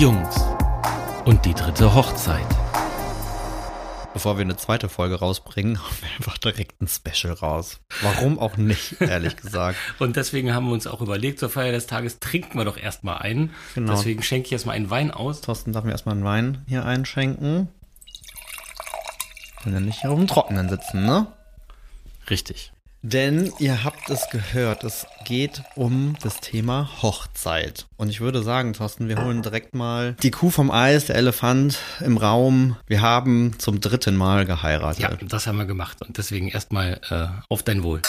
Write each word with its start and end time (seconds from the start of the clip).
Jungs 0.00 0.34
und 1.26 1.44
die 1.44 1.52
dritte 1.52 1.94
Hochzeit. 1.94 2.46
Bevor 4.14 4.38
wir 4.38 4.46
eine 4.46 4.56
zweite 4.56 4.88
Folge 4.88 5.16
rausbringen, 5.16 5.78
hauen 5.82 5.96
wir 6.00 6.08
einfach 6.16 6.38
direkt 6.38 6.80
ein 6.80 6.88
Special 6.88 7.34
raus. 7.34 7.80
Warum 8.00 8.38
auch 8.38 8.56
nicht, 8.56 8.98
ehrlich 9.02 9.36
gesagt. 9.36 9.76
Und 9.98 10.16
deswegen 10.16 10.54
haben 10.54 10.68
wir 10.68 10.72
uns 10.72 10.86
auch 10.86 11.02
überlegt, 11.02 11.38
zur 11.38 11.50
Feier 11.50 11.72
des 11.72 11.86
Tages 11.86 12.18
trinken 12.18 12.56
wir 12.56 12.64
doch 12.64 12.78
erstmal 12.78 13.18
einen. 13.18 13.50
Genau. 13.74 13.92
Deswegen 13.92 14.22
schenke 14.22 14.46
ich 14.46 14.52
jetzt 14.52 14.64
mal 14.64 14.72
einen 14.72 14.88
Wein 14.88 15.10
aus. 15.10 15.42
Thorsten 15.42 15.74
darf 15.74 15.84
mir 15.84 15.90
erstmal 15.90 16.14
einen 16.14 16.24
Wein 16.24 16.64
hier 16.66 16.86
einschenken. 16.86 17.68
Kann 19.62 19.74
ja 19.74 19.80
nicht 19.80 20.00
hier 20.00 20.12
auf 20.12 20.18
dem 20.18 20.28
Trockenen 20.28 20.70
sitzen, 20.70 21.04
ne? 21.04 21.26
Richtig. 22.30 22.72
Denn 23.02 23.50
ihr 23.58 23.82
habt 23.82 24.10
es 24.10 24.28
gehört, 24.30 24.84
es 24.84 25.06
geht 25.24 25.62
um 25.74 26.16
das 26.22 26.40
Thema 26.40 26.90
Hochzeit. 27.00 27.86
Und 27.96 28.10
ich 28.10 28.20
würde 28.20 28.42
sagen, 28.42 28.74
Thorsten, 28.74 29.08
wir 29.08 29.24
holen 29.24 29.40
direkt 29.40 29.74
mal 29.74 30.16
die 30.22 30.30
Kuh 30.30 30.50
vom 30.50 30.70
Eis, 30.70 31.06
der 31.06 31.16
Elefant 31.16 31.78
im 32.00 32.18
Raum. 32.18 32.76
Wir 32.86 33.00
haben 33.00 33.58
zum 33.58 33.80
dritten 33.80 34.16
Mal 34.16 34.44
geheiratet. 34.44 35.00
Ja, 35.00 35.16
das 35.26 35.46
haben 35.46 35.56
wir 35.56 35.64
gemacht. 35.64 36.02
Und 36.02 36.18
deswegen 36.18 36.48
erstmal 36.48 37.00
äh, 37.08 37.28
auf 37.48 37.62
dein 37.62 37.82
Wohl. 37.82 38.02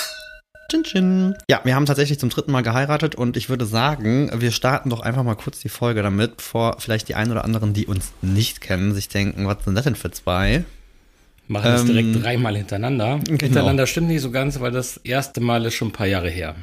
Tschin, 0.70 0.84
tschin. 0.84 1.36
Ja, 1.50 1.62
wir 1.64 1.76
haben 1.76 1.86
tatsächlich 1.86 2.20
zum 2.20 2.30
dritten 2.30 2.52
Mal 2.52 2.62
geheiratet 2.62 3.16
und 3.16 3.38
ich 3.38 3.48
würde 3.48 3.66
sagen, 3.66 4.30
wir 4.42 4.52
starten 4.52 4.90
doch 4.90 5.00
einfach 5.00 5.24
mal 5.24 5.36
kurz 5.36 5.60
die 5.60 5.70
Folge 5.70 6.04
damit, 6.04 6.38
bevor 6.38 6.80
vielleicht 6.80 7.08
die 7.08 7.16
einen 7.16 7.32
oder 7.32 7.46
anderen, 7.46 7.74
die 7.74 7.88
uns 7.88 8.12
nicht 8.22 8.60
kennen, 8.60 8.94
sich 8.94 9.08
denken, 9.08 9.48
was 9.48 9.64
sind 9.64 9.76
das 9.76 9.86
denn 9.86 9.96
für 9.96 10.12
zwei? 10.12 10.66
Machen 11.52 11.66
das 11.72 11.82
Ähm, 11.82 11.88
direkt 11.88 12.24
dreimal 12.24 12.56
hintereinander. 12.56 13.20
genau. 13.26 13.40
Hintereinander 13.40 13.86
stimmt 13.88 14.08
nicht 14.08 14.22
so 14.22 14.32
ganz, 14.32 14.60
weil 14.60 14.72
das 14.72 14.98
erste 14.98 15.42
Mal 15.42 15.66
ist 15.66 15.76
schon 15.76 15.90
ein 15.90 15.94
paar 15.94 16.08
Jahre 16.08 16.30
her. 16.30 16.56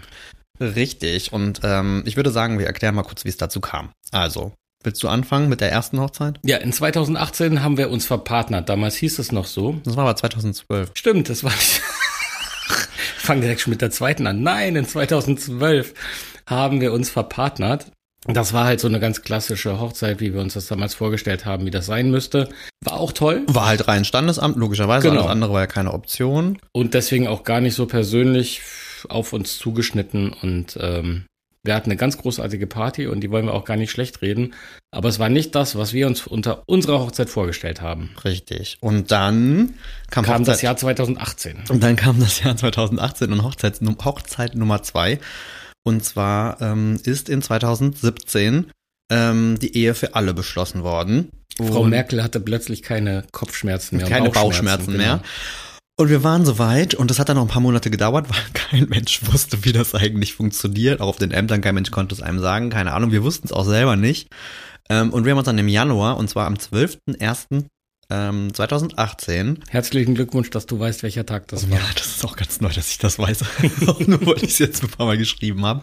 Richtig. 0.60 1.32
Und 1.32 1.60
ähm, 1.62 2.02
ich 2.06 2.16
würde 2.16 2.30
sagen, 2.30 2.58
wir 2.58 2.66
erklären 2.66 2.94
mal 2.94 3.02
kurz, 3.04 3.24
wie 3.24 3.28
es 3.28 3.36
dazu 3.36 3.60
kam. 3.60 3.90
Also, 4.10 4.52
willst 4.82 5.02
du 5.02 5.08
anfangen 5.08 5.48
mit 5.48 5.60
der 5.60 5.70
ersten 5.70 6.00
Hochzeit? 6.00 6.40
Ja, 6.44 6.56
in 6.56 6.72
2018 6.72 7.62
haben 7.62 7.76
wir 7.76 7.90
uns 7.90 8.06
verpartnert. 8.06 8.68
Damals 8.68 8.96
hieß 8.96 9.18
es 9.18 9.30
noch 9.30 9.44
so. 9.46 9.80
Das 9.84 9.94
war 9.96 10.04
aber 10.04 10.16
2012. 10.16 10.90
Stimmt, 10.94 11.28
das 11.28 11.44
war 11.44 11.52
nicht. 11.52 11.80
Fang 13.18 13.40
direkt 13.40 13.60
schon 13.60 13.72
mit 13.72 13.82
der 13.82 13.90
zweiten 13.90 14.26
an. 14.26 14.42
Nein, 14.42 14.74
in 14.74 14.86
2012 14.86 15.92
haben 16.46 16.80
wir 16.80 16.92
uns 16.92 17.10
verpartnert. 17.10 17.92
Das 18.26 18.52
war 18.52 18.64
halt 18.64 18.80
so 18.80 18.88
eine 18.88 19.00
ganz 19.00 19.22
klassische 19.22 19.78
Hochzeit, 19.80 20.20
wie 20.20 20.34
wir 20.34 20.40
uns 20.40 20.54
das 20.54 20.66
damals 20.66 20.94
vorgestellt 20.94 21.46
haben, 21.46 21.64
wie 21.66 21.70
das 21.70 21.86
sein 21.86 22.10
müsste. 22.10 22.48
War 22.84 22.94
auch 22.98 23.12
toll 23.12 23.42
War 23.46 23.66
halt 23.66 23.86
rein 23.86 24.04
Standesamt, 24.04 24.56
logischerweise. 24.56 25.08
Genau. 25.08 25.22
Alles 25.22 25.30
andere 25.32 25.52
war 25.52 25.60
ja 25.60 25.66
keine 25.66 25.92
Option. 25.92 26.58
und 26.72 26.94
deswegen 26.94 27.28
auch 27.28 27.44
gar 27.44 27.60
nicht 27.60 27.74
so 27.74 27.86
persönlich 27.86 28.60
auf 29.08 29.32
uns 29.32 29.58
zugeschnitten. 29.58 30.32
Und 30.32 30.76
ähm, 30.80 31.26
wir 31.62 31.74
hatten 31.74 31.90
eine 31.90 31.96
ganz 31.96 32.18
großartige 32.18 32.66
Party 32.66 33.06
und 33.06 33.20
die 33.20 33.30
wollen 33.30 33.46
wir 33.46 33.54
auch 33.54 33.64
gar 33.64 33.76
nicht 33.76 33.90
schlecht 33.90 34.22
reden. 34.22 34.54
Aber 34.90 35.08
es 35.08 35.18
war 35.18 35.28
nicht 35.28 35.54
das, 35.54 35.76
was 35.76 35.92
wir 35.92 36.06
uns 36.06 36.26
unter 36.26 36.62
unserer 36.66 37.00
Hochzeit 37.00 37.28
vorgestellt 37.28 37.82
haben. 37.82 38.10
Richtig. 38.24 38.78
Und 38.80 39.10
dann 39.10 39.74
kam, 40.10 40.24
Kam 40.24 40.34
Hochzeit, 40.40 40.54
das 40.54 40.62
Jahr 40.62 40.76
2018. 40.76 41.64
Und 41.68 41.82
dann 41.82 41.96
kam 41.96 42.18
das 42.20 42.42
Jahr 42.42 42.56
2018 42.56 43.32
und 43.32 43.42
Hochzeit, 43.42 43.80
Hochzeit 44.04 44.54
Nummer 44.54 44.82
zwei. 44.82 45.18
Und 45.88 46.04
zwar 46.04 46.60
ähm, 46.60 47.00
ist 47.04 47.30
in 47.30 47.40
2017 47.40 48.66
ähm, 49.10 49.58
die 49.58 49.74
Ehe 49.74 49.94
für 49.94 50.14
alle 50.14 50.34
beschlossen 50.34 50.82
worden. 50.82 51.30
Frau 51.56 51.80
Und- 51.80 51.90
Merkel 51.90 52.22
hatte 52.22 52.40
plötzlich 52.40 52.82
keine 52.82 53.24
Kopfschmerzen 53.32 53.96
mehr. 53.96 54.06
keine 54.06 54.28
Bauchschmerzen 54.28 54.92
genau. 54.92 54.98
mehr. 54.98 55.22
Und 55.98 56.10
wir 56.10 56.22
waren 56.22 56.44
soweit 56.44 56.92
und 56.92 57.08
das 57.10 57.18
hat 57.18 57.30
dann 57.30 57.36
noch 57.36 57.44
ein 57.44 57.48
paar 57.48 57.62
Monate 57.62 57.88
gedauert, 57.90 58.28
weil 58.28 58.36
kein 58.52 58.90
Mensch 58.90 59.22
wusste, 59.32 59.64
wie 59.64 59.72
das 59.72 59.94
eigentlich 59.94 60.34
funktioniert. 60.34 61.00
Auch 61.00 61.08
auf 61.08 61.16
den 61.16 61.30
Ämtern, 61.30 61.62
kein 61.62 61.74
Mensch 61.74 61.90
konnte 61.90 62.14
es 62.14 62.20
einem 62.20 62.38
sagen, 62.38 62.68
keine 62.68 62.92
Ahnung, 62.92 63.10
wir 63.10 63.22
wussten 63.24 63.46
es 63.46 63.52
auch 63.54 63.64
selber 63.64 63.96
nicht. 63.96 64.28
Ähm, 64.90 65.10
und 65.10 65.24
wir 65.24 65.30
haben 65.30 65.38
uns 65.38 65.46
dann 65.46 65.56
im 65.56 65.68
Januar, 65.68 66.18
und 66.18 66.28
zwar 66.28 66.46
am 66.46 66.54
12.01. 66.56 67.64
Ähm, 68.10 68.54
2018, 68.54 69.64
Herzlichen 69.68 70.14
Glückwunsch, 70.14 70.48
dass 70.48 70.64
du 70.64 70.80
weißt, 70.80 71.02
welcher 71.02 71.26
Tag 71.26 71.46
das 71.48 71.70
war. 71.70 71.78
ja, 71.78 71.84
das 71.94 72.06
ist 72.06 72.24
auch 72.24 72.36
ganz 72.36 72.60
neu, 72.62 72.70
dass 72.72 72.90
ich 72.90 72.96
das 72.96 73.18
weiß, 73.18 73.44
nur 74.06 74.24
weil 74.26 74.38
ich 74.38 74.52
es 74.52 74.58
jetzt 74.58 74.82
ein 74.82 74.88
paar 74.88 75.04
Mal 75.04 75.18
geschrieben 75.18 75.66
habe, 75.66 75.82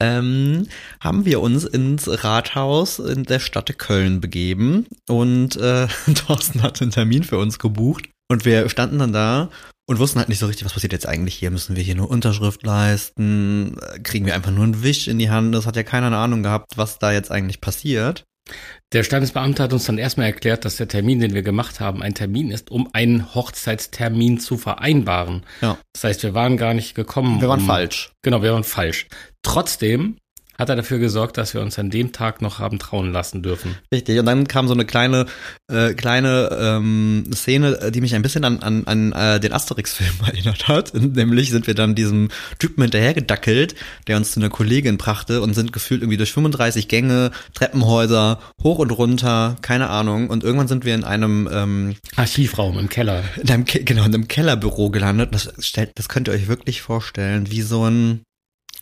ähm, 0.00 0.66
haben 1.00 1.24
wir 1.24 1.40
uns 1.40 1.64
ins 1.64 2.24
Rathaus 2.24 2.98
in 2.98 3.22
der 3.22 3.38
Stadt 3.38 3.78
Köln 3.78 4.20
begeben 4.20 4.86
und 5.08 5.56
äh, 5.56 5.86
Thorsten 6.26 6.62
hat 6.62 6.82
einen 6.82 6.90
Termin 6.90 7.22
für 7.22 7.38
uns 7.38 7.60
gebucht 7.60 8.08
und 8.28 8.44
wir 8.44 8.68
standen 8.68 8.98
dann 8.98 9.12
da 9.12 9.48
und 9.88 10.00
wussten 10.00 10.18
halt 10.18 10.28
nicht 10.28 10.40
so 10.40 10.46
richtig, 10.46 10.64
was 10.64 10.72
passiert 10.72 10.92
jetzt 10.92 11.06
eigentlich 11.06 11.34
hier? 11.34 11.50
Müssen 11.52 11.76
wir 11.76 11.82
hier 11.82 11.94
nur 11.94 12.10
Unterschrift 12.10 12.64
leisten? 12.64 13.76
Äh, 13.78 14.00
Kriegen 14.00 14.26
wir 14.26 14.34
einfach 14.34 14.50
nur 14.50 14.64
einen 14.64 14.82
Wisch 14.82 15.06
in 15.06 15.18
die 15.18 15.30
Hand? 15.30 15.54
Das 15.54 15.66
hat 15.66 15.76
ja 15.76 15.82
keiner 15.84 16.08
eine 16.08 16.16
Ahnung 16.16 16.42
gehabt, 16.42 16.72
was 16.76 16.98
da 16.98 17.12
jetzt 17.12 17.30
eigentlich 17.30 17.60
passiert. 17.60 18.24
Der 18.92 19.04
Standesbeamte 19.04 19.62
hat 19.62 19.72
uns 19.72 19.84
dann 19.84 19.98
erstmal 19.98 20.26
erklärt, 20.26 20.64
dass 20.64 20.76
der 20.76 20.88
Termin, 20.88 21.20
den 21.20 21.32
wir 21.32 21.42
gemacht 21.42 21.80
haben, 21.80 22.02
ein 22.02 22.14
Termin 22.14 22.50
ist, 22.50 22.70
um 22.70 22.88
einen 22.92 23.34
Hochzeitstermin 23.34 24.38
zu 24.38 24.58
vereinbaren. 24.58 25.44
Ja. 25.60 25.78
Das 25.92 26.04
heißt, 26.04 26.22
wir 26.22 26.34
waren 26.34 26.56
gar 26.56 26.74
nicht 26.74 26.94
gekommen. 26.94 27.40
Wir 27.40 27.48
waren 27.48 27.60
um, 27.60 27.66
falsch. 27.66 28.12
Genau, 28.22 28.42
wir 28.42 28.52
waren 28.52 28.64
falsch. 28.64 29.06
Trotzdem 29.42 30.18
hat 30.58 30.68
er 30.68 30.76
dafür 30.76 30.98
gesorgt, 30.98 31.38
dass 31.38 31.54
wir 31.54 31.60
uns 31.60 31.78
an 31.78 31.90
dem 31.90 32.12
Tag 32.12 32.42
noch 32.42 32.58
haben 32.58 32.78
trauen 32.78 33.12
lassen 33.12 33.42
dürfen. 33.42 33.76
Richtig, 33.92 34.18
und 34.18 34.26
dann 34.26 34.46
kam 34.46 34.68
so 34.68 34.74
eine 34.74 34.84
kleine, 34.84 35.26
äh, 35.70 35.94
kleine 35.94 36.50
ähm, 36.60 37.24
Szene, 37.34 37.90
die 37.92 38.00
mich 38.00 38.14
ein 38.14 38.22
bisschen 38.22 38.44
an, 38.44 38.60
an, 38.60 38.86
an 38.86 39.12
äh, 39.12 39.40
den 39.40 39.52
Asterix-Film 39.52 40.12
erinnert 40.26 40.68
hat. 40.68 40.92
Nämlich 40.94 41.50
sind 41.50 41.66
wir 41.66 41.74
dann 41.74 41.94
diesem 41.94 42.28
Typen 42.58 42.82
hinterhergedackelt, 42.82 43.74
der 44.06 44.16
uns 44.16 44.32
zu 44.32 44.40
einer 44.40 44.50
Kollegin 44.50 44.98
brachte 44.98 45.40
und 45.42 45.54
sind 45.54 45.72
gefühlt 45.72 46.02
irgendwie 46.02 46.16
durch 46.18 46.32
35 46.32 46.88
Gänge, 46.88 47.30
Treppenhäuser, 47.54 48.38
hoch 48.62 48.78
und 48.78 48.90
runter, 48.90 49.56
keine 49.62 49.88
Ahnung. 49.88 50.28
Und 50.28 50.44
irgendwann 50.44 50.68
sind 50.68 50.84
wir 50.84 50.94
in 50.94 51.04
einem, 51.04 51.48
ähm, 51.52 51.96
Archivraum 52.16 52.78
im 52.78 52.88
Keller. 52.88 53.22
in 53.40 53.50
einem, 53.50 53.64
Ke- 53.64 53.84
genau, 53.84 54.04
in 54.04 54.14
einem 54.14 54.28
Kellerbüro 54.28 54.90
gelandet. 54.90 55.30
Das, 55.32 55.52
stellt, 55.60 55.92
das 55.94 56.08
könnt 56.08 56.28
ihr 56.28 56.34
euch 56.34 56.48
wirklich 56.48 56.82
vorstellen, 56.82 57.50
wie 57.50 57.62
so 57.62 57.84
ein, 57.88 58.20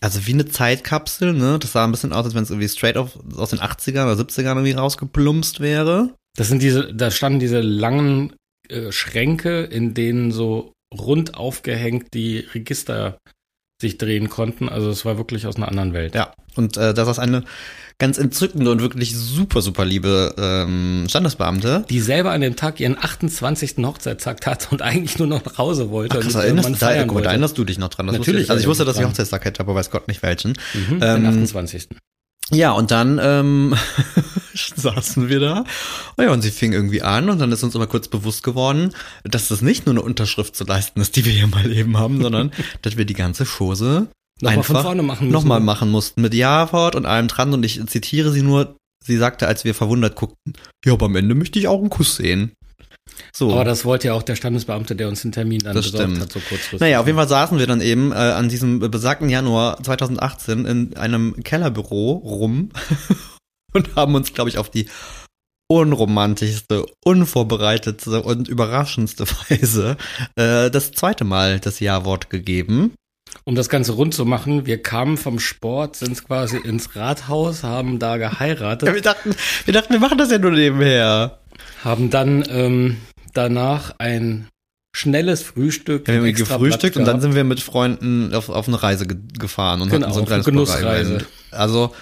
also 0.01 0.27
wie 0.27 0.33
eine 0.33 0.47
Zeitkapsel, 0.47 1.35
ne? 1.35 1.59
Das 1.59 1.73
sah 1.73 1.85
ein 1.85 1.91
bisschen 1.91 2.13
aus, 2.13 2.25
als 2.25 2.35
wenn 2.35 2.43
es 2.43 2.51
irgendwie 2.51 2.69
straight 2.69 2.97
auf, 2.97 3.19
aus 3.37 3.51
den 3.51 3.61
80ern 3.61 4.11
oder 4.11 4.21
70ern 4.21 4.57
irgendwie 4.57 4.73
rausgeplumpst 4.73 5.61
wäre. 5.61 6.15
Das 6.37 6.49
sind 6.49 6.63
diese, 6.63 6.95
da 6.95 7.11
standen 7.11 7.41
diese 7.41 7.61
langen 7.61 8.35
äh, 8.69 8.93
Schränke, 8.93 9.63
in 9.65 9.95
denen 9.95 10.33
so 10.33 10.73
rund 10.93 11.35
aufgehängt 11.35 12.15
die 12.15 12.39
Register 12.39 13.19
sich 13.81 13.99
drehen 13.99 14.29
konnten. 14.29 14.69
Also 14.69 14.91
es 14.91 15.05
war 15.05 15.17
wirklich 15.19 15.47
aus 15.47 15.57
einer 15.57 15.69
anderen 15.69 15.93
Welt. 15.93 16.15
Ja, 16.15 16.33
und 16.57 16.77
äh, 16.77 16.93
das 16.95 17.09
ist 17.09 17.19
eine 17.19 17.45
ganz 17.99 18.19
entzückende 18.19 18.71
und 18.71 18.81
wirklich 18.81 19.15
super, 19.17 19.61
super 19.61 19.85
liebe 19.85 20.35
ähm, 20.39 21.05
Standesbeamte. 21.09 21.85
die 21.91 22.01
selber 22.01 22.33
an 22.33 22.41
dem 22.41 22.57
Tag 22.57 22.81
ihren 22.81 22.97
28. 22.99 23.77
Hochzeitstag 23.79 24.45
hatte 24.47 24.69
und 24.71 24.83
eigentlich 24.83 25.19
nur 25.19 25.29
noch 25.29 25.45
nach 25.45 25.59
Hause 25.59 25.91
wollte. 25.91 26.15
Ach, 26.19 26.25
und 26.25 26.25
krass, 26.25 26.35
Mann 26.35 26.45
erinnerst, 26.45 26.83
da, 26.83 27.05
gut, 27.05 27.25
da 27.25 27.31
erinnerst 27.31 27.59
du 27.59 27.65
dich 27.65 27.79
noch 27.79 27.89
dran. 27.89 28.07
Das 28.07 28.17
Natürlich 28.17 28.45
ich, 28.45 28.51
also 28.51 28.61
ich 28.61 28.67
wusste, 28.69 28.85
dass 28.85 28.99
ich 28.99 29.05
Hochzeitstag 29.05 29.45
hätte, 29.45 29.61
aber 29.61 29.75
weiß 29.75 29.91
Gott 29.91 30.09
nicht 30.09 30.23
welchen. 30.23 30.53
Mhm, 30.75 30.99
Ähm, 31.03 31.23
den 31.23 31.27
28. 31.27 31.89
Ja, 32.51 32.73
und 32.73 32.91
dann 32.91 33.21
ähm, 33.23 33.75
saßen 34.55 35.29
wir 35.29 35.41
da. 35.41 35.65
Oh 36.19 36.23
ja, 36.23 36.33
und 36.33 36.43
sie 36.43 36.51
fing 36.51 36.73
irgendwie 36.73 37.03
an 37.03 37.31
und 37.31 37.39
dann 37.39 37.53
ist 37.53 37.63
uns 37.63 37.75
immer 37.75 37.87
kurz 37.87 38.09
bewusst 38.09 38.43
geworden, 38.43 38.93
dass 39.25 39.49
das 39.49 39.63
nicht 39.63 39.87
nur 39.87 39.95
eine 39.95 40.03
Unterschrift 40.03 40.57
zu 40.57 40.65
leisten 40.65 41.01
ist, 41.01 41.17
die 41.17 41.25
wir 41.25 41.33
hier 41.33 41.47
mal 41.47 41.71
eben 41.73 41.97
haben, 41.99 42.21
sondern 42.21 42.53
dass 42.83 42.97
wir 42.97 43.05
die 43.05 43.15
ganze 43.15 43.45
Chose 43.45 44.09
Nochmal 44.41 44.63
von 44.65 44.77
einfach 44.77 44.83
vorne 44.83 45.03
machen 45.03 45.27
müssen. 45.27 45.33
nochmal 45.33 45.61
machen 45.61 45.91
mussten 45.91 46.23
mit 46.23 46.35
Ja-Wort 46.35 46.97
und 46.97 47.07
allem 47.07 47.29
dran 47.29 47.53
und 47.53 47.65
ich 47.65 47.85
zitiere 47.87 48.33
sie 48.33 48.43
nur, 48.43 48.75
sie 49.05 49.17
sagte, 49.17 49.47
als 49.47 49.65
wir 49.65 49.75
verwundert 49.75 50.17
guckten, 50.17 50.55
ja, 50.85 50.95
aber 50.95 51.07
am 51.07 51.17
Ende 51.17 51.35
möchte 51.35 51.59
ich 51.59 51.69
auch 51.69 51.81
einen 51.81 51.91
Kuss 51.91 52.17
sehen. 52.17 52.53
So. 53.33 53.53
Aber 53.53 53.65
das 53.65 53.85
wollte 53.85 54.09
ja 54.09 54.15
auch 54.15 54.23
der 54.23 54.37
Standesbeamte, 54.37 54.95
der 54.97 55.09
uns 55.09 55.23
den 55.23 55.33
Termin 55.33 55.61
dann 55.61 55.75
Das 55.75 55.87
besorgt 55.91 56.05
stimmt. 56.11 56.21
hat, 56.23 56.33
so 56.33 56.41
kurzfristig. 56.41 56.81
Naja, 56.81 57.01
auf 57.01 57.07
jeden 57.07 57.19
Fall 57.19 57.29
saßen 57.29 57.59
wir 57.59 57.67
dann 57.67 57.81
eben 57.81 58.13
äh, 58.13 58.15
an 58.15 58.49
diesem 58.49 58.79
besagten 58.79 59.29
Januar 59.29 59.83
2018 59.83 60.65
in 60.65 60.97
einem 60.97 61.43
Kellerbüro 61.43 62.13
rum 62.13 62.71
und 63.73 63.97
haben 63.97 64.15
uns, 64.15 64.33
glaube 64.33 64.51
ich, 64.51 64.59
auf 64.59 64.71
die 64.71 64.87
unromantischste, 65.69 66.85
unvorbereitetste 67.05 68.23
und 68.23 68.49
überraschendste 68.49 69.25
Weise 69.49 69.97
äh, 70.37 70.71
das 70.71 70.93
zweite 70.93 71.25
Mal 71.25 71.61
das 71.61 71.81
Ja-Wort 71.81 72.29
gegeben. 72.31 72.93
Um 73.45 73.55
das 73.55 73.69
Ganze 73.69 73.93
rund 73.93 74.13
zu 74.13 74.25
machen, 74.25 74.67
wir 74.67 74.83
kamen 74.83 75.17
vom 75.17 75.39
Sport, 75.39 75.95
sind 75.97 76.23
quasi 76.27 76.57
ins 76.57 76.97
Rathaus, 76.97 77.63
haben 77.63 78.01
da 78.01 78.17
Ja, 78.17 78.29
geheiratet, 78.29 78.93
wir, 78.93 79.01
dachten, 79.03 79.35
wir 79.65 79.73
dachten, 79.73 79.93
wir 79.93 80.01
machen 80.01 80.19
das 80.19 80.33
ja 80.33 80.39
nur 80.39 80.51
nebenher. 80.51 81.39
haben 81.85 82.11
dann 82.11 82.45
ähm, 82.51 82.97
danach 83.33 83.95
ein 83.99 84.49
schnelles 84.95 85.43
Frühstück. 85.43 86.07
Wir 86.07 86.19
haben 86.19 86.35
gefrühstückt 86.35 86.97
und 86.97 87.05
dann 87.05 87.21
sind 87.21 87.35
wir 87.35 87.45
mit 87.45 87.61
Freunden 87.61 88.35
auf, 88.35 88.49
auf 88.49 88.69
eine 88.69 88.83
Reise 88.83 89.07
ge 89.07 89.19
gefahren 89.39 89.81
und 89.81 89.91
Genau, 89.91 90.07
hatten 90.07 90.15
so 90.15 90.21
ein 90.21 90.27
kleines 90.27 90.47
eine 90.47 90.53
Genussreise. 90.53 91.27
Also, 91.51 91.95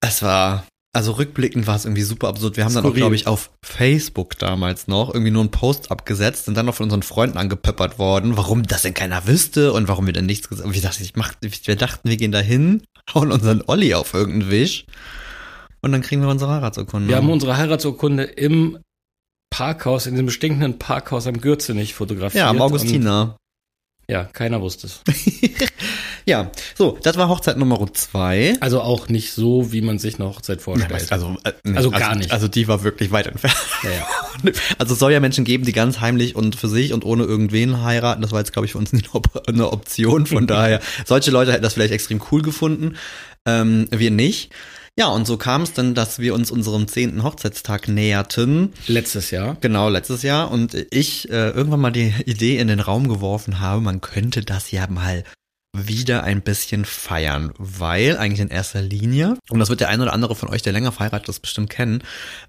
es 0.00 0.22
war, 0.22 0.66
also 0.94 1.12
rückblickend 1.12 1.66
war 1.66 1.76
es 1.76 1.84
irgendwie 1.84 2.02
super 2.02 2.28
absurd. 2.28 2.56
Wir 2.56 2.64
haben 2.64 2.72
dann 2.74 2.84
auch, 2.84 2.88
Skurril. 2.88 3.00
glaube 3.00 3.16
ich, 3.16 3.26
auf 3.26 3.50
Facebook 3.62 4.38
damals 4.38 4.88
noch 4.88 5.12
irgendwie 5.12 5.30
nur 5.30 5.42
einen 5.42 5.50
Post 5.50 5.90
abgesetzt 5.90 6.48
und 6.48 6.54
dann 6.54 6.66
noch 6.66 6.74
von 6.74 6.84
unseren 6.84 7.02
Freunden 7.02 7.36
angepöppert 7.36 7.98
worden, 7.98 8.36
warum 8.36 8.62
das 8.62 8.82
denn 8.82 8.94
keiner 8.94 9.26
wüsste 9.26 9.72
und 9.72 9.88
warum 9.88 10.06
wir 10.06 10.12
denn 10.12 10.26
nichts 10.26 10.48
gesagt 10.48 10.66
haben. 10.66 10.74
Wir 10.74 10.82
dachten, 10.82 11.02
ich 11.02 11.16
mach, 11.16 11.34
wir 11.40 11.76
dachten, 11.76 12.08
wir 12.08 12.16
gehen 12.16 12.32
da 12.32 12.40
hin, 12.40 12.82
hauen 13.14 13.30
unseren 13.30 13.62
Olli 13.66 13.94
auf 13.94 14.14
irgendeinen 14.14 14.50
Wisch. 14.50 14.86
Und 15.82 15.92
dann 15.92 16.00
kriegen 16.00 16.22
wir 16.22 16.28
unsere 16.28 16.50
Heiratsurkunde. 16.50 17.08
Wir 17.08 17.16
haben 17.16 17.30
unsere 17.30 17.56
Heiratsurkunde 17.56 18.24
im 18.24 18.78
Parkhaus, 19.56 20.06
in 20.06 20.14
diesem 20.14 20.30
stinkenden 20.30 20.78
Parkhaus 20.78 21.26
am 21.26 21.40
Gürzenich 21.40 21.94
fotografiert. 21.94 22.44
ja, 22.44 22.50
am 22.50 22.60
Augustiner. 22.60 23.36
Ja, 24.08 24.24
keiner 24.24 24.60
wusste 24.60 24.86
es. 24.86 25.00
Ja, 26.28 26.50
so, 26.74 26.98
das 27.04 27.16
war 27.16 27.28
Hochzeit 27.28 27.56
Nummer 27.56 27.78
zwei. 27.92 28.56
Also 28.58 28.80
auch 28.80 29.08
nicht 29.08 29.32
so, 29.32 29.70
wie 29.70 29.80
man 29.80 30.00
sich 30.00 30.16
eine 30.16 30.28
Hochzeit 30.28 30.60
vorstellt. 30.60 31.12
Also, 31.12 31.36
äh, 31.44 31.52
nee, 31.62 31.76
Also 31.76 31.92
gar 31.92 32.16
nicht. 32.16 32.32
Also 32.32 32.48
die 32.48 32.66
war 32.66 32.82
wirklich 32.82 33.12
weit 33.12 33.28
entfernt. 33.28 33.54
ja, 33.84 33.90
ja. 33.90 34.52
Also 34.78 34.94
es 34.94 34.98
soll 34.98 35.12
ja 35.12 35.20
Menschen 35.20 35.44
geben, 35.44 35.64
die 35.64 35.70
ganz 35.70 36.00
heimlich 36.00 36.34
und 36.34 36.56
für 36.56 36.66
sich 36.66 36.92
und 36.92 37.04
ohne 37.04 37.22
irgendwen 37.22 37.84
heiraten. 37.84 38.22
Das 38.22 38.32
war 38.32 38.40
jetzt, 38.40 38.52
glaube 38.52 38.66
ich, 38.66 38.72
für 38.72 38.78
uns 38.78 38.92
nicht 38.92 39.10
eine 39.46 39.72
Option. 39.72 40.26
Von 40.26 40.48
daher, 40.48 40.80
solche 41.04 41.30
Leute 41.30 41.52
hätten 41.52 41.62
das 41.62 41.74
vielleicht 41.74 41.92
extrem 41.94 42.20
cool 42.32 42.42
gefunden. 42.42 42.96
Ähm, 43.46 43.86
wir 43.92 44.10
nicht. 44.10 44.50
Ja, 44.98 45.08
und 45.08 45.26
so 45.26 45.36
kam 45.36 45.62
es 45.62 45.74
dann, 45.74 45.94
dass 45.94 46.20
wir 46.20 46.34
uns 46.34 46.50
unserem 46.50 46.88
zehnten 46.88 47.22
Hochzeitstag 47.22 47.86
näherten. 47.86 48.72
Letztes 48.86 49.30
Jahr. 49.30 49.58
Genau, 49.60 49.90
letztes 49.90 50.22
Jahr. 50.22 50.50
Und 50.50 50.74
ich 50.90 51.28
äh, 51.28 51.50
irgendwann 51.50 51.80
mal 51.80 51.90
die 51.90 52.14
Idee 52.24 52.56
in 52.56 52.68
den 52.68 52.80
Raum 52.80 53.06
geworfen 53.06 53.60
habe, 53.60 53.82
man 53.82 54.00
könnte 54.00 54.42
das 54.42 54.70
ja 54.70 54.86
mal 54.86 55.22
wieder 55.76 56.24
ein 56.24 56.40
bisschen 56.40 56.86
feiern, 56.86 57.52
weil 57.58 58.16
eigentlich 58.16 58.40
in 58.40 58.48
erster 58.48 58.80
Linie, 58.80 59.36
und 59.50 59.58
das 59.58 59.68
wird 59.68 59.80
der 59.80 59.90
ein 59.90 60.00
oder 60.00 60.14
andere 60.14 60.34
von 60.34 60.48
euch, 60.48 60.62
der 60.62 60.72
länger 60.72 60.92
verheiratet 60.92 61.28
ist, 61.28 61.40
bestimmt 61.40 61.68
kennen, 61.68 62.02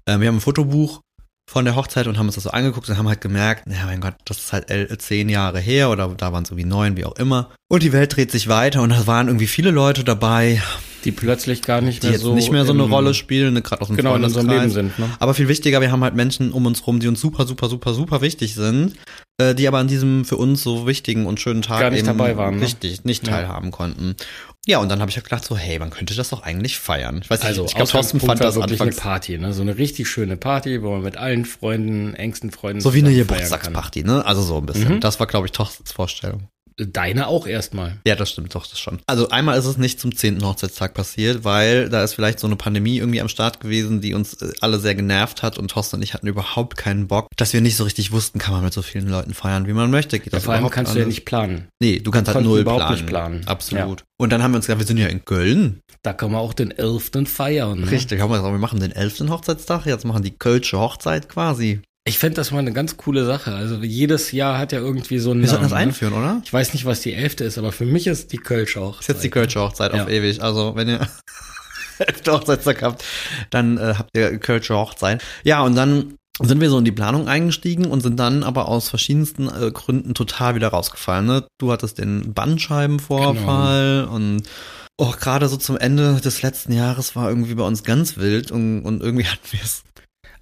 äh, 0.06 0.18
wir 0.18 0.28
haben 0.28 0.36
ein 0.36 0.40
Fotobuch 0.40 1.02
von 1.50 1.66
der 1.66 1.76
Hochzeit 1.76 2.06
und 2.06 2.18
haben 2.18 2.26
uns 2.26 2.34
das 2.34 2.44
so 2.44 2.50
angeguckt 2.50 2.88
und 2.88 2.96
haben 2.96 3.08
halt 3.08 3.20
gemerkt, 3.20 3.64
ja 3.66 3.86
mein 3.86 4.00
Gott, 4.00 4.14
das 4.24 4.38
ist 4.38 4.52
halt 4.52 5.02
zehn 5.02 5.28
Jahre 5.28 5.60
her 5.60 5.90
oder 5.90 6.08
da 6.08 6.32
waren 6.32 6.44
es 6.44 6.50
irgendwie 6.50 6.68
neun, 6.68 6.96
wie 6.96 7.04
auch 7.04 7.16
immer. 7.16 7.50
Und 7.68 7.82
die 7.82 7.92
Welt 7.92 8.16
dreht 8.16 8.30
sich 8.30 8.48
weiter 8.48 8.82
und 8.82 8.90
da 8.90 9.06
waren 9.06 9.28
irgendwie 9.28 9.46
viele 9.46 9.70
Leute 9.70 10.04
dabei, 10.04 10.62
Die 11.04 11.12
plötzlich 11.12 11.62
gar 11.62 11.80
nicht 11.80 12.02
die 12.02 12.06
mehr 12.08 12.14
jetzt 12.14 12.22
so. 12.22 12.34
nicht 12.34 12.50
mehr 12.50 12.64
so 12.64 12.72
eine 12.72 12.84
im- 12.84 12.92
Rolle 12.92 13.14
spielen, 13.14 13.54
ne, 13.54 13.62
gerade 13.62 13.82
aus 13.82 13.88
dem 13.88 13.96
Genau, 13.96 14.16
in 14.16 14.24
unserem 14.24 14.48
Leben 14.48 14.70
sind. 14.70 14.98
Ne? 14.98 15.08
Aber 15.20 15.34
viel 15.34 15.48
wichtiger, 15.48 15.80
wir 15.80 15.92
haben 15.92 16.02
halt 16.02 16.14
Menschen 16.14 16.52
um 16.52 16.66
uns 16.66 16.86
rum, 16.86 16.98
die 17.00 17.08
uns 17.08 17.20
super, 17.20 17.46
super, 17.46 17.68
super, 17.68 17.94
super 17.94 18.20
wichtig 18.20 18.54
sind, 18.54 18.94
äh, 19.40 19.54
die 19.54 19.68
aber 19.68 19.78
an 19.78 19.86
diesem 19.88 20.24
für 20.24 20.36
uns 20.36 20.62
so 20.62 20.86
wichtigen 20.86 21.26
und 21.26 21.38
schönen 21.40 21.62
Tag 21.62 21.80
Gar 21.80 21.90
nicht 21.90 22.06
dabei 22.06 22.36
waren, 22.36 22.56
ne? 22.56 22.62
richtig 22.62 23.04
nicht 23.04 23.26
Ja. 23.26 23.34
teilhaben 23.34 23.70
konnten. 23.70 24.16
Ja, 24.66 24.78
und 24.80 24.90
dann 24.90 25.00
habe 25.00 25.10
ich 25.10 25.16
halt 25.16 25.24
gedacht 25.24 25.44
so, 25.44 25.56
hey, 25.56 25.78
man 25.78 25.88
könnte 25.90 26.14
das 26.14 26.28
doch 26.28 26.42
eigentlich 26.42 26.78
feiern. 26.78 27.20
Ich 27.22 27.30
weiß 27.30 27.40
Also, 27.42 27.62
nicht, 27.62 27.70
ich 27.70 27.76
glaube, 27.76 27.90
Thorsten 27.90 28.20
fand 28.20 28.40
das 28.40 28.56
wirklich 28.56 28.78
anfangs 28.80 28.98
eine 28.98 29.02
Party, 29.10 29.38
ne? 29.38 29.52
So 29.54 29.62
eine 29.62 29.78
richtig 29.78 30.08
schöne 30.08 30.36
Party, 30.36 30.82
wo 30.82 30.90
man 30.90 31.02
mit 31.02 31.16
allen 31.16 31.46
Freunden, 31.46 32.12
engsten 32.14 32.50
Freunden 32.50 32.80
so 32.82 32.92
wie 32.92 32.98
eine 32.98 33.14
Geburtstagsparty, 33.14 34.02
ne? 34.04 34.26
Also 34.26 34.42
so 34.42 34.58
ein 34.58 34.66
bisschen. 34.66 34.96
Mhm. 34.96 35.00
Das 35.00 35.20
war, 35.20 35.26
glaube 35.26 35.46
ich, 35.46 35.52
Thorstens 35.52 35.92
Vorstellung. 35.92 36.48
Deine 36.78 37.26
auch 37.26 37.46
erstmal. 37.46 37.98
Ja, 38.06 38.14
das 38.14 38.30
stimmt 38.30 38.54
doch, 38.54 38.66
das 38.66 38.78
schon. 38.78 39.00
Also 39.06 39.30
einmal 39.30 39.58
ist 39.58 39.64
es 39.64 39.78
nicht 39.78 39.98
zum 39.98 40.14
10. 40.14 40.44
Hochzeitstag 40.44 40.94
passiert, 40.94 41.44
weil 41.44 41.88
da 41.88 42.04
ist 42.04 42.14
vielleicht 42.14 42.38
so 42.38 42.46
eine 42.46 42.54
Pandemie 42.56 42.98
irgendwie 42.98 43.20
am 43.20 43.28
Start 43.28 43.58
gewesen, 43.60 44.00
die 44.00 44.14
uns 44.14 44.34
äh, 44.34 44.52
alle 44.60 44.78
sehr 44.78 44.94
genervt 44.94 45.42
hat 45.42 45.58
und 45.58 45.72
Thorsten 45.72 45.96
und 45.96 46.02
ich 46.02 46.14
hatten 46.14 46.28
überhaupt 46.28 46.76
keinen 46.76 47.08
Bock, 47.08 47.26
dass 47.36 47.52
wir 47.52 47.60
nicht 47.60 47.76
so 47.76 47.84
richtig 47.84 48.12
wussten, 48.12 48.38
kann 48.38 48.54
man 48.54 48.62
mit 48.62 48.72
so 48.72 48.82
vielen 48.82 49.08
Leuten 49.08 49.34
feiern, 49.34 49.66
wie 49.66 49.72
man 49.72 49.90
möchte. 49.90 50.20
Geht 50.20 50.32
das 50.32 50.44
Vor 50.44 50.54
allem 50.54 50.70
kannst 50.70 50.94
du 50.94 51.00
ja 51.00 51.06
nicht 51.06 51.24
planen. 51.24 51.68
Nee, 51.80 51.98
du 51.98 52.10
kannst 52.12 52.30
Wir 52.30 52.34
halt 52.34 52.44
null 52.44 52.60
überhaupt 52.60 52.80
planen. 52.80 52.94
nicht 52.94 53.06
planen. 53.06 53.42
Absolut. 53.46 54.04
Und 54.16 54.30
dann 54.30 54.42
haben 54.42 54.52
wir 54.52 54.56
uns 54.58 54.66
gedacht, 54.66 54.80
wir 54.80 54.86
sind 54.86 54.98
ja 54.98 55.08
in 55.08 55.24
Köln. 55.24 55.80
Da 56.02 56.12
kann 56.12 56.30
man 56.30 56.40
auch 56.40 56.54
den 56.54 56.70
11. 56.70 57.10
feiern. 57.26 57.80
Ne? 57.80 57.90
Richtig, 57.90 58.20
haben 58.20 58.30
wir 58.30 58.36
gesagt, 58.36 58.54
wir 58.54 58.58
machen 58.58 58.80
den 58.80 58.92
11. 58.92 59.28
Hochzeitstag, 59.28 59.86
jetzt 59.86 60.04
machen 60.04 60.22
die 60.22 60.36
Kölsche 60.36 60.78
Hochzeit 60.78 61.28
quasi. 61.28 61.80
Ich 62.04 62.18
fände 62.18 62.36
das 62.36 62.50
mal 62.52 62.60
eine 62.60 62.72
ganz 62.72 62.96
coole 62.96 63.24
Sache. 63.26 63.52
Also 63.54 63.76
jedes 63.82 64.32
Jahr 64.32 64.58
hat 64.58 64.72
ja 64.72 64.78
irgendwie 64.78 65.18
so 65.18 65.30
einen 65.32 65.42
Wir 65.42 65.48
sollten 65.48 65.64
das 65.64 65.72
ne? 65.72 65.78
einführen, 65.78 66.14
oder? 66.14 66.40
Ich 66.44 66.52
weiß 66.52 66.72
nicht, 66.72 66.86
was 66.86 67.00
die 67.00 67.12
11. 67.12 67.40
ist, 67.40 67.58
aber 67.58 67.70
für 67.70 67.84
mich 67.84 68.06
ist 68.06 68.32
die 68.32 68.38
Kölsch 68.38 68.76
auch. 68.78 69.00
ist 69.00 69.08
jetzt 69.08 69.24
die 69.24 69.30
Kölsche 69.30 69.60
Hochzeit 69.60 69.92
auf 69.92 69.98
Ja. 69.98 70.08
ewig. 70.08 70.42
Also 70.42 70.74
wenn 70.74 70.88
ihr 70.88 71.00
11. 71.98 72.22
Hochzeitstag 72.28 72.82
habt, 72.82 73.04
dann 73.50 73.76
äh, 73.76 73.94
habt 73.98 74.10
ihr 74.16 74.38
Kölsche 74.38 74.74
Hochzeit. 74.74 75.22
Ja, 75.44 75.60
und 75.62 75.74
dann 75.74 76.14
sind 76.40 76.60
wir 76.60 76.70
so 76.70 76.78
in 76.78 76.84
die 76.84 76.92
Planung 76.92 77.26
eingestiegen 77.28 77.86
und 77.86 78.00
sind 78.00 78.18
dann 78.18 78.42
aber 78.44 78.68
aus 78.68 78.88
verschiedensten 78.88 79.48
äh, 79.48 79.70
Gründen 79.72 80.14
total 80.14 80.54
wieder 80.54 80.68
rausgefallen. 80.68 81.26
Ne? 81.26 81.44
Du 81.58 81.72
hattest 81.72 81.98
den 81.98 82.32
Bandscheibenvorfall 82.32 84.02
Genau. 84.04 84.14
und 84.14 84.42
auch 85.00 85.18
gerade 85.18 85.48
so 85.48 85.56
zum 85.56 85.76
Ende 85.76 86.20
des 86.20 86.40
letzten 86.42 86.72
Jahres 86.72 87.14
war 87.16 87.28
irgendwie 87.28 87.54
bei 87.54 87.64
uns 87.64 87.84
ganz 87.84 88.16
wild 88.16 88.50
und, 88.50 88.82
und 88.82 89.02
irgendwie 89.02 89.26
hatten 89.26 89.46
wir 89.50 89.60
es. 89.62 89.82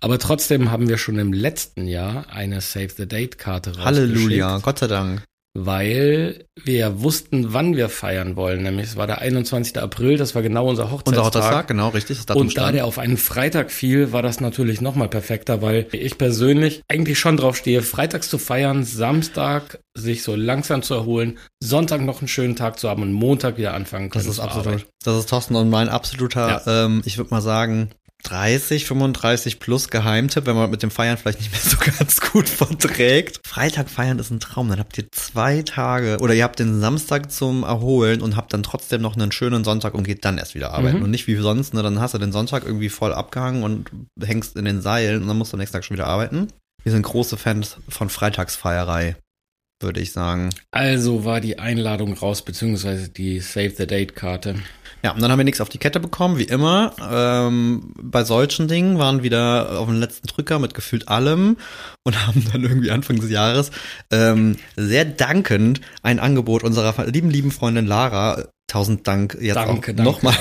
Aber 0.00 0.18
trotzdem 0.18 0.70
haben 0.70 0.88
wir 0.88 0.98
schon 0.98 1.18
im 1.18 1.32
letzten 1.32 1.86
Jahr 1.86 2.26
eine 2.30 2.60
Save 2.60 2.90
the 2.96 3.06
Date 3.06 3.38
Karte 3.38 3.72
Halleluja, 3.78 4.58
Gott 4.58 4.78
sei 4.78 4.86
Dank. 4.86 5.22
Weil 5.58 6.44
wir 6.62 7.00
wussten, 7.00 7.54
wann 7.54 7.76
wir 7.76 7.88
feiern 7.88 8.36
wollen. 8.36 8.62
Nämlich 8.62 8.88
es 8.88 8.96
war 8.96 9.06
der 9.06 9.22
21. 9.22 9.78
April, 9.78 10.18
das 10.18 10.34
war 10.34 10.42
genau 10.42 10.68
unser 10.68 10.90
Hochzeitstag. 10.90 11.24
Unser 11.24 11.24
Hochzeitstag, 11.24 11.68
genau, 11.68 11.88
richtig. 11.88 12.18
Und 12.34 12.58
da 12.58 12.72
der 12.72 12.84
auf 12.84 12.98
einen 12.98 13.16
Freitag 13.16 13.70
fiel, 13.70 14.12
war 14.12 14.20
das 14.20 14.40
natürlich 14.40 14.82
nochmal 14.82 15.08
perfekter, 15.08 15.62
weil 15.62 15.86
ich 15.92 16.18
persönlich 16.18 16.82
eigentlich 16.88 17.18
schon 17.18 17.38
drauf 17.38 17.56
stehe, 17.56 17.80
freitags 17.80 18.28
zu 18.28 18.36
feiern, 18.36 18.84
Samstag 18.84 19.78
sich 19.96 20.22
so 20.22 20.34
langsam 20.34 20.82
zu 20.82 20.92
erholen, 20.92 21.38
Sonntag 21.62 22.02
noch 22.02 22.18
einen 22.18 22.28
schönen 22.28 22.54
Tag 22.54 22.78
zu 22.78 22.90
haben 22.90 23.00
und 23.00 23.12
Montag 23.12 23.56
wieder 23.56 23.72
anfangen 23.72 24.10
können 24.10 24.26
Das 24.26 24.34
ist 24.34 24.40
absolut. 24.40 24.86
Das 25.04 25.18
ist 25.18 25.30
Thorsten 25.30 25.56
und 25.56 25.70
mein 25.70 25.88
absoluter, 25.88 26.62
ähm, 26.66 27.00
ich 27.06 27.16
würde 27.16 27.30
mal 27.30 27.40
sagen, 27.40 27.88
30, 28.26 28.86
35 28.86 29.60
plus 29.60 29.88
Geheimtipp, 29.88 30.46
wenn 30.46 30.56
man 30.56 30.70
mit 30.70 30.82
dem 30.82 30.90
Feiern 30.90 31.16
vielleicht 31.16 31.40
nicht 31.40 31.52
mehr 31.52 31.60
so 31.60 31.76
ganz 31.98 32.20
gut 32.20 32.48
verträgt. 32.48 33.40
Freitag 33.46 33.88
feiern 33.88 34.18
ist 34.18 34.30
ein 34.30 34.40
Traum. 34.40 34.68
Dann 34.68 34.78
habt 34.78 34.98
ihr 34.98 35.06
zwei 35.12 35.62
Tage 35.62 36.18
oder 36.20 36.34
ihr 36.34 36.44
habt 36.44 36.58
den 36.58 36.80
Samstag 36.80 37.30
zum 37.30 37.62
Erholen 37.62 38.20
und 38.20 38.36
habt 38.36 38.52
dann 38.52 38.62
trotzdem 38.62 39.00
noch 39.00 39.16
einen 39.16 39.32
schönen 39.32 39.64
Sonntag 39.64 39.94
und 39.94 40.04
geht 40.04 40.24
dann 40.24 40.38
erst 40.38 40.54
wieder 40.54 40.72
arbeiten. 40.72 40.98
Mhm. 40.98 41.04
Und 41.04 41.10
nicht 41.10 41.26
wie 41.26 41.36
sonst, 41.36 41.74
ne? 41.74 41.82
Dann 41.82 42.00
hast 42.00 42.14
du 42.14 42.18
den 42.18 42.32
Sonntag 42.32 42.64
irgendwie 42.64 42.88
voll 42.88 43.12
abgehangen 43.12 43.62
und 43.62 43.90
hängst 44.20 44.56
in 44.56 44.64
den 44.64 44.82
Seilen 44.82 45.22
und 45.22 45.28
dann 45.28 45.38
musst 45.38 45.52
du 45.52 45.56
am 45.56 45.60
nächsten 45.60 45.76
Tag 45.76 45.84
schon 45.84 45.96
wieder 45.96 46.06
arbeiten. 46.06 46.48
Wir 46.82 46.92
sind 46.92 47.02
große 47.02 47.36
Fans 47.36 47.78
von 47.88 48.08
Freitagsfeierei, 48.08 49.16
würde 49.80 50.00
ich 50.00 50.12
sagen. 50.12 50.50
Also 50.70 51.24
war 51.24 51.40
die 51.40 51.58
Einladung 51.58 52.14
raus, 52.14 52.42
beziehungsweise 52.42 53.08
die 53.08 53.40
Save 53.40 53.72
the 53.76 53.86
Date 53.86 54.14
Karte. 54.14 54.56
Ja, 55.02 55.12
und 55.12 55.22
dann 55.22 55.30
haben 55.30 55.38
wir 55.38 55.44
nichts 55.44 55.60
auf 55.60 55.68
die 55.68 55.78
Kette 55.78 56.00
bekommen, 56.00 56.38
wie 56.38 56.44
immer. 56.44 56.92
Ähm, 57.10 57.92
bei 58.00 58.24
solchen 58.24 58.66
Dingen 58.66 58.98
waren 58.98 59.22
wieder 59.22 59.78
auf 59.78 59.86
den 59.86 60.00
letzten 60.00 60.26
Drücker 60.26 60.58
mit 60.58 60.74
gefühlt 60.74 61.08
allem 61.08 61.58
und 62.02 62.26
haben 62.26 62.44
dann 62.52 62.62
irgendwie 62.62 62.90
Anfang 62.90 63.20
des 63.20 63.30
Jahres 63.30 63.70
ähm, 64.10 64.56
sehr 64.76 65.04
dankend 65.04 65.80
ein 66.02 66.18
Angebot 66.18 66.64
unserer 66.64 67.06
lieben, 67.06 67.30
lieben 67.30 67.50
Freundin 67.50 67.86
Lara, 67.86 68.46
tausend 68.66 69.06
Dank 69.06 69.36
jetzt 69.40 69.56
Danke, 69.56 69.92
auch 69.92 70.04
nochmal, 70.04 70.34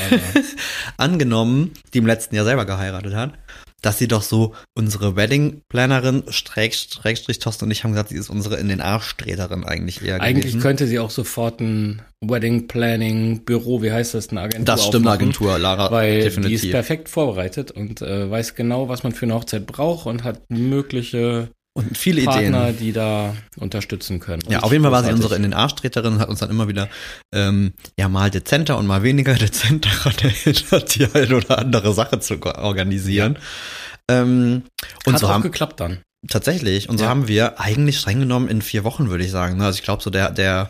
angenommen, 0.98 1.74
die 1.94 2.00
im 2.00 2.08
letzten 2.08 2.36
Jahr 2.36 2.46
selber 2.46 2.66
geheiratet 2.66 3.14
hat, 3.14 3.34
dass 3.82 4.00
sie 4.00 4.08
doch 4.08 4.24
so 4.24 4.54
unsere 4.74 5.16
Wedding-Plannerin, 5.16 6.24
Schrägstrich, 6.30 7.40
Thorsten 7.40 7.66
und 7.66 7.72
ich 7.72 7.84
haben 7.84 7.92
gesagt, 7.92 8.10
sie 8.10 8.16
ist 8.18 8.30
unsere 8.30 8.56
in 8.58 8.68
den 8.68 8.82
Arsch-Treterin 8.82 9.64
eigentlich 9.64 10.02
eher 10.04 10.22
Eigentlich 10.22 10.54
gewesen. 10.54 10.62
könnte 10.62 10.88
sie 10.88 11.00
auch 11.00 11.12
sofort 11.12 11.60
ein 11.60 12.02
Wedding 12.22 12.68
Planning 12.68 13.44
Büro, 13.46 13.82
wie 13.84 13.92
heißt 13.92 14.14
das, 14.16 14.30
eine 14.30 14.42
Agentur 14.42 14.66
Das 14.66 14.86
stimmt, 14.86 15.06
eine 15.06 15.14
Agentur, 15.14 15.60
Lara, 15.60 15.92
Weil 15.92 16.22
definitiv. 16.22 16.62
die 16.62 16.68
ist 16.68 16.72
perfekt 16.72 17.10
vorbereitet 17.10 17.72
und 17.72 18.02
äh, 18.02 18.30
weiß 18.30 18.56
genau, 18.56 18.90
was 18.90 19.04
man 19.04 19.12
für 19.12 19.26
eine 19.26 19.36
Hochzeit 19.36 19.68
braucht 19.68 20.08
und 20.08 20.24
hat 20.24 20.42
mögliche 20.50 21.50
und 21.78 21.98
viele 21.98 22.24
Partner, 22.24 22.70
Ideen. 22.70 22.78
die 22.80 22.92
da 22.94 23.36
unterstützen 23.58 24.20
können. 24.20 24.42
Ja, 24.48 24.60
Und 24.60 24.64
auf 24.64 24.72
jeden 24.72 24.84
Fall 24.84 24.92
war 24.94 25.04
sie 25.04 25.12
unsere 25.12 25.36
in 25.36 25.42
den 25.44 25.54
Arschtreterin 25.54 26.14
und 26.14 26.20
hat 26.20 26.30
uns 26.30 26.40
dann 26.40 26.50
immer 26.50 26.68
wieder 26.68 26.88
ähm, 27.34 27.74
ja 28.00 28.08
mal 28.08 28.30
dezenter 28.32 28.78
und 28.78 28.88
mal 28.88 29.04
weniger 29.04 29.34
dezent 29.36 29.86
daran 29.86 30.14
erinnert, 30.22 30.96
die 30.96 31.06
ein 31.14 31.34
oder 31.34 31.60
andere 31.60 31.94
Sache 31.94 32.20
zu 32.20 32.42
organisieren. 32.42 33.38
Ähm, 34.10 34.64
und 35.06 35.14
Hat 35.14 35.20
so 35.20 35.28
auch 35.28 35.32
haben 35.32 35.44
geklappt 35.44 35.80
dann. 35.80 36.00
tatsächlich 36.30 36.90
und 36.90 36.98
so 36.98 37.04
Ja. 37.04 37.10
haben 37.10 37.28
wir 37.28 37.60
eigentlich 37.60 38.00
streng 38.00 38.20
genommen 38.20 38.48
in 38.48 38.62
vier 38.62 38.84
Wochen 38.84 39.10
würde 39.10 39.26
ich 39.26 39.32
sagen. 39.32 39.62
Also 39.62 39.78
ich 39.78 39.84
glaube 39.84 40.02
so 40.02 40.10
der 40.10 40.32
der 40.32 40.70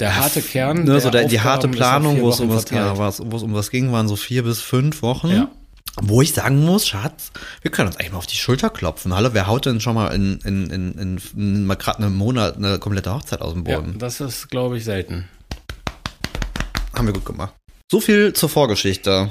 Der 0.00 0.16
harte 0.16 0.42
Kern. 0.42 0.84
ne, 0.84 1.00
so 1.00 1.08
der, 1.10 1.24
die 1.28 1.40
harte 1.40 1.68
Planung, 1.68 2.16
es 2.28 2.40
um 2.40 2.50
was 2.50 2.68
ja, 2.70 2.96
wo 2.98 3.06
es 3.06 3.20
um 3.42 3.54
was 3.54 3.70
ging, 3.70 3.90
waren 3.92 4.08
so 4.08 4.16
vier 4.16 4.42
bis 4.42 4.60
fünf 4.60 5.00
Wochen. 5.00 5.30
Ja. 5.30 5.48
Wo 6.02 6.20
ich 6.20 6.34
sagen 6.34 6.62
muss, 6.62 6.86
Schatz, 6.86 7.32
wir 7.62 7.70
können 7.70 7.88
uns 7.88 7.96
eigentlich 7.96 8.12
mal 8.12 8.18
auf 8.18 8.26
die 8.26 8.36
Schulter 8.36 8.68
klopfen. 8.68 9.14
Hallo, 9.14 9.30
wer 9.32 9.46
haut 9.46 9.64
denn 9.64 9.80
schon 9.80 9.94
mal 9.94 10.08
in, 10.14 10.38
in, 10.44 10.68
in, 10.68 11.18
in, 11.34 11.66
mal 11.66 11.76
gerade 11.76 12.04
einen 12.04 12.14
Monat 12.14 12.56
eine 12.56 12.78
komplette 12.78 13.14
Hochzeit 13.14 13.40
aus 13.40 13.54
dem 13.54 13.64
ja, 13.64 13.80
Boden? 13.80 13.98
das 13.98 14.20
ist, 14.20 14.50
glaube 14.50 14.76
ich, 14.76 14.84
selten. 14.84 15.26
Haben 16.94 17.06
wir 17.06 17.14
gut 17.14 17.24
gemacht. 17.24 17.54
So 17.90 18.00
viel 18.00 18.34
zur 18.34 18.50
Vorgeschichte. 18.50 19.30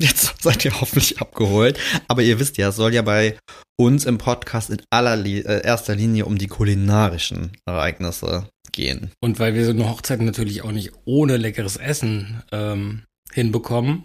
Jetzt 0.00 0.42
seid 0.42 0.64
ihr 0.64 0.80
hoffentlich 0.80 1.20
abgeholt. 1.20 1.78
Aber 2.08 2.22
ihr 2.22 2.40
wisst 2.40 2.56
ja, 2.56 2.70
es 2.70 2.76
soll 2.76 2.94
ja 2.94 3.02
bei 3.02 3.36
uns 3.78 4.06
im 4.06 4.16
Podcast 4.16 4.70
in 4.70 4.80
aller 4.88 5.16
Li 5.16 5.40
äh, 5.40 5.62
erster 5.62 5.94
Linie 5.94 6.24
um 6.24 6.38
die 6.38 6.46
kulinarischen 6.46 7.52
Ereignisse 7.66 8.48
gehen. 8.72 9.10
Und 9.20 9.38
weil 9.38 9.54
wir 9.54 9.66
so 9.66 9.72
eine 9.72 9.90
Hochzeit 9.90 10.22
natürlich 10.22 10.62
auch 10.62 10.72
nicht 10.72 10.92
ohne 11.04 11.36
leckeres 11.36 11.76
Essen 11.76 12.42
ähm, 12.52 13.02
hinbekommen 13.32 14.04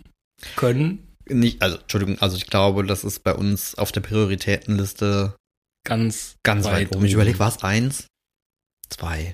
können, 0.57 1.04
Nicht, 1.27 1.61
also, 1.61 1.77
Entschuldigung, 1.77 2.19
also 2.19 2.37
ich 2.37 2.47
glaube, 2.47 2.85
das 2.85 3.03
ist 3.03 3.23
bei 3.23 3.33
uns 3.33 3.75
auf 3.75 3.91
der 3.91 4.01
Prioritätenliste 4.01 5.35
ganz, 5.85 6.35
ganz 6.43 6.65
weit, 6.65 6.95
oben. 6.95 7.05
Ich 7.05 7.13
überlege, 7.13 7.39
war 7.39 7.49
es 7.49 7.63
eins? 7.63 8.07
Zwei. 8.89 9.33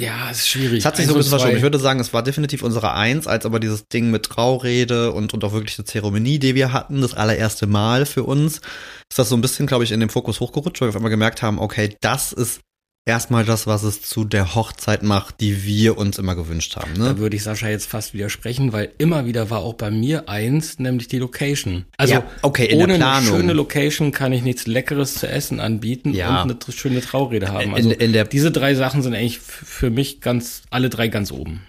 Ja, 0.00 0.30
es 0.30 0.38
ist 0.38 0.48
schwierig. 0.48 0.80
Es 0.80 0.84
hat 0.84 0.96
sich 0.96 1.06
so 1.06 1.12
ein 1.12 1.18
bisschen 1.18 1.30
verschoben. 1.30 1.56
Ich 1.56 1.62
würde 1.62 1.78
sagen, 1.78 2.00
es 2.00 2.12
war 2.12 2.22
definitiv 2.22 2.62
unsere 2.62 2.92
Eins, 2.92 3.26
als 3.26 3.46
aber 3.46 3.60
dieses 3.60 3.86
Ding 3.86 4.10
mit 4.10 4.24
Traurede 4.24 5.12
und, 5.12 5.34
und 5.34 5.44
auch 5.44 5.52
wirklich 5.52 5.78
eine 5.78 5.84
Zeremonie, 5.84 6.38
die 6.38 6.54
wir 6.54 6.72
hatten, 6.72 7.02
das 7.02 7.14
allererste 7.14 7.66
Mal 7.66 8.06
für 8.06 8.24
uns, 8.24 8.56
ist 8.56 9.18
das 9.18 9.28
so 9.28 9.36
ein 9.36 9.42
bisschen, 9.42 9.66
glaube 9.66 9.84
ich, 9.84 9.92
in 9.92 10.00
den 10.00 10.08
Fokus 10.08 10.40
hochgerutscht, 10.40 10.80
weil 10.80 10.88
wir 10.88 10.90
auf 10.90 10.96
einmal 10.96 11.10
gemerkt 11.10 11.42
haben, 11.42 11.58
okay, 11.58 11.96
das 12.00 12.32
ist 12.32 12.60
erstmal 13.04 13.44
das, 13.44 13.66
was 13.66 13.82
es 13.82 14.02
zu 14.02 14.24
der 14.24 14.54
Hochzeit 14.54 15.02
macht, 15.02 15.40
die 15.40 15.64
wir 15.64 15.98
uns 15.98 16.18
immer 16.18 16.34
gewünscht 16.36 16.76
haben. 16.76 16.92
Ne? 16.92 17.06
Da 17.06 17.18
würde 17.18 17.36
ich 17.36 17.42
Sascha 17.42 17.68
jetzt 17.68 17.86
fast 17.86 18.14
widersprechen, 18.14 18.72
weil 18.72 18.92
immer 18.98 19.26
wieder 19.26 19.50
war 19.50 19.60
auch 19.60 19.74
bei 19.74 19.90
mir 19.90 20.28
eins, 20.28 20.78
nämlich 20.78 21.08
die 21.08 21.18
Location. 21.18 21.84
Also 21.96 22.14
Ja, 22.14 22.22
okay, 22.42 22.66
in 22.66 22.80
ohne 22.80 22.94
eine 23.04 23.26
schöne 23.26 23.52
Location 23.52 24.12
kann 24.12 24.32
ich 24.32 24.42
nichts 24.42 24.66
Leckeres 24.66 25.14
zu 25.14 25.28
essen 25.28 25.58
anbieten 25.60 26.14
Ja. 26.14 26.42
und 26.42 26.64
eine 26.64 26.72
schöne 26.76 27.00
Traurede 27.00 27.48
haben. 27.48 27.70
In- 27.70 27.74
Also 27.74 27.90
in 27.90 28.12
der- 28.12 28.24
diese 28.24 28.50
drei 28.52 28.74
Sachen 28.74 29.02
sind 29.02 29.14
eigentlich 29.14 29.40
für 29.40 29.90
mich 29.90 30.20
ganz, 30.20 30.62
alle 30.70 30.88
drei 30.88 31.08
ganz 31.08 31.32
oben. 31.32 31.66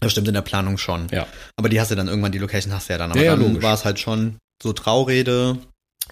Das 0.00 0.12
stimmt 0.12 0.28
in 0.28 0.34
der 0.34 0.42
Planung 0.42 0.76
schon. 0.78 1.06
Ja. 1.12 1.26
Aber 1.56 1.68
die 1.68 1.80
hast 1.80 1.90
du 1.90 1.94
dann 1.94 2.08
irgendwann, 2.08 2.32
die 2.32 2.38
Location 2.38 2.72
hast 2.74 2.88
du 2.88 2.94
ja 2.94 2.98
dann. 2.98 3.10
Aber 3.12 3.22
Ja, 3.22 3.36
dann 3.36 3.62
war 3.62 3.74
es 3.74 3.84
halt 3.84 3.98
schon 3.98 4.36
so 4.62 4.72
Traurede, 4.72 5.58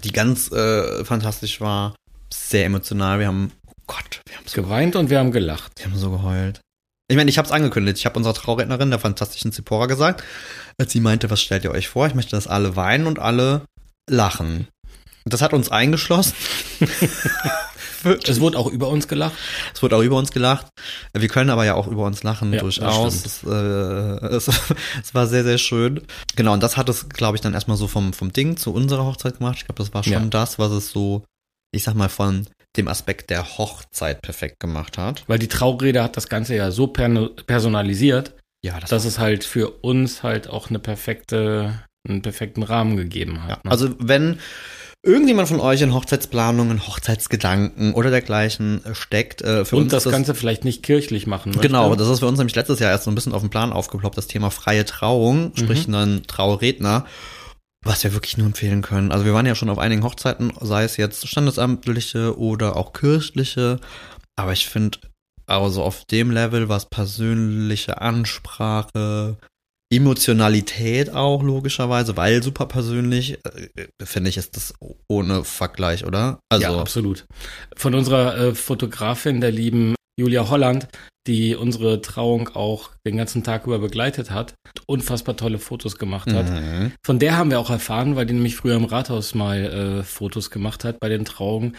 die 0.04 0.12
ganz 0.12 0.50
äh, 0.52 1.04
fantastisch 1.04 1.60
war, 1.60 1.94
sehr 2.32 2.64
emotional. 2.64 3.18
Wir 3.18 3.26
haben, 3.26 3.52
Gott, 3.94 4.20
wir 4.26 4.36
haben 4.36 4.46
so, 4.46 4.62
Geweint 4.62 4.96
und 4.96 5.10
wir 5.10 5.18
haben 5.18 5.32
gelacht. 5.32 5.72
wir 5.76 5.86
haben 5.86 5.96
so 5.98 6.10
geheult. 6.10 6.60
Ich 7.08 7.16
meine, 7.16 7.28
ich 7.30 7.36
habe 7.38 7.46
es 7.46 7.52
angekündigt. 7.52 7.98
Ich 7.98 8.06
habe 8.06 8.16
unserer 8.16 8.34
Traurednerin, 8.34 8.90
der 8.90 8.98
fantastischen 8.98 9.52
Zipora, 9.52 9.86
gesagt, 9.86 10.22
als 10.78 10.92
sie 10.92 11.00
meinte, 11.00 11.28
was 11.30 11.42
stellt 11.42 11.64
ihr 11.64 11.70
euch 11.72 11.88
vor? 11.88 12.06
Ich 12.06 12.14
möchte, 12.14 12.30
dass 12.36 12.46
alle 12.46 12.74
weinen 12.76 13.06
und 13.06 13.18
alle 13.18 13.62
lachen. 14.08 14.68
Und 15.24 15.32
das 15.34 15.42
hat 15.42 15.52
uns 15.52 15.70
eingeschlossen. 15.70 16.34
Es 18.26 18.40
wurde 18.40 18.58
auch 18.58 18.66
über 18.66 18.88
uns 18.88 19.06
gelacht. 19.06 19.34
Es 19.72 19.80
wurde 19.80 19.96
auch 19.96 20.02
über 20.02 20.16
uns 20.16 20.32
gelacht. 20.32 20.66
Wir 21.16 21.28
können 21.28 21.50
aber 21.50 21.64
ja 21.64 21.74
auch 21.74 21.86
über 21.86 22.04
uns 22.04 22.24
lachen, 22.24 22.52
Ja, 22.52 22.58
durchaus. 22.58 23.22
das 23.22 23.42
Es, 23.44 23.48
äh, 23.48 24.26
es, 24.26 24.48
es 24.48 25.14
war 25.14 25.28
sehr, 25.28 25.44
sehr 25.44 25.58
schön. 25.58 26.00
Genau, 26.34 26.52
und 26.52 26.64
das 26.64 26.76
hat 26.76 26.88
es, 26.88 27.08
glaube 27.08 27.36
ich, 27.36 27.40
dann 27.42 27.54
erstmal 27.54 27.76
so 27.76 27.86
vom, 27.86 28.12
vom 28.12 28.32
Ding 28.32 28.56
zu 28.56 28.72
unserer 28.74 29.04
Hochzeit 29.04 29.38
gemacht. 29.38 29.58
Ich 29.58 29.66
glaube, 29.66 29.80
das 29.80 29.94
war 29.94 30.02
schon 30.02 30.12
Ja. 30.14 30.18
das, 30.20 30.58
was 30.58 30.72
es 30.72 30.90
so, 30.90 31.24
ich 31.70 31.84
sag 31.84 31.94
mal, 31.94 32.08
von 32.08 32.48
dem 32.76 32.88
Aspekt 32.88 33.30
der 33.30 33.58
Hochzeit 33.58 34.22
perfekt 34.22 34.60
gemacht 34.60 34.98
hat. 34.98 35.24
Weil 35.26 35.38
die 35.38 35.48
Traurede 35.48 36.02
hat 36.02 36.16
das 36.16 36.28
Ganze 36.28 36.54
ja 36.54 36.70
so 36.70 36.86
per 36.86 37.08
personalisiert, 37.46 38.34
Ja, 38.62 38.80
das 38.80 38.90
dass 38.90 39.04
es 39.04 39.18
halt 39.18 39.44
für 39.44 39.70
uns 39.82 40.22
halt 40.22 40.48
auch 40.48 40.70
eine 40.70 40.78
perfekte, 40.78 41.82
einen 42.08 42.22
perfekten 42.22 42.62
Rahmen 42.62 42.96
gegeben 42.96 43.42
hat. 43.42 43.50
Ja, 43.50 43.56
ne? 43.64 43.70
also 43.70 43.94
wenn 43.98 44.38
irgendjemand 45.02 45.48
von 45.48 45.60
euch 45.60 45.82
in 45.82 45.92
Hochzeitsplanungen, 45.92 46.86
Hochzeitsgedanken 46.86 47.92
oder 47.92 48.10
dergleichen 48.10 48.84
äh, 48.84 48.94
steckt, 48.94 49.42
äh, 49.42 49.64
für 49.64 49.76
und 49.76 49.82
uns 49.84 49.92
das 49.92 50.06
ist 50.06 50.12
Ganze 50.12 50.34
vielleicht 50.34 50.64
nicht 50.64 50.82
kirchlich 50.82 51.26
machen 51.26 51.50
möchte. 51.50 51.66
Genau, 51.66 51.94
das 51.94 52.08
ist 52.08 52.20
für 52.20 52.26
uns 52.26 52.38
nämlich 52.38 52.54
letztes 52.54 52.78
Jahr 52.78 52.90
erst 52.90 53.04
so 53.04 53.10
ein 53.10 53.14
bisschen 53.14 53.32
auf 53.32 53.42
den 53.42 53.50
Plan 53.50 53.72
aufgeploppt, 53.72 54.16
das 54.16 54.28
Thema 54.28 54.50
freie 54.50 54.84
Trauung, 54.84 55.52
sprich 55.56 55.88
einen 55.88 56.26
Trauredner, 56.26 57.04
was 57.84 58.04
wir 58.04 58.12
wirklich 58.12 58.36
nur 58.36 58.46
empfehlen 58.46 58.82
können. 58.82 59.12
Also 59.12 59.24
wir 59.24 59.34
waren 59.34 59.46
ja 59.46 59.54
schon 59.54 59.70
auf 59.70 59.78
einigen 59.78 60.04
Hochzeiten, 60.04 60.52
sei 60.60 60.84
es 60.84 60.96
jetzt 60.96 61.26
standesamtliche 61.26 62.38
oder 62.38 62.76
auch 62.76 62.92
kirchliche, 62.92 63.80
aber 64.36 64.52
ich 64.52 64.68
finde, 64.68 64.98
also 65.46 65.82
auf 65.82 66.04
dem 66.04 66.30
Level, 66.30 66.68
was 66.68 66.88
persönliche 66.88 68.00
Ansprache, 68.00 69.36
Emotionalität 69.92 71.10
auch 71.10 71.42
logischerweise, 71.42 72.16
weil 72.16 72.42
super 72.42 72.66
persönlich, 72.66 73.38
äh, 73.44 73.86
finde 74.02 74.30
ich, 74.30 74.38
ist 74.38 74.56
das 74.56 74.72
ohne 75.06 75.44
Vergleich, 75.44 76.06
oder? 76.06 76.40
Also 76.48 76.62
ja, 76.62 76.80
absolut. 76.80 77.26
Von 77.76 77.94
unserer 77.94 78.38
äh, 78.38 78.54
Fotografin, 78.54 79.42
der 79.42 79.50
lieben 79.50 79.94
Julia 80.18 80.48
Holland, 80.48 80.88
die 81.26 81.54
unsere 81.54 82.02
Trauung 82.02 82.48
auch 82.48 82.90
den 83.06 83.16
ganzen 83.16 83.44
Tag 83.44 83.66
über 83.66 83.78
begleitet 83.78 84.30
hat, 84.30 84.54
unfassbar 84.86 85.36
tolle 85.36 85.58
Fotos 85.58 85.96
gemacht 85.96 86.32
hat. 86.32 86.50
Mhm. 86.50 86.92
Von 87.04 87.18
der 87.18 87.36
haben 87.36 87.50
wir 87.50 87.60
auch 87.60 87.70
erfahren, 87.70 88.16
weil 88.16 88.26
die 88.26 88.34
nämlich 88.34 88.56
früher 88.56 88.76
im 88.76 88.84
Rathaus 88.84 89.34
mal 89.34 89.64
äh, 89.64 90.02
Fotos 90.02 90.50
gemacht 90.50 90.84
hat 90.84 91.00
bei 91.00 91.08
den 91.08 91.24
Trauungen 91.24 91.76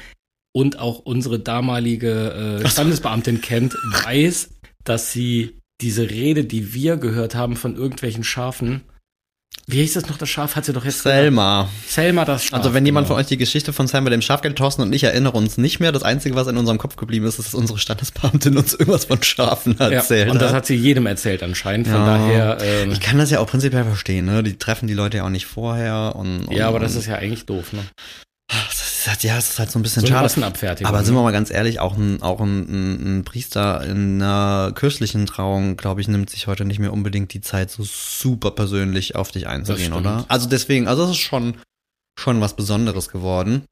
und 0.55 0.79
auch 0.79 0.99
unsere 0.99 1.39
damalige 1.39 2.61
äh, 2.63 2.67
Standesbeamtin 2.67 3.41
kennt, 3.41 3.73
weiß, 4.05 4.51
dass 4.83 5.11
sie 5.11 5.59
diese 5.81 6.09
Rede, 6.09 6.45
die 6.45 6.73
wir 6.73 6.97
gehört 6.97 7.35
haben 7.35 7.55
von 7.55 7.75
irgendwelchen 7.75 8.23
Schafen, 8.23 8.83
wie 9.65 9.77
hieß 9.77 9.93
das 9.93 10.09
noch, 10.09 10.17
das 10.17 10.29
Schaf? 10.29 10.57
Hat 10.57 10.65
sie 10.65 10.73
doch 10.73 10.83
jetzt 10.83 10.97
gesagt. 11.03 11.15
Selma. 11.15 11.69
Selma 11.87 12.25
das 12.25 12.45
Schaf. 12.45 12.59
Also 12.59 12.73
wenn 12.73 12.85
jemand 12.85 13.07
genau. 13.07 13.15
von 13.15 13.23
euch 13.23 13.27
die 13.29 13.37
Geschichte 13.37 13.71
von 13.71 13.87
mit 14.03 14.11
dem 14.11 14.21
Schaf 14.21 14.41
kennt, 14.41 14.57
Thorsten 14.57 14.81
und 14.81 14.91
ich 14.91 15.03
erinnere 15.03 15.37
uns 15.37 15.57
nicht 15.57 15.79
mehr. 15.79 15.93
Das 15.93 16.03
Einzige, 16.03 16.35
was 16.35 16.47
in 16.47 16.57
unserem 16.57 16.77
Kopf 16.77 16.97
geblieben 16.97 17.25
ist, 17.25 17.39
ist, 17.39 17.47
dass 17.47 17.53
unsere 17.53 17.79
Standesbeamtin 17.79 18.57
uns 18.57 18.73
irgendwas 18.73 19.05
von 19.05 19.23
Schafen 19.23 19.79
erzählt 19.79 20.27
ja, 20.27 20.33
und 20.33 20.41
das 20.41 20.51
hat. 20.51 20.65
sie 20.65 20.75
jedem 20.75 21.05
erzählt 21.05 21.43
anscheinend. 21.43 21.87
Von 21.87 21.95
Ja. 21.95 22.05
daher, 22.05 22.57
ähm, 22.61 22.91
Ich 22.91 22.99
kann 22.99 23.17
das 23.17 23.31
ja 23.31 23.39
auch 23.39 23.47
prinzipiell 23.47 23.85
verstehen, 23.85 24.25
ne? 24.25 24.43
Die 24.43 24.57
treffen 24.57 24.87
die 24.87 24.93
Leute 24.93 25.17
ja 25.17 25.25
auch 25.25 25.29
nicht 25.29 25.45
vorher 25.45 26.13
und, 26.15 26.45
und 26.47 26.55
ja, 26.55 26.67
aber 26.67 26.79
das 26.79 26.95
ist 26.95 27.05
ja 27.05 27.15
eigentlich 27.15 27.45
doof, 27.45 27.71
ne? 27.71 27.83
Das 28.47 28.99
ist 28.99 29.07
halt, 29.07 29.23
ja, 29.23 29.35
das 29.35 29.49
ist 29.51 29.59
halt 29.59 29.71
so 29.71 29.79
ein 29.79 29.83
bisschen 29.83 30.01
So 30.01 30.07
schade. 30.07 30.23
Aber 30.85 31.03
sind 31.03 31.13
wir 31.13 31.19
ne? 31.19 31.23
mal 31.23 31.31
ganz 31.31 31.49
ehrlich, 31.49 31.79
auch 31.79 31.97
ein, 31.97 32.21
auch 32.21 32.39
ein, 32.39 33.19
ein, 33.19 33.23
Priester 33.23 33.83
in 33.85 34.21
einer 34.21 34.73
kirchlichen 34.73 35.25
Trauung, 35.25 35.77
glaube 35.77 36.01
ich, 36.01 36.07
nimmt 36.07 36.29
sich 36.29 36.47
heute 36.47 36.65
nicht 36.65 36.79
mehr 36.79 36.93
unbedingt 36.93 37.33
die 37.33 37.41
Zeit, 37.41 37.71
so 37.71 37.83
super 37.83 38.51
persönlich 38.51 39.15
auf 39.15 39.31
dich 39.31 39.47
einzugehen, 39.47 39.93
oder? 39.93 40.25
Also 40.27 40.47
deswegen, 40.49 40.87
also 40.87 41.03
es 41.05 41.11
ist 41.11 41.17
schon, 41.17 41.55
schon 42.19 42.41
was 42.41 42.55
Besonderes 42.55 43.09
geworden. 43.09 43.63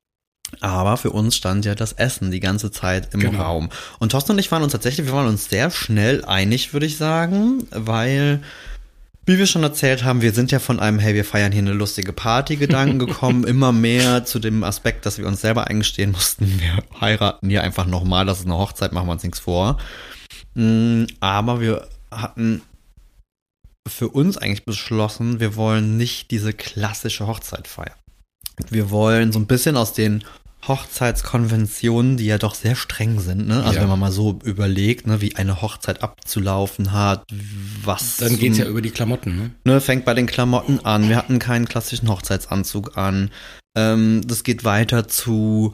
Aber 0.59 0.97
für 0.97 1.11
uns 1.11 1.37
stand 1.37 1.63
ja 1.63 1.75
das 1.75 1.93
Essen 1.93 2.29
die 2.29 2.41
ganze 2.41 2.71
Zeit 2.71 3.13
im 3.13 3.21
Genau. 3.21 3.41
Raum. 3.41 3.69
Und 3.99 4.11
Thorsten 4.11 4.33
und 4.33 4.39
ich 4.39 4.51
waren 4.51 4.63
uns 4.63 4.73
tatsächlich, 4.73 5.07
wir 5.07 5.13
waren 5.13 5.27
uns 5.27 5.49
sehr 5.49 5.71
schnell 5.71 6.25
einig, 6.25 6.73
würde 6.73 6.85
ich 6.85 6.97
sagen, 6.97 7.65
weil, 7.71 8.41
wie 9.31 9.37
wir 9.37 9.47
schon 9.47 9.63
erzählt 9.63 10.03
haben, 10.03 10.21
wir 10.21 10.33
sind 10.33 10.51
ja 10.51 10.59
von 10.59 10.79
einem, 10.79 10.99
hey, 10.99 11.15
wir 11.15 11.23
feiern 11.23 11.51
hier 11.51 11.61
eine 11.61 11.73
lustige 11.73 12.11
Party-Gedanken 12.11 12.99
gekommen, 13.05 13.45
immer 13.45 13.71
mehr 13.71 14.25
zu 14.25 14.39
dem 14.39 14.63
Aspekt, 14.63 15.05
dass 15.05 15.17
wir 15.17 15.25
uns 15.25 15.41
selber 15.41 15.67
eingestehen 15.67 16.11
mussten, 16.11 16.45
wir 16.59 16.83
heiraten 16.99 17.49
hier 17.49 17.63
einfach 17.63 17.85
nochmal, 17.85 18.25
das 18.25 18.39
ist 18.39 18.45
eine 18.45 18.57
Hochzeit, 18.57 18.91
machen 18.91 19.07
wir 19.07 19.13
uns 19.13 19.23
nichts 19.23 19.39
vor. 19.39 19.77
Mm, 20.55 21.05
Aber 21.21 21.61
wir 21.61 21.87
hatten 22.11 22.61
für 23.87 24.09
uns 24.09 24.37
eigentlich 24.37 24.65
beschlossen, 24.65 25.39
wir 25.39 25.55
wollen 25.55 25.97
nicht 25.97 26.31
diese 26.31 26.53
klassische 26.53 27.25
Hochzeit 27.25 27.67
feiern. 27.67 27.95
Wir 28.69 28.91
wollen 28.91 29.31
so 29.31 29.39
ein 29.39 29.47
bisschen 29.47 29.77
aus 29.77 29.93
den 29.93 30.23
Hochzeitskonventionen, 30.67 32.17
die 32.17 32.25
ja 32.25 32.37
doch 32.37 32.55
sehr 32.55 32.75
streng 32.75 33.19
sind, 33.19 33.47
ne? 33.47 33.63
Also 33.63 33.75
Ja. 33.75 33.81
wenn 33.81 33.89
man 33.89 33.99
mal 33.99 34.11
so 34.11 34.39
überlegt, 34.43 35.07
ne, 35.07 35.21
wie 35.21 35.35
eine 35.35 35.61
Hochzeit 35.61 36.03
abzulaufen 36.03 36.91
hat, 36.91 37.23
was 37.83 38.17
Dann 38.17 38.37
geht's 38.37 38.57
ja 38.57 38.65
über 38.65 38.81
die 38.81 38.91
Klamotten, 38.91 39.37
ne? 39.37 39.51
ne, 39.63 39.81
fängt 39.81 40.05
bei 40.05 40.13
den 40.13 40.27
Klamotten 40.27 40.79
an. 40.85 41.09
Wir 41.09 41.17
hatten 41.17 41.39
keinen 41.39 41.67
klassischen 41.67 42.09
Hochzeitsanzug 42.09 42.97
an. 42.97 43.31
Ähm, 43.75 44.21
das 44.25 44.43
geht 44.43 44.63
weiter 44.63 45.07
zu 45.07 45.73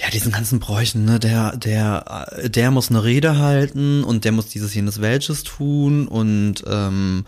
ja, 0.00 0.08
diesen 0.08 0.32
ganzen 0.32 0.60
Bräuchen, 0.60 1.04
ne, 1.04 1.18
der, 1.18 1.56
der, 1.56 2.26
der 2.48 2.70
muss 2.70 2.88
eine 2.88 3.04
Rede 3.04 3.36
halten 3.36 4.02
und 4.02 4.24
der 4.24 4.32
muss 4.32 4.46
dieses, 4.48 4.74
jenes, 4.74 5.02
welches 5.02 5.42
tun 5.42 6.08
und 6.08 6.64
ähm, 6.66 7.26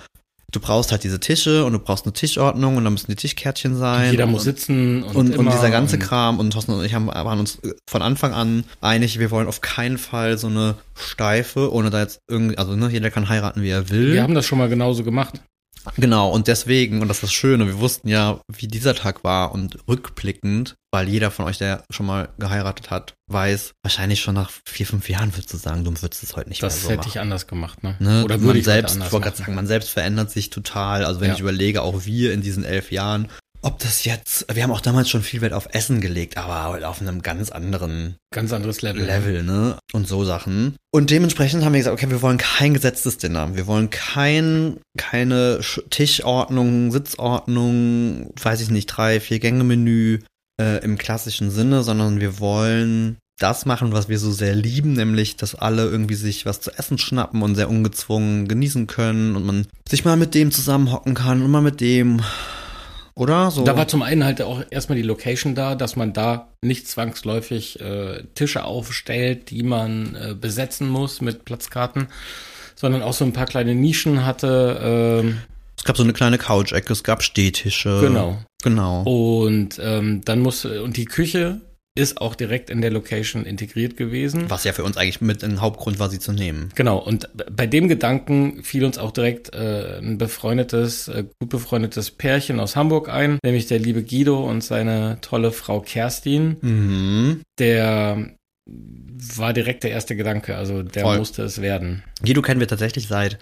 du 0.52 0.60
brauchst 0.60 0.92
halt 0.92 1.02
diese 1.02 1.18
Tische 1.18 1.64
und 1.64 1.72
du 1.72 1.78
brauchst 1.78 2.04
eine 2.04 2.12
Tischordnung 2.12 2.76
und 2.76 2.84
da 2.84 2.90
müssen 2.90 3.10
die 3.10 3.16
Tischkärtchen 3.16 3.74
sein. 3.76 4.10
Jeder 4.12 4.24
und, 4.24 4.32
muss 4.32 4.44
sitzen 4.44 5.02
und, 5.02 5.16
und, 5.16 5.36
und 5.36 5.52
dieser 5.52 5.70
ganze 5.70 5.98
Kram 5.98 6.38
und 6.38 6.52
Thorsten 6.52 6.72
und 6.72 6.84
ich 6.84 6.94
haben, 6.94 7.08
waren 7.08 7.40
uns 7.40 7.58
von 7.88 8.02
Anfang 8.02 8.34
an 8.34 8.64
einig, 8.80 9.18
wir 9.18 9.30
wollen 9.30 9.48
auf 9.48 9.62
keinen 9.62 9.98
Fall 9.98 10.38
so 10.38 10.46
eine 10.46 10.76
steife, 10.94 11.72
ohne 11.72 11.90
da 11.90 12.00
jetzt 12.00 12.20
irgendwie, 12.28 12.58
also 12.58 12.76
ne, 12.76 12.88
jeder 12.90 13.10
kann 13.10 13.28
heiraten, 13.28 13.62
wie 13.62 13.70
er 13.70 13.90
will. 13.90 14.12
Wir 14.12 14.22
haben 14.22 14.34
das 14.34 14.46
schon 14.46 14.58
mal 14.58 14.68
genauso 14.68 15.02
gemacht. 15.02 15.42
Genau, 15.96 16.30
und 16.30 16.46
deswegen, 16.48 17.02
und 17.02 17.08
das 17.08 17.18
ist 17.18 17.22
das 17.24 17.32
Schöne, 17.32 17.66
wir 17.66 17.78
wussten 17.78 18.08
ja, 18.08 18.40
wie 18.52 18.68
dieser 18.68 18.94
Tag 18.94 19.24
war 19.24 19.52
und 19.52 19.78
rückblickend, 19.88 20.76
weil 20.92 21.08
jeder 21.08 21.30
von 21.30 21.44
euch, 21.46 21.58
der 21.58 21.84
schon 21.90 22.06
mal 22.06 22.28
geheiratet 22.38 22.90
hat, 22.90 23.14
weiß, 23.28 23.72
wahrscheinlich 23.82 24.20
schon 24.20 24.34
nach 24.34 24.50
vier, 24.66 24.86
fünf 24.86 25.08
Jahren 25.08 25.34
würdest 25.34 25.52
du 25.52 25.56
sagen, 25.56 25.84
du 25.84 25.90
würdest 26.02 26.22
es 26.22 26.36
heute 26.36 26.48
nicht 26.50 26.62
Das 26.62 26.74
mehr 26.74 26.82
so 26.82 26.88
hätte 26.90 26.98
machen. 26.98 27.08
ich 27.08 27.20
anders 27.20 27.46
gemacht, 27.46 27.82
ne? 27.82 27.96
Ne? 27.98 28.24
Oder 28.24 28.36
man 28.36 28.46
würde 28.46 28.58
ich 28.60 28.64
selbst, 28.64 28.96
ich 28.96 29.12
wollte 29.12 29.24
gerade 29.24 29.36
sagen, 29.36 29.54
man 29.54 29.66
selbst 29.66 29.90
verändert 29.90 30.30
sich 30.30 30.50
total. 30.50 31.04
Also 31.04 31.20
wenn 31.20 31.28
Ja. 31.28 31.34
ich 31.34 31.40
überlege, 31.40 31.82
auch 31.82 32.04
wir 32.04 32.32
in 32.32 32.42
diesen 32.42 32.64
elf 32.64 32.92
Jahren, 32.92 33.28
ob 33.62 33.78
das 33.78 34.04
jetzt, 34.04 34.46
wir 34.52 34.62
haben 34.62 34.72
auch 34.72 34.80
damals 34.80 35.08
schon 35.08 35.22
viel 35.22 35.40
Wert 35.40 35.52
auf 35.52 35.68
Essen 35.72 36.00
gelegt, 36.00 36.36
aber 36.36 36.62
halt 36.64 36.84
auf 36.84 37.00
einem 37.00 37.22
ganz 37.22 37.50
anderen 37.50 38.16
Ganz 38.34 38.52
anderes 38.52 38.82
Level. 38.82 39.04
Level, 39.04 39.42
ne? 39.42 39.78
Und 39.92 40.08
so 40.08 40.24
Sachen. 40.24 40.74
Und 40.90 41.10
dementsprechend 41.10 41.64
haben 41.64 41.72
wir 41.72 41.78
gesagt, 41.80 41.96
okay, 41.96 42.10
wir 42.10 42.22
wollen 42.22 42.38
kein 42.38 42.74
gesetztes 42.74 43.18
Dinner. 43.18 43.54
Wir 43.54 43.66
wollen 43.66 43.90
kein, 43.90 44.78
keine 44.98 45.60
Sch- 45.60 45.88
Tischordnung, 45.90 46.90
Sitzordnung, 46.92 48.32
weiß 48.42 48.60
ich 48.60 48.70
nicht, 48.70 48.86
drei, 48.86 49.20
vier 49.20 49.38
Gänge 49.38 49.64
Menü 49.64 50.18
äh, 50.60 50.82
im 50.82 50.98
klassischen 50.98 51.50
Sinne, 51.50 51.82
sondern 51.82 52.20
wir 52.20 52.38
wollen 52.40 53.16
das 53.38 53.66
machen, 53.66 53.92
was 53.92 54.08
wir 54.08 54.18
so 54.18 54.30
sehr 54.30 54.54
lieben, 54.54 54.92
nämlich, 54.92 55.36
dass 55.36 55.54
alle 55.54 55.84
irgendwie 55.84 56.14
sich 56.14 56.46
was 56.46 56.60
zu 56.60 56.70
essen 56.78 56.98
schnappen 56.98 57.42
und 57.42 57.54
sehr 57.56 57.68
ungezwungen 57.70 58.46
genießen 58.46 58.86
können 58.86 59.34
und 59.36 59.44
man 59.44 59.66
sich 59.88 60.04
mal 60.04 60.16
mit 60.16 60.34
dem 60.34 60.50
zusammenhocken 60.52 61.14
kann 61.14 61.42
und 61.42 61.50
mal 61.50 61.60
mit 61.62 61.80
dem 61.80 62.22
oder? 63.14 63.50
So. 63.50 63.64
Da 63.64 63.76
war 63.76 63.88
zum 63.88 64.02
einen 64.02 64.24
halt 64.24 64.40
auch 64.42 64.62
erstmal 64.70 64.96
die 64.96 65.02
Location 65.02 65.54
da, 65.54 65.74
dass 65.74 65.96
man 65.96 66.12
da 66.12 66.48
nicht 66.62 66.88
zwangsläufig 66.88 67.80
äh, 67.80 68.22
Tische 68.34 68.64
aufstellt, 68.64 69.50
die 69.50 69.62
man 69.62 70.14
äh, 70.14 70.34
besetzen 70.34 70.88
muss 70.88 71.20
mit 71.20 71.44
Platzkarten, 71.44 72.08
sondern 72.74 73.02
auch 73.02 73.12
so 73.12 73.24
ein 73.24 73.32
paar 73.32 73.46
kleine 73.46 73.74
Nischen 73.74 74.24
hatte. 74.24 75.20
ähm, 75.22 75.38
es 75.76 75.84
gab 75.84 75.96
so 75.96 76.04
eine 76.04 76.12
kleine 76.12 76.38
Couch-Ecke, 76.38 76.92
es 76.92 77.02
gab 77.02 77.22
Stehtische. 77.22 77.98
Genau. 78.00 78.38
Genau. 78.62 79.02
Und 79.02 79.80
ähm, 79.82 80.22
dann 80.24 80.40
muss 80.40 80.64
und 80.64 80.96
die 80.96 81.06
Küche 81.06 81.60
ist 81.94 82.20
auch 82.20 82.34
direkt 82.34 82.70
in 82.70 82.80
der 82.80 82.90
Location 82.90 83.44
integriert 83.44 83.96
gewesen. 83.98 84.48
Was 84.48 84.64
ja 84.64 84.72
für 84.72 84.84
uns 84.84 84.96
eigentlich 84.96 85.20
mit 85.20 85.44
ein 85.44 85.60
Hauptgrund 85.60 85.98
war, 85.98 86.08
sie 86.08 86.18
zu 86.18 86.32
nehmen. 86.32 86.70
Genau, 86.74 86.96
und 86.96 87.28
bei 87.54 87.66
dem 87.66 87.88
Gedanken 87.88 88.64
fiel 88.64 88.84
uns 88.84 88.96
auch 88.96 89.10
direkt 89.10 89.52
äh, 89.54 89.98
ein 89.98 90.16
befreundetes, 90.16 91.08
äh, 91.08 91.24
gut 91.38 91.50
befreundetes 91.50 92.10
Pärchen 92.10 92.60
aus 92.60 92.76
Hamburg 92.76 93.10
ein, 93.10 93.38
nämlich 93.44 93.66
der 93.66 93.78
liebe 93.78 94.02
Guido 94.02 94.42
und 94.42 94.64
seine 94.64 95.18
tolle 95.20 95.52
Frau 95.52 95.80
Kerstin. 95.80 96.56
Mhm. 96.62 97.42
Der 97.58 98.36
war 99.36 99.52
direkt 99.52 99.84
der 99.84 99.90
erste 99.90 100.16
Gedanke, 100.16 100.56
also 100.56 100.82
der 100.82 101.02
Voll. 101.02 101.18
musste 101.18 101.42
es 101.42 101.60
werden. 101.60 102.04
Guido 102.24 102.40
kennen 102.40 102.60
wir 102.60 102.68
tatsächlich 102.68 103.06
seit 103.08 103.38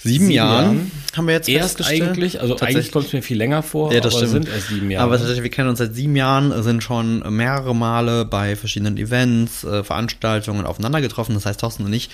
sieben, 0.00 0.24
Sieben 0.26 0.30
Jahren, 0.30 0.64
Jahren. 0.76 0.90
haben 1.16 1.26
wir 1.26 1.34
jetzt 1.34 1.48
Erst 1.48 1.76
festgestellt. 1.78 2.02
eigentlich, 2.10 2.40
also 2.40 2.54
Tatsächlich. 2.54 2.76
eigentlich 2.76 2.92
kommt 2.92 3.06
es 3.06 3.12
mir 3.12 3.22
viel 3.22 3.36
länger 3.36 3.62
vor, 3.62 3.92
Ja, 3.92 4.00
das 4.00 4.14
aber 4.14 4.26
stimmt. 4.26 4.44
sind 4.46 4.54
erst 4.54 4.68
sieben 4.68 4.90
Jahre. 4.90 5.04
Aber 5.04 5.16
tatsächlich, 5.18 5.42
wir 5.42 5.50
kennen 5.50 5.68
uns 5.68 5.78
seit 5.78 5.94
sieben 5.94 6.16
Jahren, 6.16 6.62
sind 6.62 6.82
schon 6.82 7.20
mehrere 7.36 7.74
Male 7.74 8.24
bei 8.24 8.54
verschiedenen 8.56 8.96
Events, 8.96 9.64
äh, 9.64 9.82
Veranstaltungen 9.84 10.66
aufeinander 10.66 11.00
getroffen. 11.00 11.34
Das 11.34 11.46
heißt, 11.46 11.60
Thorsten 11.60 11.84
und 11.84 11.92
ich 11.92 12.10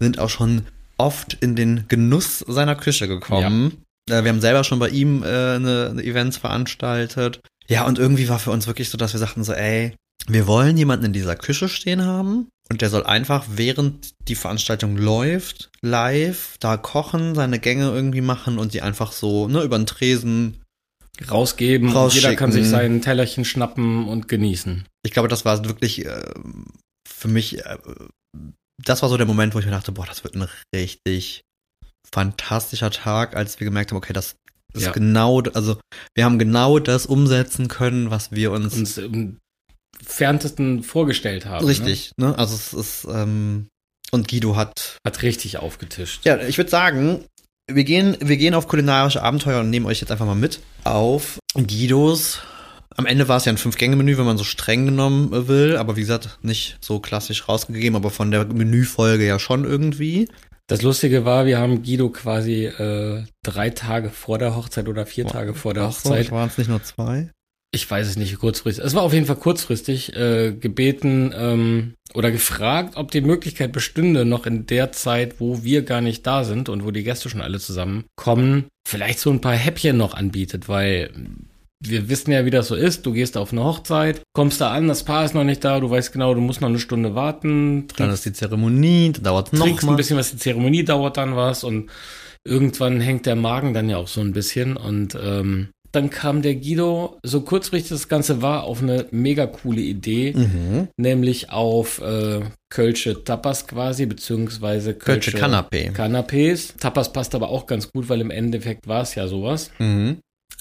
sind 0.00 0.18
auch 0.18 0.30
schon 0.30 0.62
oft 0.98 1.34
in 1.40 1.56
den 1.56 1.84
Genuss 1.88 2.40
seiner 2.46 2.74
Küche 2.76 3.08
gekommen. 3.08 3.78
Äh, 4.10 4.22
wir 4.22 4.30
haben 4.30 4.40
selber 4.40 4.64
schon 4.64 4.78
bei 4.78 4.90
ihm 4.90 5.22
äh, 5.22 5.26
eine, 5.26 5.88
eine 5.90 6.02
Events 6.04 6.36
veranstaltet. 6.36 7.40
Ja, 7.68 7.86
und 7.86 7.98
irgendwie 7.98 8.28
war 8.28 8.38
für 8.38 8.50
uns 8.50 8.66
wirklich 8.66 8.90
so, 8.90 8.98
dass 8.98 9.12
wir 9.14 9.20
sagten 9.20 9.42
so, 9.44 9.52
ey, 9.54 9.94
wir 10.28 10.46
wollen 10.46 10.76
jemanden 10.76 11.06
in 11.06 11.12
dieser 11.14 11.36
Küche 11.36 11.68
stehen 11.68 12.04
haben 12.04 12.48
und 12.70 12.80
der 12.80 12.90
soll 12.90 13.04
einfach, 13.04 13.44
während 13.48 14.14
die 14.28 14.34
Veranstaltung 14.34 14.96
läuft, 14.96 15.70
live 15.82 16.56
da 16.60 16.76
kochen, 16.76 17.34
seine 17.34 17.58
Gänge 17.58 17.90
irgendwie 17.90 18.22
machen 18.22 18.58
und 18.58 18.74
die 18.74 18.82
einfach 18.82 19.12
so, 19.12 19.48
ne, 19.48 19.62
über 19.62 19.76
den 19.78 19.86
Tresen 19.86 20.60
rausgeben 21.30 21.94
jeder 22.10 22.34
kann 22.34 22.50
sich 22.50 22.68
sein 22.68 23.00
Tellerchen 23.00 23.44
schnappen 23.44 24.08
und 24.08 24.26
genießen. 24.28 24.84
ich 25.04 25.12
glaube, 25.12 25.28
das 25.28 25.44
war 25.44 25.64
wirklich 25.64 26.04
äh, 26.04 26.24
für 27.08 27.28
mich, 27.28 27.64
äh, 27.64 27.78
das 28.82 29.02
war 29.02 29.08
so 29.08 29.16
der 29.16 29.26
Moment, 29.26 29.54
wo 29.54 29.60
ich 29.60 29.64
mir 29.64 29.70
dachte, 29.70 29.92
boah, 29.92 30.06
das 30.06 30.24
wird 30.24 30.34
ein 30.34 30.48
richtig 30.74 31.42
fantastischer 32.12 32.90
Tag, 32.90 33.36
als 33.36 33.60
wir 33.60 33.64
gemerkt 33.64 33.90
haben, 33.90 33.98
okay, 33.98 34.12
das 34.12 34.36
ist 34.72 34.86
Ja. 34.86 34.92
genau, 34.92 35.40
also 35.54 35.78
wir 36.16 36.24
haben 36.24 36.38
genau 36.38 36.78
das 36.80 37.06
umsetzen 37.06 37.68
können, 37.68 38.10
was 38.10 38.32
wir 38.32 38.50
uns, 38.50 38.74
Uns 38.74 39.00
im 40.00 40.06
ferntesten 40.06 40.82
vorgestellt 40.82 41.46
haben. 41.46 41.64
Ne? 41.64 41.70
richtig, 41.70 42.12
ne? 42.16 42.36
Also 42.38 42.54
es 42.54 42.72
ist, 42.72 43.06
ähm, 43.10 43.68
und 44.10 44.28
Guido 44.28 44.56
hat, 44.56 44.98
Hat 45.04 45.22
richtig 45.22 45.58
aufgetischt. 45.58 46.24
ja, 46.24 46.38
ich 46.40 46.56
würde 46.58 46.70
sagen, 46.70 47.24
wir 47.70 47.84
gehen, 47.84 48.16
wir 48.20 48.36
gehen 48.36 48.54
auf 48.54 48.68
kulinarische 48.68 49.22
Abenteuer 49.22 49.60
und 49.60 49.70
nehmen 49.70 49.86
euch 49.86 50.00
jetzt 50.00 50.10
einfach 50.12 50.26
mal 50.26 50.34
mit 50.34 50.60
auf 50.84 51.38
Guidos. 51.54 52.40
Am 52.96 53.06
Ende 53.06 53.26
war 53.26 53.38
es 53.38 53.44
ja 53.44 53.52
ein 53.52 53.58
Fünf-Gänge-Menü, 53.58 54.18
wenn 54.18 54.24
man 54.24 54.38
so 54.38 54.44
streng 54.44 54.84
genommen 54.84 55.48
will, 55.48 55.76
aber 55.76 55.96
wie 55.96 56.02
gesagt, 56.02 56.38
nicht 56.42 56.78
so 56.80 57.00
klassisch 57.00 57.48
rausgegeben, 57.48 57.96
aber 57.96 58.10
von 58.10 58.30
der 58.30 58.44
Menüfolge 58.44 59.26
ja 59.26 59.40
schon 59.40 59.64
irgendwie. 59.64 60.28
Das 60.68 60.82
Lustige 60.82 61.24
war, 61.24 61.44
wir 61.44 61.58
haben 61.58 61.82
Guido 61.82 62.08
quasi 62.08 62.66
äh, 62.66 63.24
drei 63.42 63.70
Tage 63.70 64.10
vor 64.10 64.38
der 64.38 64.54
Hochzeit 64.56 64.88
oder 64.88 65.06
vier 65.06 65.26
Tage 65.26 65.54
vor 65.54 65.74
der 65.74 65.88
Hochzeit. 65.88 66.30
waren 66.30 66.48
es 66.48 66.56
nicht 66.56 66.68
nur 66.68 66.82
zwei? 66.82 67.30
Ich 67.74 67.90
weiß 67.90 68.06
es 68.06 68.16
nicht, 68.16 68.32
wie 68.32 68.36
kurzfristig. 68.36 68.84
Es 68.84 68.94
war 68.94 69.02
auf 69.02 69.12
jeden 69.12 69.26
Fall 69.26 69.36
kurzfristig 69.36 70.14
äh, 70.16 70.52
gebeten 70.52 71.34
ähm, 71.36 71.94
oder 72.14 72.30
gefragt, 72.30 72.96
ob 72.96 73.10
die 73.10 73.20
Möglichkeit 73.20 73.72
bestünde, 73.72 74.24
noch 74.24 74.46
in 74.46 74.66
der 74.66 74.92
Zeit, 74.92 75.40
wo 75.40 75.64
wir 75.64 75.82
gar 75.82 76.00
nicht 76.00 76.26
da 76.26 76.44
sind 76.44 76.68
und 76.68 76.84
wo 76.84 76.90
die 76.90 77.02
Gäste 77.02 77.28
schon 77.28 77.40
alle 77.40 77.58
zusammenkommen, 77.58 78.66
vielleicht 78.86 79.18
so 79.18 79.30
ein 79.30 79.40
paar 79.40 79.56
Häppchen 79.56 79.96
noch 79.96 80.14
anbietet, 80.14 80.68
weil 80.68 81.10
wir 81.80 82.08
wissen 82.08 82.32
ja, 82.32 82.44
wie 82.46 82.50
das 82.50 82.68
so 82.68 82.76
ist. 82.76 83.04
Du 83.04 83.12
gehst 83.12 83.36
auf 83.36 83.52
eine 83.52 83.64
Hochzeit, 83.64 84.22
kommst 84.32 84.60
da 84.60 84.70
an, 84.70 84.88
das 84.88 85.04
Paar 85.04 85.24
ist 85.24 85.34
noch 85.34 85.44
nicht 85.44 85.64
da, 85.64 85.80
du 85.80 85.90
weißt 85.90 86.12
genau, 86.12 86.32
du 86.32 86.40
musst 86.40 86.60
noch 86.60 86.68
eine 86.68 86.78
Stunde 86.78 87.14
warten, 87.14 87.88
Dann 87.96 88.10
ist 88.10 88.24
die 88.24 88.32
Zeremonie, 88.32 89.12
dauert 89.12 89.52
noch 89.52 89.64
trinkst 89.64 89.86
ein 89.86 89.96
bisschen 89.96 90.16
was, 90.16 90.30
die 90.30 90.38
Zeremonie 90.38 90.84
dauert 90.84 91.16
dann 91.16 91.36
was 91.36 91.64
und 91.64 91.90
irgendwann 92.44 93.00
hängt 93.00 93.26
der 93.26 93.36
Magen 93.36 93.74
dann 93.74 93.88
ja 93.88 93.96
auch 93.96 94.08
so 94.08 94.20
ein 94.20 94.32
bisschen 94.32 94.76
und 94.76 95.18
ähm, 95.20 95.68
dann 95.94 96.10
kam 96.10 96.42
der 96.42 96.54
Guido, 96.54 97.18
so 97.22 97.40
kurzfristig 97.42 97.90
das 97.90 98.08
Ganze 98.08 98.42
war, 98.42 98.64
auf 98.64 98.82
eine 98.82 99.06
mega 99.10 99.46
coole 99.46 99.80
Idee, 99.80 100.32
Mhm. 100.34 100.88
nämlich 100.96 101.50
auf 101.50 102.00
äh, 102.00 102.40
Kölsche 102.70 103.22
Tapas 103.24 103.66
quasi, 103.66 104.06
beziehungsweise 104.06 104.94
Kölsche 104.94 105.30
Kanapé. 105.32 105.92
Canapés. 105.92 106.76
Tapas 106.78 107.12
passt 107.12 107.34
aber 107.34 107.48
auch 107.48 107.66
ganz 107.66 107.90
gut, 107.92 108.08
weil 108.08 108.20
im 108.20 108.30
Endeffekt 108.30 108.86
war 108.88 109.02
es 109.02 109.14
ja 109.14 109.28
sowas. 109.28 109.70
Mhm. 109.78 110.18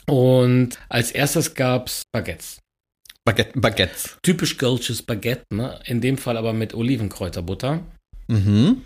Und 0.07 0.77
als 0.89 1.11
erstes 1.11 1.53
gab's 1.55 2.03
Baguettes. 2.11 2.59
Baguette, 3.25 3.57
Baguettes. 3.59 4.17
Typisch 4.21 4.57
Kölsches 4.57 5.01
Baguette, 5.01 5.45
ne? 5.53 5.79
In 5.85 6.01
dem 6.01 6.17
Fall 6.17 6.35
aber 6.35 6.51
mit 6.53 6.73
Olivenkräuterbutter. 6.73 7.79
Mhm. 8.27 8.83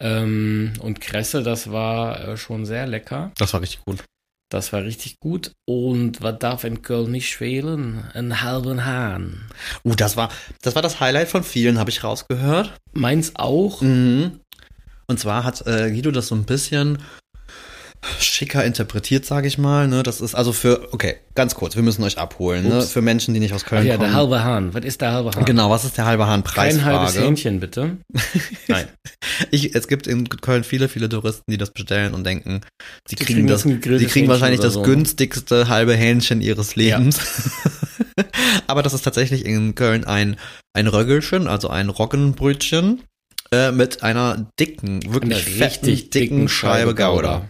Ähm, 0.00 0.72
und 0.80 1.00
Kresse, 1.00 1.42
das 1.42 1.70
war 1.70 2.28
äh, 2.28 2.36
schon 2.36 2.64
sehr 2.66 2.86
lecker. 2.86 3.30
Das 3.36 3.52
war 3.52 3.60
richtig 3.60 3.80
gut. 3.84 4.02
Das 4.50 4.72
war 4.72 4.84
richtig 4.84 5.18
gut. 5.20 5.52
Und 5.66 6.22
was 6.22 6.38
darf 6.38 6.64
in 6.64 6.82
Köln 6.82 7.10
nicht 7.10 7.36
fehlen? 7.36 8.04
Einen 8.14 8.42
halben 8.42 8.84
Hahn. 8.84 9.48
Uh, 9.84 9.94
das 9.94 10.16
war, 10.16 10.30
das 10.62 10.74
war 10.74 10.82
das 10.82 11.00
Highlight 11.00 11.28
von 11.28 11.42
vielen, 11.42 11.78
habe 11.78 11.90
ich 11.90 12.04
rausgehört. 12.04 12.72
Meins 12.92 13.32
auch. 13.34 13.80
Mhm. 13.80 14.40
Und 15.06 15.18
zwar 15.18 15.44
hat 15.44 15.66
äh, 15.66 15.90
Guido 15.90 16.10
das 16.10 16.28
so 16.28 16.34
ein 16.34 16.44
bisschen 16.44 16.98
schicker 18.20 18.64
interpretiert, 18.64 19.24
sage 19.24 19.46
ich 19.48 19.58
mal. 19.58 19.88
Ne? 19.88 20.02
Das 20.02 20.20
ist 20.20 20.34
also 20.34 20.52
für, 20.52 20.92
okay, 20.92 21.16
ganz 21.34 21.54
kurz, 21.54 21.76
wir 21.76 21.82
müssen 21.82 22.02
euch 22.04 22.18
abholen. 22.18 22.68
Ne? 22.68 22.82
Für 22.82 23.02
Menschen, 23.02 23.34
die 23.34 23.40
nicht 23.40 23.54
aus 23.54 23.62
Ach 23.64 23.68
Köln 23.70 23.86
ja, 23.86 23.96
kommen. 23.96 24.08
der 24.08 24.16
halbe 24.16 24.44
Hahn. 24.44 24.74
Was 24.74 24.84
ist 24.84 25.00
der 25.00 25.12
halbe 25.12 25.30
Hahn? 25.30 25.44
Genau, 25.44 25.70
was 25.70 25.84
ist 25.84 25.96
der 25.96 26.04
halbe 26.06 26.26
Hahn 26.26 26.44
Kein 26.44 26.84
halbes 26.84 27.12
Preisfrage? 27.12 27.26
Hähnchen, 27.26 27.60
bitte. 27.60 27.96
Nein. 28.68 28.86
Ich, 29.50 29.74
es 29.74 29.88
gibt 29.88 30.06
in 30.06 30.28
Köln 30.28 30.64
viele, 30.64 30.88
viele 30.88 31.08
Touristen, 31.08 31.50
die 31.50 31.58
das 31.58 31.70
bestellen 31.70 32.14
und 32.14 32.24
denken, 32.24 32.60
sie 33.08 33.16
Die 33.16 33.24
kriegen, 33.24 33.46
kriegen 33.46 33.48
das, 33.48 33.62
sie 33.62 34.06
kriegen 34.06 34.28
wahrscheinlich 34.28 34.60
Hähnchen 34.60 34.62
das 34.62 34.76
oder 34.76 34.84
so, 34.84 34.90
ne? 34.90 34.96
günstigste 34.96 35.68
halbe 35.68 35.94
Hähnchen 35.94 36.40
ihres 36.40 36.76
Lebens. 36.76 37.18
Aber 38.66 38.82
das 38.82 38.94
ist 38.94 39.02
tatsächlich 39.02 39.44
in 39.44 39.74
Köln 39.74 40.04
ein, 40.04 40.36
ein 40.72 40.86
Röggelchen, 40.86 41.48
also 41.48 41.68
ein 41.68 41.88
Roggenbrötchen 41.88 43.02
äh, 43.52 43.72
mit 43.72 44.02
einer 44.02 44.46
dicken, 44.58 45.12
wirklich 45.12 45.34
Eine 45.34 45.68
fetten, 45.68 45.86
richtig 45.86 46.10
dicken 46.10 46.48
Scheibe 46.48 46.94
Gouda. 46.94 47.48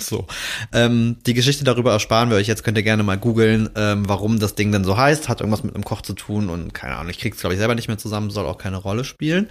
So. 0.00 0.26
Ähm, 0.72 1.16
die 1.26 1.34
Geschichte 1.34 1.64
darüber 1.64 1.92
ersparen 1.92 2.30
wir 2.30 2.36
euch. 2.36 2.46
Jetzt 2.46 2.62
könnt 2.64 2.76
ihr 2.78 2.84
gerne 2.84 3.02
mal 3.02 3.18
googeln, 3.18 3.68
ähm, 3.76 4.08
warum 4.08 4.38
das 4.38 4.54
Ding 4.54 4.70
denn 4.72 4.84
so 4.84 4.96
heißt. 4.96 5.28
Hat 5.28 5.40
irgendwas 5.40 5.64
mit 5.64 5.74
einem 5.74 5.84
Koch 5.84 6.02
zu 6.02 6.12
tun 6.14 6.48
und 6.50 6.72
keine 6.74 6.96
Ahnung, 6.96 7.10
ich 7.10 7.18
krieg's 7.18 7.40
glaube 7.40 7.54
ich 7.54 7.58
selber 7.58 7.74
nicht 7.74 7.88
mehr 7.88 7.98
zusammen, 7.98 8.30
soll 8.30 8.46
auch 8.46 8.58
keine 8.58 8.76
Rolle 8.76 9.04
spielen. 9.04 9.48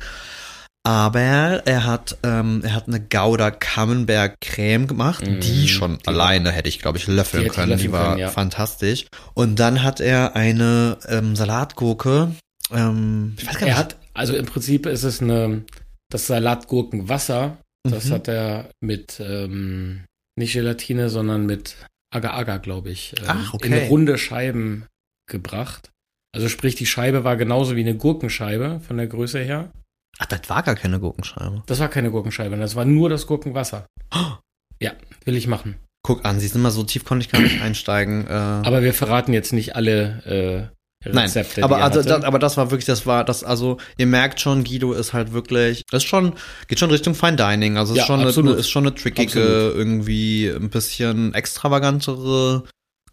Aber 0.84 1.20
er 1.20 1.84
hat, 1.86 2.18
ähm, 2.24 2.62
er 2.64 2.74
hat 2.74 2.88
eine 2.88 3.02
Gouda 3.02 3.52
Camembert 3.52 4.40
Creme 4.40 4.88
gemacht, 4.88 5.28
Mm, 5.28 5.42
die 5.42 5.68
schon 5.68 5.98
die 5.98 6.08
alleine 6.08 6.52
hätte 6.52 6.70
ich, 6.70 6.80
glaube 6.80 6.98
ich, 6.98 7.08
löffeln 7.08 7.44
Die 7.44 7.50
können. 7.50 7.68
die 7.68 7.74
löffeln 7.74 7.92
war 7.92 8.08
können, 8.12 8.20
ja. 8.20 8.30
fantastisch. 8.30 9.06
Und 9.34 9.60
dann 9.60 9.84
hat 9.84 10.00
er 10.00 10.38
eine 10.38 10.98
ähm, 11.10 11.36
Salatgurke. 11.36 12.32
Ähm, 12.72 13.36
ich 13.38 13.46
weiß 13.46 13.58
gar 13.58 13.66
nicht. 13.66 13.74
Er 13.76 13.78
hat, 13.80 13.98
also 14.14 14.34
im 14.34 14.46
Prinzip 14.46 14.86
ist 14.86 15.04
es 15.04 15.22
eine, 15.22 15.64
das 16.10 16.28
Salatgurkenwasser. 16.28 17.58
Das 17.84 18.06
Mhm. 18.06 18.12
hat 18.14 18.28
er 18.30 18.70
mit, 18.82 19.20
ähm, 19.20 20.06
nicht 20.38 20.54
Gelatine, 20.54 21.10
sondern 21.10 21.46
mit 21.46 21.76
Agar-Agar, 22.14 22.60
glaube 22.60 22.90
ich, 22.90 23.16
ähm, 23.20 23.26
Ach, 23.28 23.54
okay. 23.54 23.68
in 23.68 23.88
runde 23.90 24.18
Scheiben 24.18 24.86
gebracht. 25.30 25.92
Also 26.36 26.50
sprich, 26.50 26.76
die 26.76 26.86
Scheibe 26.86 27.24
war 27.24 27.36
genauso 27.36 27.76
wie 27.76 27.82
eine 27.82 27.96
Gurkenscheibe 27.96 28.82
von 28.86 28.98
der 28.98 29.08
Größe 29.08 29.40
her. 29.40 29.72
Ach, 30.20 30.26
das 30.26 30.50
war 30.50 30.64
gar 30.64 30.76
keine 30.76 31.00
Gurkenscheibe. 31.00 31.64
Das 31.66 31.80
war 31.80 31.90
keine 31.90 32.12
Gurkenscheibe, 32.12 32.56
das 32.58 32.76
war 32.76 32.86
nur 32.86 33.10
das 33.10 33.28
Gurkenwasser. 33.28 33.86
Ja, 34.80 34.92
will 35.26 35.36
ich 35.36 35.48
machen. 35.48 35.78
Guck 36.04 36.24
an, 36.24 36.40
sie 36.40 36.48
sind 36.48 36.62
immer 36.62 36.70
so 36.70 36.84
tief, 36.84 37.04
konnte 37.04 37.26
ich 37.26 37.32
gar 37.32 37.42
nicht 37.42 37.60
einsteigen. 37.64 38.28
Äh, 38.28 38.32
Aber 38.32 38.84
wir 38.84 38.94
verraten 38.94 39.34
jetzt 39.34 39.54
nicht 39.54 39.76
alle 39.76 40.70
äh, 41.06 41.10
Nein, 41.12 41.26
Rezepte. 41.26 41.64
aber 41.64 41.78
er 41.80 41.86
also, 41.86 42.02
das, 42.02 42.24
aber 42.24 42.40
das 42.40 42.58
war 42.58 42.72
wirklich, 42.72 42.86
das 42.86 43.06
war 43.06 43.24
das, 43.24 43.44
also 43.44 43.78
ihr 43.98 44.08
merkt 44.08 44.40
schon, 44.42 44.64
Guido 44.64 44.94
ist 44.94 45.14
halt 45.14 45.34
wirklich, 45.34 45.84
das 45.92 46.04
ist 46.04 46.10
schon, 46.10 46.34
geht 46.68 46.80
schon 46.80 46.92
Richtung 46.92 47.16
Fine 47.16 47.36
Dining, 47.36 47.78
also 47.78 47.94
ist 47.94 48.00
Ja, 48.00 48.06
schon 48.06 48.22
eine, 48.22 48.30
ist 48.54 48.70
schon 48.70 48.86
eine 48.86 48.96
trickige, 48.96 49.40
Absolut. 49.40 49.76
irgendwie 49.76 50.48
ein 50.48 50.70
bisschen 50.70 51.34
extravagantere 51.34 52.64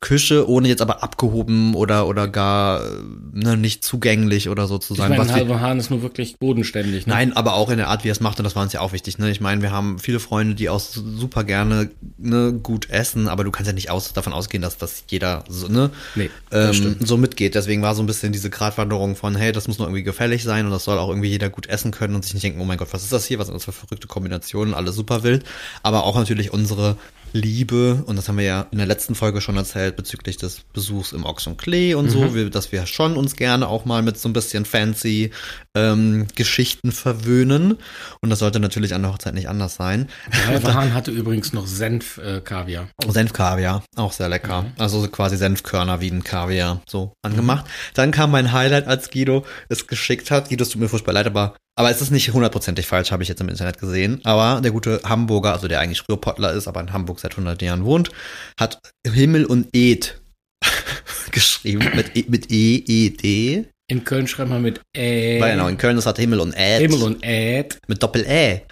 Küche, 0.05 0.47
ohne 0.51 0.69
jetzt 0.69 0.83
aber 0.83 1.03
abgehoben 1.03 1.75
oder 1.75 2.07
oder 2.07 2.29
gar 2.29 2.83
äh, 2.85 2.89
ne, 3.33 3.57
nicht 3.57 3.83
zugänglich 3.83 4.51
oder 4.51 4.67
so 4.67 4.77
zu 4.77 4.93
Ich 4.93 4.99
meine, 5.01 5.17
wir- 5.17 5.33
halber 5.33 5.63
Hahn 5.63 5.79
ist 5.79 5.89
nur 5.91 6.03
wirklich 6.03 6.37
bodenständig. 6.39 7.07
Ne? 7.07 7.15
Nein, 7.15 7.33
aber 7.35 7.55
auch 7.55 7.71
in 7.71 7.79
der 7.79 7.89
Art, 7.89 8.05
wie 8.05 8.09
er 8.09 8.13
es 8.13 8.21
macht, 8.21 8.39
und 8.39 8.45
das 8.45 8.55
war 8.55 8.63
uns 8.63 8.75
ja 8.75 8.81
auch 8.81 8.93
wichtig. 8.93 9.17
Ne? 9.19 9.31
Ich 9.31 9.41
meine, 9.41 9.63
wir 9.63 9.73
haben 9.73 9.99
viele 9.99 10.21
Freunde, 10.21 10.55
die 10.55 10.69
auch 10.69 10.79
super 10.79 11.43
gerne 11.43 11.91
ne, 12.19 12.53
gut 12.53 12.91
essen, 12.91 13.29
aber 13.29 13.45
du 13.45 13.51
kannst 13.51 13.67
ja 13.67 13.73
nicht 13.73 13.89
aus, 13.91 14.13
davon 14.13 14.35
ausgehen, 14.35 14.63
dass 14.63 14.77
das 14.77 15.05
jeder 15.09 15.43
so, 15.49 15.69
ne, 15.69 15.91
Nee, 16.15 16.29
ähm, 16.53 16.97
so 17.01 17.17
mitgeht. 17.17 17.55
Deswegen 17.55 17.81
war 17.81 17.95
so 17.95 18.03
ein 18.03 18.07
bisschen 18.07 18.31
diese 18.33 18.51
Gratwanderung 18.51 19.17
von, 19.17 19.35
hey, 19.37 19.53
das 19.53 19.69
muss 19.69 19.79
nur 19.79 19.89
irgendwie 19.89 20.03
gefällig 20.03 20.43
sein 20.43 20.67
und 20.67 20.71
das 20.71 20.85
soll 20.85 20.99
auch 20.99 21.09
irgendwie 21.09 21.31
jeder 21.31 21.49
gut 21.49 21.67
essen 21.67 21.93
können 21.93 22.15
und 22.15 22.25
sich 22.25 22.35
nicht 22.35 22.43
denken, 22.45 22.61
oh 22.61 22.67
mein 22.67 22.77
Gott, 22.77 22.89
was 22.93 23.05
ist 23.05 23.13
das 23.13 23.25
hier? 23.25 23.39
Was 23.39 23.47
sind 23.47 23.55
das 23.55 23.65
für 23.65 23.73
verrückte 23.73 24.07
Kombinationen? 24.07 24.75
Alles 24.75 24.97
super 24.97 25.23
wild. 25.23 25.45
Aber 25.83 26.05
auch 26.05 26.17
natürlich 26.19 26.53
unsere 26.53 26.97
Liebe, 27.37 28.05
und 28.07 28.15
das 28.15 28.29
haben 28.29 28.39
wir 28.39 28.45
ja 28.45 28.67
in 28.71 28.79
der 28.79 28.87
letzten 28.87 29.17
Folge 29.17 29.41
schon 29.41 29.57
erzählt, 29.57 29.97
bezüglich 29.97 30.37
des 30.37 30.61
Besuchs 30.73 31.13
im 31.13 31.25
Ochs 31.27 31.49
und 31.49 31.59
Klee 31.59 31.95
und 31.95 32.05
Mhm. 32.07 32.11
so, 32.11 32.35
wir, 32.35 32.49
dass 32.49 32.71
wir 32.71 32.87
schon 32.87 33.17
uns 33.17 33.35
gerne 33.35 33.67
auch 33.67 33.85
mal 33.85 34.03
mit 34.03 34.17
so 34.17 34.29
ein 34.29 34.33
bisschen 34.33 34.65
fancy 34.65 35.33
ähm, 35.75 36.29
Geschichten 36.37 36.93
verwöhnen. 36.93 37.77
Und 38.21 38.31
das 38.31 38.39
sollte 38.39 38.61
natürlich 38.61 38.95
an 38.95 39.03
der 39.03 39.13
Hochzeit 39.13 39.35
nicht 39.35 39.49
anders 39.49 39.75
sein. 39.75 40.09
Hahn 40.65 40.95
hatte 40.95 41.11
übrigens 41.11 41.53
noch 41.53 41.67
Senf-Kaviar. 41.67 42.89
Senfkaviar, 43.05 43.83
auch 43.97 44.13
sehr 44.13 44.29
lecker. 44.29 44.63
Mhm. 44.63 44.73
Also 44.79 45.01
so 45.01 45.09
quasi 45.09 45.37
Senfkörner 45.37 46.01
wie 46.01 46.11
ein 46.13 46.23
Kaviar, 46.23 46.83
so 46.89 47.15
angemacht. 47.23 47.67
Dann 47.95 48.13
kam 48.13 48.31
mein 48.31 48.53
Highlight, 48.53 48.87
als 48.87 49.11
Guido 49.11 49.45
es 49.69 49.89
geschickt 49.89 50.31
hat. 50.31 50.49
Guido, 50.51 50.63
es 50.63 50.69
tut 50.71 50.81
mir 50.81 50.89
furchtbar 50.89 51.13
leid, 51.15 51.27
aber, 51.27 51.57
aber 51.77 51.91
es 51.91 52.01
ist 52.01 52.11
nicht 52.11 52.33
hundertprozentig 52.33 52.87
falsch, 52.87 53.11
habe 53.11 53.23
ich 53.23 53.29
jetzt 53.29 53.41
im 53.41 53.49
Internet 53.49 53.79
gesehen. 53.79 54.21
Aber 54.25 54.61
der 54.61 54.71
gute 54.71 55.01
Hamburger, 55.05 55.53
also 55.53 55.69
der 55.69 55.81
eigentlich 55.81 56.09
Ruhrpottler 56.09 56.53
ist, 56.53 56.69
aber 56.69 56.81
in 56.81 56.93
Hamburg 56.93 57.21
seit 57.21 57.33
100 57.33 57.61
Jahren 57.63 57.85
wohnt, 57.85 58.11
hat 58.59 58.79
Himmel 59.07 59.45
und 59.45 59.69
Ed 59.75 60.21
geschrieben 61.33 61.91
mit, 61.95 62.17
e, 62.17 62.25
mit 62.29 62.51
E, 62.51 62.77
E, 62.87 63.11
D. 63.11 63.67
In 63.91 64.05
Köln 64.05 64.27
schreibt 64.27 64.51
man 64.51 64.63
mit 64.63 64.81
Ä. 64.97 65.41
Weil 65.41 65.53
genau, 65.53 65.69
in 65.69 65.77
Köln 65.77 65.99
ist 65.99 66.07
halt 66.07 66.19
Himmel 66.19 66.41
und 66.41 66.53
Ed. 66.53 66.81
Himmel 66.81 67.03
und 67.03 67.25
Äd. 67.25 67.79
mit 67.87 68.03
Doppel-Ä. 68.03 68.63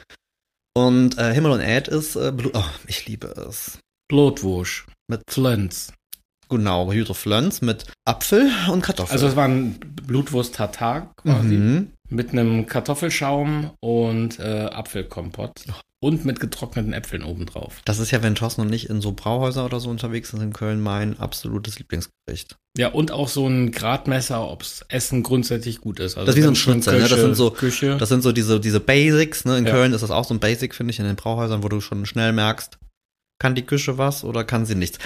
Und 0.75 1.19
äh, 1.19 1.35
Himmel 1.35 1.53
und 1.53 1.61
Ed 1.61 1.89
ist, 1.89 2.17
äh, 2.17 2.33
Blut, 2.33 2.53
oh, 2.55 2.65
ich 2.87 3.07
liebe 3.07 3.27
es. 3.49 3.79
Blutwurst. 4.09 4.85
Mit 5.09 5.23
Flens. 5.29 5.93
Genau, 6.49 6.93
Hydro 6.93 7.15
Flöns 7.15 7.63
mit 7.63 7.87
Apfel 8.07 8.51
und 8.71 8.83
Kartoffeln. 8.83 9.13
Also 9.13 9.27
es 9.27 9.37
war 9.37 9.49
ein 9.49 9.81
Blutwurst-Tatar 10.07 11.13
quasi. 11.17 11.55
mhm. 11.55 11.93
Mit 12.13 12.31
einem 12.31 12.67
Kartoffelschaum 12.67 13.71
und 13.81 14.39
äh, 14.39 14.69
Apfelkompott. 14.73 15.65
Und 16.05 16.25
mit 16.25 16.41
getrockneten 16.41 16.93
Äpfeln 16.93 17.23
obendrauf. 17.23 17.81
Das 17.85 18.01
ist 18.01 18.11
ja, 18.11 18.23
wenn 18.25 18.35
Thorsten 18.35 18.61
und 18.63 18.73
ich 18.73 18.91
in 18.91 19.01
so 19.01 19.13
Brauhäuser 19.13 19.65
oder 19.65 19.79
so 19.79 19.89
unterwegs 19.89 20.31
sind 20.31 20.43
in 20.43 20.53
Köln, 20.53 20.81
mein 20.81 21.19
absolutes 21.21 21.79
Lieblingsgericht. 21.79 22.57
Ja, 22.77 22.89
und 22.89 23.13
auch 23.13 23.29
so 23.29 23.47
ein 23.47 23.71
Gradmesser, 23.71 24.51
ob's 24.51 24.85
Essen 24.89 25.23
grundsätzlich 25.23 25.81
gut 25.81 26.01
ist. 26.01 26.17
Also 26.19 26.27
Das 26.27 26.35
ist 26.35 26.41
wie 26.41 26.43
so 26.45 26.51
ein 26.51 26.57
Schnitzel, 26.57 26.95
ne? 26.95 27.01
Das 27.01 27.11
Küche- 27.11 27.21
sind 27.23 27.35
so- 27.37 27.51
Küche. 27.53 27.97
Das 27.99 28.09
sind 28.09 28.23
so 28.23 28.33
diese, 28.33 28.59
diese 28.59 28.81
Basics, 28.81 29.45
ne? 29.45 29.59
In 29.59 29.65
Ja. 29.67 29.71
Köln 29.71 29.93
ist 29.93 30.01
das 30.03 30.11
auch 30.11 30.25
so 30.25 30.35
ein 30.35 30.41
Basic, 30.41 30.75
finde 30.75 30.91
ich, 30.93 30.99
in 30.99 31.05
den 31.07 31.15
Brauhäusern, 31.17 31.63
wo 31.63 31.69
du 31.69 31.81
schon 31.81 32.05
schnell 32.05 32.33
merkst, 32.33 32.79
kann 33.41 33.55
die 33.55 33.63
Küche 33.65 33.97
was 33.97 34.25
oder 34.25 34.43
kann 34.43 34.67
sie 34.67 34.75
nichts. 34.75 34.99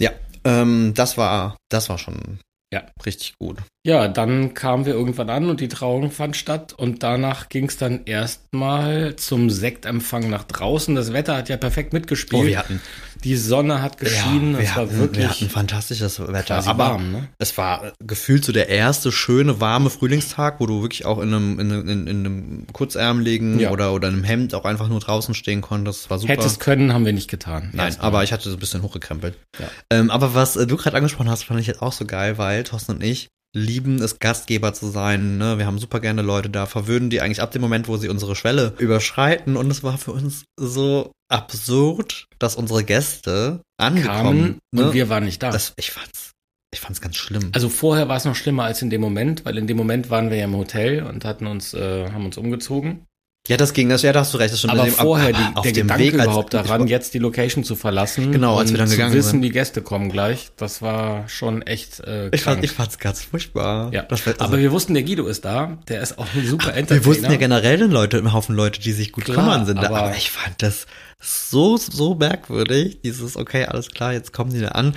Ja, 0.00 0.10
ähm, 0.44 0.92
das 0.94 1.16
war, 1.16 1.56
das 1.70 1.88
war 1.88 1.96
schon 1.96 2.38
Ja. 2.72 2.86
richtig 3.04 3.34
gut. 3.38 3.58
Ja, 3.84 4.08
dann 4.08 4.54
kamen 4.54 4.86
wir 4.86 4.94
irgendwann 4.94 5.28
an 5.28 5.50
und 5.50 5.60
die 5.60 5.68
Trauung 5.68 6.10
fand 6.10 6.36
statt 6.36 6.72
und 6.72 7.02
danach 7.02 7.50
ging 7.50 7.66
es 7.68 7.76
dann 7.76 8.04
erstmal 8.06 9.16
zum 9.16 9.50
Sektempfang 9.50 10.30
nach 10.30 10.44
draußen. 10.44 10.94
Das 10.94 11.12
Wetter 11.12 11.36
hat 11.36 11.50
ja 11.50 11.58
perfekt 11.58 11.92
mitgespielt. 11.92 12.42
Oh, 12.42 12.46
wir 12.46 12.58
hatten, 12.58 12.80
die 13.24 13.36
Sonne 13.36 13.82
hat 13.82 13.98
geschienen, 13.98 14.54
ja, 14.54 14.58
es 14.60 14.68
wir, 14.70 14.76
war 14.76 14.82
hatten, 14.86 14.98
wirklich 14.98 15.18
wir 15.18 15.30
hatten 15.30 15.48
fantastisches 15.50 16.20
Wetter. 16.20 16.56
quasi 16.56 16.68
Aber 16.68 16.84
warm, 16.84 17.12
ne? 17.12 17.28
es 17.38 17.56
war 17.56 17.92
gefühlt 18.04 18.44
so 18.44 18.52
der 18.52 18.68
erste 18.68 19.12
schöne, 19.12 19.60
warme 19.60 19.90
Frühlingstag, 19.90 20.60
wo 20.60 20.66
du 20.66 20.82
wirklich 20.82 21.04
auch 21.06 21.18
in 21.18 21.34
einem, 21.34 21.58
in, 21.60 21.70
in, 21.70 22.06
in 22.06 22.08
einem 22.08 22.66
Kurzärmeligen 22.72 23.60
Ja. 23.60 23.70
oder, 23.70 23.92
oder 23.92 24.08
einem 24.08 24.24
Hemd 24.24 24.54
auch 24.54 24.64
einfach 24.64 24.88
nur 24.88 25.00
draußen 25.00 25.34
stehen 25.34 25.60
konntest. 25.60 26.10
War 26.10 26.18
super. 26.18 26.32
Hättest 26.32 26.60
können, 26.60 26.92
haben 26.92 27.04
wir 27.04 27.12
nicht 27.12 27.30
getan. 27.30 27.70
Nein, 27.72 27.94
aber 27.98 28.24
ich 28.24 28.32
hatte 28.32 28.48
so 28.48 28.56
ein 28.56 28.60
bisschen 28.60 28.82
hochgekrempelt. 28.82 29.36
Ja. 29.58 29.68
Ähm, 29.90 30.10
aber 30.10 30.34
was 30.34 30.56
äh, 30.56 30.66
du 30.66 30.76
gerade 30.76 30.96
angesprochen 30.96 31.30
hast, 31.30 31.44
fand 31.44 31.60
ich 31.60 31.66
jetzt 31.66 31.82
auch 31.82 31.92
so 31.92 32.04
geil, 32.04 32.38
weil 32.38 32.64
Thorsten 32.64 32.92
und 32.92 33.04
ich 33.04 33.28
lieben 33.54 34.00
es, 34.00 34.18
Gastgeber 34.18 34.72
zu 34.72 34.88
sein. 34.88 35.36
Ne? 35.36 35.58
Wir 35.58 35.66
haben 35.66 35.78
super 35.78 36.00
gerne 36.00 36.22
Leute 36.22 36.50
da, 36.50 36.66
verwöhnen 36.66 37.10
die 37.10 37.20
eigentlich 37.20 37.42
ab 37.42 37.50
dem 37.52 37.60
Moment, 37.62 37.88
wo 37.88 37.96
sie 37.96 38.08
unsere 38.08 38.34
Schwelle 38.34 38.74
überschreiten. 38.78 39.56
Und 39.56 39.70
es 39.70 39.82
war 39.82 39.98
für 39.98 40.12
uns 40.12 40.44
so 40.58 41.12
absurd, 41.32 42.26
dass 42.38 42.56
unsere 42.56 42.84
Gäste 42.84 43.62
angekommen 43.78 44.58
ne? 44.70 44.86
und 44.86 44.94
wir 44.94 45.08
waren 45.08 45.24
nicht 45.24 45.42
da. 45.42 45.50
das, 45.50 45.72
ich 45.76 45.90
fand's, 45.90 46.32
ich 46.72 46.80
fand's 46.80 47.00
ganz 47.00 47.16
schlimm. 47.16 47.50
also 47.52 47.68
vorher 47.68 48.08
war 48.08 48.16
es 48.16 48.24
noch 48.24 48.36
schlimmer 48.36 48.64
als 48.64 48.82
in 48.82 48.90
dem 48.90 49.00
Moment, 49.00 49.44
weil 49.44 49.56
in 49.58 49.66
dem 49.66 49.76
Moment 49.76 50.10
waren 50.10 50.30
wir 50.30 50.36
ja 50.36 50.44
im 50.44 50.56
Hotel 50.56 51.02
und 51.02 51.24
hatten 51.24 51.46
uns, 51.46 51.74
äh, 51.74 52.10
haben 52.10 52.26
uns 52.26 52.36
umgezogen. 52.36 53.06
Ja, 53.48 53.56
das 53.56 53.72
ging, 53.72 53.88
das, 53.88 54.02
ja, 54.02 54.12
da 54.12 54.20
hast 54.20 54.32
du 54.34 54.38
recht, 54.38 54.52
das 54.52 54.60
stimmt. 54.60 54.72
Aber 54.74 54.84
Mit 54.84 54.92
dem- 54.92 54.98
vorher 55.00 55.34
aber 55.34 55.38
die, 55.50 55.56
auf 55.56 55.62
der 55.64 55.72
dem 55.72 55.82
Gedanke 55.88 56.04
Weg, 56.04 56.14
überhaupt 56.14 56.54
daran, 56.54 56.86
jetzt 56.86 57.12
die 57.12 57.18
Location 57.18 57.64
zu 57.64 57.74
verlassen 57.74 58.30
Genau, 58.30 58.56
als 58.58 58.70
wir 58.70 58.78
dann 58.78 58.86
zu 58.86 58.94
gegangen 58.94 59.14
wissen, 59.14 59.30
sind. 59.30 59.42
die 59.42 59.50
Gäste 59.50 59.82
kommen 59.82 60.10
gleich, 60.10 60.50
das 60.56 60.80
war 60.80 61.28
schon 61.28 61.60
echt 61.62 61.98
äh, 62.00 62.28
ich, 62.28 62.42
fand, 62.42 62.58
krank. 62.58 62.64
ich 62.64 62.70
fand's 62.70 62.98
ganz 63.00 63.22
furchtbar. 63.24 63.92
ja. 63.92 64.02
Das 64.02 64.24
war, 64.26 64.34
also, 64.34 64.44
Aber 64.44 64.58
wir 64.58 64.70
wussten, 64.70 64.94
der 64.94 65.02
Guido 65.02 65.26
ist 65.26 65.44
da, 65.44 65.76
der 65.88 66.02
ist 66.02 66.18
auch 66.18 66.26
ein 66.36 66.46
super 66.46 66.68
Entertainer. 66.74 67.00
Wir 67.00 67.04
wussten 67.06 67.30
ja 67.32 67.36
generell 67.36 67.78
den 67.78 67.90
Leute, 67.90 68.18
im 68.18 68.32
Haufen 68.32 68.54
Leute, 68.54 68.80
die 68.80 68.92
sich 68.92 69.10
gut 69.10 69.24
Klar, 69.24 69.36
kümmern 69.38 69.66
sind. 69.66 69.78
aber- 69.78 69.96
Aber, 70.02 70.16
ich 70.16 70.30
fand 70.30 70.62
das 70.62 70.86
so, 71.20 71.76
so 71.76 72.14
merkwürdig. 72.14 73.00
Dieses, 73.02 73.36
okay, 73.36 73.64
alles 73.64 73.88
klar, 73.90 74.12
jetzt 74.12 74.32
kommen 74.32 74.52
die 74.52 74.60
da 74.60 74.68
an. 74.68 74.94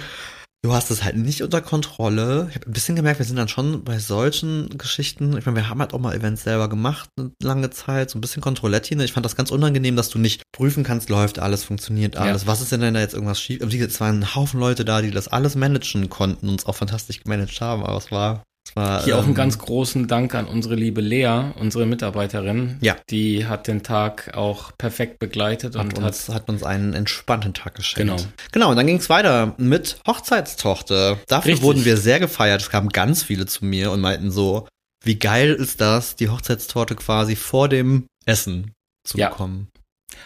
Du 0.66 0.74
hast 0.74 0.90
es 0.90 1.04
halt 1.04 1.16
nicht 1.16 1.44
unter 1.44 1.62
Kontrolle. 1.62 2.48
Ich 2.50 2.56
habe 2.56 2.66
ein 2.66 2.74
bisschen 2.74 2.96
gemerkt, 2.96 3.20
wir 3.20 3.26
sind 3.28 3.36
dann 3.36 3.48
schon 3.48 3.84
bei 3.84 4.00
solchen 4.00 4.76
Geschichten. 4.80 5.38
Ich 5.38 5.46
meine, 5.46 5.58
wir 5.58 5.70
haben 5.70 5.80
halt 5.80 5.94
auch 5.94 6.00
mal 6.00 6.16
Events 6.16 6.42
selber 6.42 6.68
gemacht, 6.70 7.08
eine 7.20 7.30
lange 7.40 7.70
Zeit, 7.70 8.10
so 8.10 8.18
ein 8.18 8.22
bisschen 8.22 8.42
Kontrolletti. 8.42 8.96
Ne? 8.96 9.06
Ich 9.06 9.14
fand 9.14 9.24
das 9.28 9.36
ganz 9.36 9.52
unangenehm, 9.52 9.96
dass 9.96 10.10
du 10.10 10.18
nicht 10.18 10.42
prüfen 10.52 10.84
kannst, 10.84 11.10
läuft 11.12 11.38
alles, 11.38 11.64
funktioniert 11.64 12.18
alles. 12.18 12.48
Was 12.48 12.62
ist 12.62 12.72
denn, 12.72 12.82
wenn 12.82 12.96
da 12.96 13.00
jetzt 13.00 13.14
irgendwas 13.14 13.40
schief? 13.40 13.60
Gesagt, 13.60 13.92
Es 13.92 14.02
waren 14.02 14.22
ein 14.22 14.34
Haufen 14.34 14.60
Leute 14.60 14.86
da, 14.86 15.04
die 15.04 15.12
das 15.12 15.28
alles 15.28 15.54
managen 15.54 16.10
konnten 16.10 16.50
und 16.50 16.62
es 16.62 16.66
auch 16.66 16.76
fantastisch 16.76 17.22
gemanagt 17.22 17.62
haben. 17.62 17.84
Aber 17.84 18.00
es 18.00 18.10
war, 18.10 18.42
war 18.74 19.04
Hier 19.04 19.16
auch 19.16 19.20
einen 19.20 19.30
ähm, 19.30 19.36
ganz 19.36 19.58
großen 19.58 20.08
Dank 20.08 20.34
an 20.36 20.48
unsere 20.48 20.76
liebe 20.76 21.02
Lea, 21.02 21.52
unsere 21.60 21.86
Mitarbeiterin. 21.86 22.78
Ja. 22.82 22.96
Die 23.10 23.46
hat 23.46 23.68
den 23.68 23.84
Tag 23.84 24.36
auch 24.36 24.72
perfekt 24.78 25.20
begleitet 25.20 25.76
und 25.76 25.82
hat 25.94 26.00
hat, 26.00 26.04
uns, 26.04 26.30
hat 26.30 26.50
uns 26.50 26.64
einen 26.64 26.94
entspannten 26.94 27.54
Tag 27.54 27.76
geschenkt. 27.76 27.98
Genau. 28.00 28.30
Genau, 28.52 28.72
und 28.72 28.78
dann 28.78 28.88
ging 28.88 28.98
es 28.98 29.10
weiter 29.10 29.54
mit 29.58 30.00
Hochzeitstochter. 30.08 31.20
Dafür 31.28 31.52
Richtig. 31.52 31.64
wurden 31.64 31.86
wir 31.86 31.98
sehr 31.98 32.20
gefeiert. 32.20 32.62
Es 32.62 32.70
kamen 32.70 32.90
ganz 32.90 33.24
viele 33.24 33.46
zu 33.46 33.66
mir 33.66 33.92
und 33.92 34.02
meinten 34.02 34.32
so, 34.32 34.68
wie 35.04 35.20
geil 35.20 35.54
ist 35.54 35.82
das, 35.82 36.16
die 36.16 36.30
Hochzeitstorte 36.30 36.96
quasi 36.96 37.36
vor 37.36 37.70
dem 37.70 38.08
Essen 38.26 38.72
zu 39.04 39.18
Ja. 39.18 39.30
bekommen. 39.30 39.68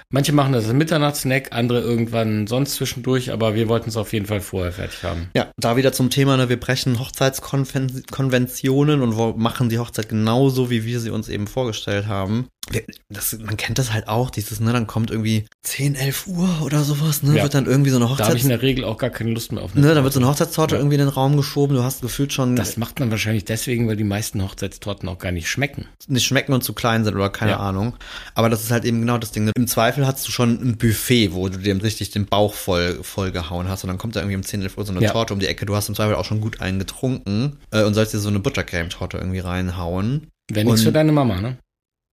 Manche 0.10 0.34
machen 0.34 0.54
das 0.54 0.66
als 0.66 0.74
Mitternachtssnack, 0.74 1.50
andere 1.52 1.82
irgendwann 1.82 2.48
sonst 2.48 2.76
zwischendurch, 2.76 3.32
aber 3.32 3.56
wir 3.56 3.68
wollten 3.70 3.90
es 3.90 3.98
auf 3.98 4.14
jeden 4.14 4.26
Fall 4.26 4.42
vorher 4.42 4.72
fertig 4.72 5.04
haben. 5.04 5.30
Ja, 5.36 5.52
da 5.58 5.78
wieder 5.78 5.94
zum 5.94 6.10
Thema, 6.10 6.38
ne, 6.38 6.50
wir 6.50 6.60
brechen 6.60 7.00
Hochzeitskonventionen 7.00 9.02
und 9.02 9.38
machen 9.38 9.70
die 9.70 9.80
Hochzeit 9.80 10.10
genauso, 10.10 10.70
wie 10.70 10.86
wir 10.86 11.00
sie 11.00 11.10
uns 11.10 11.30
eben 11.30 11.48
vorgestellt 11.48 12.08
haben. 12.08 12.48
Wir, 12.72 12.84
das, 13.10 13.36
man 13.40 13.58
kennt 13.58 13.80
das 13.80 13.94
halt 13.94 14.08
auch, 14.08 14.30
dieses, 14.30 14.60
ne, 14.60 14.72
dann 14.74 14.86
kommt 14.86 15.10
irgendwie 15.10 15.46
10, 15.64 15.96
11 15.96 16.28
Uhr 16.28 16.50
oder 16.64 16.84
sowas, 16.84 17.24
ne, 17.24 17.38
Ja. 17.38 17.44
wird 17.44 17.56
dann 17.56 17.66
irgendwie 17.66 17.90
so 17.90 17.96
eine 17.98 18.06
Da 18.16 18.28
habe 18.28 18.38
ich 18.38 18.44
in 18.44 18.50
der 18.50 18.62
Regel 18.62 18.84
auch 18.84 18.98
gar 18.98 19.10
keine 19.10 19.32
Lust 19.32 19.52
mehr 19.52 19.64
auf 19.64 19.72
eine 19.76 19.88
Ne, 19.88 19.96
dann 19.96 20.04
wird 20.04 20.14
so 20.14 20.20
eine 20.20 20.28
Hochzeitstorte 20.30 20.76
Ja. 20.76 20.80
irgendwie 20.82 20.96
in 20.96 21.00
den 21.00 21.10
Raum 21.10 21.36
geschoben, 21.36 21.76
du 21.76 21.84
hast 21.84 22.02
gefühlt 22.02 22.32
schon 22.32 22.56
Das 22.56 22.78
macht 22.78 23.00
man 23.00 23.10
wahrscheinlich 23.10 23.46
deswegen, 23.46 23.88
weil 23.88 23.96
die 23.96 24.04
meisten 24.04 24.44
Hochzeitstorten 24.44 25.10
auch 25.10 25.18
gar 25.18 25.32
nicht 25.32 25.50
schmecken. 25.50 25.86
nicht 26.08 26.26
schmecken 26.26 26.54
und 26.54 26.64
zu 26.64 26.74
klein 26.74 27.04
sind 27.06 27.16
oder 27.16 27.30
keine 27.30 27.52
Ja. 27.52 27.58
Ahnung. 27.60 27.96
Aber 28.36 28.50
das 28.50 28.62
ist 28.64 28.72
halt 28.72 28.86
eben 28.86 29.00
genau 29.00 29.18
das 29.18 29.32
Ding. 29.32 29.50
Im 29.56 29.68
Zweifel 29.80 30.06
hast 30.06 30.28
du 30.28 30.32
schon 30.32 30.60
ein 30.62 30.78
Buffet, 30.78 31.34
wo 31.34 31.48
du 31.48 31.58
dir 31.58 31.82
richtig 31.82 32.12
den 32.12 32.26
Bauch 32.26 32.54
voll, 32.54 33.00
voll 33.02 33.32
gehauen 33.32 33.70
hast 33.70 33.84
und 33.86 33.88
dann 33.88 33.98
kommt 33.98 34.16
da 34.16 34.20
irgendwie 34.20 34.36
um 34.36 34.44
10, 34.44 34.62
11 34.62 34.78
Uhr 34.78 34.86
so 34.86 34.92
eine 34.92 35.02
Ja. 35.02 35.12
Torte 35.12 35.34
um 35.34 35.40
die 35.40 35.48
Ecke. 35.48 35.66
Du 35.66 35.74
hast 35.76 35.88
im 35.88 35.96
Zweifel 35.96 36.16
auch 36.16 36.26
schon 36.26 36.42
gut 36.42 36.60
einen 36.60 36.80
getrunken 36.80 37.58
äh, 37.72 37.84
und 37.84 37.94
sollst 37.94 38.14
dir 38.14 38.20
so 38.20 38.28
eine 38.28 38.40
Buttercreme-Torte 38.40 39.18
irgendwie 39.18 39.40
reinhauen. 39.40 40.28
Wenn 40.52 40.68
nichts 40.68 40.84
für 40.84 40.92
deine 40.92 41.14
Mama, 41.14 41.40
ne? 41.40 41.58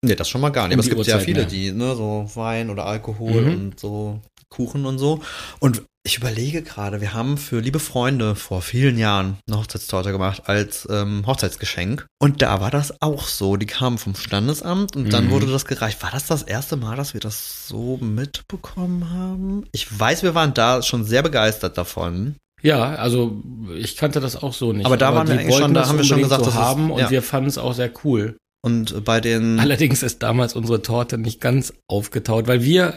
Nee, 0.04 0.14
das 0.14 0.28
schon 0.28 0.40
mal 0.42 0.50
gar 0.50 0.68
nicht. 0.68 0.74
Um 0.76 0.80
Aber 0.80 0.84
es 0.88 0.94
gibt 0.94 1.06
ja 1.08 1.14
Uhrzeit 1.14 1.24
viele, 1.24 1.40
mehr. 1.40 1.48
die, 1.48 1.72
ne, 1.72 1.96
so 1.96 2.30
Wein 2.34 2.70
oder 2.70 2.86
Alkohol 2.86 3.42
Mhm. 3.42 3.52
und 3.54 3.80
so 3.80 4.20
Kuchen 4.48 4.86
und 4.86 4.98
so. 4.98 5.20
Und 5.58 5.82
ich 6.06 6.16
überlege 6.16 6.62
gerade, 6.62 7.00
wir 7.00 7.12
haben 7.12 7.36
für 7.36 7.60
liebe 7.60 7.78
Freunde 7.80 8.34
vor 8.36 8.62
vielen 8.62 8.96
Jahren 8.96 9.38
eine 9.48 9.58
Hochzeitstorte 9.58 10.12
gemacht 10.12 10.44
als 10.46 10.86
ähm, 10.90 11.24
Hochzeitsgeschenk. 11.26 12.06
Und 12.20 12.42
da 12.42 12.60
war 12.60 12.70
das 12.70 13.02
auch 13.02 13.26
so. 13.26 13.56
Die 13.56 13.66
kamen 13.66 13.98
vom 13.98 14.14
Standesamt 14.14 14.96
und 14.96 15.12
dann 15.12 15.26
Mhm. 15.26 15.30
wurde 15.30 15.46
das 15.46 15.64
gereicht. 15.66 16.02
War 16.02 16.10
das 16.12 16.26
das 16.26 16.42
erste 16.42 16.76
Mal, 16.76 16.96
dass 16.96 17.12
wir 17.12 17.20
das 17.20 17.66
so 17.68 17.98
mitbekommen 17.98 19.10
haben? 19.10 19.64
Ich 19.72 19.98
weiß, 19.98 20.22
wir 20.22 20.34
waren 20.34 20.54
da 20.54 20.80
schon 20.82 21.04
sehr 21.04 21.22
begeistert 21.22 21.76
davon. 21.76 22.36
Ja, 22.62 22.94
also 22.94 23.42
ich 23.76 23.96
kannte 23.96 24.20
das 24.20 24.36
auch 24.42 24.54
so 24.54 24.72
nicht. 24.72 24.86
Aber 24.86 24.96
da 24.96 25.14
waren 25.14 25.28
wir 25.28 25.38
eigentlich 25.38 25.56
schon, 25.56 25.74
da 25.74 25.86
haben 25.88 25.98
wir 25.98 26.04
schon 26.04 26.22
gesagt, 26.22 26.44
so 26.44 26.50
das 26.50 26.54
ist- 26.54 26.60
haben 26.60 26.90
und 26.90 27.00
ja. 27.00 27.10
wir 27.10 27.22
fanden 27.22 27.48
es 27.48 27.58
auch 27.58 27.74
sehr 27.74 27.90
cool. 28.04 28.36
Und 28.64 29.04
bei 29.04 29.20
den 29.20 29.60
Allerdings 29.60 30.02
ist 30.02 30.22
damals 30.22 30.54
unsere 30.54 30.82
Torte 30.82 31.18
nicht 31.18 31.40
ganz 31.40 31.72
aufgetaut, 31.88 32.48
weil 32.48 32.62
wir, 32.64 32.94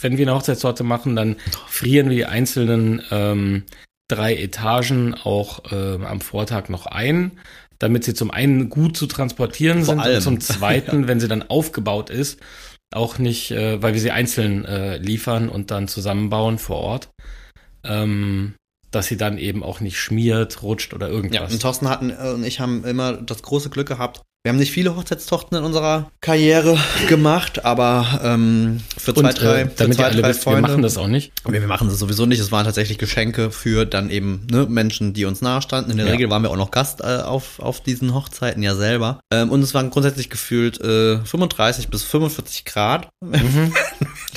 wenn 0.00 0.16
wir 0.18 0.26
eine 0.26 0.34
Hochzeitstorte 0.36 0.84
machen, 0.84 1.16
dann 1.16 1.36
frieren 1.68 2.08
wir 2.10 2.16
die 2.16 2.26
einzelnen 2.26 3.02
ähm, 3.10 3.64
drei 4.08 4.34
Etagen 4.36 5.14
auch 5.14 5.70
äh, 5.72 6.02
am 6.04 6.20
Vortag 6.20 6.68
noch 6.68 6.86
ein, 6.86 7.32
damit 7.78 8.04
sie 8.04 8.14
zum 8.14 8.30
einen 8.30 8.70
gut 8.70 8.96
zu 8.96 9.06
transportieren 9.06 9.84
Vor 9.84 9.94
sind 9.94 10.00
allem. 10.00 10.16
und 10.16 10.22
zum 10.22 10.40
zweiten, 10.56 11.08
wenn 11.08 11.20
sie 11.20 11.28
dann 11.28 11.42
aufgebaut 11.48 12.10
ist, 12.10 12.40
auch 12.94 13.18
nicht, 13.18 13.50
äh, 13.50 13.82
weil 13.82 13.92
wir 13.94 14.00
sie 14.00 14.10
einzeln 14.10 14.64
äh, 14.64 14.96
liefern 14.98 15.48
und 15.48 15.70
dann 15.70 15.88
zusammenbauen 15.88 16.58
vor 16.58 16.76
Ort, 16.78 17.10
ähm, 17.84 18.54
dass 18.90 19.06
sie 19.06 19.18
dann 19.18 19.36
eben 19.36 19.62
auch 19.62 19.80
nicht 19.80 19.98
schmiert, 20.00 20.62
rutscht 20.62 20.94
oder 20.94 21.08
Ja, 21.08 21.12
irgendwas. 21.12 21.52
und 21.52 21.60
Thorsten 21.60 21.88
hatten 21.88 22.10
äh, 22.10 22.30
und 22.30 22.44
ich 22.44 22.60
haben 22.60 22.84
immer 22.84 23.12
das 23.12 23.42
große 23.42 23.68
Glück 23.70 23.88
gehabt. 23.88 24.22
Wir 24.48 24.52
haben 24.54 24.60
nicht 24.60 24.72
viele 24.72 24.96
Hochzeitstochten 24.96 25.58
in 25.58 25.62
unserer 25.64 26.10
Karriere 26.22 26.78
gemacht, 27.06 27.66
aber 27.66 28.18
ähm, 28.24 28.80
für 28.96 29.12
zwei, 29.12 29.28
und 29.28 29.42
drei, 29.42 29.60
äh, 29.60 29.68
für 29.68 29.90
zwei, 29.90 30.08
drei 30.08 30.26
wisst, 30.30 30.46
wir 30.46 30.58
machen 30.62 30.80
das 30.80 30.96
auch 30.96 31.06
nicht. 31.06 31.32
Wir, 31.44 31.60
wir 31.60 31.68
machen 31.68 31.90
das 31.90 31.98
sowieso 31.98 32.24
nicht. 32.24 32.38
Es 32.40 32.50
waren 32.50 32.64
tatsächlich 32.64 32.96
Geschenke 32.96 33.50
für 33.50 33.84
dann 33.84 34.08
eben 34.08 34.46
ne, 34.50 34.64
Menschen, 34.66 35.12
die 35.12 35.26
uns 35.26 35.42
nahestanden. 35.42 35.90
In 35.90 35.98
der 35.98 36.06
Ja. 36.06 36.12
Regel 36.12 36.30
waren 36.30 36.40
wir 36.40 36.48
auch 36.48 36.56
noch 36.56 36.70
Gast 36.70 37.02
äh, 37.02 37.18
auf, 37.18 37.58
auf 37.60 37.82
diesen 37.82 38.14
Hochzeiten 38.14 38.62
ja 38.62 38.74
selber. 38.74 39.20
Ähm, 39.30 39.50
und 39.50 39.60
es 39.60 39.74
waren 39.74 39.90
grundsätzlich 39.90 40.30
gefühlt 40.30 40.80
äh, 40.80 41.18
35 41.18 41.88
bis 41.88 42.02
45 42.04 42.64
Grad, 42.64 43.10
Mhm. 43.20 43.74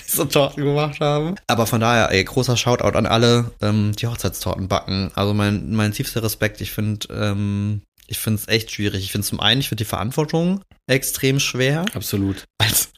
diese 0.05 0.27
Torten 0.27 0.65
gemacht 0.65 0.99
haben. 0.99 1.35
Aber 1.47 1.65
von 1.65 1.79
daher, 1.79 2.11
ey, 2.11 2.21
großer 2.25 2.57
Shoutout 2.57 2.97
an 2.97 3.05
alle, 3.05 3.51
ähm, 3.61 3.93
die 3.97 4.07
Hochzeitstorten 4.07 4.67
backen. 4.67 5.09
Also 5.15 5.33
mein, 5.33 5.71
mein 5.71 5.93
tiefster 5.93 6.21
Respekt. 6.21 6.59
Ich 6.59 6.71
finde, 6.71 7.07
ähm, 7.13 7.81
ich 8.11 8.19
finde 8.19 8.41
es 8.41 8.47
echt 8.47 8.71
schwierig. 8.71 9.03
Ich 9.03 9.11
finde 9.11 9.25
zum 9.25 9.39
einen, 9.39 9.61
ich 9.61 9.69
finde 9.69 9.83
die 9.83 9.89
Verantwortung 9.89 10.61
extrem 10.87 11.39
schwer, 11.39 11.85
Absolut. 11.93 12.43
als, 12.57 12.91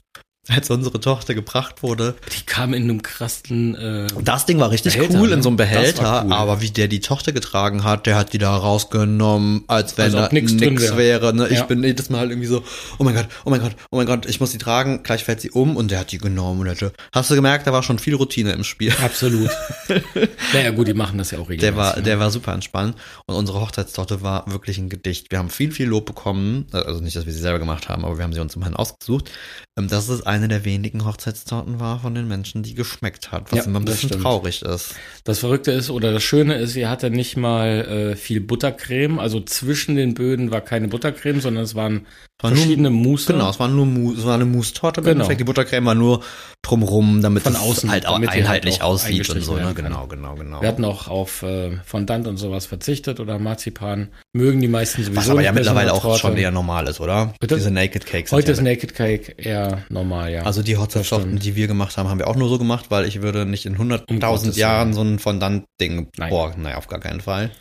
als 0.49 0.69
unsere 0.69 0.99
Tochter 0.99 1.34
gebracht 1.34 1.84
wurde. 1.84 2.15
Die 2.38 2.45
kam 2.45 2.73
in 2.73 2.84
einem 2.84 3.01
krassen 3.01 3.75
äh, 3.75 4.08
Das 4.23 4.45
Ding 4.45 4.60
war 4.60 4.71
richtig 4.71 4.95
Behälter, 4.95 5.17
cool 5.19 5.29
ne? 5.29 5.36
in 5.36 5.41
so 5.41 5.47
einem 5.47 5.58
Das 5.58 5.69
Behälter, 5.69 6.23
cool. 6.25 6.34
aber 6.34 6.60
wie 6.60 6.69
der 6.69 6.89
die 6.89 6.99
Tochter 6.99 7.32
getragen 7.32 7.86
hat, 7.86 8.06
der 8.08 8.17
hat 8.17 8.34
die 8.34 8.39
da 8.39 8.53
rausgenommen, 8.56 9.63
als 9.67 9.97
wenn 9.97 10.13
Als 10.13 10.15
ob 10.15 10.21
da 10.32 10.36
drin 10.36 10.79
wär. 10.82 10.97
wäre. 10.97 11.34
Ne? 11.34 11.47
Ich 11.47 11.60
Ja. 11.60 11.63
bin 11.63 11.82
jedes 11.82 12.10
Mal 12.10 12.29
irgendwie 12.29 12.47
so, 12.49 12.62
oh 12.97 13.06
mein 13.06 13.15
Gott, 13.15 13.27
oh 13.45 13.49
mein 13.51 13.62
Gott, 13.62 13.75
oh 13.89 13.95
mein 13.95 14.06
Gott, 14.06 14.25
ich 14.25 14.41
muss 14.41 14.51
die 14.51 14.58
tragen, 14.58 15.01
gleich 15.03 15.23
fällt 15.23 15.39
sie 15.39 15.49
um 15.51 15.77
und 15.77 15.91
der 15.91 15.99
hat 15.99 16.12
die 16.12 16.17
genommen. 16.17 16.60
Und 16.60 16.65
der 16.65 16.75
hatte, 16.75 16.93
hast 17.13 17.32
du 17.32 17.36
gemerkt, 17.36 17.65
da 17.65 17.71
war 17.71 17.82
schon 17.82 17.97
viel 17.97 18.15
Routine 18.15 18.51
im 18.51 18.65
Spiel. 18.65 18.93
Absolut. 19.01 19.49
naja, 20.53 20.71
gut, 20.71 20.88
die 20.89 20.93
machen 20.93 21.17
das 21.17 21.32
ja 21.32 21.38
auch 21.39 21.49
regelmäßig. 21.49 21.62
Der 21.62 21.75
war, 21.77 21.95
ne? 21.95 22.03
der 22.03 22.19
war 22.19 22.32
super 22.32 22.53
entspannt 22.53 22.97
und 23.27 23.36
unsere 23.36 23.62
Hochzeitstochter 23.62 24.21
war 24.21 24.51
wirklich 24.51 24.77
ein 24.77 24.89
Gedicht. 24.89 25.32
Wir 25.32 25.39
haben 25.39 25.49
viel, 25.49 25.71
viel 25.71 25.88
Lob 25.88 26.06
bekommen, 26.06 26.67
also 26.73 26.99
nicht, 26.99 27.15
dass 27.15 27.25
wir 27.25 27.34
sie 27.34 27.39
selber 27.39 27.60
gemacht 27.60 27.88
haben, 27.88 28.03
aber 28.03 28.17
wir 28.17 28.23
haben 28.25 28.34
sie 28.34 28.41
uns 28.41 28.56
immerhin 28.56 28.75
ausgesucht, 28.75 29.32
ähm, 29.77 29.88
dass 29.88 30.10
es 30.10 30.25
eine 30.33 30.47
der 30.47 30.65
wenigen 30.65 31.05
Hochzeitstorten 31.05 31.79
war 31.79 31.99
von 31.99 32.15
den 32.15 32.27
Menschen, 32.27 32.63
die 32.63 32.73
geschmeckt 32.73 33.31
hat, 33.31 33.51
was 33.51 33.59
Ja, 33.59 33.65
immer 33.65 33.79
ein 33.79 33.85
bisschen 33.85 34.09
stimmt. 34.09 34.23
traurig 34.23 34.61
ist. 34.63 34.95
Das 35.23 35.39
Verrückte 35.39 35.71
ist, 35.71 35.89
oder 35.89 36.11
das 36.11 36.23
Schöne 36.23 36.55
ist, 36.55 36.73
sie 36.73 36.87
hatte 36.87 37.09
nicht 37.09 37.37
mal 37.37 38.11
äh, 38.13 38.15
viel 38.15 38.41
Buttercreme. 38.41 39.19
Also 39.19 39.39
zwischen 39.41 39.95
den 39.95 40.13
Böden 40.13 40.51
war 40.51 40.61
keine 40.61 40.87
Buttercreme, 40.87 41.39
sondern 41.39 41.63
es 41.63 41.75
waren 41.75 42.05
War 42.43 42.51
nur- 42.51 42.60
verschiedene 42.60 42.89
Mousse. 42.89 43.34
Genau, 43.34 43.49
es 43.49 43.60
war 43.60 43.67
nur 43.69 43.86
Mu 43.86 44.13
es 44.13 44.25
war 44.25 44.36
eine 44.36 44.45
Mousse-Torte 44.45 44.99
im 44.99 45.06
Genau. 45.06 45.13
Endeffekt. 45.13 45.39
Die 45.39 45.43
Buttercreme 45.45 45.86
war 45.86 45.95
nur 45.95 46.21
drumrum, 46.62 47.21
damit 47.21 47.43
Von 47.43 47.53
es 47.53 47.60
außen, 47.60 47.89
halt 47.91 48.06
auch 48.06 48.19
die 48.19 48.27
halt 48.27 48.38
einheitlich 48.38 48.82
auch 48.82 48.89
aussieht 48.91 49.29
und 49.29 49.41
so. 49.41 49.56
Ne? 49.56 49.73
Genau, 49.73 50.08
genau, 50.08 50.36
genau. 50.36 50.62
Wir 50.62 50.67
hatten 50.67 50.86
auch 50.86 51.08
auf 51.08 51.41
äh, 51.43 51.71
Fondant 51.86 52.27
und 52.27 52.38
sowas 52.38 52.65
verzichtet 52.65 53.19
oder 53.19 53.39
Marzipan. 53.39 54.10
Mögen 54.34 54.62
die 54.62 54.67
meisten 54.67 55.03
sowieso 55.03 55.17
Was 55.21 55.29
aber 55.29 55.41
ja 55.41 55.51
mittlerweile 55.51 55.93
auch 55.93 56.01
Torte. 56.01 56.19
schon 56.19 56.38
eher 56.38 56.51
normal 56.51 56.88
ist, 56.88 56.99
oder? 56.99 57.34
Bitte? 57.39 57.56
Diese 57.56 57.71
Naked 57.71 58.06
Cakes. 58.06 58.32
Heute 58.32 58.47
ja 58.47 58.53
ist 58.53 58.62
Naked 58.62 58.93
Cake 58.93 59.34
eher 59.38 59.84
normal, 59.89 60.32
ja. 60.32 60.43
Also 60.43 60.62
die 60.62 60.77
stimmt. 61.03 61.43
die 61.43 61.56
wir 61.56 61.67
gemacht 61.67 61.97
haben, 61.97 62.10
haben 62.10 62.19
wir 62.19 62.27
auch 62.27 62.36
nur 62.36 62.49
so 62.49 62.58
gemacht, 62.58 62.86
weil 62.89 63.06
ich 63.06 63.21
würde 63.21 63.45
nicht 63.45 63.65
in 63.65 63.77
Um 63.77 63.89
100.000 63.89 64.19
Gottes 64.19 64.58
Jahren 64.58 64.93
so 64.93 65.01
ein 65.01 65.19
Fondant-Ding, 65.19 66.08
boah, 66.29 66.53
naja, 66.58 66.77
auf 66.77 66.88
gar 66.88 66.99
keinen 66.99 67.21
Fall. 67.21 67.51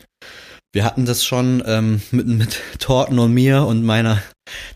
Wir 0.73 0.85
hatten 0.85 1.05
das 1.05 1.23
schon 1.23 1.61
ähm, 1.67 2.01
mit, 2.11 2.25
mit 2.27 2.59
Torten 2.79 3.19
und 3.19 3.31
mir 3.33 3.63
und 3.63 3.83
meiner, 3.83 4.21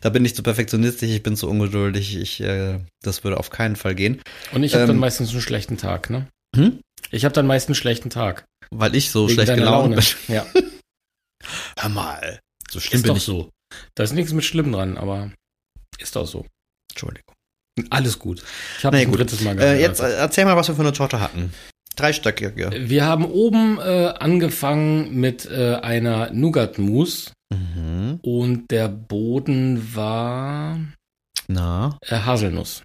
da 0.01 0.09
bin 0.09 0.23
ich 0.25 0.35
zu 0.35 0.43
perfektionistisch, 0.43 1.09
ich 1.09 1.23
bin 1.23 1.35
zu 1.35 1.49
ungeduldig, 1.49 2.15
ich, 2.15 2.39
äh, 2.41 2.79
das 3.01 3.23
würde 3.23 3.37
auf 3.37 3.49
keinen 3.49 3.75
Fall 3.75 3.95
gehen. 3.95 4.21
und 4.53 4.63
ich 4.63 4.73
habe 4.75 4.85
dann 4.85 4.95
ähm, 4.97 4.99
meistens 4.99 5.31
einen 5.31 5.41
schlechten 5.41 5.77
Tag, 5.77 6.09
ne? 6.11 6.27
Hm? 6.55 6.79
Ich 7.09 7.25
habe 7.25 7.33
dann 7.33 7.47
meistens 7.47 7.69
einen 7.69 7.81
schlechten 7.81 8.09
Tag. 8.11 8.45
Weil 8.69 8.95
ich 8.95 9.09
so 9.11 9.27
schlecht 9.27 9.53
gelaunt 9.55 9.95
bin. 9.95 10.35
Ja, 10.35 10.45
Hör 11.79 11.89
mal, 11.89 12.39
so 12.69 12.79
schlimm 12.79 12.97
ist 12.97 13.03
bin 13.03 13.09
doch 13.09 13.17
ich. 13.17 13.23
so. 13.23 13.49
Da 13.95 14.03
ist 14.03 14.13
nichts 14.13 14.33
mit 14.33 14.43
schlimm 14.45 14.71
dran, 14.71 14.97
aber 14.97 15.31
ist 15.99 16.15
doch 16.15 16.27
so. 16.27 16.45
Entschuldigung. 16.91 17.33
Alles 17.89 18.19
gut. 18.19 18.43
Ich 18.77 18.85
habe 18.85 18.95
Nee, 18.97 19.03
ein 19.03 19.09
gut. 19.09 19.19
drittes 19.19 19.41
Mal 19.41 19.59
Äh, 19.59 19.79
jetzt 19.81 19.99
äh, 19.99 20.15
erzähl 20.17 20.45
mal, 20.45 20.55
was 20.57 20.67
wir 20.67 20.75
für 20.75 20.81
eine 20.81 20.93
Torte 20.93 21.19
hatten. 21.19 21.53
Dreistöckige. 21.97 22.71
Wir 22.89 23.05
haben 23.05 23.25
oben 23.25 23.79
äh, 23.79 24.13
angefangen 24.19 25.13
mit 25.19 25.45
äh, 25.45 25.75
einer 25.75 26.31
Nougat-Mousse 26.31 27.31
Mhm. 27.49 28.19
und 28.23 28.71
der 28.71 28.89
Boden 28.89 29.95
war 29.95 30.79
Na, 31.47 31.97
äh, 32.01 32.17
Haselnuss. 32.17 32.83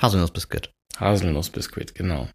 Haselnussbiskuit. 0.00 0.70
Haselnussbiskuit, 0.98 1.94
genau. 1.94 2.28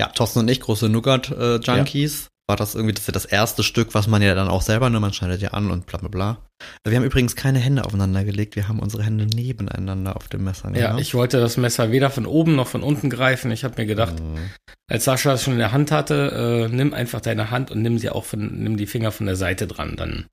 Ja, 0.00 0.08
Thorsten 0.08 0.40
und 0.40 0.48
ich, 0.50 0.60
große 0.60 0.88
Nougat-Junkies. 0.88 2.26
War 2.46 2.56
das 2.56 2.74
irgendwie, 2.74 2.92
das 2.92 3.02
ist 3.02 3.06
ja 3.08 3.12
das 3.12 3.24
erste 3.24 3.62
Stück, 3.62 3.94
was 3.94 4.06
man 4.06 4.20
ja 4.20 4.34
dann 4.34 4.48
auch 4.48 4.60
selber, 4.60 4.90
ne, 4.90 5.00
man 5.00 5.14
schneidet 5.14 5.40
ja 5.40 5.50
an 5.52 5.70
und 5.70 5.86
bla 5.86 5.98
bla 5.98 6.08
bla. 6.08 6.38
Wir 6.86 6.94
haben 6.96 7.04
übrigens 7.04 7.36
keine 7.36 7.58
Hände 7.58 7.84
aufeinander 7.86 8.22
gelegt, 8.24 8.54
wir 8.54 8.68
haben 8.68 8.80
unsere 8.80 9.02
Hände 9.02 9.24
nebeneinander 9.26 10.14
auf 10.16 10.28
dem 10.28 10.44
Messer 10.44 10.68
Ja, 10.74 10.88
gehabt. 10.88 11.00
ich 11.00 11.14
wollte 11.14 11.40
das 11.40 11.56
Messer 11.56 11.90
weder 11.90 12.10
von 12.10 12.26
oben 12.26 12.54
noch 12.54 12.68
von 12.68 12.82
unten 12.82 13.08
greifen. 13.08 13.50
Ich 13.50 13.64
habe 13.64 13.80
mir 13.80 13.86
gedacht, 13.86 14.20
Mhm. 14.20 14.50
als 14.90 15.04
Sascha 15.04 15.32
es 15.32 15.42
schon 15.42 15.54
in 15.54 15.58
der 15.58 15.72
Hand 15.72 15.90
hatte, 15.90 16.68
äh, 16.70 16.74
nimm 16.74 16.92
einfach 16.92 17.22
deine 17.22 17.50
Hand 17.50 17.70
und 17.70 17.80
nimm 17.80 17.98
sie 17.98 18.10
auch 18.10 18.24
von, 18.26 18.62
nimm 18.62 18.76
die 18.76 18.86
Finger 18.86 19.10
von 19.10 19.24
der 19.24 19.36
Seite 19.36 19.66
dran, 19.66 19.96
dann 19.96 20.26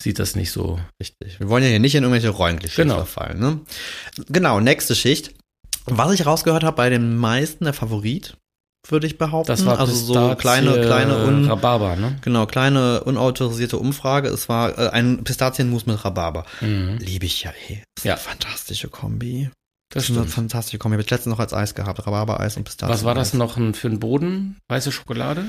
sieht 0.00 0.20
das 0.20 0.36
nicht 0.36 0.52
so. 0.52 0.78
Richtig. 1.00 1.40
Wir 1.40 1.48
wollen 1.48 1.64
ja 1.64 1.70
hier 1.70 1.80
nicht 1.80 1.96
in 1.96 2.04
irgendwelche 2.04 2.28
Rollenklischees 2.28 2.76
Genau. 2.76 2.96
verfallen, 2.98 3.40
ne? 3.40 3.60
Genau, 4.28 4.60
nächste 4.60 4.94
Schicht. 4.94 5.32
Was 5.86 6.12
ich 6.12 6.24
rausgehört 6.26 6.62
habe, 6.62 6.76
bei 6.76 6.88
den 6.90 7.16
meisten 7.16 7.64
der 7.64 7.72
Favorit, 7.72 8.36
würde 8.90 9.06
ich 9.06 9.18
behaupten. 9.18 9.48
Das 9.48 9.64
war 9.66 9.78
also 9.78 9.92
so 9.94 10.12
Pistazie, 10.14 10.36
kleine, 10.40 10.80
kleine, 10.80 11.24
un, 11.24 11.46
Rhabarber, 11.50 11.96
ne? 11.96 12.18
genau, 12.22 12.46
kleine, 12.46 13.04
unautorisierte 13.04 13.78
Umfrage. 13.78 14.28
Es 14.28 14.48
war 14.48 14.78
äh, 14.78 14.88
ein 14.90 15.24
Pistazienmus 15.24 15.86
mit 15.86 16.04
Rhabarber. 16.04 16.44
Mhm. 16.60 16.98
Liebe 16.98 17.26
ich 17.26 17.42
ja 17.42 17.50
eh. 17.68 17.82
Das 17.94 17.98
ist 17.98 18.04
Ja. 18.04 18.14
eine 18.14 18.22
fantastische 18.22 18.88
Kombi. 18.88 19.50
Das 19.92 20.08
ist 20.10 20.16
eine 20.16 20.26
fantastische 20.26 20.78
Kombi. 20.78 20.94
Habe 20.94 21.02
ich 21.02 21.10
letztens 21.10 21.30
noch 21.32 21.38
als 21.40 21.54
Eis 21.54 21.74
gehabt. 21.74 22.06
Rhabarber-Eis 22.06 22.56
und 22.56 22.64
Pistazien. 22.64 22.92
Was 22.92 23.04
war 23.04 23.14
das 23.14 23.34
noch 23.34 23.54
für 23.54 23.88
ein 23.88 24.00
Boden? 24.00 24.56
Weiße 24.68 24.90
Schokolade? 24.92 25.44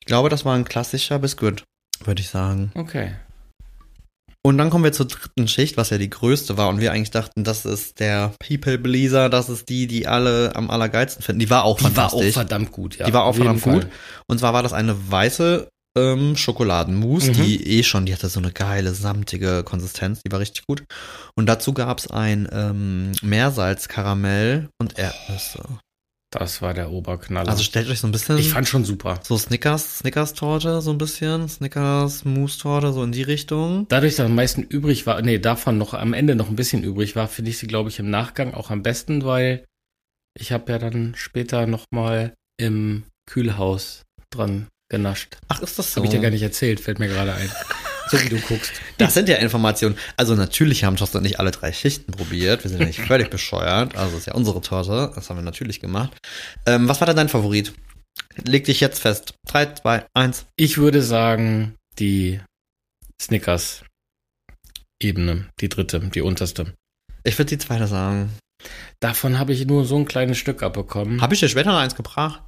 Ich 0.00 0.06
glaube, 0.06 0.28
das 0.28 0.44
war 0.44 0.54
ein 0.56 0.64
klassischer 0.64 1.18
Biskuit, 1.20 1.62
würde 2.04 2.20
ich 2.20 2.28
sagen. 2.28 2.72
Okay. 2.74 3.12
Und 4.42 4.56
dann 4.56 4.70
kommen 4.70 4.84
wir 4.84 4.92
zur 4.92 5.06
dritten 5.06 5.48
Schicht, 5.48 5.76
was 5.76 5.90
ja 5.90 5.98
die 5.98 6.08
größte 6.08 6.56
war. 6.56 6.68
Und 6.70 6.80
wir 6.80 6.92
eigentlich 6.92 7.10
dachten, 7.10 7.44
das 7.44 7.66
ist 7.66 8.00
der 8.00 8.32
People 8.46 8.78
Pleaser, 8.78 9.28
das 9.28 9.50
ist 9.50 9.68
die, 9.68 9.86
die 9.86 10.06
alle 10.06 10.56
am 10.56 10.70
allergeilsten 10.70 11.22
finden. 11.22 11.40
Die 11.40 11.50
war 11.50 11.64
auch 11.64 11.76
Die 11.78 11.84
war 11.84 12.06
auch 12.06 12.10
fantastisch. 12.12 12.32
verdammt 12.34 12.72
gut, 12.72 12.96
ja. 12.96 13.04
Die 13.06 13.12
war 13.12 13.24
auch 13.24 13.34
verdammt 13.34 13.60
Fall. 13.60 13.90
Und 14.28 14.38
zwar 14.38 14.54
war 14.54 14.62
das 14.62 14.72
eine 14.72 14.96
weiße 15.10 15.68
ähm, 15.98 16.36
Schokoladenmousse, 16.36 17.32
Mhm. 17.32 17.34
die 17.34 17.66
eh 17.78 17.82
schon, 17.82 18.06
die 18.06 18.14
hatte 18.14 18.28
so 18.28 18.38
eine 18.40 18.52
geile, 18.52 18.94
samtige 18.94 19.62
Konsistenz, 19.64 20.20
die 20.24 20.32
war 20.32 20.38
richtig 20.40 20.64
gut. 20.66 20.84
Und 21.34 21.46
dazu 21.46 21.74
gab's 21.74 22.06
ein 22.10 22.48
ähm, 22.52 23.12
Meersalzkaramell 23.22 24.68
und 24.80 24.98
Erdnüsse. 24.98 25.64
Das 26.32 26.62
war 26.62 26.74
der 26.74 26.92
Oberknaller. 26.92 27.48
Also 27.50 27.64
stellt 27.64 27.88
euch 27.88 27.98
so 27.98 28.06
ein 28.06 28.12
bisschen 28.12 28.38
ich 28.38 28.50
fand 28.50 28.68
schon 28.68 28.84
super. 28.84 29.18
so 29.24 29.36
Snickers, 29.36 29.98
Snickers-Torte, 29.98 30.80
so 30.80 30.92
ein 30.92 30.98
bisschen, 30.98 31.48
Snickers, 31.48 32.24
Mousse-Torte, 32.24 32.92
so 32.92 33.02
in 33.02 33.10
die 33.10 33.22
Richtung. 33.22 33.86
Dadurch, 33.88 34.14
dass 34.14 34.26
am 34.26 34.36
meisten 34.36 34.62
übrig 34.62 35.06
war, 35.06 35.20
nee, 35.22 35.38
davon 35.40 35.76
noch 35.76 35.92
am 35.92 36.12
Ende 36.12 36.36
noch 36.36 36.48
ein 36.48 36.54
bisschen 36.56 36.84
übrig 36.84 37.16
war, 37.16 37.26
finde 37.26 37.50
ich 37.50 37.58
sie, 37.58 37.66
glaube 37.66 37.88
ich, 37.88 37.98
im 37.98 38.10
Nachgang 38.10 38.54
auch 38.54 38.70
am 38.70 38.82
besten, 38.84 39.24
weil 39.24 39.64
ich 40.38 40.52
habe 40.52 40.70
ja 40.70 40.78
dann 40.78 41.14
später 41.16 41.66
noch 41.66 41.84
mal 41.90 42.32
im 42.58 43.02
Kühlhaus 43.28 44.02
dran 44.32 44.68
genascht. 44.88 45.36
Ach, 45.48 45.60
ist 45.60 45.78
das 45.80 45.86
Das 45.86 45.94
so? 45.94 45.96
habe 45.96 46.06
ich 46.06 46.12
dir 46.12 46.20
gar 46.20 46.30
nicht 46.30 46.42
erzählt, 46.42 46.78
fällt 46.78 47.00
mir 47.00 47.08
gerade 47.08 47.32
ein. 47.34 47.50
So 48.10 48.20
wie 48.22 48.28
du 48.28 48.40
guckst. 48.40 48.72
Das 48.98 49.14
sind 49.14 49.28
ja 49.28 49.36
Informationen. 49.36 49.96
Also 50.16 50.34
natürlich 50.34 50.84
haben 50.84 50.96
Thorsten 50.96 51.18
und 51.18 51.24
ich 51.24 51.40
alle 51.40 51.50
drei 51.50 51.72
Schichten 51.72 52.12
probiert. 52.12 52.64
Wir 52.64 52.70
sind 52.70 52.80
ja 52.80 52.86
nicht 52.86 53.00
völlig 53.06 53.30
bescheuert. 53.30 53.96
Also 53.96 54.16
ist 54.16 54.26
ja 54.26 54.34
unsere 54.34 54.60
Torte. 54.60 55.12
Das 55.14 55.30
haben 55.30 55.36
wir 55.36 55.42
natürlich 55.42 55.80
gemacht. 55.80 56.16
Ähm, 56.66 56.88
was 56.88 57.00
war 57.00 57.06
denn 57.06 57.16
dein 57.16 57.28
Favorit? 57.28 57.72
Leg 58.44 58.64
dich 58.64 58.80
jetzt 58.80 59.00
fest. 59.00 59.34
Drei, 59.46 59.66
zwei, 59.66 60.04
eins. 60.14 60.46
Ich 60.56 60.78
würde 60.78 61.02
sagen, 61.02 61.76
die 61.98 62.40
Snickers 63.20 63.84
Ebene, 65.02 65.48
die 65.60 65.68
dritte, 65.68 66.00
die 66.00 66.20
unterste. 66.20 66.74
Ich 67.24 67.38
würde 67.38 67.50
die 67.50 67.58
zweite 67.58 67.86
sagen. 67.86 68.30
Davon 69.00 69.38
habe 69.38 69.54
ich 69.54 69.66
nur 69.66 69.86
so 69.86 69.96
ein 69.96 70.04
kleines 70.04 70.36
Stück 70.36 70.62
abbekommen. 70.62 71.22
Habe 71.22 71.32
ich 71.32 71.40
dir 71.40 71.48
später 71.48 71.72
noch 71.72 71.78
eins 71.78 71.94
gebracht? 71.94 72.42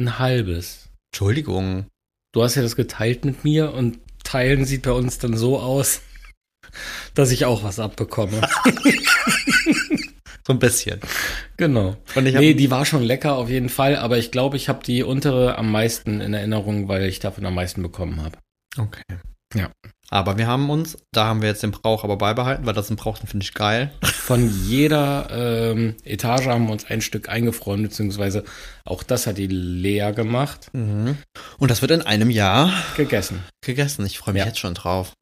ein 0.00 0.18
halbes. 0.18 0.88
Entschuldigung. 1.12 1.86
Du 2.32 2.42
hast 2.42 2.54
ja 2.54 2.62
das 2.62 2.76
geteilt 2.76 3.24
mit 3.24 3.44
mir 3.44 3.72
und 3.72 3.98
teilen 4.30 4.64
sieht 4.64 4.82
bei 4.82 4.92
uns 4.92 5.18
dann 5.18 5.36
so 5.36 5.58
aus, 5.58 6.02
dass 7.14 7.30
ich 7.30 7.44
auch 7.44 7.62
was 7.62 7.78
abbekomme. 7.78 8.40
So 10.46 10.54
ein 10.54 10.58
bisschen. 10.58 11.00
Genau. 11.58 11.96
Und 12.14 12.26
ich 12.26 12.34
nee, 12.34 12.54
die 12.54 12.70
war 12.70 12.86
schon 12.86 13.02
lecker 13.02 13.36
auf 13.36 13.50
jeden 13.50 13.68
Fall, 13.68 13.94
aber 13.94 14.16
ich 14.16 14.32
glaube, 14.32 14.56
ich 14.56 14.70
habe 14.70 14.82
die 14.82 15.02
untere 15.02 15.58
am 15.58 15.70
meisten 15.70 16.20
in 16.22 16.32
Erinnerung, 16.32 16.88
weil 16.88 17.04
ich 17.04 17.20
davon 17.20 17.44
am 17.44 17.54
meisten 17.54 17.82
bekommen 17.82 18.22
habe. 18.22 18.38
Okay. 18.78 19.02
Ja. 19.54 19.70
Aber 20.12 20.36
wir 20.38 20.48
haben 20.48 20.68
uns, 20.70 20.98
da 21.12 21.26
haben 21.26 21.40
wir 21.40 21.48
jetzt 21.48 21.62
den 21.62 21.70
Brauch 21.70 22.02
aber 22.02 22.16
beibehalten, 22.16 22.66
weil 22.66 22.74
das 22.74 22.90
im 22.90 22.96
Brauch, 22.96 23.18
den 23.18 23.28
finde 23.28 23.44
ich 23.44 23.54
geil. 23.54 23.92
Von 24.02 24.50
jeder 24.66 25.28
ähm, 25.30 25.94
Etage 26.04 26.46
haben 26.46 26.66
wir 26.66 26.72
uns 26.72 26.84
ein 26.86 27.00
Stück 27.00 27.28
eingefroren, 27.28 27.82
beziehungsweise 27.84 28.42
auch 28.84 29.04
das 29.04 29.28
hat 29.28 29.38
die 29.38 29.46
Lea 29.46 30.10
gemacht, 30.12 30.68
Und 30.72 31.16
das 31.70 31.80
wird 31.80 31.92
in 31.92 32.02
einem 32.02 32.30
Jahr 32.30 32.72
gegessen. 32.96 33.44
gegessen. 33.64 34.04
Ich 34.04 34.18
freue 34.18 34.34
mich 34.34 34.40
Ja. 34.40 34.46
jetzt 34.48 34.58
schon 34.58 34.74
drauf. 34.74 35.12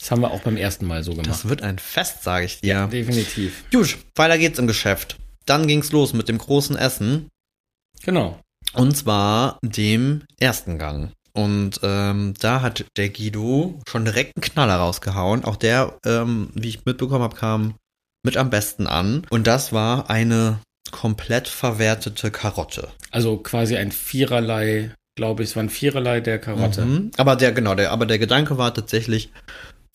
Das 0.00 0.10
haben 0.10 0.20
wir 0.20 0.30
auch 0.32 0.40
beim 0.40 0.56
ersten 0.56 0.86
Mal 0.86 1.02
so 1.04 1.12
gemacht. 1.12 1.28
Das 1.28 1.48
wird 1.48 1.62
ein 1.62 1.78
Fest, 1.78 2.22
sage 2.24 2.44
ich 2.46 2.60
dir. 2.60 2.86
Definitiv. 2.88 3.64
Gut, 3.72 3.98
weiter 4.16 4.36
geht's 4.38 4.58
im 4.58 4.66
Geschäft. 4.66 5.16
Dann 5.46 5.66
ging's 5.68 5.92
los 5.92 6.12
mit 6.12 6.28
dem 6.28 6.38
großen 6.38 6.76
Essen. 6.76 7.28
Genau. 8.02 8.40
Und 8.72 8.96
zwar 8.96 9.58
dem 9.62 10.24
ersten 10.40 10.78
Gang. 10.78 11.12
Und 11.36 11.80
ähm, 11.82 12.32
da 12.40 12.62
hat 12.62 12.86
der 12.96 13.10
Guido 13.10 13.78
schon 13.86 14.06
direkt 14.06 14.32
einen 14.36 14.42
Knaller 14.42 14.76
rausgehauen. 14.76 15.44
Auch 15.44 15.56
der, 15.56 15.98
ähm, 16.06 16.48
wie 16.54 16.68
ich 16.70 16.86
mitbekommen 16.86 17.22
habe, 17.22 17.36
kam 17.36 17.74
mit 18.24 18.38
am 18.38 18.48
besten 18.48 18.86
an. 18.86 19.26
Und 19.28 19.46
das 19.46 19.70
war 19.70 20.08
eine 20.08 20.60
komplett 20.90 21.46
verwertete 21.46 22.30
Karotte. 22.30 22.88
Also 23.10 23.36
quasi 23.36 23.76
ein 23.76 23.92
Viererlei, 23.92 24.92
glaube 25.14 25.42
ich, 25.42 25.50
es 25.50 25.56
war 25.56 25.62
ein 25.62 25.68
Viererlei 25.68 26.22
der 26.22 26.38
Karotte. 26.38 26.86
Mhm. 26.86 27.10
Aber 27.18 27.36
der, 27.36 27.52
genau, 27.52 27.74
der, 27.74 27.92
aber 27.92 28.06
der 28.06 28.18
Gedanke 28.18 28.56
war 28.56 28.72
tatsächlich, 28.72 29.30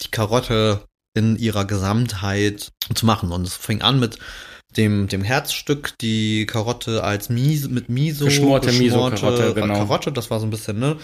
die 0.04 0.12
Karotte 0.12 0.86
in 1.16 1.38
ihrer 1.38 1.66
Gesamtheit 1.66 2.70
zu 2.94 3.06
machen. 3.08 3.32
Und 3.32 3.48
es 3.48 3.56
fing 3.56 3.82
an 3.82 4.00
mit 4.00 4.20
dem, 4.78 5.08
dem 5.08 5.24
Herzstück, 5.24 5.98
die 6.02 6.46
Karotte 6.46 7.04
als 7.04 7.30
Miso, 7.30 7.68
mit 7.68 7.90
Miso, 7.90 8.26
Geschmorte 8.26 8.72
Miso-Karotte, 8.72 9.56
genau. 9.56 9.74
Karotte, 9.74 10.12
das 10.12 10.30
war 10.30 10.40
so 10.40 10.46
ein 10.46 10.52
bisschen, 10.52 10.80
ne, 10.80 10.98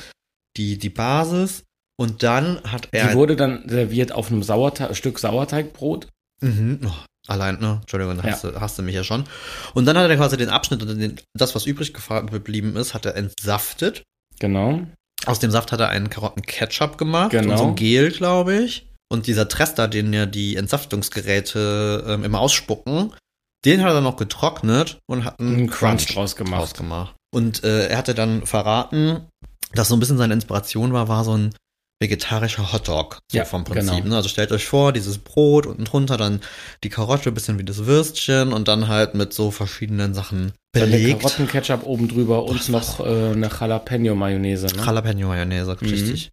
die, 0.57 0.77
die 0.77 0.89
Basis. 0.89 1.63
Und 1.99 2.21
dann 2.23 2.61
hat 2.63 2.85
Die 2.93 2.97
er, 2.97 3.13
wurde 3.15 3.35
dann 3.35 3.67
serviert 3.67 4.11
auf 4.11 4.29
einem 4.31 4.43
Sauerte 4.43 4.93
Stück 4.93 5.17
Sauerteigbrot. 5.19 6.07
mhm, 6.41 6.81
oh, 6.85 6.91
allein, 7.27 7.59
ne, 7.59 7.79
Entschuldigung, 7.81 8.17
Ja. 8.17 8.23
hast, 8.31 8.43
du, 8.43 8.59
hast 8.61 8.77
du 8.77 8.83
mich 8.83 8.93
ja 8.95 9.03
schon. 9.03 9.23
Und 9.73 9.85
dann 9.85 9.97
hat 9.97 10.09
er 10.09 10.15
quasi 10.17 10.37
den 10.37 10.49
Abschnitt 10.49 10.81
und 10.83 10.97
den, 10.99 11.15
das, 11.33 11.55
was 11.55 11.65
übrig 11.65 11.93
geblieben 11.93 12.75
ist, 12.75 12.93
hat 12.93 13.05
er 13.07 13.15
entsaftet. 13.15 14.03
Genau. 14.39 14.81
Aus 15.25 15.39
dem 15.39 15.49
Saft 15.49 15.71
hat 15.71 15.79
er 15.79 15.89
einen 15.89 16.11
Karotten-Ketchup 16.11 16.97
gemacht. 16.99 17.31
Genau. 17.31 17.53
Und 17.53 17.57
so 17.57 17.65
ein 17.69 17.75
Gel, 17.75 18.11
glaube 18.11 18.55
ich. 18.57 18.87
Und 19.09 19.25
dieser 19.25 19.47
Trester, 19.49 19.87
den 19.87 20.13
ja 20.13 20.25
die 20.27 20.55
Entsaftungsgeräte 20.57 22.03
ähm, 22.07 22.23
immer 22.23 22.39
ausspucken, 22.39 23.13
den 23.65 23.81
hat 23.81 23.89
er 23.89 23.93
dann 23.95 24.03
noch 24.03 24.17
getrocknet 24.17 24.99
und 25.09 25.25
hat 25.25 25.39
einen, 25.39 25.55
Einen 25.55 25.69
Crunch 25.69 26.05
draus 26.13 26.35
gemacht. 26.35 26.61
draus 26.61 26.73
gemacht. 26.75 27.15
Und 27.33 27.63
äh, 27.63 27.87
er 27.87 27.97
hatte 27.97 28.13
dann 28.13 28.45
verraten, 28.45 29.27
dass 29.73 29.87
so 29.89 29.95
ein 29.95 29.99
bisschen 29.99 30.17
seine 30.17 30.33
Inspiration 30.33 30.93
war, 30.93 31.07
war 31.07 31.23
so 31.23 31.35
ein 31.37 31.53
vegetarischer 31.99 32.71
Hotdog, 32.71 33.17
so 33.31 33.37
Ja, 33.39 33.45
vom 33.45 33.63
Prinzip. 33.63 33.95
genau. 34.03 34.09
Ne? 34.09 34.15
Also 34.17 34.29
stellt 34.29 34.51
euch 34.51 34.65
vor, 34.67 34.93
dieses 34.93 35.17
Brot 35.17 35.65
unten 35.65 35.83
drunter 35.85 36.15
dann 36.17 36.41
die 36.83 36.89
Karotte, 36.89 37.31
bisschen 37.31 37.57
wie 37.57 37.63
das 37.63 37.85
Würstchen 37.87 38.53
und 38.53 38.67
dann 38.67 38.87
halt 38.87 39.15
mit 39.15 39.33
so 39.33 39.49
verschiedenen 39.49 40.13
Sachen 40.13 40.51
Dann 40.73 40.91
belegt. 40.91 41.21
Karottenketchup 41.21 41.85
oben 41.87 42.07
drüber 42.07 42.43
und 42.45 42.69
noch 42.69 42.99
äh, 42.99 43.31
eine 43.31 43.47
Jalapeno-Mayonnaise. 43.49 44.67
Ne? 44.67 44.83
Jalapeno-Mayonnaise, 44.85 45.75
Mhm. 45.81 45.87
richtig. 45.89 46.29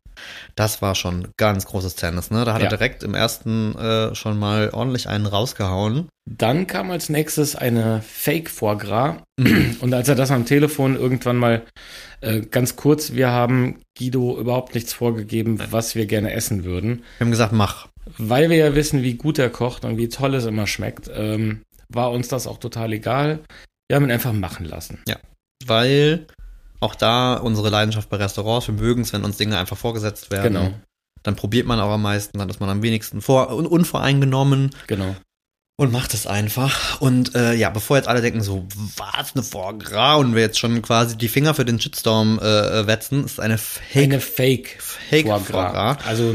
Das 0.57 0.83
war 0.83 0.95
schon 0.95 1.29
ganz 1.37 1.67
großes 1.67 1.95
Tennis, 1.97 2.31
ne? 2.31 2.45
Da 2.45 2.55
hat 2.55 2.61
Ja. 2.63 2.67
er 2.67 2.77
direkt 2.77 3.03
im 3.03 3.15
ersten 3.15 3.75
äh, 3.77 4.15
schon 4.15 4.39
mal 4.39 4.71
ordentlich 4.71 5.09
einen 5.09 5.27
rausgehauen. 5.27 6.09
Dann 6.31 6.67
kam 6.67 6.91
als 6.91 7.09
nächstes 7.09 7.55
eine 7.57 8.03
Fake 8.03 8.49
Foie 8.51 8.77
Gras. 8.79 9.17
Mhm. 9.39 9.77
Und 9.81 9.93
als 9.95 10.09
er 10.09 10.15
das 10.15 10.31
am 10.31 10.47
Telefon 10.47 10.97
irgendwann 10.97 11.37
mal 11.37 11.63
äh, 12.21 12.41
ganz 12.41 12.77
kurz, 12.77 13.13
wir 13.13 13.31
haben 13.31 13.81
Guido 13.99 14.39
überhaupt 14.39 14.75
nichts 14.75 14.93
vorgegeben, 14.93 15.61
was 15.71 15.95
wir 15.95 16.07
gerne 16.07 16.33
essen 16.33 16.65
würden. 16.65 17.03
Wir 17.19 17.25
haben 17.27 17.31
gesagt, 17.31 17.53
mach. 17.53 17.89
Weil 18.19 18.51
wir 18.51 18.57
ja 18.57 18.75
wissen, 18.75 19.03
wie 19.03 19.15
gut 19.15 19.39
er 19.39 19.51
kocht 19.51 19.85
und 19.85 19.97
wie 19.97 20.09
toll 20.09 20.35
es 20.35 20.45
immer 20.47 20.67
schmeckt, 20.67 21.11
ähm, 21.15 21.63
war 21.89 22.11
uns 22.11 22.29
das 22.29 22.47
auch 22.47 22.59
total 22.59 22.93
egal. 22.93 23.41
Wir 23.89 23.97
haben 23.97 24.05
ihn 24.05 24.11
einfach 24.11 24.33
machen 24.33 24.65
lassen. 24.67 24.99
Weil 25.67 26.27
auch 26.81 26.95
da 26.95 27.35
unsere 27.35 27.71
Leidenschaft 27.71 28.09
bei 28.09 28.17
Restaurants, 28.17 28.67
wir 28.67 28.75
mögen 28.75 29.03
es, 29.03 29.13
wenn 29.13 29.25
uns 29.25 29.37
Dinge 29.37 29.59
einfach 29.59 29.77
vorgesetzt 29.77 30.31
werden. 30.31 30.55
Genau, 30.55 30.71
Dann 31.23 31.37
probiert 31.37 31.67
man 31.67 31.81
auch 31.81 31.91
am 31.91 32.03
meisten, 32.03 32.39
dann 32.39 32.49
ist 32.49 32.61
man 32.61 32.69
am 32.69 32.83
wenigsten 32.83 33.21
vor 33.21 33.55
un 33.55 33.67
unvoreingenommen 33.67 34.71
genau. 34.87 35.17
und 35.77 35.93
macht 35.93 36.15
es 36.15 36.27
einfach. 36.27 37.01
Und 37.01 37.35
äh, 37.35 37.55
ja, 37.55 37.71
bevor 37.71 37.97
jetzt 37.97 38.09
alle 38.09 38.21
denken 38.21 38.43
so, 38.43 38.67
was, 38.97 39.35
eine 39.35 39.43
Foie 39.43 39.79
Gras 39.79 40.19
und 40.19 40.35
wir 40.35 40.43
jetzt 40.43 40.59
schon 40.59 40.83
quasi 40.83 41.17
die 41.17 41.29
Finger 41.29 41.55
für 41.55 41.65
den 41.65 41.81
Shitstorm 41.81 42.39
äh, 42.43 42.81
äh, 42.81 42.87
wetzen, 42.87 43.25
ist 43.25 43.41
eine 43.41 43.59
Fake, 43.59 44.05
Eine 44.05 44.21
Fake 44.21 44.77
Fake 44.81 45.27
Foie 45.27 45.41
Foie 45.41 45.53
Gras. 45.53 45.99
Also 46.05 46.35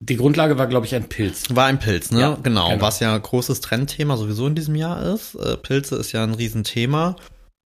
die 0.00 0.16
Grundlage 0.16 0.58
war, 0.58 0.66
glaube 0.66 0.86
ich, 0.86 0.94
ein 0.94 1.08
Pilz. 1.08 1.44
War 1.50 1.66
ein 1.66 1.78
Pilz, 1.78 2.10
ne? 2.10 2.20
Ja, 2.20 2.38
genau, 2.42 2.68
genau. 2.68 2.82
Was 2.82 3.00
ja 3.00 3.16
großes 3.16 3.60
Trendthema 3.62 4.16
sowieso 4.16 4.46
in 4.46 4.54
diesem 4.54 4.74
Jahr 4.74 5.02
ist. 5.14 5.34
Äh, 5.36 5.56
Pilze 5.56 5.96
ist 5.96 6.12
ja 6.12 6.22
ein 6.22 6.34
Riesenthema. 6.34 7.16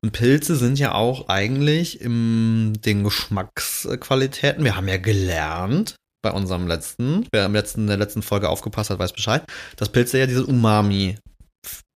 Und 0.03 0.13
Pilze 0.13 0.57
sind 0.57 0.79
ja 0.79 0.95
auch 0.95 1.29
eigentlich 1.29 2.01
im 2.01 2.73
den 2.85 3.05
Geschmacksqualitäten. 3.05 4.65
Wir 4.65 4.77
haben 4.77 4.89
ja 4.89 4.97
gelernt 4.97 5.97
bei 6.23 6.31
unserem 6.33 6.67
letzten, 6.67 7.27
wer 7.33 7.47
im 7.47 7.53
letzten, 7.55 7.83
in 7.83 7.87
der 7.87 7.97
letzten 7.97 8.23
Folge 8.23 8.49
aufgepasst 8.49 8.91
hat, 8.91 8.99
weiß 8.99 9.13
Bescheid, 9.13 9.45
dass 9.77 9.91
Pilze 9.91 10.19
ja 10.19 10.27
dieses 10.27 10.45
Umami, 10.45 11.19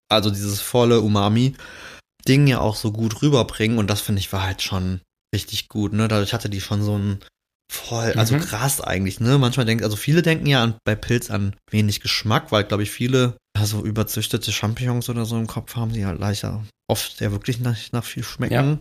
also 0.09 0.31
dieses 0.31 0.61
volle 0.61 1.01
Umami-Ding 1.01 2.47
ja 2.47 2.61
auch 2.61 2.77
so 2.77 2.93
gut 2.93 3.23
rüberbringen. 3.23 3.79
Und 3.79 3.89
das 3.89 4.01
finde 4.01 4.21
ich 4.21 4.33
war 4.33 4.45
halt 4.45 4.63
schon 4.63 5.01
richtig 5.35 5.69
gut, 5.69 5.93
ne? 5.93 6.09
Dadurch 6.09 6.35
hatte 6.35 6.51
die 6.51 6.61
schon 6.61 6.83
so 6.83 6.99
ein 6.99 7.21
voll, 7.73 8.13
also 8.17 8.35
Mhm. 8.35 8.41
krass 8.41 8.81
eigentlich, 8.81 9.21
ne? 9.21 9.39
Manchmal 9.39 9.67
denkt, 9.67 9.85
also 9.85 9.97
viele 9.97 10.23
denken 10.23 10.47
ja 10.47 10.63
an, 10.63 10.75
bei 10.85 10.95
Pilz 10.95 11.31
an 11.31 11.55
wenig 11.71 12.01
Geschmack, 12.01 12.53
weil, 12.53 12.65
glaube 12.65 12.83
ich, 12.83 12.91
viele 12.91 13.37
ja, 13.57 13.65
so 13.65 13.85
überzüchtete 13.85 14.53
Champignons 14.53 15.09
oder 15.09 15.25
so 15.25 15.37
im 15.39 15.47
Kopf 15.47 15.77
haben, 15.77 15.93
die 15.93 16.05
halt 16.05 16.19
leichter 16.21 16.65
oft 16.93 17.21
ja 17.21 17.33
wirklich 17.33 17.59
nach, 17.61 17.77
nach 17.93 18.05
viel 18.05 18.23
schmecken. 18.23 18.55
Ja. 18.55 18.79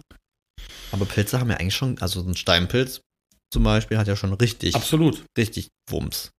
Aber 0.91 1.06
Pilze 1.06 1.39
haben 1.39 1.50
ja 1.50 1.58
eigentlich 1.58 1.76
schon, 1.76 1.97
also 2.00 2.21
ein 2.21 2.36
Steinpilz 2.36 3.02
zum 3.54 3.63
Beispiel 3.63 3.97
hat 3.97 4.08
ja 4.08 4.15
schon 4.15 4.34
richtig, 4.34 4.76
Absolut. 4.76 5.26
richtig 5.38 5.69
Wumms. 5.89 6.32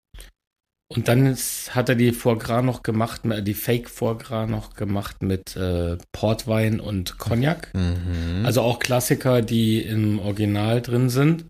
Und 0.90 1.08
dann 1.08 1.26
ist, 1.26 1.74
hat 1.74 1.88
er 1.88 1.94
die 1.94 2.12
Foie 2.12 2.37
Gras 2.37 2.62
noch 2.62 2.82
gemacht, 2.82 3.22
die 3.24 3.54
Fake 3.54 3.88
Foie 3.88 4.16
Gras 4.16 4.48
noch 4.48 4.74
gemacht 4.74 5.22
mit 5.22 5.56
äh, 5.56 5.96
Portwein 6.12 6.80
und 6.80 7.18
Cognac. 7.18 7.72
Mhm. 7.74 8.42
Also 8.44 8.61
auch 8.61 8.78
Klassiker, 8.78 9.40
die 9.40 9.80
im 9.82 10.18
Original 10.18 10.82
drin 10.82 11.08
sind. 11.08 11.46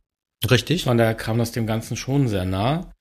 richtig. 0.48 0.84
Von 0.84 0.98
daher 0.98 1.14
kam 1.14 1.38
das 1.38 1.50
dem 1.52 1.66
Ganzen 1.66 1.96
schon 1.96 2.28
sehr 2.28 2.44
nah. 2.44 2.92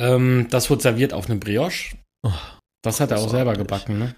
Ähm, 0.00 0.46
das 0.50 0.70
wurde 0.70 0.82
serviert 0.82 1.12
auf 1.12 1.28
einem 1.28 1.40
Brioche. 1.40 1.96
Oh, 2.26 2.32
Das 2.82 3.00
hat 3.00 3.10
er 3.10 3.18
auch 3.18 3.30
selber 3.30 3.54
gebacken, 3.54 3.98
ne? 3.98 4.14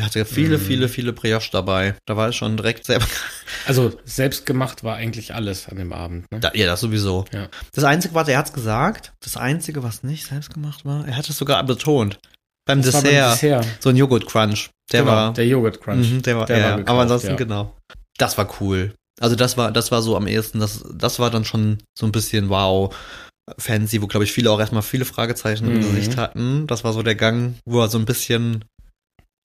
Er 0.00 0.06
hatte 0.06 0.24
viele, 0.24 0.56
Mhm. 0.58 0.62
viele, 0.62 0.88
viele 0.88 1.12
Brioche 1.12 1.50
dabei. 1.52 1.94
Da 2.06 2.16
war 2.16 2.26
er 2.26 2.32
schon 2.32 2.56
direkt 2.56 2.84
selber. 2.86 3.06
Also 3.66 3.92
selbst 4.04 4.46
gemacht 4.46 4.84
war 4.84 4.96
eigentlich 4.96 5.34
alles 5.34 5.68
an 5.68 5.76
dem 5.76 5.92
Abend, 5.92 6.24
ne? 6.32 6.40
Da, 6.40 6.50
ja, 6.54 6.66
das 6.66 6.80
sowieso. 6.80 7.26
Ja. 7.32 7.48
Das 7.74 7.84
Einzige, 7.84 8.14
was 8.14 8.26
er 8.28 8.38
hat's 8.38 8.52
gesagt, 8.54 9.12
das 9.20 9.36
Einzige, 9.36 9.82
was 9.82 10.02
nicht 10.02 10.24
selbst 10.26 10.54
gemacht 10.54 10.84
war, 10.86 11.06
er 11.06 11.16
hat 11.16 11.28
es 11.28 11.36
sogar 11.36 11.62
betont. 11.64 12.18
Beim 12.66 12.80
Dessert, 12.82 13.02
beim 13.04 13.12
Dessert. 13.12 13.66
so 13.80 13.90
ein 13.90 13.96
Joghurt 13.96 14.26
Crunch. 14.26 14.70
Der 14.92 15.00
genau, 15.02 15.12
war, 15.12 15.32
der 15.34 15.46
Joghurt 15.46 15.80
Crunch. 15.82 16.10
Mhm, 16.10 16.22
der 16.22 16.36
war, 16.38 16.46
Der 16.46 16.58
ja, 16.58 16.64
war 16.64 16.70
gekauft, 16.78 16.88
aber 16.90 17.00
ansonsten 17.02 17.28
ja. 17.30 17.36
genau. 17.36 17.76
Das 18.18 18.38
war 18.38 18.48
cool. 18.60 18.94
Also 19.20 19.36
das 19.36 19.56
war, 19.58 19.70
das 19.72 19.90
war 19.92 20.00
so 20.02 20.16
am 20.16 20.26
ehesten, 20.26 20.58
das, 20.60 20.82
das 20.94 21.18
war 21.18 21.30
dann 21.30 21.44
schon 21.44 21.78
so 21.98 22.06
ein 22.06 22.12
bisschen 22.12 22.48
wow, 22.48 22.94
fancy, 23.58 24.00
wo 24.00 24.06
glaube 24.06 24.24
ich 24.24 24.32
viele 24.32 24.50
auch 24.50 24.58
erstmal 24.60 24.82
viele 24.82 25.04
Fragezeichen 25.04 25.66
im 25.68 25.74
Mhm. 25.74 25.80
Gesicht 25.82 26.16
hatten. 26.16 26.66
Das 26.66 26.82
war 26.84 26.92
so 26.94 27.02
der 27.02 27.14
Gang, 27.16 27.56
wo 27.66 27.80
er 27.82 27.88
so 27.88 27.98
ein 27.98 28.06
bisschen, 28.06 28.64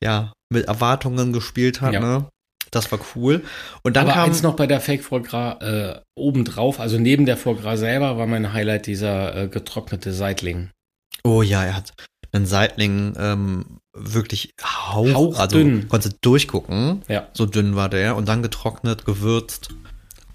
ja, 0.01 0.31
mit 0.51 0.67
Erwartungen 0.67 1.33
gespielt 1.33 1.81
hat, 1.81 1.93
Ja. 1.93 1.99
ne? 1.99 2.25
Das 2.71 2.91
war 2.91 2.99
cool. 3.15 3.43
Und 3.83 3.95
dann 3.95 4.05
Aber 4.07 4.13
kam, 4.15 4.25
eins 4.29 4.41
noch 4.41 4.55
bei 4.55 4.67
der 4.67 4.81
Fake 4.81 5.03
Foie 5.03 5.21
Gras 5.21 5.61
äh, 5.61 5.99
obendrauf, 6.15 6.79
also 6.79 6.97
neben 6.97 7.25
der 7.25 7.37
Foie 7.37 7.55
Gras 7.55 7.79
selber, 7.79 8.17
war 8.17 8.27
mein 8.27 8.51
Highlight 8.53 8.87
dieser 8.87 9.35
äh, 9.43 9.47
getrocknete 9.47 10.11
Seitling. 10.11 10.71
oh 11.23 11.41
ja, 11.41 11.63
er 11.63 11.75
hat 11.77 11.93
einen 12.33 12.45
Seitling 12.45 13.13
ähm, 13.17 13.77
wirklich 13.93 14.51
hauch, 14.61 15.05
also 15.07 15.39
Hauchdünn. 15.39 15.87
konnte 15.87 16.09
durchgucken. 16.19 17.01
Ja. 17.07 17.29
So 17.33 17.45
dünn 17.45 17.75
war 17.77 17.87
der 17.87 18.17
und 18.17 18.27
dann 18.27 18.41
getrocknet, 18.43 19.05
gewürzt. 19.05 19.69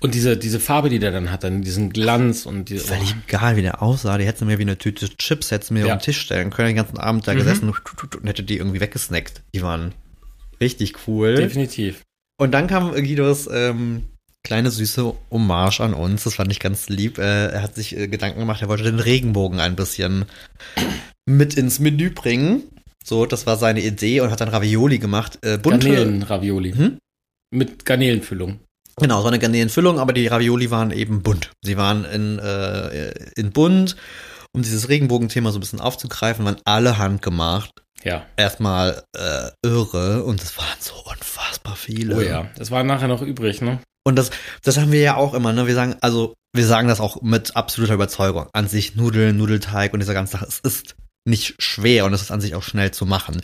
Und 0.01 0.15
diese, 0.15 0.37
diese 0.37 0.61
Farbe, 0.61 0.89
die 0.89 0.99
der 0.99 1.11
dann 1.13 1.31
hat, 1.31 1.45
dann 1.45 1.61
diesen 1.63 1.91
Glanz 1.91 2.47
und 2.47 2.71
diese, 2.71 2.87
Völlig 2.87 3.15
egal, 3.29 3.57
wie 3.57 3.63
der 3.63 3.83
aussah. 3.83 4.17
Die 4.17 4.25
hätte 4.25 4.45
mir 4.47 4.59
wie 4.59 4.63
eine 4.63 4.79
Tüte 4.79 5.09
Chips, 5.17 5.51
hätte 5.51 5.73
mir 5.75 5.87
Ja. 5.87 5.95
auf 5.95 6.01
den 6.01 6.05
Tisch 6.07 6.21
stellen 6.21 6.51
können, 6.51 6.69
den 6.69 6.77
ganzen 6.77 6.99
Abend 6.99 7.27
da 7.29 7.35
Mhm. 7.35 7.39
gesessen 7.39 7.69
und 7.69 8.27
hätte 8.27 8.43
die 8.43 8.57
irgendwie 8.57 8.81
weggesnackt. 8.81 9.43
Die 9.55 9.63
waren 9.63 9.93
richtig 10.61 10.95
cool. 11.07 11.35
definitiv. 11.35 12.01
Und 12.39 12.53
dann 12.53 12.67
kam 12.67 12.93
Guidos 12.95 13.47
ähm, 13.53 14.05
kleine 14.43 14.71
süße 14.71 15.15
Hommage 15.31 15.81
an 15.81 15.93
uns. 15.93 16.25
Das 16.25 16.35
fand 16.37 16.51
ich 16.51 16.61
ganz 16.61 16.89
lieb. 16.89 17.19
Äh, 17.19 17.49
er 17.49 17.63
hat 17.63 17.75
sich 17.75 17.95
äh, 17.95 18.09
Gedanken 18.09 18.39
gemacht, 18.41 18.63
er 18.63 18.69
wollte 18.69 18.85
den 18.85 19.01
Regenbogen 19.01 19.61
ein 19.61 19.77
bisschen 19.77 20.25
mit 21.27 21.55
ins 21.55 21.79
Menü 21.79 22.09
bringen. 22.11 22.63
So, 23.05 23.27
das 23.27 23.47
war 23.47 23.57
seine 23.59 23.83
Idee 23.83 24.21
und 24.23 24.31
hat 24.31 24.41
dann 24.41 24.49
Ravioli 24.49 24.99
gemacht. 24.99 25.39
Äh, 25.43 25.59
bunte, 25.59 25.89
Garnelen-Ravioli. 25.89 26.73
Hm? 26.73 26.99
Mit 27.51 27.85
Garnelenfüllung. 27.85 28.61
Genau, 28.97 29.23
so 29.23 29.29
eine 29.29 29.39
Garnelenfüllung, 29.39 29.99
aber 29.99 30.13
die 30.13 30.27
Ravioli 30.27 30.71
waren 30.71 30.91
eben 30.91 31.23
bunt. 31.23 31.51
Sie 31.63 31.77
waren 31.77 32.05
in, 32.05 32.39
äh, 32.39 33.11
in 33.37 33.51
bunt, 33.53 33.97
um 34.53 34.63
dieses 34.63 34.89
Regenbogenthema 34.89 35.53
so 35.53 35.59
ein 35.59 35.61
bisschen 35.61 35.81
aufzugreifen, 35.81 36.45
waren 36.45 36.61
alle 36.65 36.99
handgemacht. 36.99 37.71
Ja. 38.03 38.27
Erstmal 38.37 39.03
äh, 39.17 39.51
irre 39.63 40.25
und 40.25 40.43
es 40.43 40.57
waren 40.57 40.79
so 40.81 40.95
unfassbar 41.11 41.77
viele. 41.77 42.17
Oh 42.17 42.21
ja. 42.21 42.49
Das 42.57 42.71
war 42.71 42.83
nachher 42.83 43.09
noch 43.09 43.23
übrig, 43.23 43.61
ne? 43.61 43.81
Und 44.05 44.17
das, 44.17 44.31
das 44.63 44.79
haben 44.79 44.93
wir 44.93 45.01
ja 45.01 45.17
auch 45.17 45.35
immer, 45.35 45.53
ne? 45.53 45.67
Wir 45.67 45.75
sagen, 45.75 45.97
also, 46.01 46.35
wir 46.55 46.67
sagen 46.67 46.89
das 46.89 47.01
auch 47.01 47.21
mit 47.21 47.57
absoluter 47.57 47.95
Überzeugung. 47.95 48.47
An 48.53 48.69
sich 48.69 48.97
Nudeln, 48.97 49.37
Nudelteig 49.37 49.93
und 49.93 50.01
dieser 50.01 50.15
ganze 50.15 50.33
Sache, 50.33 50.47
es 50.49 50.61
ist 50.61 50.97
nicht 51.27 51.63
schwer 51.63 52.07
und 52.07 52.15
es 52.15 52.23
ist 52.23 52.31
an 52.31 52.41
sich 52.41 52.55
auch 52.55 52.63
schnell 52.63 52.91
zu 52.91 53.05
machen. 53.05 53.43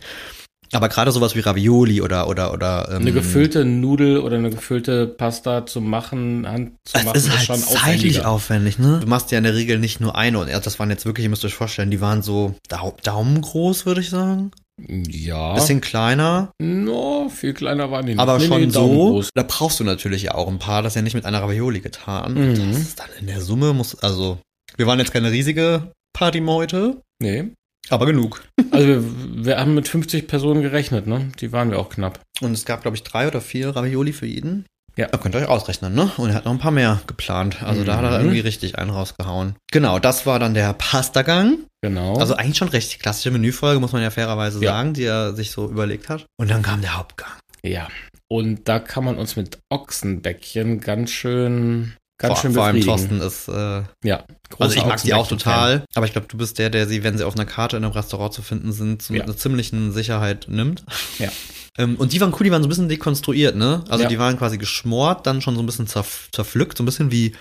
Aber 0.72 0.88
gerade 0.88 1.12
sowas 1.12 1.34
wie 1.34 1.40
Ravioli 1.40 2.00
oder 2.00 2.28
oder 2.28 2.52
oder 2.52 2.88
ähm, 2.90 3.02
Eine 3.02 3.12
gefüllte 3.12 3.64
Nudel 3.64 4.18
oder 4.18 4.36
eine 4.36 4.50
gefüllte 4.50 5.06
Pasta 5.06 5.66
zu 5.66 5.80
machen, 5.80 6.46
Hand 6.46 6.72
zu 6.84 6.98
machen, 7.04 7.16
ist 7.16 7.30
halt 7.30 7.42
schon 7.42 7.56
zeitlich 7.58 8.24
aufwendig, 8.24 8.78
ne? 8.78 8.98
Du 9.00 9.06
machst 9.06 9.30
ja 9.30 9.38
in 9.38 9.44
der 9.44 9.54
Regel 9.54 9.78
nicht 9.78 10.00
nur 10.00 10.16
eine 10.16 10.38
und 10.38 10.50
das 10.50 10.78
waren 10.78 10.90
jetzt 10.90 11.06
wirklich, 11.06 11.24
ihr 11.24 11.30
müsst 11.30 11.44
euch 11.44 11.54
vorstellen, 11.54 11.90
die 11.90 12.00
waren 12.00 12.22
so 12.22 12.54
Dau 12.68 12.96
Daumen 13.02 13.40
groß, 13.40 13.86
würde 13.86 14.00
ich 14.00 14.10
sagen. 14.10 14.50
Ja. 14.88 15.54
Bisschen 15.54 15.80
kleiner, 15.80 16.50
no, 16.60 17.30
viel 17.30 17.54
kleiner 17.54 17.90
waren 17.90 18.04
die 18.04 18.12
nicht. 18.12 18.20
aber 18.20 18.38
Nee, 18.38 18.46
schon 18.46 18.60
nee, 18.60 18.68
so. 18.70 18.86
groß. 18.86 19.30
Da 19.34 19.42
brauchst 19.42 19.80
du 19.80 19.84
natürlich 19.84 20.24
ja 20.24 20.34
auch 20.34 20.48
ein 20.48 20.58
paar, 20.58 20.82
das 20.82 20.92
ist 20.92 20.96
ja 20.96 21.02
nicht 21.02 21.14
mit 21.14 21.24
einer 21.24 21.40
Ravioli 21.40 21.80
getan. 21.80 22.34
Mhm. 22.34 22.72
Das 22.72 22.78
ist 22.80 23.00
dann 23.00 23.08
in 23.18 23.26
der 23.26 23.40
Summe 23.40 23.72
muss, 23.72 23.98
also, 24.00 24.38
wir 24.76 24.86
waren 24.86 24.98
jetzt 24.98 25.12
keine 25.12 25.30
riesige 25.30 25.92
Partymeute, 26.12 27.00
Nee. 27.22 27.52
Aber 27.90 28.06
genug. 28.06 28.42
Also 28.70 28.86
wir, 28.86 29.02
wir 29.46 29.58
haben 29.58 29.74
mit 29.74 29.88
50 29.88 30.26
Personen 30.28 30.62
gerechnet, 30.62 31.06
ne? 31.06 31.28
Die 31.40 31.52
waren 31.52 31.70
wir 31.70 31.78
auch 31.78 31.88
knapp. 31.90 32.20
Und 32.40 32.52
es 32.52 32.64
gab, 32.64 32.82
glaube 32.82 32.96
ich, 32.96 33.02
drei 33.02 33.26
oder 33.28 33.40
vier 33.40 33.74
Ravioli 33.74 34.12
für 34.12 34.26
jeden. 34.26 34.64
Ja. 34.98 35.08
Da 35.08 35.18
könnt 35.18 35.34
ihr 35.34 35.42
euch 35.42 35.48
ausrechnen, 35.48 35.94
ne? 35.94 36.10
Und 36.16 36.30
er 36.30 36.36
hat 36.36 36.46
noch 36.46 36.52
ein 36.52 36.58
paar 36.58 36.70
mehr 36.70 37.00
geplant. 37.06 37.62
Also 37.62 37.84
da 37.84 37.96
hat 37.98 38.04
er 38.04 38.10
Mhm. 38.12 38.24
irgendwie 38.24 38.40
richtig 38.40 38.78
einen 38.78 38.90
rausgehauen. 38.90 39.54
Genau, 39.70 39.98
das 39.98 40.24
war 40.24 40.38
dann 40.38 40.54
der 40.54 40.72
Pastagang. 40.72 41.58
Genau. 41.82 42.16
Also 42.16 42.34
eigentlich 42.34 42.56
schon 42.56 42.68
recht 42.68 42.98
klassische 43.00 43.30
Menüfolge, 43.30 43.78
muss 43.78 43.92
man 43.92 44.02
ja 44.02 44.08
fairerweise 44.10 44.58
Ja. 44.64 44.70
sagen, 44.72 44.94
die 44.94 45.04
er 45.04 45.34
sich 45.34 45.50
so 45.50 45.68
überlegt 45.68 46.08
hat. 46.08 46.24
Und 46.38 46.50
dann 46.50 46.62
kam 46.62 46.80
der 46.80 46.96
Hauptgang. 46.96 47.30
ja. 47.62 47.88
Und 48.28 48.66
da 48.68 48.80
kann 48.80 49.04
man 49.04 49.18
uns 49.18 49.36
mit 49.36 49.58
Ochsenbäckchen 49.70 50.80
ganz 50.80 51.12
schön, 51.12 51.94
ganz 52.18 52.34
vor, 52.34 52.42
schön 52.42 52.52
vor 52.54 52.64
allem. 52.64 52.80
Thorsten 52.80 53.20
ist, 53.20 53.48
äh, 53.48 53.82
Ja. 54.04 54.24
also 54.58 54.74
ich 54.76 54.84
mag 54.86 55.02
die 55.02 55.14
auch 55.14 55.26
total, 55.28 55.84
aber 55.94 56.06
ich 56.06 56.12
glaube, 56.12 56.26
du 56.28 56.36
bist 56.36 56.58
der, 56.58 56.70
der 56.70 56.86
sie, 56.86 57.02
wenn 57.04 57.18
sie 57.18 57.24
auf 57.24 57.34
einer 57.34 57.44
Karte 57.46 57.76
in 57.76 57.84
einem 57.84 57.92
Restaurant 57.92 58.32
zu 58.32 58.42
finden 58.42 58.72
sind, 58.72 59.02
zu 59.02 59.14
Ja. 59.14 59.22
einer 59.24 59.36
ziemlichen 59.36 59.92
Sicherheit 59.92 60.46
nimmt. 60.48 60.84
Ja. 61.18 61.30
Ähm, 61.78 61.96
und 61.96 62.12
die 62.14 62.20
waren 62.22 62.32
cool, 62.32 62.44
die 62.44 62.50
waren 62.50 62.62
so 62.62 62.66
ein 62.66 62.70
bisschen 62.70 62.88
dekonstruiert, 62.88 63.54
ne? 63.54 63.84
Also 63.90 64.04
Ja. 64.04 64.08
die 64.08 64.18
waren 64.18 64.38
quasi 64.38 64.56
geschmort, 64.56 65.26
dann 65.26 65.42
schon 65.42 65.56
so 65.56 65.62
ein 65.62 65.66
bisschen 65.66 65.86
zerf 65.86 66.28
zerpflückt, 66.32 66.78
so 66.78 66.82
ein 66.82 66.86
bisschen 66.86 67.10
wie 67.10 67.34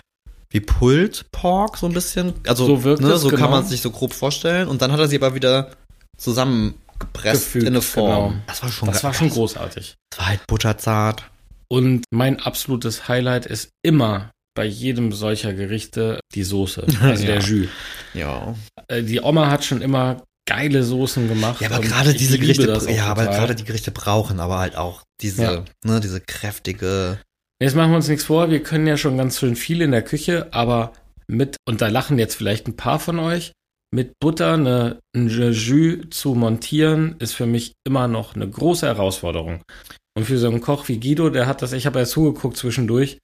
wie 0.49 0.59
Pulled 0.59 1.25
Pork, 1.31 1.77
so 1.77 1.87
ein 1.87 1.93
bisschen. 1.93 2.33
Also 2.47 2.65
So 2.65 2.83
wirkt 2.83 3.01
ne, 3.01 3.11
es, 3.13 3.21
so 3.21 3.29
kann 3.29 3.37
genau. 3.39 3.51
man 3.51 3.63
es 3.63 3.69
sich 3.69 3.81
so 3.81 3.91
grob 3.91 4.13
vorstellen. 4.13 4.67
Und 4.67 4.81
dann 4.81 4.91
hat 4.91 4.99
er 4.99 5.07
sie 5.07 5.17
aber 5.17 5.35
wieder 5.35 5.71
zusammengepresst 6.17 7.45
Gefügt, 7.45 7.63
in 7.65 7.73
eine 7.73 7.81
Form. 7.81 8.29
genau. 8.31 8.43
Das 8.47 8.61
war 8.63 8.71
schon 8.71 8.89
Das 8.91 9.03
war 9.03 9.13
schon 9.13 9.29
großartig. 9.29 9.95
Das 10.11 10.19
war 10.19 10.27
halt 10.27 10.47
butterzart. 10.47 11.23
Und 11.67 12.03
mein 12.11 12.39
absolutes 12.39 13.07
Highlight 13.07 13.45
ist 13.45 13.69
immer 13.83 14.31
bei 14.55 14.65
jedem 14.65 15.11
solcher 15.11 15.53
Gerichte 15.53 16.19
die 16.33 16.43
Soße, 16.43 16.85
also 17.01 17.23
Ja. 17.23 17.33
der 17.33 17.39
Jus. 17.41 17.67
Ja. 18.13 18.55
Äh, 18.87 19.03
Die 19.03 19.21
Oma 19.21 19.51
hat 19.51 19.63
schon 19.65 19.81
immer 19.81 20.23
geile 20.47 20.83
Soßen 20.83 21.27
gemacht. 21.27 21.61
Ja, 21.61 21.69
aber 21.71 21.81
gerade 21.81 22.13
diese 22.13 22.37
Gerichte, 22.39 22.79
ja, 22.91 23.05
aber 23.07 23.25
gerade 23.25 23.55
die 23.55 23.63
Gerichte 23.65 23.91
brauchen 23.91 24.39
aber 24.39 24.59
halt 24.59 24.75
auch 24.75 25.01
diese, 25.21 25.43
Ja. 25.43 25.65
ne, 25.83 25.99
diese 25.99 26.21
kräftige. 26.21 27.19
Jetzt 27.61 27.75
machen 27.75 27.91
wir 27.91 27.95
uns 27.97 28.07
nichts 28.07 28.25
vor, 28.25 28.49
wir 28.51 28.61
können 28.61 28.85
ja 28.87 28.97
schon 28.97 29.17
ganz 29.17 29.39
schön 29.39 29.55
viel 29.55 29.81
in 29.81 29.91
der 29.91 30.01
Küche, 30.03 30.47
aber 30.53 30.93
mit, 31.27 31.57
und 31.67 31.81
da 31.81 31.87
lachen 31.87 32.19
jetzt 32.19 32.35
vielleicht 32.35 32.67
ein 32.67 32.75
paar 32.75 32.99
von 32.99 33.17
euch, 33.19 33.53
mit 33.93 34.11
Butter 34.19 34.53
eine, 34.53 34.99
ein 35.15 35.29
Jus 35.29 36.09
zu 36.11 36.35
montieren, 36.35 37.15
ist 37.19 37.33
für 37.33 37.45
mich 37.47 37.73
immer 37.87 38.07
noch 38.07 38.35
eine 38.35 38.47
große 38.49 38.85
Herausforderung. 38.85 39.61
Und 40.17 40.25
für 40.25 40.37
so 40.37 40.47
einen 40.47 40.61
Koch 40.61 40.87
wie 40.89 40.99
Guido, 40.99 41.29
der 41.29 41.47
hat 41.47 41.61
das, 41.61 41.71
ich 41.73 41.85
habe 41.85 41.99
ja 41.99 42.05
zugeguckt 42.05 42.57
zwischendurch, 42.57 43.17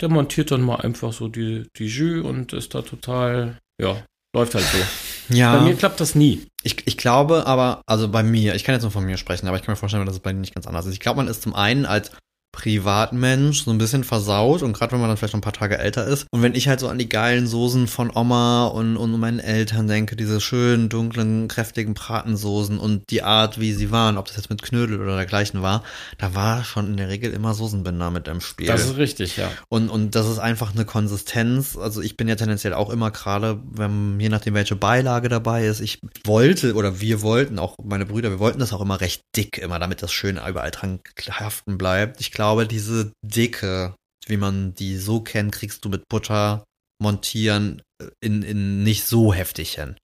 der 0.00 0.08
montiert 0.08 0.50
dann 0.50 0.62
mal 0.62 0.76
einfach 0.76 1.12
so 1.12 1.28
die, 1.28 1.66
die 1.76 1.86
Jus 1.86 2.24
und 2.24 2.52
ist 2.52 2.74
da 2.74 2.82
total, 2.82 3.58
ja, 3.80 4.02
läuft 4.34 4.54
halt 4.54 4.64
so. 4.64 4.78
Ja. 5.28 5.56
Bei 5.56 5.64
mir 5.64 5.74
klappt 5.74 5.98
das 5.98 6.14
nie. 6.14 6.46
Ich, 6.62 6.86
ich 6.86 6.96
glaube 6.96 7.46
aber, 7.46 7.82
also 7.86 8.08
bei 8.08 8.22
mir, 8.22 8.54
ich 8.54 8.62
kann 8.62 8.74
jetzt 8.76 8.82
nur 8.82 8.92
von 8.92 9.04
mir 9.04 9.16
sprechen, 9.16 9.48
aber 9.48 9.56
ich 9.56 9.64
kann 9.64 9.72
mir 9.72 9.76
vorstellen, 9.76 10.06
dass 10.06 10.14
es 10.14 10.20
bei 10.20 10.32
dir 10.32 10.38
nicht 10.38 10.54
ganz 10.54 10.68
anders 10.68 10.86
ist. 10.86 10.92
Ich 10.92 11.00
glaube, 11.00 11.16
man 11.16 11.26
ist 11.26 11.42
zum 11.42 11.52
einen 11.52 11.84
als 11.84 12.12
Privatmensch 12.56 13.64
so 13.64 13.70
ein 13.70 13.76
bisschen 13.76 14.02
versaut 14.02 14.62
und 14.62 14.72
gerade 14.72 14.92
wenn 14.92 15.00
man 15.00 15.10
dann 15.10 15.18
vielleicht 15.18 15.34
noch 15.34 15.38
ein 15.38 15.42
paar 15.42 15.52
Tage 15.52 15.78
älter 15.78 16.06
ist. 16.06 16.26
Und 16.30 16.40
wenn 16.42 16.54
ich 16.54 16.68
halt 16.68 16.80
so 16.80 16.88
an 16.88 16.98
die 16.98 17.08
geilen 17.08 17.46
Soßen 17.46 17.86
von 17.86 18.10
Oma 18.14 18.66
und, 18.66 18.96
und 18.96 19.20
meinen 19.20 19.40
Eltern 19.40 19.86
denke, 19.86 20.16
diese 20.16 20.40
schönen, 20.40 20.88
dunklen, 20.88 21.48
kräftigen 21.48 21.92
Bratensoßen 21.92 22.78
und 22.78 23.10
die 23.10 23.22
Art, 23.22 23.60
wie 23.60 23.74
sie 23.74 23.90
waren, 23.90 24.16
ob 24.16 24.26
das 24.26 24.36
jetzt 24.36 24.48
mit 24.48 24.62
Knödel 24.62 25.00
oder 25.00 25.16
dergleichen 25.16 25.60
war, 25.60 25.84
da 26.16 26.34
war 26.34 26.64
schon 26.64 26.86
in 26.86 26.96
der 26.96 27.08
Regel 27.08 27.32
immer 27.34 27.52
Soßenbinder 27.52 28.10
mit 28.10 28.26
im 28.26 28.40
Spiel. 28.40 28.66
Das 28.66 28.86
ist 28.86 28.96
richtig, 28.96 29.36
ja. 29.36 29.50
Und, 29.68 29.90
und 29.90 30.14
das 30.14 30.26
ist 30.26 30.38
einfach 30.38 30.74
eine 30.74 30.86
Konsistenz. 30.86 31.76
Also 31.76 32.00
ich 32.00 32.16
bin 32.16 32.26
ja 32.26 32.36
tendenziell 32.36 32.72
auch 32.72 32.88
immer 32.88 33.10
gerade, 33.10 33.60
wenn, 33.70 34.18
je 34.18 34.30
nachdem 34.30 34.54
welche 34.54 34.76
Beilage 34.76 35.28
dabei 35.28 35.66
ist, 35.66 35.80
ich 35.80 36.00
wollte 36.24 36.74
oder 36.74 37.00
wir 37.02 37.20
wollten, 37.20 37.58
auch 37.58 37.76
meine 37.84 38.06
Brüder, 38.06 38.30
wir 38.30 38.38
wollten 38.38 38.60
das 38.60 38.72
auch 38.72 38.80
immer 38.80 39.00
recht 39.02 39.20
dick, 39.36 39.58
immer 39.58 39.78
damit 39.78 40.02
das 40.02 40.10
schön 40.10 40.40
überall 40.48 40.70
dran 40.70 41.00
haften 41.28 41.76
bleibt. 41.76 42.20
Ich 42.20 42.32
glaube, 42.32 42.45
diese 42.66 43.12
Dicke, 43.22 43.94
wie 44.26 44.36
man 44.36 44.74
die 44.74 44.96
so 44.96 45.20
kennt, 45.20 45.52
kriegst 45.52 45.84
du 45.84 45.88
mit 45.88 46.08
Butter 46.08 46.64
montieren 47.02 47.82
in, 48.20 48.42
in 48.42 48.82
nicht 48.82 49.06
so 49.06 49.32
heftig 49.34 49.74
hin. 49.74 49.96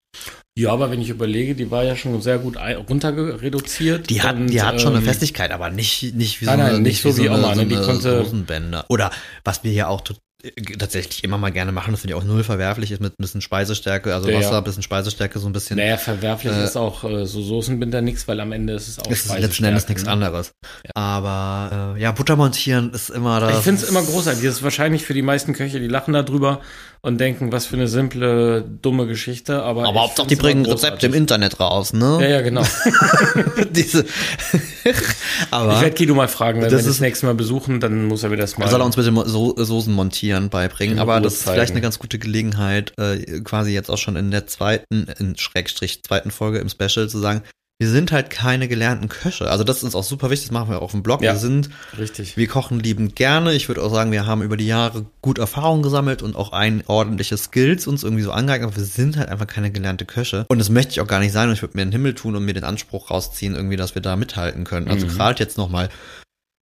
Ja, 0.58 0.70
aber 0.70 0.90
wenn 0.90 1.00
ich 1.00 1.08
überlege, 1.08 1.54
die 1.54 1.70
war 1.70 1.84
ja 1.84 1.96
schon 1.96 2.20
sehr 2.20 2.38
gut 2.38 2.58
ein- 2.58 2.76
runter 2.76 3.16
reduziert. 3.40 4.10
Die 4.10 4.20
hat, 4.20 4.36
und, 4.36 4.48
die 4.48 4.60
hat 4.60 4.80
schon 4.80 4.92
eine 4.92 4.98
ähm, 4.98 5.04
Festigkeit, 5.04 5.50
aber 5.50 5.70
nicht, 5.70 6.14
nicht 6.14 6.42
wie 6.42 6.44
nein, 6.44 6.58
so 6.58 6.64
eine, 6.64 6.72
nein, 6.74 6.82
nicht 6.82 7.00
so 7.00 7.08
wie 7.08 7.26
so 7.26 7.32
Oma, 7.32 7.50
eine, 7.50 7.62
ne? 7.62 7.66
Die 7.68 7.74
so 7.76 7.90
eine 7.90 8.24
konnte-. 8.26 8.84
Oder 8.90 9.10
was 9.44 9.64
wir 9.64 9.72
ja 9.72 9.88
auch 9.88 10.02
äh, 10.10 10.14
tatsächlich 10.78 11.22
immer 11.24 11.38
mal 11.38 11.50
gerne 11.52 11.70
machen, 11.72 11.92
das 11.92 12.00
finde 12.00 12.14
ich 12.16 12.20
auch 12.20 12.24
null 12.24 12.42
verwerflich 12.42 12.90
ist 12.90 13.00
mit 13.00 13.12
ein 13.12 13.22
bisschen 13.22 13.40
Speisestärke, 13.40 14.12
also 14.14 14.28
Ja, 14.28 14.38
Wasser, 14.38 14.50
ja. 14.52 14.58
ein 14.58 14.64
bisschen 14.64 14.82
Speisestärke, 14.82 15.38
so 15.38 15.46
ein 15.48 15.52
bisschen. 15.52 15.76
Naja, 15.76 15.96
verwerflich 15.96 16.52
Äh, 16.52 16.64
ist 16.64 16.76
auch 16.76 17.04
äh, 17.04 17.26
so 17.26 17.42
Soßenbinder 17.42 18.00
nix, 18.02 18.26
weil 18.26 18.40
am 18.40 18.52
Ende 18.52 18.72
ist 18.74 18.88
es 18.88 18.98
auch 18.98 19.06
ist 19.10 19.28
letzten 19.38 19.64
Endes 19.64 19.88
nichts 19.88 20.04
ne? 20.04 20.10
anderes. 20.10 20.52
Aber 20.94 21.94
äh, 21.96 22.00
ja, 22.02 22.12
Butter 22.12 22.36
montieren 22.36 22.90
ist 22.92 23.10
immer 23.10 23.40
das. 23.40 23.58
Ich 23.58 23.62
finde 23.64 23.82
es 23.82 23.88
immer 23.88 24.02
großartig. 24.02 24.42
Das 24.44 24.56
ist 24.56 24.62
wahrscheinlich 24.62 25.04
für 25.04 25.14
die 25.14 25.22
meisten 25.22 25.52
Köche, 25.52 25.78
die 25.80 25.88
lachen 25.88 26.12
darüber 26.14 26.60
und 27.02 27.18
denken, 27.18 27.50
was 27.52 27.66
für 27.66 27.76
eine 27.76 27.88
simple, 27.88 28.62
dumme 28.62 29.06
Geschichte. 29.06 29.62
Aber, 29.62 29.86
Aber 29.88 30.02
Hauptsache, 30.02 30.26
die 30.28 30.36
bringen 30.36 30.64
Rezepte 30.66 31.06
im. 31.06 31.14
Internet 31.14 31.58
raus, 31.60 31.92
ne? 31.92 32.18
Ja, 32.20 32.28
ja, 32.28 32.40
genau. 32.42 32.62
Diese. 33.70 34.04
aber 35.50 35.74
Ich 35.74 35.80
werde 35.82 35.96
Guido 35.96 36.14
mal 36.14 36.28
fragen, 36.28 36.58
wenn 36.60 36.64
Das 36.70 36.72
wir 36.72 36.78
das 36.78 36.86
ist- 36.86 37.00
nächste 37.00 37.26
Mal 37.26 37.34
besuchen, 37.34 37.80
dann 37.80 38.06
muss 38.06 38.22
er 38.22 38.28
mir 38.30 38.36
das 38.36 38.56
mal. 38.58 38.68
Soll 38.68 38.80
er 38.80 38.84
uns 38.86 38.96
bitte 38.96 39.12
so 39.26 39.54
Soßen 39.56 39.92
montieren 39.92 40.31
beibringen, 40.40 40.96
In 40.96 41.00
aber 41.00 41.20
das 41.20 41.34
ist 41.34 41.42
vielleicht 41.44 41.72
eine 41.72 41.80
ganz 41.80 41.98
gute 41.98 42.18
Gelegenheit, 42.18 42.92
äh, 42.98 43.40
quasi 43.40 43.72
jetzt 43.72 43.90
auch 43.90 43.98
schon 43.98 44.16
in 44.16 44.30
der 44.30 44.46
zweiten, 44.46 45.06
in 45.18 45.36
Schrägstrich 45.36 46.02
zweiten 46.02 46.30
Folge 46.30 46.58
im 46.58 46.68
Special 46.68 47.08
zu 47.08 47.18
sagen, 47.18 47.42
wir 47.80 47.88
sind 47.90 48.12
halt 48.12 48.30
keine 48.30 48.68
gelernten 48.68 49.08
Köche. 49.08 49.50
Also 49.50 49.64
das 49.64 49.78
ist 49.78 49.82
uns 49.82 49.96
auch 49.96 50.04
super 50.04 50.30
wichtig, 50.30 50.48
das 50.48 50.52
machen 50.52 50.70
wir 50.70 50.78
auch 50.78 50.82
auf 50.82 50.90
dem 50.92 51.02
Blog. 51.02 51.20
Ja. 51.20 51.32
Wir 51.32 51.38
sind, 51.40 51.68
Richtig. 51.98 52.36
wir 52.36 52.46
kochen 52.46 52.78
liebend 52.78 53.16
gerne. 53.16 53.54
Ich 53.54 53.66
würde 53.66 53.82
auch 53.82 53.92
sagen, 53.92 54.12
wir 54.12 54.24
haben 54.24 54.40
über 54.42 54.56
die 54.56 54.68
Jahre 54.68 55.04
gut 55.20 55.38
Erfahrung 55.38 55.82
gesammelt 55.82 56.22
und 56.22 56.36
auch 56.36 56.52
ein 56.52 56.84
ordentliche 56.86 57.36
Skills 57.36 57.88
uns 57.88 58.04
irgendwie 58.04 58.22
so 58.22 58.30
angeeignet, 58.30 58.68
aber 58.68 58.76
wir 58.76 58.84
sind 58.84 59.16
halt 59.16 59.30
einfach 59.30 59.48
keine 59.48 59.72
gelernte 59.72 60.04
Köche. 60.04 60.46
Und 60.48 60.60
das 60.60 60.70
möchte 60.70 60.92
ich 60.92 61.00
auch 61.00 61.08
gar 61.08 61.18
nicht 61.18 61.32
sein 61.32 61.48
und 61.48 61.54
ich 61.54 61.62
würde 61.62 61.76
mir 61.76 61.84
den 61.84 61.90
Himmel 61.90 62.14
tun 62.14 62.36
und 62.36 62.44
mir 62.44 62.54
den 62.54 62.62
Anspruch 62.62 63.10
rausziehen, 63.10 63.56
irgendwie, 63.56 63.76
dass 63.76 63.96
wir 63.96 64.02
da 64.02 64.14
mithalten 64.14 64.62
können. 64.62 64.86
Also 64.86 65.06
Mhm. 65.06 65.10
gerade 65.10 65.42
jetzt 65.42 65.58
nochmal, 65.58 65.88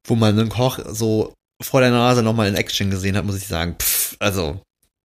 wo 0.06 0.14
man 0.14 0.38
einen 0.38 0.48
Koch 0.48 0.78
so 0.90 1.34
vor 1.60 1.80
der 1.80 1.90
Nase 1.90 2.22
nochmal 2.22 2.48
in 2.48 2.54
Action 2.54 2.90
gesehen 2.90 3.16
hat, 3.16 3.24
muss 3.24 3.36
ich 3.36 3.46
sagen, 3.46 3.76
pff, 3.78 4.16
also 4.18 4.60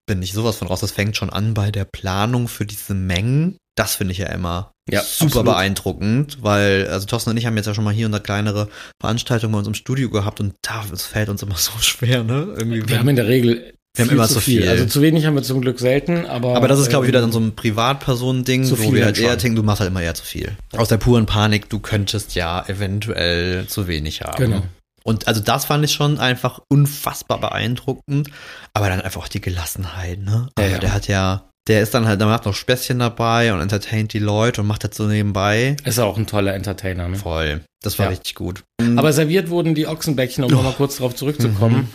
bin 0.07 0.23
ich 0.23 0.33
sowas 0.33 0.57
von 0.57 0.69
raus. 0.69 0.81
Das 0.81 0.93
fängt 0.93 1.17
schon 1.17 1.31
an 1.31 1.55
bei 1.55 1.71
der 1.71 1.85
Planung 1.85 2.49
für 2.49 2.67
diese 2.67 2.95
Mengen. 2.95 3.57
Das 3.77 3.97
finde 3.97 4.13
ich 4.13 4.19
ja 4.19 4.27
immer 4.29 4.71
Ja, 4.89 5.01
super 5.03 5.25
absolut. 5.27 5.47
beeindruckend, 5.47 6.39
weil, 6.43 6.87
also 6.89 7.07
Thorsten 7.07 7.31
und 7.31 7.37
ich 7.39 7.47
haben 7.47 7.57
jetzt 7.57 7.67
ja 7.67 7.75
schon 7.75 7.83
mal 7.85 7.93
hier 7.95 8.07
und 8.07 8.13
da 8.13 8.19
kleinere 8.21 8.69
Veranstaltungen 9.01 9.53
bei 9.53 9.59
uns 9.59 9.67
im 9.67 9.75
Studio 9.75 10.11
gehabt 10.11 10.39
und 10.41 10.55
da 10.63 10.85
es 10.93 11.03
fällt 11.07 11.29
uns 11.29 11.43
immer 11.43 11.57
so 11.57 11.73
schwer, 11.81 12.23
ne? 12.23 12.55
Irgendwie. 12.57 12.89
Wir 12.89 12.99
haben 12.99 13.09
in 13.09 13.17
der 13.17 13.27
Regel 13.27 13.73
Wir 13.97 14.03
haben 14.05 14.09
viel 14.11 14.17
immer 14.19 14.29
zu 14.29 14.35
zu 14.35 14.41
viel. 14.43 14.69
Also 14.69 14.85
zu 14.87 15.01
wenig 15.03 15.25
haben 15.27 15.35
wir 15.35 15.43
zum 15.43 15.61
Glück 15.61 15.81
selten, 15.81 16.25
aber. 16.27 16.55
aber 16.57 16.69
das 16.69 16.79
ist, 16.79 16.91
glaube 16.91 17.07
ich, 17.07 17.09
ähm, 17.09 17.15
wieder 17.15 17.21
dann 17.23 17.33
so 17.33 17.41
ein 17.41 17.57
Privatpersonen-Ding, 17.57 18.71
wo 18.71 18.77
viel 18.77 18.93
wir 18.93 19.01
dann 19.01 19.07
halt 19.07 19.19
eher 19.19 19.37
denken, 19.37 19.57
du 19.57 19.63
machst 19.65 19.81
halt 19.81 19.91
immer 19.91 20.03
eher 20.03 20.15
zu 20.15 20.25
viel. 20.25 20.53
Aus 20.77 20.89
der 20.89 20.99
puren 20.99 21.27
Panik, 21.27 21.69
du 21.69 21.81
könntest 21.81 22.35
ja 22.37 22.65
eventuell 22.69 23.67
zu 23.67 23.89
wenig 23.89 24.21
haben. 24.23 24.37
Genau. 24.37 24.63
Und 25.07 25.29
also 25.29 25.41
das 25.41 25.67
fand 25.67 25.85
ich 25.85 25.93
schon 25.93 26.19
einfach 26.19 26.61
unfassbar 26.69 27.39
beeindruckend. 27.41 28.31
Aber 28.73 28.89
dann 28.89 29.01
einfach 29.03 29.23
auch 29.23 29.29
die 29.29 29.41
Gelassenheit, 29.41 30.19
ne? 30.21 30.49
Ja, 30.59 30.65
Also 30.65 30.75
ja. 30.75 30.81
der 30.81 30.93
hat 30.95 31.09
ja 31.09 31.45
Der 31.67 31.81
ist 31.81 31.95
dann 31.95 32.07
halt, 32.07 32.21
der 32.21 32.27
macht 32.29 32.45
noch 32.45 32.55
Späßchen 32.55 32.99
dabei 32.99 33.55
und 33.55 33.61
entertaint 33.63 34.13
die 34.13 34.19
Leute 34.19 34.61
und 34.61 34.67
macht 34.67 34.85
das 34.85 34.97
so 34.99 35.07
nebenbei. 35.07 35.77
Ist 35.85 35.99
auch 35.99 36.19
ein 36.19 36.27
toller 36.27 36.53
Entertainer, 36.55 37.09
ne? 37.09 37.17
Voll. 37.17 37.63
Das 37.83 37.99
war 37.99 38.07
Ja. 38.07 38.11
richtig 38.11 38.35
gut. 38.35 38.65
Aber 38.97 39.13
serviert 39.15 39.49
wurden 39.49 39.75
die 39.75 39.87
Ochsenbäckchen, 39.87 40.45
um 40.45 40.53
Oh. 40.53 40.57
nochmal 40.57 40.75
kurz 40.75 40.97
darauf 40.99 41.15
zurückzukommen, 41.15 41.89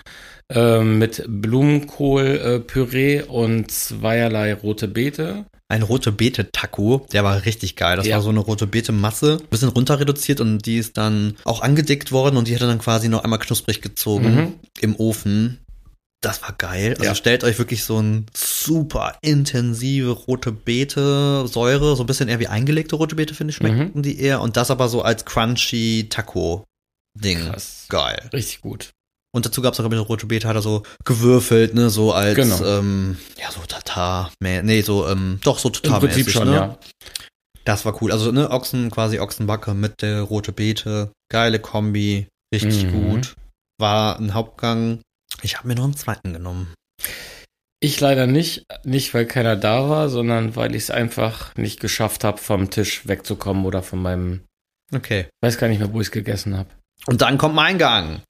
ähm, 0.52 0.98
mit 0.98 1.24
Blumenkohl-Püree 1.28 3.18
äh, 3.18 3.24
und 3.24 3.72
zweierlei 3.72 4.54
rote 4.54 4.88
Beete. 4.88 5.46
Ein 5.72 5.84
rote 5.84 6.12
Beete 6.12 6.52
Taco, 6.52 7.06
der 7.14 7.24
war 7.24 7.46
richtig 7.46 7.76
geil. 7.76 7.96
Das 7.98 8.08
Ja. 8.08 8.16
war 8.16 8.24
so 8.24 8.30
eine 8.30 8.40
rote 8.40 8.66
Beete 8.66 8.92
Masse, 8.92 9.38
bisschen 9.52 9.70
runter 9.70 10.00
reduziert 10.00 10.42
und 10.42 10.66
die 10.66 10.78
ist 10.78 10.98
dann 10.98 11.38
auch 11.46 11.62
angedickt 11.62 12.12
worden 12.12 12.38
und 12.38 12.48
die 12.48 12.56
hat 12.56 12.62
dann 12.64 12.80
quasi 12.80 13.08
noch 13.08 13.24
einmal 13.24 13.38
knusprig 13.40 13.80
gezogen 13.82 14.36
Mhm. 14.36 14.54
im 14.82 14.96
Ofen. 14.96 15.60
Das 16.22 16.42
war 16.42 16.54
geil. 16.54 16.94
Also 16.94 17.04
Ja. 17.06 17.16
stellt 17.16 17.44
euch 17.44 17.60
wirklich 17.60 17.84
so 17.84 18.02
ein 18.02 18.26
super 18.36 19.18
intensive 19.22 20.10
rote 20.10 20.52
Beete 20.52 21.48
Säure, 21.48 21.96
so 21.96 22.04
ein 22.04 22.08
bisschen 22.08 22.28
eher 22.30 22.40
wie 22.40 22.48
eingelegte 22.48 22.96
rote 22.96 23.16
Beete 23.16 23.36
finde 23.36 23.52
ich 23.52 23.58
schmeckten 23.58 24.02
die 24.02 24.20
eher 24.20 24.42
und 24.42 24.58
das 24.58 24.72
aber 24.72 24.90
so 24.90 25.02
als 25.04 25.24
crunchy 25.24 26.08
Taco 26.10 26.66
Ding. 27.16 27.40
Krass. 27.40 27.86
Geil. 27.90 28.30
Richtig 28.34 28.62
gut. 28.62 28.90
Und 29.32 29.46
dazu 29.46 29.62
gab 29.62 29.74
es 29.74 29.80
auch, 29.80 29.84
glaube 29.84 29.96
ich, 29.96 30.00
eine 30.00 30.08
rote 30.08 30.26
Beete, 30.26 30.48
hat 30.48 30.56
er 30.56 30.62
so 30.62 30.84
gewürfelt, 31.06 31.74
ne, 31.76 31.90
so 31.90 32.14
als, 32.14 32.36
Genau. 32.36 32.64
ähm, 32.66 33.18
ja, 33.40 33.52
so 33.52 33.60
Tatar, 33.68 34.32
nee, 34.40 34.82
so, 34.82 35.08
ähm, 35.08 35.40
doch, 35.44 35.60
so 35.60 35.70
Im 35.70 35.74
total 35.74 36.00
Prinzip 36.00 36.30
schon, 36.32 36.50
ne? 36.50 36.56
ja. 36.56 36.78
Das 37.66 37.86
war 37.86 38.02
cool. 38.02 38.12
Also, 38.12 38.32
ne, 38.32 38.50
Ochsen, 38.50 38.90
quasi 38.90 39.20
Ochsenbacke 39.20 39.76
mit 39.76 40.02
der 40.02 40.22
rote 40.24 40.52
Beete. 40.52 41.12
Geile 41.32 41.60
Kombi. 41.60 42.28
Richtig 42.54 42.86
Mhm. 42.86 42.92
gut. 42.92 43.36
War 43.80 44.18
ein 44.18 44.34
Hauptgang. 44.34 45.02
Ich 45.44 45.58
habe 45.58 45.68
mir 45.68 45.76
noch 45.76 45.84
einen 45.84 45.96
zweiten 45.96 46.34
genommen. 46.34 46.74
Ich 47.82 48.00
leider 48.00 48.26
nicht, 48.26 48.64
nicht 48.84 49.14
weil 49.14 49.26
keiner 49.28 49.56
da 49.56 49.88
war, 49.88 50.10
sondern 50.10 50.56
weil 50.56 50.74
ich 50.74 50.84
es 50.84 50.92
einfach 50.92 51.56
nicht 51.56 51.80
geschafft 51.80 52.24
habe, 52.24 52.40
vom 52.40 52.72
Tisch 52.72 53.08
wegzukommen 53.08 53.66
oder 53.66 53.84
von 53.84 54.02
meinem, 54.02 54.42
Okay. 54.94 55.28
weiß 55.44 55.60
gar 55.60 55.68
nicht 55.68 55.80
mehr, 55.80 55.94
wo 55.94 56.02
ich 56.02 56.08
es 56.08 56.12
gegessen 56.12 56.58
habe. 56.58 56.70
Und 57.06 57.22
dann 57.22 57.38
kommt 57.38 57.56
mein 57.56 57.78
Gang. 57.78 58.22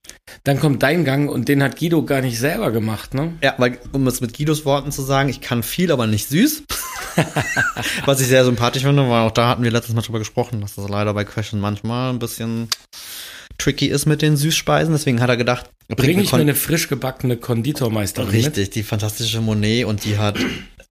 Dann 0.44 0.60
kommt 0.60 0.84
dein 0.84 1.04
Gang 1.04 1.30
und 1.30 1.48
den 1.48 1.64
hat 1.64 1.78
Guido 1.78 2.04
gar 2.04 2.22
nicht 2.22 2.40
selber 2.40 2.72
gemacht, 2.72 3.14
ne? 3.14 3.34
Ja, 3.44 3.56
weil, 3.58 3.80
um 3.92 4.06
es 4.08 4.22
mit 4.22 4.38
Guidos 4.38 4.64
Worten 4.66 4.92
zu 4.92 5.02
sagen, 5.02 5.30
ich 5.30 5.42
kann 5.42 5.64
viel, 5.64 5.92
aber 5.92 6.08
nicht 6.08 6.30
süß. 6.30 6.64
Was 8.06 8.22
ich 8.22 8.28
sehr 8.28 8.46
sympathisch 8.46 8.84
finde, 8.84 9.10
weil 9.10 9.22
auch 9.28 9.32
da 9.32 9.50
hatten 9.50 9.64
wir 9.64 9.72
letztes 9.72 9.96
Mal 9.96 10.02
drüber 10.02 10.20
gesprochen, 10.20 10.62
dass 10.62 10.76
das 10.76 10.88
leider 10.88 11.14
bei 11.14 11.26
Question 11.26 11.60
manchmal 11.60 12.14
ein 12.14 12.20
bisschen 12.20 12.70
tricky 13.58 13.88
ist 13.88 14.06
mit 14.06 14.22
den 14.22 14.38
Süßspeisen. 14.38 14.94
Deswegen 14.94 15.22
hat 15.22 15.30
er 15.30 15.38
gedacht, 15.38 15.70
bringt 15.88 16.00
Bring 16.00 16.20
ich 16.20 16.32
mir 16.32 16.40
eine 16.40 16.56
frisch 16.56 16.88
gebackene 16.88 17.38
Konditormeisterin 17.38 18.32
mit? 18.32 18.46
Richtig, 18.46 18.70
die 18.70 18.84
fantastische 18.84 19.42
Monet 19.42 19.86
und 19.86 20.06
die 20.06 20.18
hat 20.18 20.38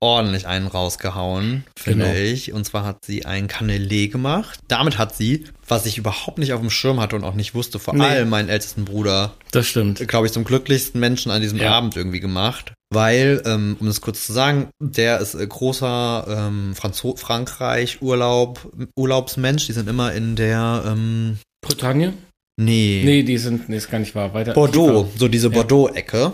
ordentlich 0.00 0.46
einen 0.46 0.66
rausgehauen, 0.68 1.64
finde 1.76 2.04
Genau. 2.06 2.16
ich. 2.18 2.52
Und 2.52 2.64
zwar 2.64 2.84
hat 2.84 3.04
sie 3.04 3.24
ein 3.26 3.48
Canelé 3.48 4.08
gemacht. 4.10 4.60
Damit 4.68 4.96
hat 4.98 5.14
sie, 5.16 5.44
was 5.66 5.86
ich 5.86 5.98
überhaupt 5.98 6.38
nicht 6.38 6.52
auf 6.52 6.60
dem 6.60 6.70
Schirm 6.70 7.00
hatte 7.00 7.16
und 7.16 7.24
auch 7.24 7.34
nicht 7.34 7.54
wusste, 7.54 7.78
vor 7.78 7.94
Nee. 7.94 8.04
allem 8.04 8.28
meinen 8.28 8.48
ältesten 8.48 8.84
Bruder, 8.84 9.34
Das 9.50 9.66
stimmt. 9.66 10.06
glaube 10.06 10.26
ich, 10.26 10.32
zum 10.32 10.44
glücklichsten 10.44 11.00
Menschen 11.00 11.30
an 11.32 11.42
diesem 11.42 11.58
Ja. 11.58 11.72
Abend 11.72 11.96
irgendwie 11.96 12.20
gemacht. 12.20 12.72
Weil, 12.90 13.42
ähm, 13.44 13.76
um 13.80 13.86
das 13.86 14.00
kurz 14.00 14.24
zu 14.24 14.32
sagen, 14.32 14.68
der 14.80 15.18
ist 15.20 15.34
äh, 15.34 15.46
großer 15.46 16.26
ähm, 16.48 16.74
Franzo 16.74 17.16
Frankreich 17.16 18.00
Urlaub 18.00 18.72
Urlaubsmensch. 18.96 19.66
Die 19.66 19.72
sind 19.72 19.88
immer 19.90 20.12
in 20.14 20.36
der 20.36 20.84
ähm, 20.86 21.38
Bretagne? 21.60 22.14
nee, 22.60 23.02
Nee, 23.04 23.22
die 23.24 23.36
sind, 23.38 23.68
nee, 23.68 23.76
ist 23.76 23.90
gar 23.90 23.98
nicht 23.98 24.14
wahr. 24.14 24.32
Weiter. 24.32 24.54
Bordeaux, 24.54 25.06
so 25.16 25.28
diese 25.28 25.48
Ja. 25.48 25.54
Bordeaux-Ecke. 25.54 26.32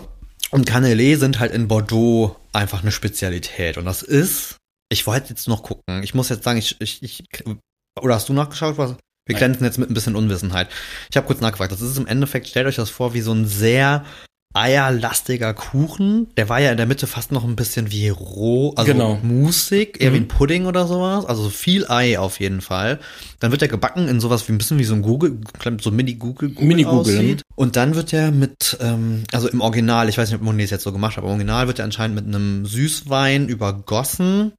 Und 0.51 0.69
Canelé 0.69 1.17
sind 1.17 1.39
halt 1.39 1.51
in 1.53 1.67
Bordeaux 1.67 2.35
einfach 2.55 2.81
eine 2.81 2.91
Spezialität. 2.91 3.77
Und 3.77 3.85
das 3.85 4.01
ist, 4.01 4.57
ich 4.89 5.05
wollte 5.05 5.29
jetzt 5.29 5.47
noch 5.47 5.63
gucken. 5.63 6.03
Ich 6.03 6.13
muss 6.13 6.29
jetzt 6.29 6.43
sagen, 6.43 6.57
ich, 6.57 6.79
ich, 6.79 7.03
ich 7.03 7.23
oder 8.01 8.15
hast 8.15 8.29
du 8.29 8.33
nachgeschaut? 8.33 8.77
Was? 8.77 8.95
Wir 9.27 9.33
Nein. 9.33 9.37
glänzen 9.37 9.65
jetzt 9.65 9.77
mit 9.77 9.89
ein 9.89 9.93
bisschen 9.93 10.15
Unwissenheit. 10.15 10.69
Ich 11.09 11.17
habe 11.17 11.27
kurz 11.27 11.41
nachgefragt. 11.41 11.71
Das 11.71 11.81
ist 11.81 11.97
im 11.97 12.07
Endeffekt, 12.07 12.47
stellt 12.47 12.67
euch 12.67 12.75
das 12.75 12.89
vor, 12.89 13.13
wie 13.13 13.21
so 13.21 13.31
ein 13.31 13.45
sehr 13.45 14.05
eierlastiger 14.55 15.53
Kuchen. 15.53 16.27
Der 16.37 16.49
war 16.49 16.59
ja 16.59 16.71
in 16.71 16.77
der 16.77 16.85
Mitte 16.85 17.07
fast 17.07 17.31
noch 17.31 17.43
ein 17.43 17.55
bisschen 17.55 17.91
wie 17.91 18.09
roh, 18.09 18.73
also 18.75 18.91
Genau. 18.91 19.19
musig, 19.21 20.01
eher 20.01 20.11
wie 20.13 20.17
ein 20.17 20.23
Mhm. 20.23 20.27
Pudding 20.27 20.65
oder 20.65 20.87
sowas. 20.87 21.25
Also 21.25 21.49
viel 21.49 21.85
Ei 21.87 22.17
auf 22.17 22.39
jeden 22.39 22.61
Fall. 22.61 22.99
Dann 23.39 23.51
wird 23.51 23.61
er 23.61 23.67
gebacken 23.67 24.07
in 24.07 24.19
sowas 24.19 24.47
wie 24.47 24.53
ein 24.53 24.57
bisschen 24.57 24.79
wie 24.79 24.83
so 24.83 24.93
ein 24.95 25.01
Google, 25.01 25.37
so 25.81 25.89
ein 25.89 25.95
Mini-Google 25.95 26.55
Mini-Google, 26.59 27.15
aussieht. 27.17 27.41
Und 27.55 27.75
dann 27.75 27.95
wird 27.95 28.13
er 28.13 28.31
mit, 28.31 28.77
ähm, 28.81 29.23
also 29.31 29.47
im 29.47 29.61
Original, 29.61 30.09
ich 30.09 30.17
weiß 30.17 30.29
nicht, 30.29 30.39
ob 30.39 30.43
Monet 30.45 30.65
es 30.65 30.71
jetzt 30.71 30.83
so 30.83 30.91
gemacht 30.91 31.13
hat, 31.17 31.19
aber 31.19 31.27
im 31.27 31.33
Original 31.33 31.67
wird 31.67 31.79
er 31.79 31.85
anscheinend 31.85 32.15
mit 32.15 32.25
einem 32.25 32.65
Süßwein 32.65 33.47
übergossen, 33.47 34.53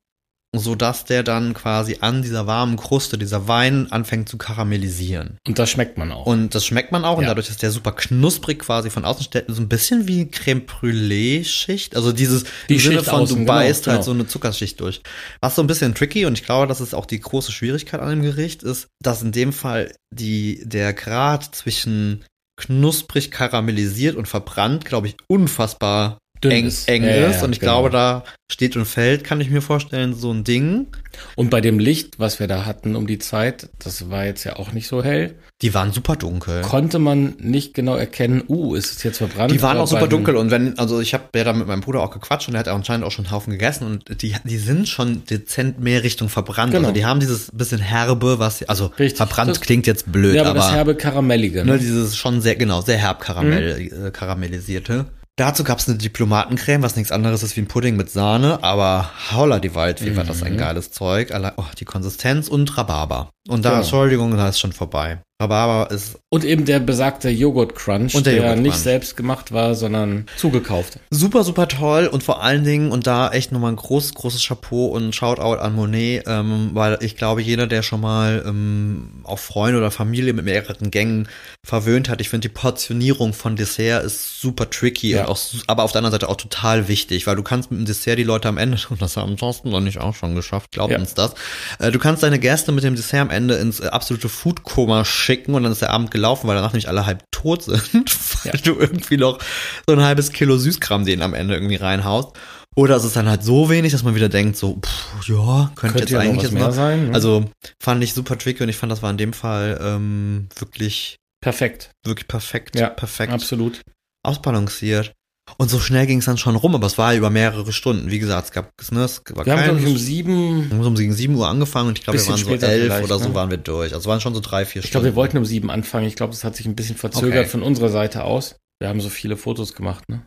so 0.58 0.74
dass 0.74 1.04
der 1.04 1.22
dann 1.22 1.54
quasi 1.54 1.98
an 2.00 2.22
dieser 2.22 2.46
warmen 2.46 2.76
Kruste, 2.76 3.18
dieser 3.18 3.48
Wein 3.48 3.90
anfängt 3.90 4.28
zu 4.28 4.38
karamellisieren. 4.38 5.38
Und 5.46 5.58
das 5.58 5.70
schmeckt 5.70 5.98
man 5.98 6.12
auch. 6.12 6.26
Und 6.26 6.54
das 6.54 6.64
schmeckt 6.66 6.92
man 6.92 7.04
auch 7.04 7.18
und 7.18 7.22
Ja. 7.24 7.28
dadurch 7.30 7.48
ist 7.48 7.62
der 7.62 7.70
super 7.70 7.92
knusprig 7.92 8.58
quasi 8.60 8.90
von 8.90 9.04
außen 9.04 9.26
so 9.48 9.60
ein 9.62 9.68
bisschen 9.68 10.08
wie 10.08 10.30
Creme 10.30 10.62
Brûlée 10.66 11.44
Schicht, 11.44 11.96
also 11.96 12.12
dieses 12.12 12.44
Die 12.68 12.74
im 12.74 12.80
Sinne 12.80 12.94
Schicht 12.98 13.10
von 13.10 13.20
außen, 13.22 13.36
du 13.36 13.40
genau, 13.42 13.52
beißt 13.52 13.86
halt 13.86 13.96
genau. 13.96 14.04
so 14.04 14.10
eine 14.12 14.26
Zuckerschicht 14.26 14.80
durch. 14.80 15.02
Was 15.40 15.54
so 15.54 15.62
ein 15.62 15.66
bisschen 15.66 15.94
tricky 15.94 16.26
und 16.26 16.34
ich 16.38 16.44
glaube, 16.44 16.66
das 16.66 16.80
ist 16.80 16.94
auch 16.94 17.06
die 17.06 17.20
große 17.20 17.52
Schwierigkeit 17.52 18.00
an 18.00 18.10
dem 18.10 18.22
Gericht 18.22 18.62
ist, 18.62 18.88
dass 19.02 19.22
in 19.22 19.32
dem 19.32 19.52
Fall 19.52 19.92
die 20.10 20.62
der 20.64 20.92
Grad 20.92 21.54
zwischen 21.54 22.24
knusprig 22.58 23.30
karamellisiert 23.30 24.16
und 24.16 24.26
verbrannt, 24.28 24.84
glaube 24.84 25.08
ich, 25.08 25.16
unfassbar 25.28 26.18
Dünn 26.42 26.52
eng, 26.52 26.66
ist. 26.66 26.88
eng 26.88 27.02
Ja, 27.04 27.16
ja, 27.16 27.26
ist 27.28 27.42
und 27.42 27.52
ich 27.52 27.60
genau. 27.60 27.72
glaube, 27.80 27.90
da 27.90 28.24
steht 28.50 28.76
und 28.76 28.84
fällt, 28.84 29.24
kann 29.24 29.40
ich 29.40 29.50
mir 29.50 29.60
vorstellen, 29.62 30.14
so 30.14 30.32
ein 30.32 30.44
Ding. 30.44 30.86
Und 31.34 31.50
bei 31.50 31.60
dem 31.60 31.78
Licht, 31.78 32.18
was 32.18 32.38
wir 32.40 32.46
da 32.46 32.64
hatten 32.66 32.94
um 32.94 33.06
die 33.06 33.18
Zeit, 33.18 33.68
das 33.78 34.10
war 34.10 34.24
jetzt 34.26 34.44
ja 34.44 34.56
auch 34.56 34.72
nicht 34.72 34.86
so 34.86 35.02
hell, 35.02 35.34
Die 35.62 35.72
waren 35.74 35.90
super 35.92 36.14
dunkel. 36.14 36.60
konnte 36.62 36.98
man 36.98 37.34
nicht 37.38 37.72
genau 37.74 37.96
erkennen, 37.96 38.44
uh, 38.48 38.74
ist 38.74 38.94
es 38.96 39.02
jetzt 39.02 39.18
verbrannt? 39.18 39.50
Die 39.50 39.62
waren 39.62 39.78
auch 39.78 39.86
super 39.88 40.06
dunkel 40.08 40.36
und 40.36 40.50
wenn, 40.50 40.78
also 40.78 41.00
ich 41.00 41.14
habe 41.14 41.24
ja 41.34 41.42
da 41.44 41.52
mit 41.54 41.66
meinem 41.66 41.80
Bruder 41.80 42.02
auch 42.02 42.10
gequatscht 42.10 42.48
und 42.48 42.52
der 42.52 42.60
hat 42.60 42.68
anscheinend 42.68 43.04
auch 43.06 43.10
schon 43.10 43.24
einen 43.24 43.32
Haufen 43.34 43.52
gegessen 43.52 43.84
und 43.86 44.22
die, 44.22 44.34
die 44.44 44.58
sind 44.58 44.88
schon 44.88 45.24
dezent 45.24 45.80
mehr 45.80 46.02
Richtung 46.04 46.28
verbrannt. 46.28 46.72
Genau. 46.72 46.88
Also 46.88 46.94
die 46.94 47.06
haben 47.06 47.18
dieses 47.20 47.50
bisschen 47.52 47.80
herbe, 47.80 48.38
was, 48.38 48.62
also 48.68 48.92
Richtig. 48.98 49.16
verbrannt 49.16 49.50
Das- 49.50 49.60
klingt 49.62 49.86
jetzt 49.86 50.12
blöd, 50.12 50.34
Ja, 50.34 50.42
aber, 50.42 50.50
aber, 50.50 50.58
das 50.60 50.72
herbe 50.72 50.94
Karamellige. 50.94 51.64
ne, 51.64 51.72
Ne? 51.72 51.78
dieses 51.78 52.16
schon 52.16 52.42
sehr, 52.42 52.56
genau, 52.56 52.82
sehr 52.82 52.98
herb 52.98 53.20
karamell, 53.20 53.80
Mhm. 53.90 54.06
äh, 54.06 54.10
karamellisierte. 54.10 55.06
Dazu 55.38 55.64
gab's 55.64 55.86
eine 55.86 55.98
Diplomatencreme, 55.98 56.82
was 56.82 56.96
nichts 56.96 57.12
anderes 57.12 57.42
ist 57.42 57.56
wie 57.56 57.60
ein 57.60 57.66
Pudding 57.68 57.94
mit 57.96 58.10
Sahne, 58.10 58.62
aber 58.62 59.10
holla 59.34 59.58
die 59.58 59.74
Waldfee 59.74 60.16
war 60.16 60.24
das 60.24 60.42
ein 60.42 60.54
Mhm. 60.54 60.58
geiles 60.58 60.92
Zeug. 60.92 61.30
Allein, 61.30 61.52
oh, 61.58 61.64
die 61.78 61.84
Konsistenz 61.84 62.48
und 62.48 62.78
Rhabarber. 62.78 63.28
Und 63.46 63.62
da, 63.66 63.68
Genau. 63.70 63.82
Entschuldigung, 63.82 64.34
da 64.34 64.48
ist 64.48 64.58
schon 64.58 64.72
vorbei. 64.72 65.20
Rhabarber 65.46 65.90
ist 65.94 66.18
Und 66.30 66.44
eben 66.44 66.64
der 66.64 66.80
besagte 66.80 67.28
Joghurt 67.28 67.74
Crunch, 67.74 68.12
der 68.14 68.22
der, 68.22 68.36
Joghurt 68.36 68.58
nicht 68.58 68.70
Crunch. 68.72 68.82
selbst 68.82 69.16
gemacht 69.18 69.52
war, 69.52 69.74
sondern 69.74 70.24
zugekauft. 70.38 70.98
Super, 71.10 71.44
super 71.44 71.68
toll 71.68 72.06
und 72.06 72.22
vor 72.22 72.42
allen 72.42 72.64
Dingen, 72.64 72.90
und 72.90 73.06
da 73.06 73.30
echt 73.30 73.52
nochmal 73.52 73.72
ein 73.72 73.76
großes, 73.76 74.14
großes 74.14 74.46
Chapeau 74.46 74.86
und 74.86 75.14
Shoutout 75.14 75.60
an 75.60 75.74
Monet, 75.74 76.24
ähm, 76.26 76.70
weil 76.72 76.96
ich 77.02 77.16
glaube, 77.16 77.42
jeder, 77.42 77.66
der 77.66 77.82
schon 77.82 78.00
mal 78.00 78.44
ähm, 78.46 79.20
auch 79.24 79.38
Freunde 79.38 79.76
oder 79.78 79.90
Familie 79.90 80.32
mit 80.32 80.46
mehreren 80.46 80.90
Gängen 80.90 81.28
verwöhnt 81.62 82.08
hat, 82.08 82.22
ich 82.22 82.30
finde, 82.30 82.48
die 82.48 82.54
Portionierung 82.54 83.34
von 83.34 83.56
Dessert 83.56 84.04
ist 84.04 84.40
super 84.40 84.70
tricky, 84.70 85.10
Ja. 85.10 85.24
und 85.26 85.28
auch, 85.32 85.38
aber 85.66 85.82
auf 85.82 85.92
der 85.92 85.98
anderen 85.98 86.12
Seite 86.12 86.30
auch 86.30 86.36
total 86.36 86.88
wichtig, 86.88 87.26
weil 87.26 87.36
du 87.36 87.42
kannst 87.42 87.70
mit 87.70 87.78
dem 87.80 87.84
Dessert 87.86 88.18
die 88.18 88.24
Leute 88.24 88.48
am 88.48 88.56
Ende, 88.56 88.78
und 88.88 89.02
das 89.02 89.18
haben 89.18 89.36
Thorsten 89.36 89.74
und 89.74 89.86
ich 89.86 89.98
auch 90.00 90.14
schon 90.14 90.34
geschafft, 90.34 90.70
glaubt 90.72 90.92
Ja. 90.92 90.98
uns 90.98 91.12
das, 91.12 91.34
äh, 91.78 91.92
du 91.92 91.98
kannst 91.98 92.22
deine 92.22 92.38
Gäste 92.38 92.72
mit 92.72 92.84
dem 92.84 92.96
Dessert 92.96 93.20
am 93.20 93.30
Ende 93.30 93.56
ins 93.56 93.80
äh, 93.80 93.88
absolute 93.88 94.30
Foodkoma 94.30 95.04
schicken 95.26 95.54
und 95.54 95.62
dann 95.64 95.72
ist 95.72 95.82
der 95.82 95.90
Abend 95.90 96.10
gelaufen, 96.10 96.46
weil 96.48 96.54
danach 96.56 96.72
nämlich 96.72 96.88
alle 96.88 97.04
halb 97.06 97.24
tot 97.32 97.62
sind, 97.64 97.92
weil 98.44 98.52
Ja. 98.54 98.60
du 98.62 98.78
irgendwie 98.78 99.16
noch 99.16 99.38
so 99.86 99.94
ein 99.94 100.02
halbes 100.02 100.32
Kilo 100.32 100.56
Süßkram 100.56 101.04
denen 101.04 101.22
am 101.22 101.34
Ende 101.34 101.54
irgendwie 101.54 101.76
reinhaust. 101.76 102.30
Oder 102.74 102.96
es 102.96 103.04
ist 103.04 103.16
dann 103.16 103.28
halt 103.28 103.42
so 103.42 103.70
wenig, 103.70 103.92
dass 103.92 104.02
man 104.02 104.14
wieder 104.14 104.28
denkt, 104.28 104.56
so, 104.58 104.78
pff, 104.84 105.28
ja, 105.28 105.70
könnte, 105.76 105.80
Könnte 105.80 105.98
jetzt 106.00 106.10
ja 106.10 106.18
noch 106.18 106.24
eigentlich 106.24 106.42
jetzt 106.42 106.52
mehr 106.52 106.64
mal. 106.64 106.72
sein. 106.72 107.06
Ne? 107.08 107.14
Also 107.14 107.50
fand 107.82 108.04
ich 108.04 108.12
super 108.12 108.36
tricky 108.38 108.62
und 108.62 108.68
ich 108.68 108.76
fand, 108.76 108.92
das 108.92 109.02
war 109.02 109.10
in 109.10 109.16
dem 109.16 109.32
Fall 109.32 109.78
ähm, 109.82 110.48
wirklich, 110.58 111.16
perfekt. 111.42 111.90
wirklich 112.04 112.28
perfekt, 112.28 112.78
Ja, 112.78 112.90
perfekt 112.90 113.32
Absolut. 113.32 113.80
ausbalanciert. 114.22 115.12
Und 115.58 115.70
so 115.70 115.78
schnell 115.78 116.06
ging 116.06 116.18
es 116.18 116.24
dann 116.24 116.38
schon 116.38 116.56
rum, 116.56 116.74
aber 116.74 116.86
es 116.86 116.98
war 116.98 117.14
über 117.14 117.30
mehrere 117.30 117.72
Stunden. 117.72 118.10
Wie 118.10 118.18
gesagt, 118.18 118.46
es 118.46 118.52
gab, 118.52 118.72
ne, 118.90 119.04
es 119.04 119.22
war 119.30 119.46
Wir 119.46 119.52
haben, 119.52 119.64
glaube 119.64 119.78
ich, 119.80 119.86
um 119.86 119.92
kein, 119.92 119.98
sieben, 120.02 120.70
wir 120.70 120.78
haben 120.78 120.86
um 120.86 120.96
7 120.96 121.34
Uhr 121.34 121.48
angefangen 121.48 121.88
und 121.88 121.98
ich 121.98 122.04
glaube, 122.04 122.18
wir 122.18 122.26
waren 122.26 122.36
so 122.36 122.66
elf 122.66 123.02
oder 123.04 123.18
so 123.18 123.28
ne? 123.28 123.34
waren 123.34 123.50
wir 123.50 123.56
durch. 123.58 123.94
Also 123.94 124.10
waren 124.10 124.20
schon 124.20 124.34
so 124.34 124.40
drei, 124.40 124.66
vier 124.66 124.80
ich 124.82 124.88
Stunden. 124.88 125.04
glaube, 125.04 125.14
wir 125.14 125.16
wollten 125.16 125.38
um 125.38 125.44
sieben 125.44 125.70
anfangen. 125.70 126.06
Ich 126.06 126.16
glaube, 126.16 126.32
das 126.32 126.44
hat 126.44 126.56
sich 126.56 126.66
ein 126.66 126.74
bisschen 126.74 126.96
verzögert 126.96 127.42
Okay. 127.42 127.48
von 127.48 127.62
unserer 127.62 127.88
Seite 127.88 128.24
aus. 128.24 128.56
Wir 128.80 128.88
haben 128.88 129.00
so 129.00 129.08
viele 129.08 129.36
Fotos 129.36 129.72
gemacht, 129.72 130.08
ne? 130.08 130.22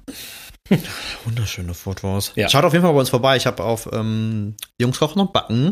Wunderschöne 1.26 1.74
Fotos. 1.74 2.32
Ja. 2.36 2.50
Schaut 2.50 2.64
auf 2.64 2.74
jeden 2.74 2.84
Fall 2.84 2.94
bei 2.94 3.00
uns 3.00 3.10
vorbei. 3.10 3.38
Ich 3.38 3.46
habe 3.46 3.64
auf 3.64 3.90
ähm, 3.92 4.56
Jungs 4.80 5.00
kochen 5.00 5.20
und 5.20 5.34
backen 5.34 5.72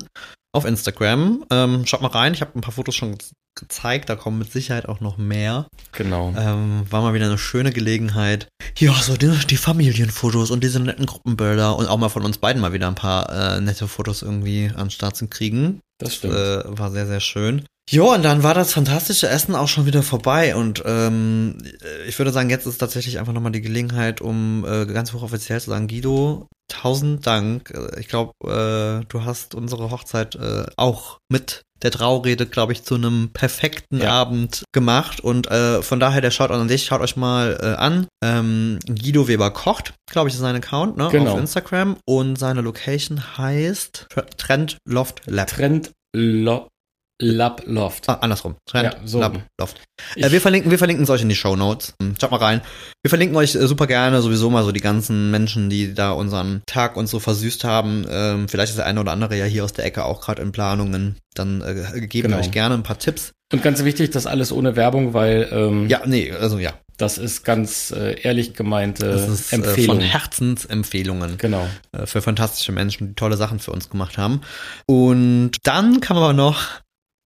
auf 0.57 0.65
Instagram. 0.65 1.45
Ähm, 1.49 1.85
schaut 1.85 2.01
mal 2.01 2.09
rein. 2.09 2.33
Ich 2.33 2.41
habe 2.41 2.51
ein 2.55 2.61
paar 2.61 2.73
Fotos 2.73 2.95
schon 2.95 3.17
ge 3.17 3.27
gezeigt. 3.57 4.07
Da 4.07 4.15
kommen 4.15 4.37
mit 4.37 4.51
Sicherheit 4.51 4.87
auch 4.87 4.99
noch 4.99 5.17
mehr. 5.17 5.65
Genau. 5.91 6.31
Ähm, 6.37 6.85
war 6.91 7.01
mal 7.01 7.15
wieder 7.15 7.25
eine 7.25 7.39
schöne 7.39 7.71
Gelegenheit, 7.71 8.49
Ja, 8.77 8.93
so 8.93 9.17
die, 9.17 9.31
die 9.49 9.57
Familienfotos 9.57 10.51
und 10.51 10.63
diese 10.63 10.79
netten 10.79 11.07
Gruppenbilder 11.07 11.75
und 11.75 11.87
auch 11.87 11.97
mal 11.97 12.09
von 12.09 12.23
uns 12.23 12.37
beiden 12.37 12.61
mal 12.61 12.73
wieder 12.73 12.87
ein 12.87 12.93
paar 12.93 13.29
äh, 13.29 13.59
nette 13.59 13.87
Fotos 13.87 14.21
irgendwie 14.21 14.69
an 14.75 14.85
den 14.85 14.91
Start 14.91 15.15
zu 15.15 15.27
kriegen. 15.27 15.81
Das 15.97 16.15
stimmt. 16.15 16.35
Äh, 16.35 16.77
war 16.77 16.91
sehr, 16.91 17.07
sehr 17.07 17.19
schön. 17.19 17.65
Jo, 17.89 18.13
und 18.13 18.23
dann 18.23 18.43
war 18.43 18.53
das 18.53 18.73
fantastische 18.73 19.29
Essen 19.29 19.55
auch 19.55 19.69
schon 19.69 19.85
wieder 19.85 20.03
vorbei 20.03 20.55
und 20.57 20.83
ähm, 20.85 21.57
ich 22.05 22.17
würde 22.19 22.31
sagen, 22.31 22.49
jetzt 22.49 22.65
ist 22.65 22.79
tatsächlich 22.79 23.17
einfach 23.17 23.31
nochmal 23.31 23.53
die 23.53 23.61
Gelegenheit, 23.61 24.19
um 24.19 24.65
äh, 24.67 24.85
ganz 24.85 25.13
hochoffiziell 25.13 25.61
zu 25.61 25.69
sagen, 25.69 25.87
Guido, 25.87 26.47
tausend 26.67 27.25
Dank. 27.25 27.71
Äh, 27.71 27.97
Ich 28.01 28.09
glaube, 28.09 28.33
äh, 28.43 29.05
du 29.07 29.23
hast 29.23 29.55
unsere 29.55 29.89
Hochzeit 29.89 30.35
äh, 30.35 30.65
auch 30.75 31.19
mit 31.29 31.61
der 31.81 31.91
Traurede, 31.91 32.45
glaube 32.47 32.73
ich, 32.73 32.83
zu 32.83 32.95
einem 32.95 33.29
perfekten 33.31 34.01
Ja. 34.01 34.09
Abend 34.11 34.63
gemacht 34.73 35.21
und 35.21 35.49
äh, 35.49 35.81
von 35.81 35.99
daher 36.01 36.19
der 36.21 36.31
Shoutout 36.31 36.55
an 36.55 36.67
dich, 36.67 36.85
schaut 36.85 36.99
euch 37.01 37.15
mal 37.15 37.57
äh, 37.61 37.65
an. 37.79 38.07
Ähm, 38.21 38.79
Guido 38.85 39.29
Weber 39.29 39.51
kocht, 39.51 39.93
glaube 40.11 40.27
ich, 40.27 40.33
ist 40.35 40.41
sein 40.41 40.55
Account, 40.57 40.97
ne, 40.97 41.07
Genau. 41.11 41.33
auf 41.33 41.39
Instagram 41.39 41.95
und 42.05 42.37
seine 42.37 42.59
Location 42.61 43.37
heißt 43.37 44.07
Trend 44.37 44.77
Loft 44.85 45.21
Lab. 45.27 45.47
Trend 45.47 45.91
Lo 46.13 46.67
Lab 47.19 47.63
Loft. 47.65 48.07
Ah, 48.09 48.19
andersrum. 48.21 48.55
Trend, 48.69 48.93
Ja, 48.93 48.99
so. 49.05 49.19
Lab, 49.19 49.39
Loft. 49.59 49.81
Äh, 50.15 50.31
wir 50.31 50.39
verlinken, 50.39 50.69
wir 50.69 50.77
verlinken 50.77 51.03
es 51.03 51.09
euch 51.09 51.21
in 51.23 51.29
die 51.29 51.35
Show 51.35 51.55
Notes. 51.55 51.95
Schaut 52.21 52.29
mal 52.31 52.37
rein. 52.37 52.61
Wir 53.03 53.09
verlinken 53.09 53.35
euch 53.37 53.55
äh, 53.55 53.65
super 53.67 53.87
gerne 53.87 54.21
sowieso 54.21 54.49
mal 54.51 54.63
so 54.63 54.71
die 54.71 54.81
ganzen 54.81 55.31
Menschen, 55.31 55.69
die 55.71 55.93
da 55.95 56.11
unseren 56.11 56.61
Tag 56.67 56.95
uns 56.95 57.09
so 57.09 57.19
versüßt 57.19 57.63
haben. 57.63 58.05
Ähm, 58.09 58.47
vielleicht 58.47 58.69
ist 58.71 58.77
der 58.77 58.85
eine 58.85 58.99
oder 58.99 59.11
andere 59.13 59.35
ja 59.35 59.45
hier 59.45 59.63
aus 59.63 59.73
der 59.73 59.85
Ecke 59.85 60.05
auch 60.05 60.21
gerade 60.21 60.41
in 60.43 60.51
Planungen. 60.51 61.17
Dann 61.33 61.61
äh, 61.61 62.01
geben 62.01 62.29
wir 62.29 62.35
Genau. 62.35 62.37
euch 62.39 62.51
gerne 62.51 62.75
ein 62.75 62.83
paar 62.83 62.99
Tipps. 62.99 63.31
Und 63.51 63.63
ganz 63.63 63.83
wichtig, 63.83 64.11
das 64.11 64.27
alles 64.27 64.51
ohne 64.51 64.75
Werbung, 64.75 65.13
weil 65.13 65.47
ähm, 65.51 65.87
Ja, 65.89 66.01
nee, 66.05 66.31
also 66.33 66.59
ja. 66.59 66.73
das 66.97 67.17
ist 67.17 67.43
ganz 67.45 67.91
äh, 67.91 68.19
ehrlich 68.21 68.53
gemeinte 68.53 69.09
Das 69.09 69.27
ist 69.27 69.51
äh, 69.53 69.55
Empfehlung. 69.55 69.95
von 69.97 70.05
Herzensempfehlungen 70.05 71.37
genau. 71.37 71.67
äh, 71.93 72.05
für 72.05 72.21
fantastische 72.21 72.71
Menschen, 72.73 73.09
die 73.09 73.15
tolle 73.15 73.37
Sachen 73.37 73.59
für 73.59 73.71
uns 73.71 73.89
gemacht 73.89 74.17
haben. 74.17 74.41
Und 74.85 75.51
dann 75.63 75.99
kam 76.01 76.17
aber 76.17 76.33
noch 76.33 76.61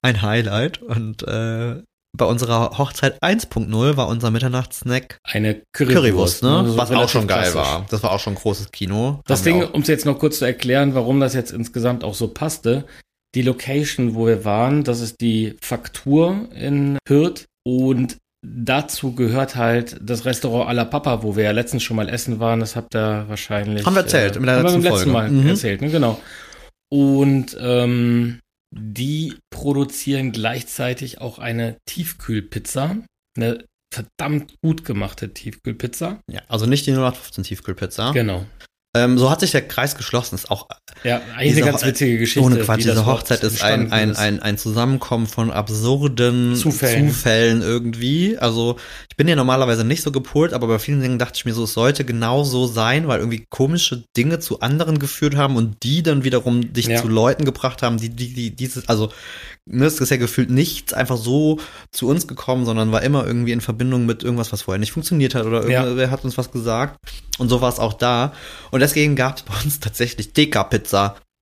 ein 0.02 0.22
Highlight 0.22 0.82
und 0.82 1.24
äh, 1.28 1.82
bei 2.18 2.26
unserer 2.26 2.78
Hochzeit 2.78 3.22
1.0 3.24 3.96
war 3.98 4.08
unser 4.10 4.32
Mitternachtssnack 4.32 5.18
Eine 5.24 5.62
Currywurst, 5.74 6.42
Currywurst, 6.42 6.44
ne? 6.44 6.64
So 6.68 6.78
Was 6.78 6.92
auch 6.92 7.08
schon 7.10 7.28
geil 7.28 7.50
klassisch. 7.52 7.56
war. 7.56 7.86
Das 7.90 8.04
war 8.04 8.12
auch 8.12 8.20
schon 8.20 8.34
ein 8.34 8.38
großes 8.38 8.72
Kino. 8.72 9.22
Das 9.28 9.40
Haben 9.40 9.46
Ding, 9.46 9.64
um 9.64 9.82
es 9.82 9.88
jetzt 9.88 10.06
noch 10.06 10.20
kurz 10.20 10.40
zu 10.40 10.46
erklären, 10.46 10.94
warum 10.94 11.20
das 11.22 11.34
jetzt 11.34 11.52
insgesamt 11.52 12.04
auch 12.04 12.14
so 12.16 12.28
passte, 12.28 12.86
die 13.34 13.44
Location, 13.44 14.14
wo 14.16 14.28
wir 14.28 14.44
waren, 14.44 14.84
das 14.84 15.00
ist 15.00 15.22
die 15.22 15.56
Faktur 15.62 16.50
in 16.54 16.98
Hürth 17.08 17.46
und 17.66 18.18
dazu 18.46 19.14
gehört 19.16 19.56
halt 19.56 19.98
das 20.02 20.26
Restaurant 20.26 20.70
à 20.70 20.74
la 20.74 20.84
Papa, 20.84 21.24
wo 21.24 21.38
wir 21.38 21.46
ja 21.46 21.52
letztens 21.52 21.84
schon 21.84 21.96
mal 21.96 22.10
essen 22.10 22.40
waren. 22.42 22.60
Das 22.60 22.76
habt 22.76 22.94
ihr 22.94 23.26
wahrscheinlich. 23.30 23.86
Haben 23.86 23.96
wir 23.96 24.02
erzählt, 24.02 24.36
in 24.36 24.44
der 24.44 24.58
haben 24.58 24.64
wir 24.64 24.72
beim 24.72 24.82
letzten 24.82 24.96
letzten 24.96 25.12
Mal 25.12 25.28
Folge. 25.28 25.42
Mhm. 25.44 25.48
erzählt, 25.48 25.82
ne? 25.82 25.90
Genau. 25.92 26.20
Und 26.90 27.56
ähm, 27.62 28.40
die 28.72 29.36
produzieren 29.50 30.32
gleichzeitig 30.32 31.20
auch 31.20 31.40
eine 31.40 31.78
Tiefkühlpizza. 31.86 32.98
Eine 33.38 33.66
verdammt 33.94 34.56
gut 34.62 34.86
gemachte 34.86 35.34
Tiefkühlpizza. 35.34 36.22
ja, 36.28 36.42
also 36.48 36.66
nicht 36.66 36.86
die 36.86 36.92
0815 36.92 37.44
Tiefkühlpizza. 37.44 38.12
Genau. 38.12 38.46
Ähm, 38.96 39.18
so 39.18 39.30
hat 39.30 39.42
sich 39.42 39.52
der 39.52 39.68
Kreis 39.68 39.96
geschlossen. 39.96 40.36
Ist 40.36 40.52
auch 40.52 40.70
Ja, 41.04 41.22
eigentlich 41.36 41.54
Diese 41.56 41.64
eine 41.64 41.72
ganz 41.72 41.86
witzige 41.86 42.18
Geschichte. 42.20 42.42
ohne 42.42 42.58
Quatsch. 42.58 42.80
Diese 42.84 43.06
Hochzeit 43.06 43.44
ist 43.44 43.64
ein, 43.64 43.92
ein, 43.92 44.16
ein, 44.16 44.42
ein 44.42 44.58
Zusammenkommen 44.58 45.26
von 45.26 45.50
absurden 45.52 46.56
Zufällen. 46.56 47.10
Zufällen 47.10 47.62
irgendwie. 47.62 48.38
Also 48.38 48.76
ich 49.10 49.16
bin 49.18 49.28
ja 49.28 49.36
normalerweise 49.36 49.84
nicht 49.84 50.04
so 50.04 50.12
gepolt, 50.12 50.54
aber 50.54 50.68
bei 50.68 50.80
vielen 50.80 51.02
Dingen 51.02 51.18
dachte 51.20 51.34
ich 51.38 51.46
mir 51.46 51.54
so, 51.54 51.64
es 51.64 51.74
sollte 51.74 52.06
genau 52.06 52.44
so 52.44 52.68
sein, 52.68 53.08
weil 53.08 53.20
irgendwie 53.20 53.46
komische 53.50 54.04
Dinge 54.16 54.40
zu 54.40 54.60
anderen 54.60 55.00
geführt 55.00 55.36
haben 55.36 55.56
und 55.56 55.84
die 55.84 56.04
dann 56.04 56.24
wiederum 56.24 56.72
dich 56.74 56.86
Ja. 56.88 57.02
zu 57.02 57.08
Leuten 57.08 57.46
gebracht 57.46 57.82
haben, 57.82 57.98
die, 57.98 58.10
die, 58.10 58.34
die 58.34 58.56
dieses, 58.56 58.88
also 58.88 59.12
ne, 59.66 59.86
es 59.86 60.00
ist 60.00 60.10
ja 60.12 60.18
gefühlt 60.18 60.50
nichts 60.50 60.94
einfach 60.94 61.18
so 61.18 61.60
zu 61.92 62.08
uns 62.08 62.28
gekommen, 62.28 62.66
sondern 62.66 62.92
war 62.92 63.02
immer 63.04 63.26
irgendwie 63.26 63.52
in 63.54 63.62
Verbindung 63.62 64.06
mit 64.06 64.24
irgendwas, 64.24 64.52
was 64.52 64.64
vorher 64.64 64.80
nicht 64.80 64.92
funktioniert 64.92 65.36
hat 65.36 65.46
oder 65.46 65.68
Ja. 65.70 65.84
irgendwer 65.84 66.12
hat 66.12 66.24
uns 66.24 66.38
was 66.38 66.52
gesagt. 66.52 66.98
Und 67.38 67.50
so 67.50 67.62
war 67.62 67.70
es 67.70 67.80
auch 67.80 67.94
da. 67.94 68.34
Und 68.72 68.82
deswegen 68.82 69.16
gab 69.16 69.38
es 69.38 69.44
bei 69.44 69.54
uns 69.64 69.80
tatsächlich 69.80 70.34
Deka-Pizza 70.34 70.91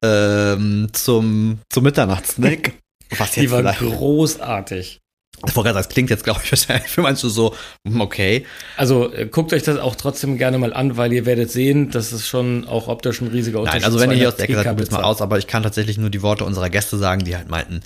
ähm, 0.04 0.90
zum, 0.94 1.60
zum 1.70 1.84
Mitternachtssnack. 1.84 2.74
Was 3.18 3.32
Die 3.32 3.42
jetzt 3.42 3.52
war 3.52 3.60
vielleicht, 3.60 3.80
großartig. 3.80 5.00
das 5.42 5.90
klingt 5.90 6.10
jetzt, 6.10 6.24
glaube 6.24 6.42
ich, 6.44 6.52
wahrscheinlich 6.52 6.92
für 6.92 7.02
manche 7.02 7.30
so, 7.30 7.56
hm, 7.88 8.02
okay. 8.02 8.46
Also 8.78 9.12
äh, 9.12 9.26
guckt 9.26 9.52
euch 9.54 9.64
das 9.64 9.80
auch 9.80 9.96
trotzdem 9.96 10.38
gerne 10.38 10.58
mal 10.60 10.74
an, 10.74 10.96
weil 10.98 11.12
ihr 11.12 11.26
werdet 11.26 11.52
sehen, 11.52 11.90
das 11.90 12.14
ist 12.14 12.28
schon 12.28 12.68
auch 12.68 12.88
optisch 12.88 13.22
ein 13.22 13.28
riesiger 13.30 13.60
Unterschied. 13.60 13.82
Nein, 13.82 13.86
also 13.86 14.00
wenn 14.00 14.12
ihr 14.12 14.18
hier 14.18 14.28
aus 14.30 14.36
der 14.36 14.46
Ecke 14.46 14.56
seid, 14.56 14.68
probiert's 14.68 14.92
mal 14.92 15.04
aus, 15.04 15.22
aber 15.22 15.38
ich 15.38 15.48
kann 15.48 15.64
tatsächlich 15.64 15.98
nur 15.98 16.10
die 16.10 16.22
Worte 16.22 16.46
unserer 16.46 16.70
Gäste 16.70 16.98
sagen, 16.98 17.24
die 17.24 17.36
halt 17.36 17.50
meinten, 17.50 17.82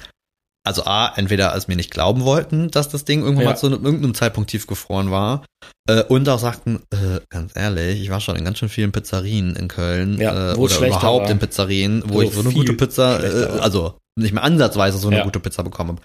also 0.65 0.85
A, 0.85 1.11
entweder 1.15 1.55
es 1.55 1.67
mir 1.67 1.75
nicht 1.75 1.91
glauben 1.91 2.23
wollten, 2.23 2.69
dass 2.71 2.89
das 2.89 3.05
Ding 3.05 3.21
irgendwann 3.21 3.43
Ja. 3.43 3.49
mal 3.51 3.57
zu 3.57 3.67
einem, 3.67 3.83
irgendeinem 3.83 4.13
Zeitpunkt 4.13 4.49
tiefgefroren 4.49 5.11
war, 5.11 5.43
äh, 5.89 6.03
und 6.03 6.27
auch 6.29 6.39
sagten, 6.39 6.81
äh, 6.91 7.19
ganz 7.29 7.51
ehrlich, 7.55 8.01
ich 8.01 8.09
war 8.09 8.21
schon 8.21 8.35
in 8.37 8.45
ganz 8.45 8.57
schön 8.59 8.69
vielen 8.69 8.91
Pizzerien 8.91 9.55
in 9.55 9.67
Köln 9.67 10.19
Ja, 10.19 10.53
äh, 10.53 10.55
oder 10.55 10.77
überhaupt 10.87 11.23
war. 11.25 11.29
in 11.31 11.39
Pizzerien, 11.39 12.03
wo 12.07 12.15
Wo 12.15 12.21
ich 12.21 12.31
so 12.33 12.39
eine 12.41 12.51
gute 12.53 12.73
Pizza, 12.73 13.21
äh, 13.23 13.59
also 13.59 13.97
nicht 14.17 14.33
mehr 14.33 14.43
ansatzweise 14.43 14.97
so 14.97 15.07
eine 15.09 15.17
Ja. 15.17 15.23
gute 15.23 15.39
Pizza 15.39 15.63
bekommen 15.63 15.91
habe. 15.97 16.01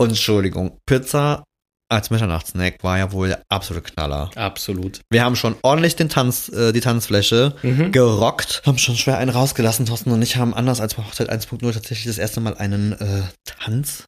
Und 0.00 0.08
Entschuldigung, 0.08 0.78
Pizza 0.86 1.44
als 1.92 2.10
Mitternachtssnack 2.10 2.82
war 2.82 2.98
ja 2.98 3.12
wohl 3.12 3.28
der 3.28 3.42
absolute 3.48 3.88
Knaller. 3.90 4.30
Absolut. 4.34 5.00
Wir 5.10 5.22
haben 5.24 5.36
schon 5.36 5.54
ordentlich 5.62 5.94
den 5.96 6.08
Tanz, 6.08 6.48
äh, 6.48 6.72
die 6.72 6.80
Tanzfläche 6.80 7.54
Mhm. 7.62 7.92
gerockt. 7.92 8.62
Haben 8.66 8.78
schon 8.78 8.96
schwer 8.96 9.18
einen 9.18 9.30
rausgelassen. 9.30 9.86
Thorsten 9.86 10.10
und 10.10 10.22
ich 10.22 10.36
haben 10.36 10.54
anders 10.54 10.80
als 10.80 10.94
bei 10.94 11.04
Hochzeit 11.04 11.28
1.0 11.30 11.72
tatsächlich 11.72 12.06
das 12.06 12.18
erste 12.18 12.40
Mal 12.40 12.56
einen 12.56 12.92
äh, 12.92 13.22
Tanz 13.44 14.04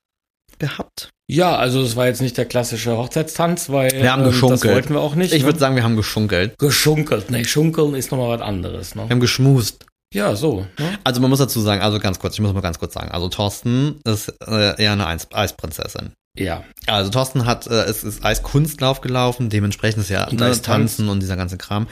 gehabt. 0.58 1.10
Ja, 1.30 1.56
also 1.56 1.80
es 1.82 1.96
war 1.96 2.06
jetzt 2.06 2.20
nicht 2.20 2.36
der 2.36 2.44
klassische 2.44 2.96
Hochzeitstanz, 2.96 3.70
weil 3.70 3.90
Wir 3.92 4.12
haben 4.12 4.20
ähm, 4.20 4.26
das 4.26 4.34
geschunkelt. 4.34 4.74
wollten 4.74 4.94
wir 4.94 5.00
auch 5.00 5.14
nicht. 5.14 5.32
Ich 5.32 5.40
ne? 5.42 5.48
würde 5.48 5.58
sagen, 5.58 5.74
wir 5.76 5.82
haben 5.82 5.96
geschunkelt. 5.96 6.58
geschunkelt. 6.58 7.30
Nee, 7.30 7.44
schunkeln 7.44 7.94
ist 7.94 8.10
nochmal 8.10 8.38
was 8.38 8.46
anderes. 8.46 8.94
Ne? 8.94 9.02
Wir 9.04 9.10
haben 9.10 9.20
geschmust. 9.20 9.84
Ja, 10.14 10.36
so. 10.36 10.66
Ne? 10.78 10.98
Also 11.02 11.20
man 11.20 11.30
muss 11.30 11.40
dazu 11.40 11.60
sagen, 11.60 11.80
also 11.82 11.98
ganz 11.98 12.18
kurz, 12.18 12.34
ich 12.34 12.40
muss 12.40 12.52
mal 12.52 12.60
ganz 12.60 12.78
kurz 12.78 12.94
sagen. 12.94 13.10
Also 13.10 13.28
Thorsten 13.28 14.00
ist 14.04 14.28
äh, 14.46 14.80
eher 14.80 14.92
eine 14.92 15.06
Eis 15.06 15.26
Eisprinzessin. 15.32 16.12
Ja. 16.36 16.64
Also 16.86 17.10
Thorsten 17.10 17.46
hat, 17.46 17.68
äh, 17.68 17.84
es 17.84 18.02
ist 18.02 18.24
Eiskunstlauf 18.24 19.00
gelaufen, 19.00 19.50
dementsprechend 19.50 20.02
ist 20.02 20.10
ja 20.10 20.24
Und 20.24 20.40
ne, 20.40 20.46
Eistanz. 20.46 20.96
Tanzen 20.96 21.08
und 21.08 21.20
dieser 21.20 21.36
ganze 21.36 21.56
Kram. 21.56 21.86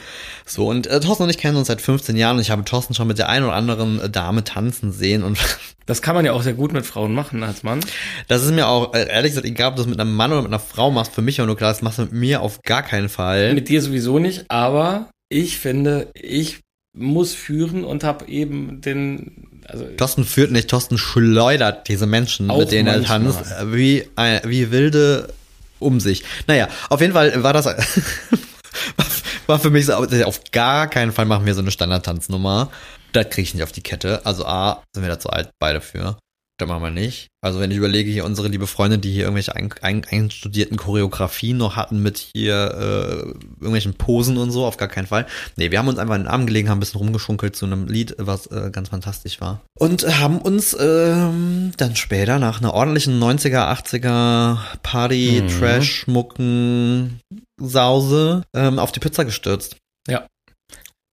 So, 0.45 0.67
und 0.69 0.85
äh, 0.87 0.99
Thorsten 0.99 1.23
und 1.23 1.29
ich 1.29 1.37
kennen 1.37 1.55
uns 1.55 1.67
seit 1.67 1.81
15 1.81 2.17
Jahren 2.17 2.35
und 2.35 2.41
ich 2.41 2.51
habe 2.51 2.63
Thorsten 2.65 2.93
schon 2.93 3.07
mit 3.07 3.17
der 3.17 3.29
einen 3.29 3.45
oder 3.45 3.55
anderen 3.55 4.01
äh, 4.01 4.09
Dame 4.09 4.43
tanzen 4.43 4.91
sehen 4.91 5.23
und 5.23 5.37
Das 5.85 6.01
kann 6.01 6.15
man 6.15 6.23
ja 6.25 6.31
auch 6.31 6.43
sehr 6.43 6.53
gut 6.53 6.71
mit 6.71 6.85
Frauen 6.85 7.13
machen 7.13 7.43
als 7.43 7.63
Mann. 7.63 7.81
Das 8.29 8.43
ist 8.43 8.51
mir 8.51 8.67
auch, 8.67 8.93
äh, 8.93 9.07
ehrlich 9.09 9.31
gesagt, 9.31 9.45
egal, 9.45 9.69
ob 9.69 9.75
du 9.75 9.81
das 9.81 9.89
mit 9.89 9.99
einem 9.99 10.15
Mann 10.15 10.31
oder 10.31 10.41
mit 10.41 10.51
einer 10.51 10.59
Frau 10.59 10.91
machst, 10.91 11.13
für 11.13 11.21
mich 11.21 11.37
ja 11.37 11.45
nur 11.45 11.57
klar, 11.57 11.71
das 11.71 11.81
machst 11.81 11.97
du 11.97 12.03
mit 12.03 12.13
mir 12.13 12.41
auf 12.41 12.61
gar 12.61 12.83
keinen 12.83 13.09
Fall. 13.09 13.53
Mit 13.53 13.67
dir 13.67 13.81
sowieso 13.81 14.19
nicht, 14.19 14.45
aber 14.49 15.09
ich 15.29 15.57
finde, 15.57 16.11
ich 16.13 16.62
muss 16.93 17.33
führen 17.33 17.83
und 17.83 18.03
habe 18.03 18.27
eben 18.27 18.81
den, 18.81 19.47
also 19.67 19.85
Thorsten 19.97 20.25
führt 20.25 20.51
nicht, 20.51 20.69
Thorsten 20.69 20.97
schleudert 20.97 21.87
diese 21.87 22.05
Menschen, 22.05 22.47
mit 22.47 22.71
denen 22.71 22.87
er 22.87 23.03
tanzt, 23.03 23.39
wie, 23.71 24.07
wie 24.43 24.71
wilde 24.71 25.33
um 25.79 25.99
sich. 25.99 26.23
Naja, 26.47 26.67
auf 26.89 27.01
jeden 27.01 27.13
Fall 27.13 27.43
war 27.43 27.53
das, 27.53 27.65
war 29.47 29.59
für 29.59 29.69
mich 29.69 29.87
so, 29.87 29.93
auf 29.93 30.41
gar 30.51 30.87
keinen 30.87 31.11
Fall 31.11 31.25
machen 31.25 31.45
wir 31.45 31.55
so 31.55 31.61
eine 31.61 31.71
Standardtanznummer. 31.71 32.69
Das 33.11 33.29
kriege 33.29 33.43
ich 33.43 33.53
nicht 33.53 33.63
auf 33.63 33.71
die 33.71 33.81
Kette. 33.81 34.25
Also 34.25 34.45
A, 34.45 34.83
sind 34.93 35.03
wir 35.03 35.09
da 35.09 35.19
zu 35.19 35.29
alt, 35.29 35.49
beide 35.59 35.81
für. 35.81 36.17
Das 36.63 36.69
machen 36.69 36.83
wir 36.83 37.01
nicht. 37.01 37.27
Also 37.41 37.59
wenn 37.59 37.71
ich 37.71 37.77
überlege, 37.77 38.09
hier 38.09 38.23
unsere 38.23 38.47
liebe 38.47 38.67
Freundin, 38.67 39.01
die 39.01 39.11
hier 39.11 39.23
irgendwelche 39.23 39.55
ein, 39.55 39.73
ein, 39.81 40.05
einstudierten 40.09 40.77
Choreografien 40.77 41.57
noch 41.57 41.75
hatten 41.75 42.01
mit 42.01 42.17
hier 42.17 42.55
äh, 42.55 43.15
irgendwelchen 43.59 43.95
Posen 43.95 44.37
und 44.37 44.51
so, 44.51 44.65
auf 44.65 44.77
gar 44.77 44.87
keinen 44.87 45.07
Fall. 45.07 45.25
Nee, 45.57 45.71
wir 45.71 45.79
haben 45.79 45.87
uns 45.89 45.99
einfach 45.99 46.15
in 46.15 46.21
den 46.23 46.27
Arm 46.29 46.45
gelegen, 46.45 46.69
haben 46.69 46.77
ein 46.77 46.79
bisschen 46.79 46.99
rumgeschunkelt 46.99 47.55
zu 47.55 47.65
einem 47.65 47.87
Lied, 47.87 48.15
was 48.17 48.47
äh, 48.47 48.69
ganz 48.71 48.89
fantastisch 48.89 49.41
war. 49.41 49.61
Und 49.77 50.03
haben 50.19 50.37
uns 50.39 50.75
ähm, 50.79 51.71
dann 51.77 51.95
später 51.95 52.39
nach 52.39 52.61
einer 52.61 52.73
ordentlichen 52.73 53.21
90er, 53.21 53.69
80er 53.77 54.57
Party, 54.81 55.41
Mhm. 55.43 55.47
Trash, 55.49 56.07
Mucken, 56.07 57.19
Sause 57.59 58.43
ähm, 58.55 58.79
auf 58.79 58.91
die 58.91 58.99
Pizza 58.99 59.25
gestürzt. 59.25 59.75
Ja. 60.07 60.25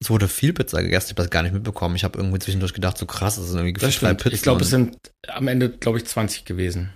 Es 0.02 0.08
wurde 0.08 0.28
viel 0.28 0.52
Pizza 0.54 0.82
gegessen, 0.82 1.08
ich 1.08 1.10
habe 1.12 1.22
das 1.22 1.30
gar 1.30 1.42
nicht 1.42 1.52
mitbekommen. 1.52 1.94
Ich 1.94 2.04
habe 2.04 2.18
irgendwie 2.18 2.38
zwischendurch 2.38 2.72
gedacht, 2.72 2.96
so 2.96 3.04
krass, 3.06 3.36
es 3.36 3.48
sind 3.48 3.58
irgendwie 3.58 3.78
das 3.78 3.98
drei. 3.98 4.14
Pizzen. 4.14 4.34
Ich 4.34 4.42
glaube, 4.42 4.62
es 4.62 4.70
sind 4.70 4.96
am 5.28 5.46
Ende, 5.46 5.68
glaube 5.68 5.98
ich, 5.98 6.06
20 6.06 6.44
gewesen. 6.46 6.94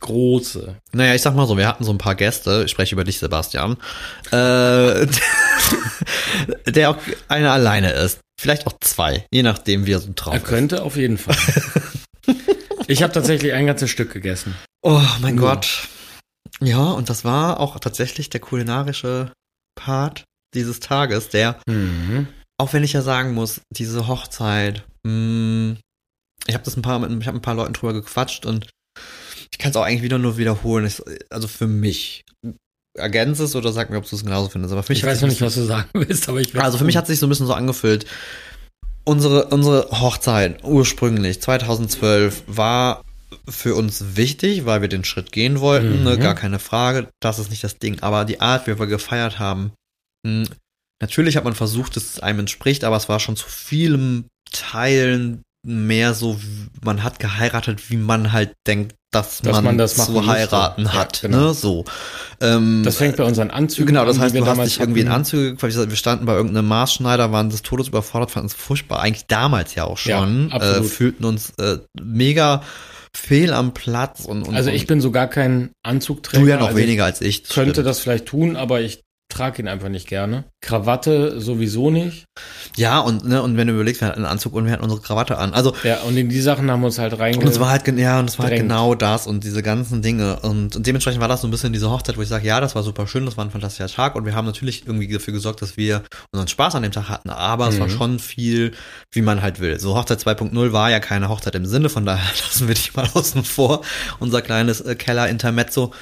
Große. 0.00 0.76
Naja, 0.92 1.14
ich 1.14 1.22
sag 1.22 1.34
mal 1.34 1.46
so, 1.46 1.56
wir 1.56 1.66
hatten 1.66 1.84
so 1.84 1.90
ein 1.90 1.96
paar 1.98 2.14
Gäste, 2.14 2.64
ich 2.66 2.70
spreche 2.70 2.94
über 2.94 3.04
dich, 3.04 3.18
Sebastian, 3.18 3.78
äh, 4.30 5.06
der 6.66 6.90
auch 6.90 6.98
einer 7.28 7.52
alleine 7.52 7.92
ist. 7.92 8.20
Vielleicht 8.38 8.66
auch 8.66 8.74
zwei, 8.80 9.24
je 9.32 9.42
nachdem, 9.42 9.86
wie 9.86 9.92
er 9.92 10.00
so 10.00 10.10
drauf 10.14 10.34
Er 10.34 10.40
könnte 10.40 10.82
auf 10.82 10.96
jeden 10.96 11.16
Fall. 11.16 11.36
ich 12.88 13.02
habe 13.02 13.12
tatsächlich 13.12 13.54
ein 13.54 13.66
ganzes 13.66 13.88
Stück 13.90 14.12
gegessen. 14.12 14.50
ist. 14.50 14.66
Oh 14.82 15.00
mein 15.22 15.36
Ja. 15.36 15.40
Gott. 15.40 15.88
Ja, 16.60 16.82
und 16.90 17.08
das 17.08 17.24
war 17.24 17.60
auch 17.60 17.78
tatsächlich 17.80 18.28
der 18.28 18.40
kulinarische 18.40 19.32
Part 19.76 20.24
dieses 20.54 20.80
Tages, 20.80 21.28
der, 21.28 21.58
Mhm. 21.68 22.28
auch 22.58 22.72
wenn 22.72 22.84
ich 22.84 22.92
ja 22.92 23.02
sagen 23.02 23.34
muss, 23.34 23.60
diese 23.70 24.06
Hochzeit, 24.08 24.84
mh, 25.06 25.76
ich 26.46 26.54
habe 26.54 26.64
das 26.64 26.76
ein 26.76 26.82
paar, 26.82 26.98
mit, 26.98 27.10
ich 27.20 27.26
habe 27.26 27.38
ein 27.38 27.42
paar 27.42 27.54
Leuten 27.54 27.72
drüber 27.72 27.92
gequatscht 27.94 28.46
und 28.46 28.66
ich 29.50 29.58
kann 29.58 29.70
es 29.70 29.76
auch 29.76 29.82
eigentlich 29.84 30.02
wieder 30.02 30.18
nur 30.18 30.36
wiederholen. 30.36 30.84
Ich, 30.86 31.00
also 31.30 31.48
für 31.48 31.66
mich, 31.66 32.24
ergänze 32.96 33.44
es 33.44 33.56
oder 33.56 33.72
sag 33.72 33.90
mir, 33.90 33.98
ob 33.98 34.08
du 34.08 34.14
es 34.14 34.22
genauso 34.24 34.48
findest. 34.50 34.72
Aber 34.72 34.82
für 34.82 34.92
mich 34.92 35.00
Ich 35.00 35.04
weiß 35.06 35.20
noch 35.20 35.28
nicht, 35.28 35.40
was 35.40 35.54
du 35.54 35.62
sagen 35.64 35.88
willst, 35.94 36.28
aber 36.28 36.40
ich 36.40 36.54
also 36.60 36.78
für 36.78 36.84
mich 36.84 36.96
hat 36.96 37.06
sich 37.06 37.18
so 37.18 37.26
ein 37.26 37.28
bisschen 37.28 37.46
so 37.46 37.54
angefühlt. 37.54 38.06
Unsere, 39.04 39.46
unsere 39.46 39.90
Hochzeit 40.00 40.62
ursprünglich 40.64 41.42
2012 41.42 42.44
war 42.46 43.02
für 43.48 43.74
uns 43.74 44.16
wichtig, 44.16 44.64
weil 44.64 44.80
wir 44.80 44.88
den 44.88 45.04
Schritt 45.04 45.30
gehen 45.32 45.60
wollten, 45.60 45.98
Mhm. 45.98 46.04
ne, 46.04 46.18
gar 46.18 46.34
keine 46.34 46.58
Frage. 46.58 47.08
Das 47.20 47.38
ist 47.38 47.50
nicht 47.50 47.64
das 47.64 47.78
Ding. 47.78 48.00
Aber 48.00 48.24
die 48.24 48.40
Art, 48.40 48.66
wie 48.66 48.78
wir 48.78 48.86
gefeiert 48.86 49.38
haben, 49.38 49.72
mh, 50.24 50.46
natürlich 51.00 51.36
hat 51.36 51.44
man 51.44 51.54
versucht, 51.54 51.96
dass 51.96 52.04
es 52.04 52.20
einem 52.20 52.40
entspricht, 52.40 52.82
aber 52.84 52.96
es 52.96 53.08
war 53.08 53.20
schon 53.20 53.36
zu 53.36 53.46
vielen 53.48 54.26
Teilen 54.50 55.42
mehr 55.66 56.12
so, 56.12 56.38
man 56.82 57.02
hat 57.02 57.18
geheiratet, 57.18 57.90
wie 57.90 57.96
man 57.96 58.32
halt 58.32 58.52
denkt, 58.66 58.94
dass, 59.10 59.40
Dass 59.40 59.52
man, 59.54 59.64
man 59.64 59.78
das 59.78 59.94
zu 59.94 60.12
müsste. 60.12 60.26
heiraten 60.26 60.84
Ja, 60.84 60.92
hat. 60.92 61.20
genau. 61.22 61.38
Ne, 61.48 61.54
so. 61.54 61.84
Ähm, 62.40 62.82
Das 62.84 62.96
fängt 62.98 63.16
bei 63.16 63.24
unseren 63.24 63.50
Anzügen 63.50 63.86
Genau, 63.86 64.04
das 64.04 64.16
an, 64.16 64.20
die 64.20 64.24
heißt, 64.24 64.34
wir 64.34 64.40
du 64.42 64.46
hast 64.46 64.66
dich 64.66 64.80
irgendwie 64.80 65.00
in. 65.00 65.08
Anzüge 65.08 65.52
gequalifiziert. 65.52 65.88
Wir 65.90 65.96
standen 65.96 66.26
bei 66.26 66.34
irgendeinem 66.34 66.66
Maßschneider, 66.68 67.32
waren 67.32 67.48
des 67.48 67.62
Todes 67.62 67.88
überfordert, 67.88 68.30
fanden 68.32 68.48
es 68.48 68.54
furchtbar. 68.54 69.00
Eigentlich 69.00 69.26
damals 69.26 69.74
ja 69.74 69.84
auch 69.84 69.96
schon. 69.96 70.50
Ja, 70.50 70.56
äh, 70.58 70.82
fühlten 70.82 71.24
uns 71.24 71.50
äh, 71.58 71.78
mega 71.98 72.62
fehl 73.16 73.52
am 73.54 73.72
Platz 73.72 74.24
und, 74.26 74.42
und 74.42 74.54
Also 74.56 74.70
ich 74.70 74.86
bin 74.88 75.00
so 75.00 75.12
gar 75.12 75.28
kein 75.28 75.70
Anzugträger. 75.84 76.42
du 76.44 76.50
ja 76.50 76.56
noch 76.58 76.66
also 76.68 76.78
weniger 76.78 77.04
als 77.04 77.20
ich. 77.22 77.44
Ich 77.44 77.48
könnte 77.50 77.70
stimmt. 77.74 77.86
das 77.86 78.00
vielleicht 78.00 78.26
tun, 78.26 78.56
aber 78.56 78.80
ich 78.82 79.00
trage 79.30 79.62
ihn 79.62 79.68
einfach 79.68 79.88
nicht 79.88 80.06
gerne. 80.06 80.44
Krawatte 80.60 81.40
sowieso 81.40 81.90
nicht. 81.90 82.24
Ja, 82.76 83.00
und, 83.00 83.24
ne, 83.24 83.42
und 83.42 83.56
wenn 83.56 83.66
du 83.66 83.74
überlegst, 83.74 84.00
wir 84.00 84.08
hatten 84.08 84.18
einen 84.24 84.30
Anzug 84.30 84.52
und 84.54 84.66
wir 84.66 84.72
hatten 84.72 84.84
unsere 84.84 85.00
Krawatte 85.00 85.38
an. 85.38 85.52
Also, 85.54 85.74
Ja, 85.82 85.98
und 86.02 86.16
in 86.16 86.28
die 86.28 86.40
Sachen 86.40 86.70
haben 86.70 86.80
wir 86.80 86.86
uns 86.86 86.98
halt 86.98 87.12
und 87.14 87.20
reinge... 87.20 87.44
es 87.44 87.58
war 87.58 87.70
halt, 87.70 87.86
ja, 87.98 88.20
und 88.20 88.28
es 88.30 88.38
war 88.38 88.46
halt 88.46 88.56
genau 88.56 88.94
das 88.94 89.26
und 89.26 89.42
diese 89.42 89.62
ganzen 89.62 90.02
Dinge. 90.02 90.38
Und, 90.40 90.76
und 90.76 90.86
dementsprechend 90.86 91.20
war 91.20 91.28
das 91.28 91.40
so 91.40 91.48
ein 91.48 91.50
bisschen 91.50 91.72
diese 91.72 91.90
Hochzeit, 91.90 92.16
wo 92.16 92.22
ich 92.22 92.28
sage, 92.28 92.46
ja, 92.46 92.60
das 92.60 92.74
war 92.74 92.82
super 92.82 93.06
schön, 93.06 93.24
das 93.26 93.36
war 93.36 93.44
ein 93.44 93.50
fantastischer 93.50 93.88
Tag 93.88 94.14
und 94.14 94.24
wir 94.24 94.34
haben 94.34 94.46
natürlich 94.46 94.86
irgendwie 94.86 95.08
dafür 95.12 95.32
gesorgt, 95.34 95.62
dass 95.62 95.76
wir 95.76 96.02
unseren 96.32 96.48
Spaß 96.48 96.74
an 96.76 96.82
dem 96.82 96.92
Tag 96.92 97.08
hatten, 97.08 97.30
aber 97.30 97.68
es 97.68 97.80
war 97.80 97.86
Mhm. 97.88 97.92
schon 97.92 98.18
viel, 98.18 98.72
wie 99.10 99.22
man 99.22 99.42
halt 99.42 99.58
will. 99.58 99.80
So 99.80 99.96
Hochzeit 99.96 100.20
2.0 100.20 100.72
war 100.72 100.90
ja 100.90 101.00
keine 101.00 101.28
Hochzeit 101.28 101.54
im 101.54 101.66
Sinne, 101.66 101.88
von 101.88 102.06
daher 102.06 102.24
lassen 102.44 102.68
wir 102.68 102.74
dich 102.74 102.94
mal 102.94 103.08
außen 103.14 103.42
vor. 103.44 103.82
Unser 104.20 104.42
kleines 104.42 104.80
äh, 104.80 104.94
Keller-Intermezzo 104.94 105.92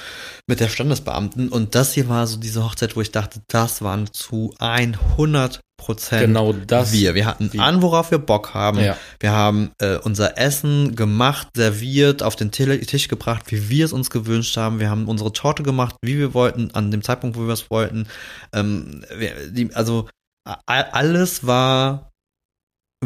mit 0.47 0.59
der 0.59 0.67
Standesbeamten. 0.69 1.49
Und 1.49 1.75
das 1.75 1.93
hier 1.93 2.09
war 2.09 2.27
so 2.27 2.37
diese 2.37 2.63
Hochzeit, 2.63 2.95
wo 2.95 3.01
ich 3.01 3.11
dachte, 3.11 3.41
das 3.47 3.81
waren 3.81 4.11
zu 4.11 4.53
100 4.59 5.61
Prozent 5.77 6.21
Genau 6.27 6.53
das. 6.53 6.93
wir. 6.93 7.13
Wir 7.15 7.25
hatten 7.25 7.51
Wie- 7.51 7.59
an, 7.59 7.81
worauf 7.81 8.11
wir 8.11 8.17
Bock 8.19 8.53
haben. 8.53 8.79
Ja. 8.79 8.97
Wir 9.19 9.31
haben 9.31 9.71
äh, 9.79 9.97
unser 9.97 10.37
Essen 10.37 10.95
gemacht, 10.95 11.47
serviert, 11.55 12.23
auf 12.23 12.35
den 12.35 12.51
Tisch 12.51 13.07
gebracht, 13.07 13.51
wie 13.51 13.69
wir 13.69 13.85
es 13.85 13.93
uns 13.93 14.09
gewünscht 14.09 14.55
haben. 14.55 14.79
Wir 14.79 14.89
haben 14.89 15.07
unsere 15.07 15.33
Torte 15.33 15.63
gemacht, 15.63 15.95
wie 16.01 16.17
wir 16.17 16.33
wollten, 16.33 16.71
an 16.71 16.91
dem 16.91 17.01
Zeitpunkt, 17.03 17.37
wo 17.37 17.41
wir 17.47 17.53
es 17.53 17.69
wollten. 17.69 18.07
Ähm, 18.53 19.03
wir, 19.17 19.49
die, 19.51 19.73
also 19.73 20.07
alles 20.65 21.45
war, 21.47 22.11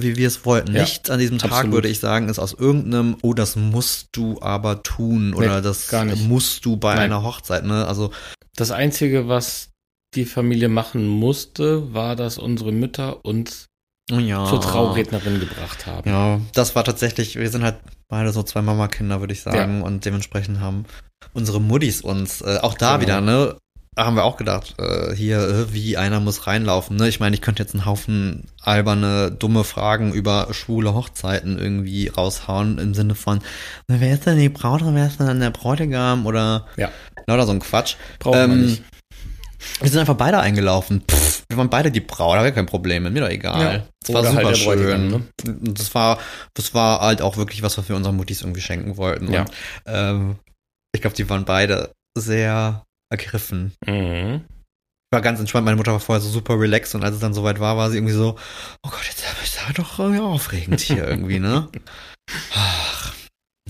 wie 0.01 0.15
wir 0.17 0.27
es 0.27 0.45
wollten. 0.45 0.73
Ja, 0.73 0.81
Nichts 0.81 1.09
an 1.09 1.19
diesem 1.19 1.37
Tag, 1.39 1.51
absolut. 1.51 1.73
würde 1.75 1.87
ich 1.89 1.99
sagen, 1.99 2.29
ist 2.29 2.39
aus 2.39 2.53
irgendeinem, 2.53 3.17
oh, 3.21 3.33
das 3.33 3.55
musst 3.55 4.09
du 4.13 4.41
aber 4.41 4.83
tun 4.83 5.33
oder 5.33 5.57
Nee, 5.57 5.61
das 5.61 5.87
gar 5.89 6.05
nicht. 6.05 6.23
musst 6.27 6.65
du 6.65 6.77
bei 6.77 6.95
Nein. 6.95 7.05
einer 7.05 7.23
Hochzeit. 7.23 7.65
Ne? 7.65 7.85
Also 7.87 8.11
Das 8.55 8.71
Einzige, 8.71 9.27
was 9.27 9.69
die 10.15 10.25
Familie 10.25 10.69
machen 10.69 11.05
musste, 11.07 11.93
war, 11.93 12.15
dass 12.15 12.37
unsere 12.37 12.71
Mütter 12.71 13.25
uns 13.25 13.65
ja. 14.09 14.45
zur 14.45 14.61
Traurednerin 14.61 15.39
gebracht 15.39 15.85
haben. 15.85 16.09
Ja, 16.09 16.39
das 16.53 16.75
war 16.75 16.83
tatsächlich, 16.83 17.35
wir 17.35 17.49
sind 17.49 17.63
halt 17.63 17.75
beide 18.07 18.31
so 18.31 18.41
zwei 18.43 18.61
Mama-Kinder, 18.61 19.19
würde 19.19 19.33
ich 19.33 19.41
sagen. 19.41 19.81
Und 19.81 20.05
dementsprechend 20.05 20.59
haben 20.61 20.85
unsere 21.33 21.59
Muttis 21.59 22.01
uns, 22.01 22.41
äh, 22.41 22.59
auch 22.61 22.73
da 22.75 22.97
Genau. 22.97 23.01
wieder, 23.01 23.21
ne, 23.21 23.57
haben 24.05 24.15
wir 24.15 24.23
auch 24.23 24.37
gedacht, 24.37 24.75
äh, 24.79 25.13
hier, 25.15 25.39
äh, 25.39 25.73
wie 25.73 25.97
einer 25.97 26.19
muss 26.19 26.47
reinlaufen. 26.47 26.95
Ne? 26.97 27.07
Ich 27.09 27.19
meine, 27.19 27.35
ich 27.35 27.41
könnte 27.41 27.63
jetzt 27.63 27.73
einen 27.73 27.85
Haufen 27.85 28.45
alberne, 28.61 29.31
dumme 29.31 29.63
Fragen 29.63 30.13
über 30.13 30.47
schwule 30.51 30.93
Hochzeiten 30.93 31.57
irgendwie 31.57 32.07
raushauen, 32.07 32.77
im 32.77 32.93
Sinne 32.93 33.15
von, 33.15 33.39
na, 33.87 33.99
wer 33.99 34.13
ist 34.13 34.25
denn 34.25 34.37
die 34.37 34.49
Braut 34.49 34.81
und 34.83 34.95
wer 34.95 35.07
ist 35.07 35.19
denn 35.19 35.39
der 35.39 35.49
Bräutigam 35.49 36.25
oder 36.25 36.65
Ja. 36.77 36.91
lauter 37.25 37.45
so 37.45 37.51
ein 37.53 37.59
Quatsch. 37.59 37.95
Braucht 38.19 38.35
man 38.35 38.51
Ähm, 38.51 38.65
nicht. 38.67 38.83
Wir 39.81 39.89
sind 39.89 39.99
einfach 39.99 40.15
beide 40.15 40.39
eingelaufen. 40.39 41.01
Pff, 41.09 41.43
wir 41.49 41.57
waren 41.57 41.69
beide 41.69 41.89
die 41.91 41.99
Braut, 41.99 42.35
da 42.37 42.43
wäre 42.43 42.53
kein 42.53 42.67
Problem, 42.67 43.03
mir 43.11 43.21
doch 43.21 43.27
egal. 43.29 43.73
Ja. 43.73 43.83
Das 44.05 44.13
war 44.13 44.21
Oder 44.21 44.31
super 44.31 44.45
halt 44.45 44.57
schön. 44.57 45.13
Und 45.13 45.27
Das 45.79 45.95
war, 45.95 46.19
das 46.53 46.73
war 46.75 47.01
halt 47.01 47.21
auch 47.23 47.37
wirklich 47.37 47.63
was, 47.63 47.77
was 47.77 47.89
wir 47.89 47.95
unseren 47.95 48.15
Muttis 48.15 48.41
irgendwie 48.41 48.61
schenken 48.61 48.97
wollten. 48.97 49.33
Ja. 49.33 49.41
Und, 49.41 49.51
ähm, 49.87 50.35
ich 50.93 51.01
glaube, 51.01 51.15
die 51.15 51.27
waren 51.29 51.43
beide 51.45 51.91
sehr 52.15 52.83
ergriffen. 53.09 53.73
Mhm. 53.85 54.41
Ich 55.09 55.15
war 55.15 55.21
ganz 55.21 55.39
entspannt, 55.39 55.65
meine 55.65 55.77
Mutter 55.77 55.93
war 55.93 55.99
vorher 56.01 56.21
so 56.21 56.29
super 56.29 56.59
relaxed 56.59 56.93
und 56.95 57.03
als 57.03 57.15
es 57.15 57.21
dann 57.21 57.33
soweit 57.33 57.59
war, 57.61 57.77
war 57.77 57.89
sie 57.89 57.97
irgendwie 57.97 58.13
so, 58.13 58.35
oh 58.83 58.89
Gott, 58.89 59.05
jetzt 59.07 59.23
ist 59.43 59.63
aber 59.63 59.73
doch 59.73 59.99
irgendwie 59.99 60.19
aufregend 60.19 60.81
hier 60.81 61.07
irgendwie, 61.07 61.39
ne? 61.39 61.69
Ach, 62.53 63.13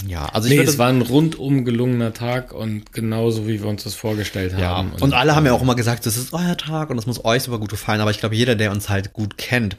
ja, 0.05 0.25
also 0.29 0.47
ich 0.47 0.55
nee, 0.55 0.63
es 0.63 0.77
war 0.77 0.89
ein 0.89 1.01
rundum 1.01 1.65
gelungener 1.65 2.13
Tag 2.13 2.53
und 2.53 2.91
genauso, 2.93 3.47
wie 3.47 3.61
wir 3.61 3.67
uns 3.67 3.83
das 3.83 3.95
vorgestellt 3.95 4.53
Ja, 4.57 4.77
haben. 4.77 4.93
und 4.99 5.13
alle 5.13 5.35
haben 5.35 5.45
ja 5.45 5.53
auch 5.53 5.61
immer 5.61 5.75
gesagt, 5.75 6.05
das 6.05 6.17
ist 6.17 6.33
euer 6.33 6.57
Tag 6.57 6.89
und 6.89 6.97
das 6.97 7.05
muss 7.05 7.23
euch 7.25 7.43
super 7.43 7.59
gut 7.59 7.69
gefallen. 7.69 8.01
Aber 8.01 8.11
ich 8.11 8.19
glaube, 8.19 8.35
jeder, 8.35 8.55
der 8.55 8.71
uns 8.71 8.89
halt 8.89 9.13
gut 9.13 9.37
kennt 9.37 9.75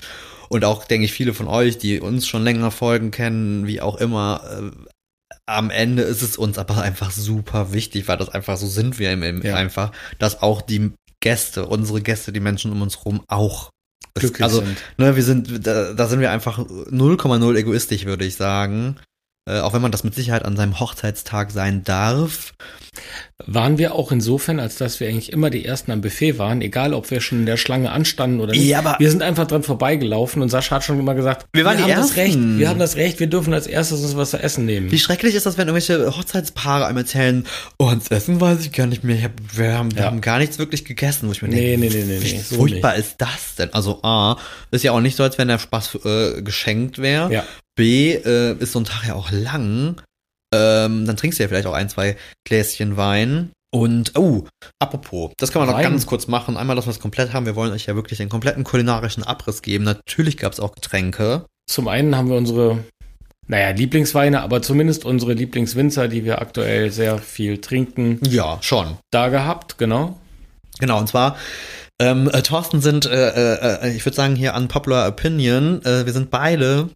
und 0.49 0.65
auch, 0.65 0.85
denke 0.85 1.05
ich, 1.05 1.13
viele 1.13 1.35
von 1.35 1.47
euch, 1.49 1.79
die 1.79 2.01
uns 2.01 2.27
schon 2.27 2.43
länger 2.45 2.71
folgen, 2.71 3.11
kennen, 3.11 3.67
wie 3.67 3.81
auch 3.81 3.97
immer, 3.97 4.43
äh, 4.51 4.89
am 5.49 5.71
Ende 5.71 6.03
ist 6.03 6.23
es 6.23 6.37
uns 6.37 6.59
aber 6.59 6.83
einfach 6.83 7.11
super 7.11 7.73
wichtig, 7.73 8.07
weil 8.07 8.19
das 8.19 8.29
einfach 8.29 8.57
so 8.57 8.67
sind 8.67 8.99
wir 8.99 9.13
im, 9.13 9.23
im 9.23 9.43
Ja. 9.43 9.55
einfach, 9.57 9.93
dass 10.19 10.43
auch 10.43 10.63
die 10.63 10.93
Gäste, 11.21 11.67
unsere 11.67 12.01
Gäste, 12.03 12.33
die 12.33 12.41
Menschen 12.41 12.71
um 12.71 12.83
uns 12.83 13.05
rum 13.05 13.23
auch 13.29 13.71
glücklich 14.15 14.45
also, 14.45 14.61
sind. 14.61 14.79
ne, 14.99 15.17
wir 15.17 15.23
sind, 15.23 15.67
da, 15.67 15.95
da 15.95 16.07
sind 16.07 16.21
wir 16.21 16.31
einfach 16.31 16.59
0,0 16.59 17.57
egoistisch, 17.57 18.05
würde 18.05 18.25
ich 18.25 18.37
sagen. 18.37 18.97
Äh, 19.49 19.61
auch 19.61 19.73
wenn 19.73 19.83
man 19.83 19.93
das 19.93 20.05
mit 20.05 20.15
Sicherheit 20.15 20.45
an 20.45 20.57
seinem 20.57 20.79
Hochzeitstag 20.79 21.51
sein 21.51 21.83
darf. 21.83 22.53
Waren 23.47 23.79
wir 23.79 23.95
auch 23.95 24.11
insofern, 24.11 24.59
als 24.59 24.77
dass 24.79 24.99
wir 24.99 25.09
eigentlich 25.09 25.33
immer 25.33 25.49
die 25.49 25.65
Ersten 25.65 25.93
am 25.93 26.01
Buffet 26.01 26.39
waren, 26.39 26.61
egal 26.61 26.93
ob 26.93 27.09
wir 27.13 27.21
schon 27.21 27.39
in 27.39 27.47
der 27.47 27.57
Schlange 27.57 27.93
anstanden 27.93 28.41
oder 28.41 28.51
nicht. 28.53 28.65
Ja, 28.65 28.81
aber- 28.81 28.97
wir 28.99 29.09
sind 29.13 29.23
einfach 29.23 29.47
dran 29.47 29.63
vorbeigelaufen 29.63 30.43
und 30.43 30.49
Sascha 30.49 30.75
hat 30.77 30.85
schon 30.85 30.99
immer 30.99 31.15
gesagt, 31.15 31.47
Wir 31.53 31.65
waren 31.65 31.77
die 31.77 31.85
haben 31.85 31.91
das 31.95 32.17
Recht, 32.17 32.35
Ersten. 32.35 32.59
wir 32.59 32.69
haben 32.69 32.81
das 32.81 32.97
Recht, 32.97 33.21
wir 33.21 33.29
dürfen 33.29 33.55
als 33.55 33.69
erstes 33.69 34.03
uns 34.03 34.17
was 34.17 34.31
zu 34.31 34.39
essen 34.43 34.65
nehmen. 34.67 34.91
Wie 34.91 34.99
schrecklich 34.99 35.37
ist 35.37 35.47
das, 35.47 35.57
wenn 35.57 35.69
irgendwelche 35.69 36.17
Hochzeitspaare 36.17 36.87
einem 36.87 36.99
erzählen, 36.99 37.47
oh, 37.79 37.87
ans 37.87 38.09
Essen 38.09 38.41
weiß 38.41 38.61
ich 38.63 38.73
gar 38.73 38.89
nicht 38.89 39.05
mehr, 39.05 39.23
hab, 39.23 39.31
wir, 39.55 39.79
haben, 39.79 39.95
wir 39.95 40.01
Ja. 40.03 40.07
haben 40.07 40.21
gar 40.21 40.41
nichts 40.41 40.59
wirklich 40.59 40.85
gegessen, 40.85 41.29
wo 41.29 41.33
ich 41.33 41.41
mir 41.41 41.49
Nee, 41.49 41.77
denke, 41.77 41.95
nee, 41.97 42.03
nee, 42.05 42.19
nee, 42.19 42.21
wie 42.21 42.33
nee, 42.35 42.41
so 42.45 42.57
furchtbar 42.57 42.97
ist 42.97 43.15
das 43.19 43.55
denn? 43.57 43.73
Also 43.73 44.01
A, 44.03 44.37
ist 44.73 44.83
ja 44.83 44.91
auch 44.91 45.01
nicht 45.01 45.15
so, 45.17 45.23
als 45.23 45.39
wenn 45.39 45.47
der 45.47 45.61
Spaß 45.61 45.99
äh, 46.05 46.43
geschenkt 46.43 46.99
wäre. 46.99 47.33
Ja. 47.33 47.45
B, 47.77 48.15
äh, 48.15 48.57
ist 48.59 48.73
so 48.73 48.81
ein 48.81 48.85
Tag 48.85 49.07
ja 49.07 49.15
auch 49.15 49.31
lang. 49.31 50.03
Ähm, 50.55 51.05
dann 51.07 51.17
trinkst 51.17 51.39
du 51.39 51.43
ja 51.43 51.49
vielleicht 51.49 51.67
auch 51.67 51.75
ein, 51.75 51.89
zwei 51.89 52.17
Gläschen 52.47 52.97
Wein. 52.97 53.51
Und, 53.71 54.13
oh, 54.17 54.47
apropos, 54.79 55.33
das 55.37 55.53
kann 55.53 55.61
man 55.61 55.71
noch 55.75 55.83
ganz 55.83 56.07
kurz 56.07 56.27
machen. 56.27 56.57
Einmal, 56.57 56.75
dass 56.75 56.87
wir 56.87 56.91
es 56.91 57.01
komplett 57.01 57.35
haben. 57.35 57.45
Wir 57.45 57.55
wollen 57.55 57.73
euch 57.73 57.85
ja 57.87 57.95
wirklich 57.95 58.17
den 58.19 58.31
kompletten 58.31 58.65
kulinarischen 58.65 59.23
Abriss 59.25 59.61
geben. 59.61 59.85
Natürlich 59.85 60.39
gab 60.39 60.53
es 60.53 60.61
auch 60.61 60.75
Getränke. 60.75 61.45
Zum 61.67 61.87
einen 61.87 62.17
haben 62.17 62.31
wir 62.31 62.37
unsere, 62.39 62.79
naja, 63.47 63.71
Lieblingsweine, 63.71 64.41
aber 64.41 64.63
zumindest 64.63 65.05
unsere 65.05 65.35
Lieblingswinzer, 65.35 66.09
die 66.09 66.25
wir 66.25 66.41
aktuell 66.41 66.91
sehr 66.91 67.19
viel 67.19 67.61
trinken, 67.61 68.21
Ja, 68.27 68.57
schon. 68.63 68.97
da 69.11 69.29
gehabt, 69.29 69.77
genau. 69.77 70.19
Genau, 70.81 70.99
und 70.99 71.09
zwar, 71.09 71.37
ähm, 72.01 72.31
äh, 72.33 72.41
Thorsten 72.43 72.81
sind, 72.81 73.05
äh, 73.05 73.29
äh, 73.31 73.87
äh, 73.89 73.97
ich 73.97 74.07
würde 74.07 74.17
sagen 74.17 74.35
hier 74.37 74.55
unpopular 74.55 75.09
opinion, 75.09 75.85
äh, 75.85 76.07
wir 76.07 76.13
sind 76.15 76.31
beide 76.31 76.89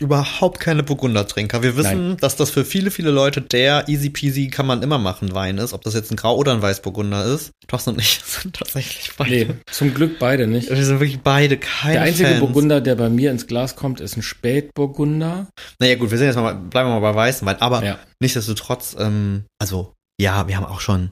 überhaupt 0.00 0.60
keine 0.60 0.82
Burgundertrinker. 0.82 1.62
Wir 1.62 1.76
wissen, 1.76 2.16
dass 2.18 2.36
das 2.36 2.50
für 2.50 2.64
viele, 2.64 2.90
viele 2.90 3.10
Leute 3.10 3.40
der 3.40 3.88
easy 3.88 4.10
peasy 4.10 4.48
kann 4.48 4.66
man 4.66 4.82
immer 4.82 4.98
machen 4.98 5.34
Wein 5.34 5.58
ist, 5.58 5.72
ob 5.72 5.82
das 5.82 5.94
jetzt 5.94 6.10
ein 6.10 6.16
Grau 6.16 6.36
oder 6.36 6.52
ein 6.52 6.62
Weißburgunder 6.62 7.24
ist. 7.24 7.52
Thorsten 7.68 7.90
und 7.90 8.00
ich 8.00 8.20
sind 8.24 8.56
tatsächlich 8.56 9.10
beide. 9.16 9.30
Nee, 9.30 9.46
zum 9.70 9.94
Glück 9.94 10.18
beide 10.18 10.46
nicht. 10.46 10.68
Wir 10.68 10.84
sind 10.84 11.00
wirklich 11.00 11.20
beide 11.20 11.56
keine 11.58 11.92
Der 11.94 12.02
einzige 12.02 12.28
Fans. 12.28 12.40
Burgunder, 12.40 12.80
der 12.80 12.96
bei 12.96 13.08
mir 13.08 13.30
ins 13.30 13.46
Glas 13.46 13.76
kommt, 13.76 14.00
ist 14.00 14.16
ein 14.16 14.22
Spätburgunder. 14.22 15.48
Naja 15.78 15.94
gut, 15.96 16.10
wir 16.10 16.18
sind 16.18 16.26
jetzt 16.26 16.36
mal, 16.36 16.54
bleiben 16.54 16.88
wir 16.90 17.00
mal 17.00 17.12
bei 17.12 17.14
weißen 17.16 17.46
Wein, 17.46 17.60
aber 17.60 17.84
Ja. 17.84 17.98
nichtsdestotrotz, 18.20 18.96
ähm, 18.98 19.44
also 19.60 19.94
ja, 20.20 20.46
wir 20.48 20.56
haben 20.56 20.66
auch 20.66 20.80
schon, 20.80 21.10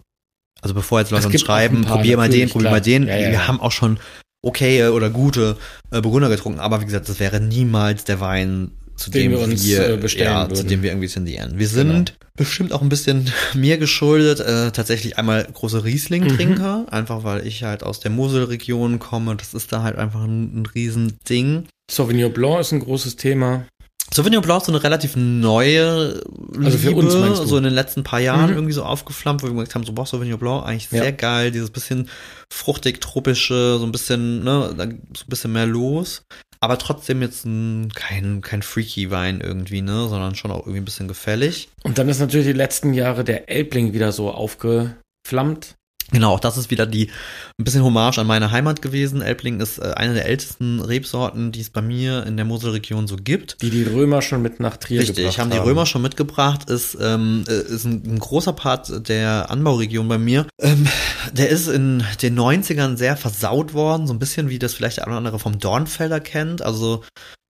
also 0.61 0.75
bevor 0.75 1.01
jetzt 1.01 1.11
Leute 1.11 1.27
uns 1.29 1.41
schreiben, 1.41 1.83
paar, 1.83 1.97
probier 1.99 2.17
mal 2.17 2.29
den, 2.29 2.49
probier 2.49 2.65
mal 2.71 2.81
klar. 2.81 2.81
den, 2.81 3.07
Ja, 3.07 3.17
ja, 3.17 3.27
wir 3.29 3.33
ja. 3.35 3.49
haben 3.49 3.61
auch 3.61 3.73
schon 3.73 3.99
okay 4.43 4.89
oder 4.89 5.11
gute 5.11 5.57
äh, 5.91 6.01
Burgunder 6.01 6.29
getrunken, 6.29 6.61
aber 6.61 6.81
wie 6.81 6.85
gesagt, 6.85 7.09
das 7.09 7.21
wäre 7.21 7.41
niemals 7.41 8.05
der 8.05 8.21
Wein 8.21 8.73
zu 8.97 9.11
Den 9.11 9.31
dem 9.31 9.33
wir 9.33 9.41
uns, 9.41 9.65
wir 9.65 9.89
äh, 9.89 9.97
bestellen 9.97 10.31
ja, 10.31 10.49
zu 10.49 10.57
würden. 10.57 10.69
dem 10.69 10.83
wir 10.83 10.91
irgendwie 10.91 11.09
tendieren. 11.09 11.59
Wir 11.59 11.69
sind 11.69 12.15
bestimmt 12.37 12.73
auch 12.73 12.83
ein 12.83 12.89
bisschen 12.89 13.31
mir 13.55 13.79
geschuldet, 13.79 14.41
äh, 14.41 14.71
tatsächlich 14.71 15.19
einmal 15.19 15.45
große 15.45 15.85
Riesling-Trinker, 15.85 16.87
einfach 16.91 17.25
weil 17.25 17.47
ich 17.47 17.65
halt 17.65 17.83
aus 17.83 18.01
der 18.01 18.11
Moselregion 18.11 18.99
komme. 18.99 19.37
Das 19.37 19.55
ist 19.55 19.73
da 19.73 19.83
halt 19.83 19.97
einfach 19.97 20.23
ein, 20.23 20.61
ein 20.61 20.67
Riesending. 20.67 21.67
Sauvignon 21.91 22.33
Blanc 22.33 22.61
ist 22.61 22.73
ein 22.73 22.81
großes 22.81 23.17
Thema. 23.17 23.67
Sauvignon 24.15 24.43
Blanc 24.43 24.61
ist 24.61 24.67
so 24.67 24.73
eine 24.73 24.83
relativ 24.83 25.17
neue 25.17 26.21
Also 26.63 26.79
für 26.79 26.93
uns 26.95 27.15
meinst 27.15 27.43
du? 27.43 27.47
so 27.47 27.57
in 27.57 27.65
den 27.65 27.73
letzten 27.73 28.03
paar 28.03 28.21
Jahren 28.21 28.51
Mhm. 28.51 28.57
irgendwie 28.57 28.75
so 28.75 28.83
aufgeflammt, 28.85 29.43
wo 29.43 29.47
wir 29.47 29.55
gesagt 29.55 29.75
haben, 29.75 29.85
so 29.85 29.93
boah, 29.93 30.05
Sauvignon 30.07 30.39
Blanc 30.39 30.65
eigentlich 30.67 30.91
Ja. 30.91 31.03
sehr 31.03 31.13
geil, 31.13 31.51
dieses 31.51 31.71
bisschen 31.71 32.09
fruchtig, 32.53 33.01
tropische, 33.01 33.79
so 33.79 33.85
ein 33.87 33.93
bisschen, 33.93 34.45
ne, 34.45 34.75
so 34.77 34.83
ein 34.83 35.29
bisschen 35.29 35.53
mehr 35.53 35.67
los. 35.67 36.23
Aber 36.61 36.79
trotzdem 36.79 37.23
jetzt 37.23 37.45
ein, 37.45 37.91
kein, 37.95 38.41
kein 38.41 38.63
freaky 38.63 39.11
Wein 39.11 39.41
irgendwie, 39.41 39.83
ne, 39.83 40.07
sondern 40.09 40.35
schon 40.37 40.51
auch 40.53 40.61
irgendwie 40.61 40.79
ein 40.81 40.85
bisschen 40.85 41.09
gefällig. 41.09 41.69
Und 41.83 41.99
dann 41.99 42.09
ist 42.09 42.21
natürlich 42.21 42.47
die 42.47 42.53
letzten 42.53 42.95
Jahre 42.95 43.25
der 43.25 43.49
Elbling 43.51 43.93
wieder 43.95 44.13
so 44.13 44.31
aufgeflammt. 44.31 45.75
Genau, 46.11 46.35
auch 46.35 46.41
das 46.41 46.59
ist 46.59 46.71
wieder 46.71 46.87
die 46.87 47.11
ein 47.59 47.65
bisschen 47.65 47.83
Hommage 47.83 48.19
an 48.19 48.27
meine 48.27 48.51
Heimat 48.51 48.83
gewesen. 48.83 49.23
Elbling 49.23 49.61
ist 49.61 49.79
äh, 49.79 49.93
eine 49.97 50.15
der 50.15 50.27
ältesten 50.27 50.81
Rebsorten, 50.81 51.53
die 51.53 51.61
es 51.61 51.71
bei 51.71 51.81
mir 51.81 52.27
in 52.27 52.37
der 52.37 52.45
Moselregion 52.45 53.07
so 53.07 53.17
gibt. 53.17 53.63
Die 53.63 53.71
die 53.71 53.85
Römer 53.85 54.21
schon 54.21 54.43
mit 54.43 54.61
nach 54.61 54.77
Trier 54.77 55.01
Richtig, 55.01 55.17
gebracht 55.17 55.39
haben 55.39 55.51
die 55.51 55.59
Römer 55.59 55.87
schon 55.87 56.03
mitgebracht, 56.03 56.69
ist, 56.69 56.99
ähm, 57.01 57.45
äh, 57.49 57.73
ist 57.73 57.85
ein, 57.85 58.03
ein 58.05 58.19
großer 58.19 58.53
Part 58.53 59.09
der 59.09 59.51
Anbauregion 59.51 60.09
bei 60.09 60.19
mir. 60.19 60.47
Ähm, 60.61 60.87
der 61.33 61.49
ist 61.49 61.69
in 61.69 62.05
den 62.21 62.39
90ern 62.39 62.97
sehr 62.97 63.17
versaut 63.17 63.73
worden, 63.73 64.07
so 64.07 64.13
ein 64.13 64.19
bisschen 64.19 64.49
wie 64.49 64.59
das 64.59 64.75
vielleicht 64.75 64.99
der 64.99 65.05
eine 65.05 65.13
oder 65.13 65.19
andere 65.19 65.39
vom 65.39 65.59
Dornfelder 65.59 66.21
kennt. 66.21 66.63
Also 66.63 67.03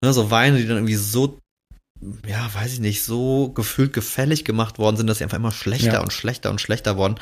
ne, 0.02 0.12
so 0.12 0.30
Weine, 0.30 0.58
die 0.58 0.66
dann 0.66 0.76
irgendwie 0.76 0.94
so, 0.94 1.38
ja, 2.26 2.50
weiß 2.54 2.72
ich 2.74 2.80
nicht, 2.80 3.02
so 3.04 3.50
gefühlt 3.50 3.92
gefällig 3.92 4.44
gemacht 4.44 4.78
worden 4.78 4.96
sind, 4.96 5.06
dass 5.06 5.18
sie 5.18 5.24
einfach 5.24 5.36
immer 5.38 5.52
schlechter 5.52 5.92
Ja. 5.94 6.00
und 6.00 6.12
schlechter 6.12 6.50
und 6.50 6.60
schlechter 6.60 6.96
wurden. 6.96 7.14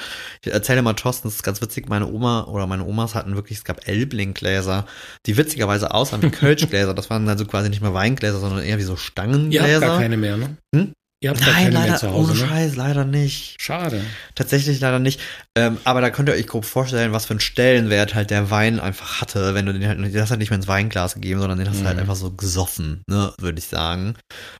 Ich 0.44 0.52
erzähle 0.52 0.82
mal, 0.82 0.94
Thorsten, 0.94 1.28
das 1.28 1.34
ist 1.36 1.42
ganz 1.42 1.60
witzig, 1.60 1.88
meine 1.88 2.06
Oma 2.06 2.44
oder 2.44 2.66
meine 2.66 2.84
Omas 2.84 3.14
hatten 3.14 3.34
wirklich, 3.34 3.58
es 3.58 3.64
gab 3.64 3.86
Elbling-Gläser, 3.86 4.86
die 5.26 5.36
witzigerweise 5.36 5.92
aussahen 5.92 6.22
wie 6.22 6.30
Kölschgläser. 6.30 6.94
Das 6.94 7.10
waren 7.10 7.28
also 7.28 7.44
quasi 7.44 7.68
nicht 7.68 7.82
mehr 7.82 7.94
Weingläser, 7.94 8.38
sondern 8.40 8.62
eher 8.62 8.78
wie 8.78 8.82
so 8.82 8.96
Stangengläser. 8.96 9.74
habt 9.74 9.80
gar 9.82 9.98
keine 10.00 10.16
mehr, 10.16 10.36
ne? 10.36 10.56
Hm? 10.74 10.92
Ihr 11.22 11.30
habt 11.30 11.40
Nein, 11.42 11.70
leider, 11.72 11.96
zu 11.96 12.10
Hause, 12.10 12.32
ohne 12.32 12.40
ne? 12.40 12.46
Scheiß, 12.48 12.76
leider 12.76 13.04
nicht. 13.04 13.60
Schade. 13.60 14.02
Tatsächlich 14.34 14.80
leider 14.80 14.98
nicht. 14.98 15.20
Ähm, 15.54 15.76
aber 15.84 16.00
da 16.00 16.08
könnt 16.08 16.30
ihr 16.30 16.34
euch 16.34 16.46
grob 16.46 16.64
vorstellen, 16.64 17.12
was 17.12 17.26
für 17.26 17.32
einen 17.34 17.40
Stellenwert 17.40 18.14
halt 18.14 18.30
der 18.30 18.50
Wein 18.50 18.80
einfach 18.80 19.20
hatte, 19.20 19.52
wenn 19.54 19.66
du 19.66 19.74
den 19.74 19.86
halt, 19.86 19.98
den 19.98 20.20
hast 20.20 20.30
halt 20.30 20.40
nicht 20.40 20.48
mehr 20.48 20.56
ins 20.56 20.66
Weinglas 20.68 21.14
gegeben, 21.14 21.40
sondern 21.40 21.58
den 21.58 21.68
hast 21.68 21.80
du 21.82 21.84
halt 21.84 21.96
Mhm. 21.96 22.00
einfach 22.00 22.16
so 22.16 22.30
gesoffen, 22.30 23.02
ne, 23.06 23.34
würde 23.38 23.58
ich 23.58 23.66
sagen. 23.66 24.14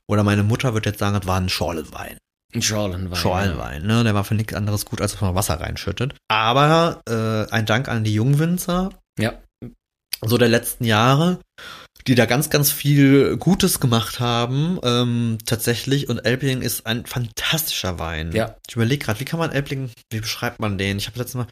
Oder 0.07 0.23
meine 0.23 0.43
Mutter 0.43 0.75
wird 0.75 0.85
jetzt 0.85 0.99
sagen, 0.99 1.17
das 1.17 1.25
war 1.27 1.39
ein 1.39 1.49
Schorlenwein. 1.49 2.17
Ein 2.53 2.61
Schorlenwein. 2.61 3.15
Schorlenwein, 3.17 3.81
ne, 3.87 4.03
der 4.03 4.13
war 4.13 4.23
für 4.23 4.35
nichts 4.35 4.53
anderes 4.53 4.85
gut, 4.85 5.01
als 5.01 5.13
dass 5.13 5.21
man 5.21 5.33
Wasser 5.33 5.59
reinschüttet. 5.59 6.13
Aber 6.27 7.01
äh, 7.09 7.51
ein 7.51 7.65
Dank 7.65 7.87
an 7.89 8.03
die 8.03 8.13
Jungwinzer, 8.13 8.91
Ja. 9.17 9.33
so 10.23 10.37
der 10.37 10.49
letzten 10.49 10.83
Jahre, 10.83 11.39
die 12.07 12.15
da 12.15 12.25
ganz, 12.25 12.49
ganz 12.49 12.71
viel 12.71 13.37
Gutes 13.37 13.79
gemacht 13.79 14.19
haben, 14.19 14.79
ähm, 14.83 15.37
tatsächlich. 15.45 16.09
Und 16.09 16.19
Elbling 16.19 16.61
ist 16.61 16.85
ein 16.85 17.05
fantastischer 17.05 17.99
Wein. 17.99 18.31
Ja. 18.33 18.55
Ich 18.67 18.75
überlege 18.75 19.05
gerade, 19.05 19.19
wie 19.19 19.25
kann 19.25 19.39
man 19.39 19.51
Elbling, 19.51 19.91
wie 20.09 20.19
beschreibt 20.21 20.59
man 20.59 20.77
den? 20.77 20.97
Ich 20.97 21.07
habe 21.07 21.19
letztes 21.19 21.35
Mal, 21.35 21.47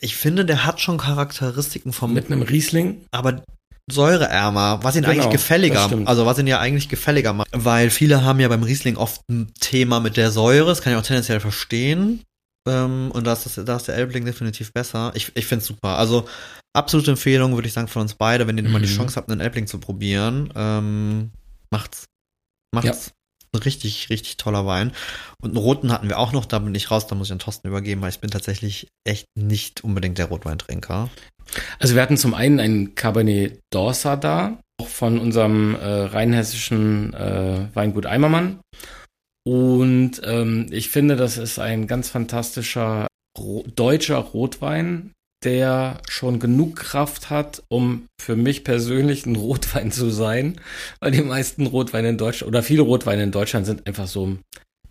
ich 0.00 0.16
finde, 0.16 0.44
der 0.44 0.64
hat 0.64 0.80
schon 0.80 0.98
Charakteristiken 0.98 1.92
vom, 1.92 2.14
Mit 2.14 2.26
einem 2.26 2.42
Riesling. 2.42 3.02
aber 3.10 3.42
säureärmer, 3.90 4.80
was 4.82 4.94
ihn 4.96 5.02
Genau, 5.02 5.12
eigentlich 5.14 5.30
gefälliger, 5.30 5.88
also 6.06 6.26
was 6.26 6.38
ihn 6.38 6.46
ja 6.46 6.60
eigentlich 6.60 6.88
gefälliger 6.88 7.32
macht. 7.32 7.48
Weil 7.52 7.90
viele 7.90 8.22
haben 8.24 8.40
ja 8.40 8.48
beim 8.48 8.62
Riesling 8.62 8.96
oft 8.96 9.20
ein 9.28 9.52
Thema 9.60 10.00
mit 10.00 10.16
der 10.16 10.30
Säure, 10.30 10.68
das 10.68 10.80
kann 10.82 10.92
ich 10.92 10.98
auch 10.98 11.02
tendenziell 11.02 11.40
verstehen. 11.40 12.22
Ähm, 12.70 13.10
und 13.10 13.26
da 13.26 13.32
ist, 13.32 13.46
das, 13.46 13.64
da 13.64 13.76
ist 13.76 13.88
der 13.88 13.96
Elbling 13.96 14.24
definitiv 14.24 14.72
besser. 14.72 15.10
Ich, 15.14 15.32
ich 15.34 15.46
finde 15.46 15.62
es 15.62 15.66
super. 15.66 15.98
Also 15.98 16.28
absolute 16.72 17.10
Empfehlung, 17.12 17.54
würde 17.54 17.66
ich 17.68 17.74
sagen, 17.74 17.88
von 17.88 18.02
uns 18.02 18.14
beide, 18.14 18.46
wenn 18.46 18.56
ihr 18.56 18.68
mal 18.68 18.80
die 18.80 18.88
Mhm. 18.88 18.96
Chance 18.96 19.16
habt, 19.16 19.30
einen 19.30 19.40
Elbling 19.40 19.66
zu 19.66 19.78
probieren, 19.78 20.52
ähm, 20.54 21.30
macht's. 21.70 22.04
Macht's. 22.74 23.12
Ein 23.52 23.62
richtig, 23.62 24.10
richtig 24.10 24.36
toller 24.36 24.64
Wein. 24.64 24.92
Und 25.42 25.50
einen 25.50 25.56
roten 25.56 25.90
hatten 25.90 26.08
wir 26.08 26.18
auch 26.18 26.32
noch, 26.32 26.44
da 26.46 26.60
bin 26.60 26.72
ich 26.76 26.92
raus, 26.92 27.08
da 27.08 27.16
muss 27.16 27.26
ich 27.28 27.32
an 27.32 27.40
Thorsten 27.40 27.66
übergeben, 27.66 28.00
weil 28.00 28.10
ich 28.10 28.20
bin 28.20 28.30
tatsächlich 28.30 28.86
echt 29.04 29.26
nicht 29.36 29.82
unbedingt 29.82 30.18
der 30.18 30.26
Rotweintrinker. 30.26 31.08
Also 31.80 31.96
wir 31.96 32.02
hatten 32.02 32.16
zum 32.16 32.32
einen 32.34 32.60
einen 32.60 32.94
Cabernet 32.94 33.58
d'Orsa 33.74 34.14
da, 34.14 34.60
auch 34.80 34.86
von 34.86 35.18
unserem 35.18 35.74
äh, 35.74 35.84
rheinhessischen 35.84 37.12
äh, 37.14 37.66
Weingut 37.74 38.06
Eimermann. 38.06 38.60
Und 39.46 40.20
ähm, 40.24 40.66
ich 40.70 40.88
finde, 40.90 41.16
das 41.16 41.38
ist 41.38 41.58
ein 41.58 41.86
ganz 41.86 42.08
fantastischer 42.10 43.06
ro 43.38 43.64
deutscher 43.74 44.18
Rotwein, 44.18 45.12
der 45.44 45.98
schon 46.08 46.38
genug 46.40 46.76
Kraft 46.76 47.30
hat, 47.30 47.62
um 47.68 48.06
für 48.20 48.36
mich 48.36 48.64
persönlich 48.64 49.24
ein 49.26 49.36
Rotwein 49.36 49.92
zu 49.92 50.10
sein, 50.10 50.60
weil 51.00 51.12
die 51.12 51.22
meisten 51.22 51.66
Rotweine 51.66 52.10
in 52.10 52.18
Deutschland 52.18 52.48
oder 52.48 52.62
viele 52.62 52.82
Rotweine 52.82 53.22
in 53.22 53.32
Deutschland 53.32 53.66
sind 53.66 53.86
einfach 53.86 54.06
so 54.06 54.36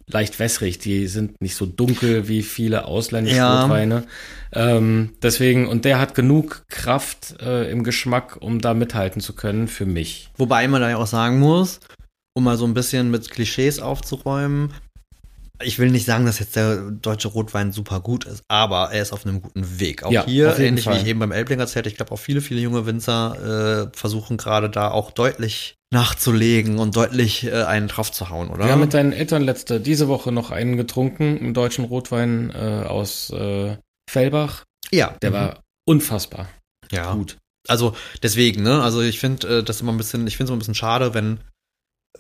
leicht 0.07 0.39
wässrig. 0.39 0.79
Die 0.79 1.05
sind 1.07 1.39
nicht 1.39 1.55
so 1.55 1.67
dunkel 1.67 2.27
wie 2.27 2.41
viele 2.41 2.85
ausländische 2.85 3.37
Ja. 3.37 3.61
Rotweine. 3.61 4.05
Ähm, 4.51 5.11
deswegen, 5.21 5.67
und 5.67 5.85
der 5.85 5.99
hat 5.99 6.15
genug 6.15 6.63
Kraft 6.67 7.35
äh, 7.39 7.69
im 7.69 7.83
Geschmack, 7.83 8.37
um 8.41 8.59
da 8.59 8.73
mithalten 8.73 9.21
zu 9.21 9.33
können 9.33 9.67
für 9.67 9.85
mich. 9.85 10.31
Wobei 10.37 10.67
man 10.67 10.81
da 10.81 10.89
ja 10.89 10.97
auch 10.97 11.05
sagen 11.05 11.37
muss, 11.39 11.79
um 12.33 12.43
mal 12.43 12.57
so 12.57 12.65
ein 12.65 12.73
bisschen 12.73 13.11
mit 13.11 13.29
Klischees 13.29 13.79
aufzuräumen, 13.79 14.73
ich 15.61 15.77
will 15.77 15.89
nicht 15.91 16.05
sagen, 16.05 16.25
dass 16.25 16.39
jetzt 16.39 16.55
der 16.55 16.77
deutsche 16.91 17.27
Rotwein 17.27 17.71
super 17.71 17.99
gut 17.99 18.25
ist, 18.25 18.43
aber 18.47 18.91
er 18.91 19.01
ist 19.01 19.11
auf 19.11 19.25
einem 19.25 19.41
guten 19.41 19.79
Weg. 19.79 20.03
Auch 20.03 20.11
Ja, 20.11 20.25
hier, 20.25 20.57
ähnlich 20.57 20.85
wie 20.85 20.89
Fall. 20.91 21.01
ich 21.01 21.05
eben 21.07 21.19
beim 21.19 21.33
Elbling 21.33 21.59
erzählt, 21.59 21.85
ich 21.85 21.95
glaube 21.95 22.13
auch 22.13 22.19
viele, 22.19 22.39
viele 22.39 22.61
junge 22.61 22.85
Winzer 22.85 23.89
äh, 23.91 23.97
versuchen 23.97 24.37
gerade 24.37 24.69
da 24.69 24.91
auch 24.91 25.11
deutlich 25.11 25.75
nachzulegen 25.91 26.79
und 26.79 26.95
deutlich 26.95 27.45
äh, 27.45 27.63
einen 27.63 27.87
draufzuhauen, 27.89 28.49
oder? 28.49 28.65
Wir 28.65 28.71
haben 28.71 28.79
mit 28.79 28.93
deinen 28.93 29.11
Eltern 29.11 29.41
letzte, 29.41 29.81
diese 29.81 30.07
Woche 30.07 30.31
noch 30.31 30.51
einen 30.51 30.77
getrunken, 30.77 31.37
einen 31.39 31.53
deutschen 31.53 31.83
Rotwein 31.83 32.51
äh, 32.51 32.85
aus 32.87 33.29
äh, 33.31 33.75
Fellbach. 34.09 34.63
ja, 34.91 35.15
Der 35.21 35.31
mhm. 35.31 35.33
war 35.35 35.59
unfassbar 35.85 36.47
ja. 36.91 37.13
gut. 37.13 37.37
Also 37.67 37.95
deswegen, 38.23 38.63
ne? 38.63 38.81
Also 38.81 39.01
ich 39.01 39.19
finde 39.19 39.59
äh, 39.59 39.63
das 39.63 39.81
immer 39.81 39.91
ein 39.91 39.97
bisschen, 39.97 40.25
ich 40.27 40.37
finde 40.37 40.45
es 40.45 40.49
immer 40.51 40.57
ein 40.57 40.59
bisschen 40.59 40.75
schade, 40.75 41.13
wenn 41.13 41.39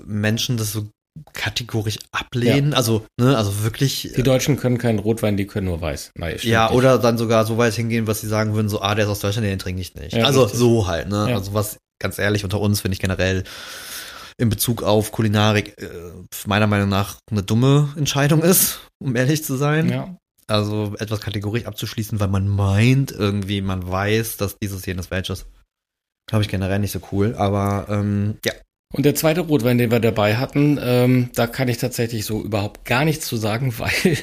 Menschen 0.03 0.57
das 0.57 0.71
so 0.71 0.89
kategorisch 1.33 1.99
ablehnen. 2.11 2.73
Also, 2.73 3.05
ne, 3.19 3.35
also 3.35 3.63
wirklich. 3.63 4.13
Die 4.15 4.23
Deutschen 4.23 4.57
können 4.57 4.77
keinen 4.77 4.99
Rotwein, 4.99 5.37
die 5.37 5.47
können 5.47 5.65
nur 5.67 5.81
weiß. 5.81 6.11
Nein, 6.15 6.37
Ja, 6.41 6.67
nicht. 6.67 6.77
oder 6.77 6.97
dann 6.97 7.17
sogar 7.17 7.45
so 7.45 7.57
weit 7.57 7.73
hingehen, 7.73 8.07
was 8.07 8.21
sie 8.21 8.27
sagen 8.27 8.53
würden, 8.53 8.69
so, 8.69 8.81
ah, 8.81 8.95
der 8.95 9.05
ist 9.05 9.11
aus 9.11 9.19
Deutschland, 9.19 9.47
den 9.47 9.59
trinke 9.59 9.81
ich 9.81 9.95
nicht. 9.95 10.13
Ja, 10.13 10.25
also 10.25 10.43
richtig. 10.43 10.59
so 10.59 10.87
halt, 10.87 11.09
ne? 11.09 11.29
Ja. 11.29 11.35
Also 11.35 11.53
was, 11.53 11.77
ganz 11.99 12.19
ehrlich, 12.19 12.43
unter 12.43 12.59
uns 12.59 12.81
finde 12.81 12.93
ich 12.93 12.99
generell 12.99 13.43
in 14.37 14.49
Bezug 14.49 14.83
auf 14.83 15.11
Kulinarik 15.11 15.81
äh, 15.81 15.89
meiner 16.45 16.67
Meinung 16.67 16.89
nach 16.89 17.17
eine 17.29 17.43
dumme 17.43 17.93
Entscheidung 17.97 18.41
ist, 18.41 18.79
um 18.99 19.15
ehrlich 19.15 19.43
zu 19.43 19.55
sein. 19.57 19.89
Ja. 19.89 20.15
Also 20.47 20.95
etwas 20.97 21.21
kategorisch 21.21 21.65
abzuschließen, 21.65 22.19
weil 22.19 22.29
man 22.29 22.47
meint 22.47 23.11
irgendwie, 23.11 23.61
man 23.61 23.87
weiß, 23.87 24.37
dass 24.37 24.57
dieses 24.57 24.85
jenes 24.85 25.11
welches. 25.11 25.45
Glaube 26.27 26.43
ich 26.43 26.49
generell 26.49 26.79
nicht 26.79 26.91
so 26.91 26.99
cool, 27.11 27.35
aber 27.35 27.87
ähm, 27.89 28.37
ja. 28.45 28.53
Und 28.93 29.05
der 29.05 29.13
zweite 29.13 29.41
Rotwein, 29.41 29.77
den 29.77 29.91
wir 29.91 29.99
dabei 29.99 30.37
hatten, 30.37 30.79
ähm, 30.81 31.29
da 31.35 31.45
kann 31.45 31.67
ich 31.67 31.77
tatsächlich 31.77 32.25
so 32.25 32.41
überhaupt 32.43 32.85
gar 32.85 33.05
nichts 33.05 33.27
zu 33.27 33.37
sagen, 33.37 33.73
weil 33.77 34.17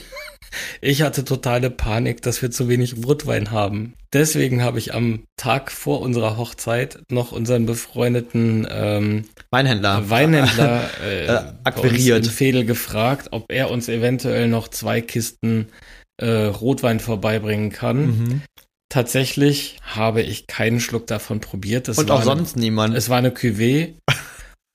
ich 0.81 1.03
hatte 1.03 1.25
totale 1.25 1.71
Panik, 1.71 2.23
dass 2.23 2.43
wir 2.43 2.51
zu 2.51 2.69
wenig 2.69 2.97
Rotwein 3.07 3.53
haben. 3.53 3.95
Deswegen 4.13 4.63
habe 4.63 4.79
ich 4.79 4.93
am 4.95 5.23
Tag 5.37 5.71
vor 5.71 6.01
unserer 6.01 6.37
Hochzeit 6.37 6.99
noch 7.11 7.31
unseren 7.31 7.67
befreundeten 7.67 8.67
ähm, 8.71 9.25
Weinhändler. 9.51 10.11
Weinhändler 10.11 10.91
äh, 11.05 11.27
Äh, 11.27 11.43
akquiriert. 11.63 12.27
Fedel 12.27 12.65
gefragt, 12.65 13.29
ob 13.31 13.53
er 13.53 13.71
uns 13.71 13.89
eventuell 13.89 14.49
noch 14.49 14.67
zwei 14.69 15.01
Kisten 15.01 15.69
äh, 16.17 16.27
Rotwein 16.29 16.99
vorbeibringen 16.99 17.71
kann. 17.71 18.07
Mhm. 18.07 18.43
Tatsächlich 18.89 19.77
habe 19.83 20.23
ich 20.23 20.47
keinen 20.47 20.81
Schluck 20.81 21.07
davon 21.07 21.41
probiert. 21.41 21.87
Das 21.89 21.99
Und 21.99 22.09
war 22.09 22.17
auch 22.17 22.21
eine- 22.21 22.27
sonst 22.37 22.57
niemand. 22.57 22.97
es 22.97 23.09
war 23.09 23.19
eine 23.19 23.31
Cuvée 23.31 23.95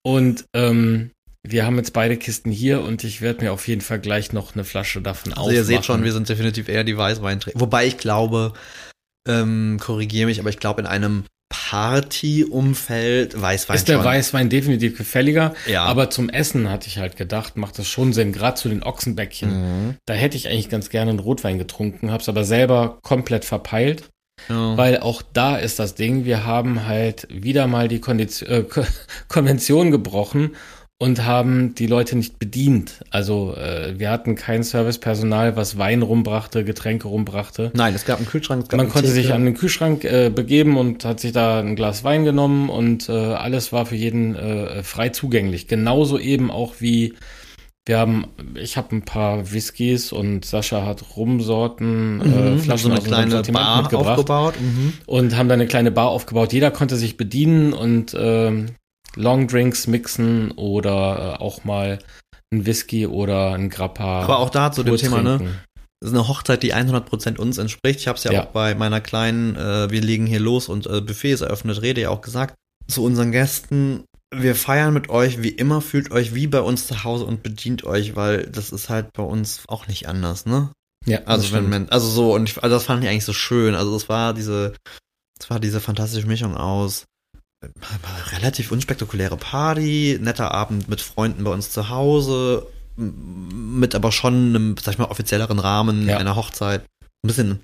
und 0.03 0.45
ähm, 0.53 1.11
wir 1.43 1.65
haben 1.65 1.77
jetzt 1.77 1.93
beide 1.93 2.17
Kisten 2.17 2.51
hier 2.51 2.81
und 2.81 3.03
ich 3.03 3.21
werde 3.21 3.43
mir 3.43 3.51
auf 3.53 3.67
jeden 3.67 3.81
Fall 3.81 3.99
gleich 3.99 4.31
noch 4.31 4.53
eine 4.53 4.63
Flasche 4.63 5.01
davon 5.01 5.33
Also 5.33 5.49
ihr 5.51 5.63
seht 5.63 5.85
schon, 5.85 5.95
aufmachen. 5.95 6.03
wir 6.05 6.11
sind 6.13 6.29
definitiv 6.29 6.69
eher 6.69 6.83
die 6.83 6.97
Weißweintrinker. 6.97 7.59
Wobei 7.59 7.87
ich 7.87 7.97
glaube, 7.97 8.53
ähm, 9.27 9.77
korrigiere 9.81 10.27
mich, 10.27 10.39
aber 10.39 10.49
ich 10.49 10.59
glaube 10.59 10.81
in 10.81 10.87
einem 10.87 11.23
Party-Umfeld 11.49 13.39
Weißwein 13.41 13.75
ist 13.75 13.87
der 13.87 13.95
schon. 13.97 14.05
Weißwein 14.05 14.49
definitiv 14.49 14.97
gefälliger, 14.97 15.53
Ja. 15.67 15.83
aber 15.83 16.09
zum 16.09 16.29
Essen 16.29 16.69
hatte 16.69 16.87
ich 16.87 16.97
halt 16.97 17.17
gedacht, 17.17 17.57
macht 17.57 17.77
das 17.79 17.87
schon 17.87 18.13
Sinn, 18.13 18.31
gerade 18.31 18.55
zu 18.55 18.69
den 18.69 18.83
Ochsenbäckchen. 18.83 19.49
Mhm. 19.89 19.95
Da 20.05 20.13
hätte 20.13 20.37
ich 20.37 20.47
eigentlich 20.47 20.69
ganz 20.69 20.89
gerne 20.89 21.11
einen 21.11 21.19
Rotwein 21.19 21.57
getrunken, 21.57 22.11
hab's 22.11 22.29
aber 22.29 22.43
selber 22.45 22.99
komplett 23.01 23.45
verpeilt, 23.45 24.05
Ja. 24.49 24.75
weil 24.77 24.99
auch 24.99 25.21
da 25.33 25.57
ist 25.57 25.79
das 25.79 25.95
Ding, 25.95 26.25
wir 26.25 26.45
haben 26.45 26.85
halt 26.87 27.27
wieder 27.29 27.67
mal 27.67 27.87
die 27.87 27.99
Kondition, 27.99 28.49
äh, 28.49 28.63
Ko- 28.63 28.83
Konvention 29.27 29.91
gebrochen 29.91 30.51
und 30.97 31.25
haben 31.25 31.73
die 31.73 31.87
Leute 31.87 32.15
nicht 32.15 32.37
bedient. 32.37 33.03
Also 33.09 33.55
äh, 33.55 33.97
wir 33.97 34.11
hatten 34.11 34.35
kein 34.35 34.61
Servicepersonal, 34.61 35.55
was 35.55 35.77
Wein 35.79 36.03
rumbrachte, 36.03 36.63
Getränke 36.63 37.07
rumbrachte. 37.07 37.71
Nein, 37.73 37.95
es 37.95 38.05
gab 38.05 38.17
einen 38.19 38.27
Kühlschrank. 38.27 38.71
Man 38.71 38.87
konnte 38.89 39.07
Theke. 39.07 39.13
sich 39.23 39.33
an 39.33 39.43
den 39.45 39.55
Kühlschrank 39.55 40.03
äh, 40.03 40.29
begeben 40.29 40.77
und 40.77 41.03
hat 41.03 41.19
sich 41.19 41.31
da 41.31 41.59
ein 41.59 41.75
Glas 41.75 42.03
Wein 42.03 42.23
genommen 42.23 42.69
und 42.69 43.09
äh, 43.09 43.13
alles 43.13 43.73
war 43.73 43.87
für 43.87 43.95
jeden 43.95 44.35
äh, 44.35 44.83
frei 44.83 45.09
zugänglich. 45.09 45.67
Genauso 45.67 46.19
eben 46.19 46.51
auch 46.51 46.75
wie 46.79 47.15
wir 47.87 47.97
haben, 47.97 48.27
ich 48.55 48.77
habe 48.77 48.95
ein 48.95 49.03
paar 49.03 49.51
Whiskys 49.51 50.11
und 50.11 50.45
Sascha 50.45 50.85
hat 50.85 51.03
Rumsorten, 51.17 52.21
äh, 52.21 52.25
Mhm, 52.51 52.59
Flaschen 52.59 52.77
so 52.83 52.89
eine 52.89 52.97
aus 52.99 53.03
unserem 53.03 53.03
kleine 53.05 53.31
Sortiment 53.31 53.65
Bar 53.65 53.81
mitgebracht 53.81 54.07
aufgebaut. 54.19 54.53
Mhm. 54.61 54.93
und 55.07 55.35
haben 55.35 55.49
da 55.49 55.53
eine 55.55 55.67
kleine 55.67 55.91
Bar 55.91 56.09
aufgebaut. 56.09 56.53
Jeder 56.53 56.71
konnte 56.71 56.95
sich 56.95 57.17
bedienen 57.17 57.73
und 57.73 58.15
ähm, 58.17 58.67
Long 59.15 59.47
Drinks 59.47 59.87
mixen 59.87 60.51
oder 60.51 61.37
äh, 61.39 61.41
auch 61.43 61.63
mal 61.63 61.99
ein 62.53 62.65
Whisky 62.65 63.07
oder 63.07 63.53
ein 63.53 63.69
Grappa. 63.69 64.21
Aber 64.23 64.39
auch 64.39 64.49
da 64.49 64.71
zu 64.71 64.83
dem 64.83 64.95
Thema, 64.97 65.21
ne? 65.21 65.37
trinken. 65.37 65.55
Das 66.01 66.09
ist 66.11 66.15
eine 66.17 66.27
Hochzeit, 66.27 66.63
die 66.63 66.73
100% 66.73 67.37
uns 67.37 67.57
entspricht. 67.57 67.99
Ich 67.99 68.07
habe 68.07 68.17
es 68.17 68.23
ja, 68.23 68.31
Ja. 68.31 68.43
auch 68.43 68.47
bei 68.47 68.73
meiner 68.75 69.01
kleinen, 69.01 69.55
äh, 69.55 69.89
wir 69.91 70.01
legen 70.01 70.25
hier 70.25 70.39
los 70.39 70.67
und 70.69 70.87
äh, 70.87 71.01
Buffet 71.01 71.31
ist 71.31 71.41
eröffnet, 71.41 71.81
Rede 71.81 72.01
ja 72.01 72.09
auch 72.09 72.21
gesagt. 72.21 72.55
Zu 72.87 73.03
unseren 73.03 73.31
Gästen, 73.31 74.03
wir 74.33 74.55
feiern 74.55 74.93
mit 74.93 75.09
euch 75.09 75.41
wie 75.43 75.49
immer, 75.49 75.81
fühlt 75.81 76.11
euch 76.11 76.33
wie 76.33 76.47
bei 76.47 76.61
uns 76.61 76.87
zu 76.87 77.03
Hause 77.03 77.25
und 77.25 77.43
bedient 77.43 77.83
euch, 77.83 78.15
weil 78.15 78.47
das 78.47 78.71
ist 78.71 78.89
halt 78.89 79.13
bei 79.13 79.23
uns 79.23 79.63
auch 79.67 79.87
nicht 79.87 80.07
anders, 80.07 80.45
ne? 80.45 80.71
Ja, 81.05 81.19
Also 81.25 81.51
wenn 81.53 81.67
man, 81.69 81.89
also 81.89 82.07
so, 82.07 82.33
und 82.35 82.47
ich, 82.47 82.61
also 82.63 82.75
das 82.75 82.85
fand 82.85 83.03
ich 83.03 83.09
eigentlich 83.09 83.25
so 83.25 83.33
schön. 83.33 83.73
Also 83.75 83.95
es 83.95 84.07
war 84.07 84.33
diese, 84.33 84.73
es 85.39 85.49
war 85.49 85.59
diese 85.59 85.81
fantastische 85.81 86.27
Mischung 86.27 86.55
aus 86.55 87.05
äh, 87.63 87.67
relativ 88.35 88.71
unspektakuläre 88.71 89.35
Party, 89.37 90.19
netter 90.21 90.51
Abend 90.51 90.87
mit 90.89 91.01
Freunden 91.01 91.43
bei 91.43 91.51
uns 91.51 91.71
zu 91.71 91.89
Hause, 91.89 92.67
mit 92.97 93.95
aber 93.95 94.11
schon 94.11 94.33
einem, 94.55 94.75
sag 94.79 94.93
ich 94.93 94.99
mal, 94.99 95.05
offizielleren 95.05 95.59
Rahmen 95.59 96.07
Ja. 96.07 96.17
einer 96.17 96.35
Hochzeit. 96.35 96.85
Ein 97.23 97.27
bisschen 97.27 97.63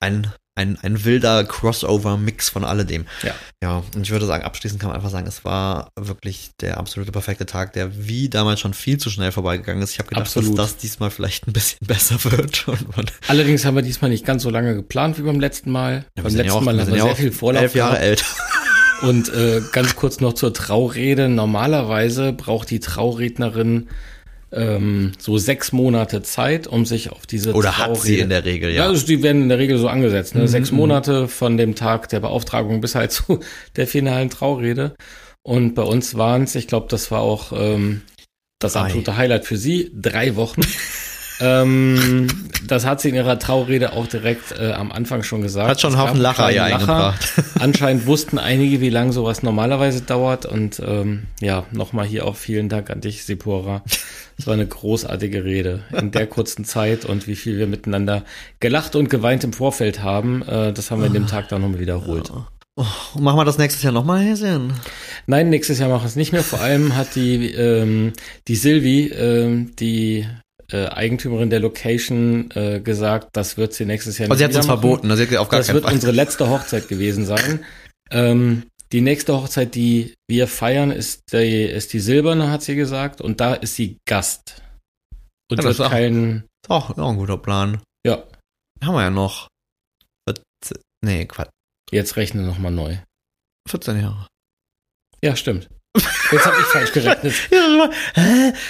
ein, 0.00 0.32
ein, 0.60 0.78
ein 0.82 1.04
wilder 1.04 1.44
Crossover-Mix 1.44 2.50
von 2.50 2.64
alledem. 2.64 3.06
Ja. 3.22 3.34
Ja, 3.62 3.82
und 3.94 4.02
ich 4.02 4.10
würde 4.10 4.26
sagen, 4.26 4.44
abschließend 4.44 4.80
kann 4.80 4.88
man 4.88 4.96
einfach 4.96 5.10
sagen, 5.10 5.26
es 5.26 5.44
war 5.44 5.90
wirklich 5.98 6.50
der 6.60 6.78
absolute 6.78 7.12
perfekte 7.12 7.46
Tag, 7.46 7.72
der 7.72 8.06
wie 8.06 8.28
damals 8.28 8.60
schon 8.60 8.74
viel 8.74 8.98
zu 8.98 9.10
schnell 9.10 9.32
vorbeigegangen 9.32 9.82
ist. 9.82 9.92
Ich 9.92 9.98
habe 9.98 10.08
gedacht, 10.08 10.26
Absolut. 10.26 10.58
dass 10.58 10.72
das 10.72 10.76
diesmal 10.76 11.10
vielleicht 11.10 11.46
ein 11.46 11.52
bisschen 11.52 11.78
besser 11.86 12.22
wird. 12.24 12.66
Allerdings 13.28 13.64
haben 13.64 13.74
wir 13.74 13.82
diesmal 13.82 14.10
nicht 14.10 14.24
ganz 14.26 14.42
so 14.42 14.50
lange 14.50 14.74
geplant 14.74 15.18
wie 15.18 15.22
beim 15.22 15.40
letzten 15.40 15.70
Mal. 15.70 16.04
Ja, 16.16 16.22
beim 16.22 16.34
letzten 16.34 16.52
auch- 16.52 16.60
Mal 16.62 16.78
haben 16.80 16.90
wir 16.90 16.96
ja 16.98 17.04
sehr 17.04 17.16
viel 17.16 17.32
Vorlauf 17.32 17.62
elf 17.62 17.74
Jahre 17.74 17.92
gehabt. 17.94 18.04
älter. 18.06 18.24
Und 19.02 19.32
äh, 19.32 19.62
ganz 19.72 19.96
kurz 19.96 20.20
noch 20.20 20.34
zur 20.34 20.52
Traurede. 20.52 21.28
Normalerweise 21.30 22.32
braucht 22.34 22.68
die 22.70 22.80
Traurednerin 22.80 23.88
ähm, 24.52 25.12
so 25.18 25.38
sechs 25.38 25.72
Monate 25.72 26.22
Zeit, 26.22 26.66
um 26.66 26.84
sich 26.84 27.10
auf 27.10 27.26
diese 27.26 27.52
Oder 27.52 27.78
hat 27.78 27.96
sie 28.00 28.18
in 28.18 28.28
der 28.30 28.44
Regel, 28.44 28.70
Ja, 28.70 28.84
ja. 28.84 28.88
also 28.88 29.06
die 29.06 29.22
werden 29.22 29.42
in 29.42 29.48
der 29.48 29.58
Regel 29.58 29.78
so 29.78 29.88
angesetzt. 29.88 30.34
Ne? 30.34 30.42
Mhm, 30.42 30.48
Sechs 30.48 30.70
mhm. 30.70 30.78
Monate 30.78 31.28
von 31.28 31.56
dem 31.56 31.74
Tag 31.74 32.08
der 32.08 32.20
Beauftragung 32.20 32.80
bis 32.80 32.94
halt 32.94 33.12
zu 33.12 33.40
der 33.76 33.86
finalen 33.86 34.30
Traurede. 34.30 34.94
Und 35.42 35.74
bei 35.74 35.82
uns 35.82 36.16
waren 36.16 36.44
es, 36.44 36.54
ich 36.54 36.66
glaube, 36.66 36.88
das 36.90 37.10
war 37.10 37.20
auch 37.20 37.52
ähm, 37.54 38.02
das 38.58 38.76
absolute 38.76 39.16
Highlight 39.16 39.46
für 39.46 39.56
sie, 39.56 39.90
drei 39.94 40.36
Wochen. 40.36 40.60
ähm, 41.40 42.26
das 42.66 42.86
hat 42.86 43.00
sie 43.00 43.08
in 43.08 43.14
ihrer 43.14 43.38
Traurede 43.38 43.92
auch 43.92 44.06
direkt 44.06 44.52
äh, 44.52 44.72
am 44.72 44.92
Anfang 44.92 45.22
schon 45.22 45.42
gesagt. 45.42 45.68
Hat 45.68 45.80
schon 45.80 45.94
einen 45.94 46.02
Haufen 46.02 46.20
Lacher 46.20 46.48
kleinen 46.48 46.74
eingebracht. 46.74 47.32
Anscheinend 47.58 48.06
wussten 48.06 48.38
einige, 48.38 48.80
wie 48.80 48.90
lange 48.90 49.12
sowas 49.12 49.42
normalerweise 49.42 50.02
dauert. 50.02 50.46
Und 50.46 50.80
ähm, 50.84 51.24
ja, 51.40 51.64
nochmal 51.72 52.06
hier 52.06 52.26
auch 52.26 52.36
vielen 52.36 52.68
Dank 52.68 52.90
an 52.90 53.00
dich, 53.00 53.24
Sipora. 53.24 53.82
Es 54.38 54.46
war 54.46 54.54
eine 54.54 54.66
großartige 54.66 55.44
Rede 55.44 55.82
in 55.96 56.10
der 56.10 56.26
kurzen 56.28 56.64
Zeit 56.64 57.04
und 57.04 57.26
wie 57.26 57.36
viel 57.36 57.58
wir 57.58 57.66
miteinander 57.66 58.24
gelacht 58.58 58.96
und 58.96 59.10
geweint 59.10 59.44
im 59.44 59.52
Vorfeld 59.52 60.02
haben. 60.02 60.42
Äh, 60.42 60.72
das 60.72 60.90
haben 60.90 61.00
wir 61.00 61.06
an 61.06 61.14
dem 61.14 61.26
Tag 61.26 61.48
dann 61.48 61.62
nochmal 61.62 61.80
wiederholt. 61.80 62.30
Oh, 62.76 62.84
machen 63.18 63.38
wir 63.38 63.44
das 63.44 63.58
nächstes 63.58 63.82
Jahr 63.82 63.92
nochmal, 63.92 64.20
Häschen? 64.20 64.72
Nein, 65.26 65.50
nächstes 65.50 65.78
Jahr 65.78 65.88
machen 65.88 66.02
wir 66.02 66.06
es 66.08 66.16
nicht 66.16 66.32
mehr. 66.32 66.42
Vor 66.42 66.60
allem 66.60 66.96
hat 66.96 67.14
die, 67.14 67.52
ähm, 67.52 68.12
die 68.48 68.56
Silvi, 68.56 69.08
ähm, 69.08 69.76
die 69.76 70.26
äh, 70.72 70.86
Eigentümerin 70.86 71.50
der 71.50 71.60
Location, 71.60 72.50
äh, 72.52 72.80
gesagt, 72.80 73.30
das 73.32 73.56
wird 73.56 73.72
sie 73.74 73.84
nächstes 73.86 74.18
Jahr 74.18 74.30
Also 74.30 74.38
sie 74.38 74.44
hat 74.44 74.54
uns 74.54 74.66
machen. 74.66 74.80
verboten, 74.80 75.10
also 75.10 75.24
sie 75.24 75.30
hat 75.30 75.36
auf 75.38 75.48
gar 75.48 75.60
Das 75.60 75.72
wird 75.72 75.84
Fall. 75.84 75.94
unsere 75.94 76.12
letzte 76.12 76.48
Hochzeit 76.48 76.88
gewesen 76.88 77.24
sein. 77.26 77.64
Ähm, 78.10 78.64
die 78.92 79.00
nächste 79.02 79.34
Hochzeit, 79.34 79.74
die 79.74 80.14
wir 80.28 80.48
feiern, 80.48 80.90
ist 80.90 81.22
die, 81.32 81.62
ist 81.64 81.92
die 81.92 82.00
silberne, 82.00 82.50
hat 82.50 82.62
sie 82.62 82.74
gesagt. 82.74 83.20
Und 83.20 83.40
da 83.40 83.54
ist 83.54 83.76
sie 83.76 83.98
Gast. 84.08 84.62
Und 85.50 85.56
Ja, 85.56 85.56
das 85.56 85.64
wird 85.64 85.74
ist 85.74 85.80
auch- 85.80 85.90
kein, 85.90 86.44
Ist 86.64 86.70
auch, 86.70 86.98
auch 86.98 87.10
ein 87.10 87.16
guter 87.16 87.38
Plan. 87.38 87.80
ja, 88.06 88.24
Haben 88.82 88.94
wir 88.94 89.02
ja 89.02 89.10
noch. 89.10 89.48
14, 90.28 90.82
nee, 91.04 91.24
Quatsch. 91.26 91.50
jetzt 91.92 92.16
rechne 92.16 92.42
nochmal 92.42 92.72
neu. 92.72 92.96
14 93.68 94.00
Jahre. 94.00 94.26
Ja, 95.22 95.36
stimmt. 95.36 95.68
Jetzt 96.32 96.46
habe 96.46 96.56
ich 96.60 96.66
falsch 96.66 96.92
gerechnet. 96.92 97.34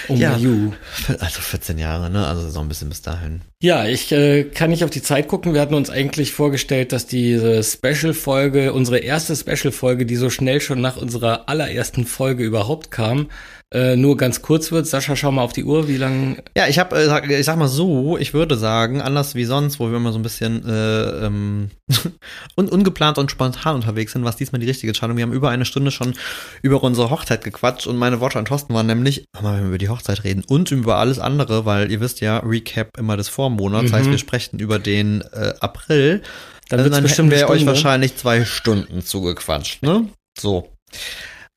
Oh 0.07 0.15
Ja. 0.15 0.35
you. 0.37 0.71
Also 1.19 1.41
14 1.41 1.77
Jahre, 1.77 2.09
ne? 2.09 2.25
Also 2.25 2.49
so 2.49 2.59
ein 2.59 2.67
bisschen 2.67 2.89
bis 2.89 3.01
dahin. 3.01 3.41
Ja, 3.61 3.85
ich 3.85 4.11
äh, 4.11 4.43
kann 4.45 4.69
nicht 4.71 4.83
auf 4.83 4.89
die 4.89 5.01
Zeit 5.01 5.27
gucken. 5.27 5.53
Wir 5.53 5.61
hatten 5.61 5.75
uns 5.75 5.89
eigentlich 5.89 6.31
vorgestellt, 6.33 6.91
dass 6.91 7.05
diese 7.05 7.63
Special-Folge, 7.63 8.73
unsere 8.73 8.99
erste 8.99 9.35
Special-Folge, 9.35 10.05
die 10.05 10.15
so 10.15 10.29
schnell 10.29 10.61
schon 10.61 10.81
nach 10.81 10.97
unserer 10.97 11.47
allerersten 11.47 12.05
Folge 12.05 12.43
überhaupt 12.43 12.89
kam, 12.91 13.29
äh, 13.73 13.95
nur 13.95 14.17
ganz 14.17 14.41
kurz 14.41 14.71
wird. 14.71 14.85
Sascha, 14.87 15.15
schau 15.15 15.31
mal 15.31 15.43
auf 15.43 15.53
die 15.53 15.63
Uhr, 15.63 15.87
wie 15.87 15.95
lang 15.97 16.41
Ja, 16.57 16.67
ich 16.67 16.77
habe, 16.79 16.97
äh, 16.97 17.39
ich 17.39 17.45
sag 17.45 17.57
mal 17.57 17.69
so, 17.69 18.17
ich 18.17 18.33
würde 18.33 18.57
sagen, 18.57 19.01
anders 19.01 19.33
wie 19.35 19.45
sonst, 19.45 19.79
wo 19.79 19.89
wir 19.89 19.95
immer 19.97 20.11
so 20.11 20.19
ein 20.19 20.23
bisschen 20.23 20.67
äh, 20.67 21.25
ähm, 21.25 21.69
un 22.57 22.67
ungeplant 22.67 23.17
und 23.17 23.31
spontan 23.31 23.75
unterwegs 23.75 24.11
sind, 24.11 24.25
was 24.25 24.35
diesmal 24.35 24.59
die 24.59 24.67
richtige 24.67 24.89
Entscheidung. 24.89 25.15
Wir 25.15 25.23
haben 25.23 25.31
über 25.31 25.49
eine 25.51 25.63
Stunde 25.65 25.91
schon 25.91 26.15
über 26.61 26.83
unsere 26.83 27.09
Hochzeit 27.11 27.43
gequatscht 27.51 27.87
und 27.87 27.97
meine 27.97 28.19
Worte 28.19 28.39
an 28.39 28.45
Thorsten 28.45 28.73
waren 28.73 28.87
nämlich, 28.87 29.25
mal, 29.41 29.55
wenn 29.55 29.63
wir 29.63 29.67
über 29.69 29.77
die 29.77 29.89
Hochzeit 29.89 30.23
reden 30.23 30.43
und 30.47 30.71
über 30.71 30.97
alles 30.97 31.19
andere, 31.19 31.65
weil 31.65 31.91
ihr 31.91 31.99
wisst 31.99 32.21
ja, 32.21 32.39
Recap 32.39 32.97
immer 32.97 33.17
des 33.17 33.29
Vormonats, 33.29 33.91
Mhm. 33.91 33.95
heißt 33.95 34.09
wir 34.11 34.17
sprechen 34.17 34.59
über 34.59 34.79
den 34.79 35.21
äh, 35.33 35.53
April. 35.59 36.21
Dann 36.69 36.79
Also 36.79 36.89
dann 36.91 37.05
hätten 37.05 37.31
wir 37.31 37.49
euch 37.49 37.65
wahrscheinlich 37.65 38.15
zwei 38.15 38.45
Stunden 38.45 39.01
zugequatscht, 39.03 39.83
ne? 39.83 40.07
So. 40.39 40.69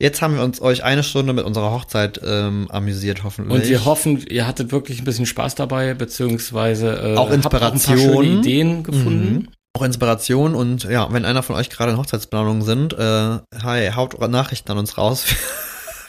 Jetzt 0.00 0.20
haben 0.22 0.34
wir 0.34 0.42
uns 0.42 0.60
euch 0.60 0.82
eine 0.82 1.04
Stunde 1.04 1.32
mit 1.32 1.44
unserer 1.44 1.70
Hochzeit 1.70 2.20
ähm, 2.24 2.66
amüsiert, 2.70 3.22
hoffentlich. 3.22 3.54
Und 3.62 3.68
wir 3.68 3.84
hoffen, 3.84 4.24
ihr 4.28 4.44
hattet 4.46 4.72
wirklich 4.72 4.98
ein 4.98 5.04
bisschen 5.04 5.24
Spaß 5.24 5.54
dabei, 5.54 5.94
beziehungsweise 5.94 6.88
äh, 7.14 7.16
Auch 7.16 7.30
habt 7.30 7.32
ein 7.32 7.42
paar 7.42 7.72
Inspiration. 7.72 7.98
schöne 8.24 8.38
Ideen 8.40 8.82
gefunden. 8.82 9.32
Mhm. 9.34 9.48
Auch 9.76 9.82
Inspiration 9.82 10.54
und 10.56 10.84
ja, 10.84 11.12
wenn 11.12 11.24
einer 11.24 11.42
von 11.44 11.54
euch 11.56 11.70
gerade 11.70 11.92
in 11.92 11.98
Hochzeitsplanung 11.98 12.62
sind, 12.62 12.92
äh, 12.92 13.38
hi, 13.62 13.90
haut 13.94 14.14
eure 14.16 14.28
Nachrichten 14.28 14.70
an 14.72 14.78
uns 14.78 14.98
raus. 14.98 15.24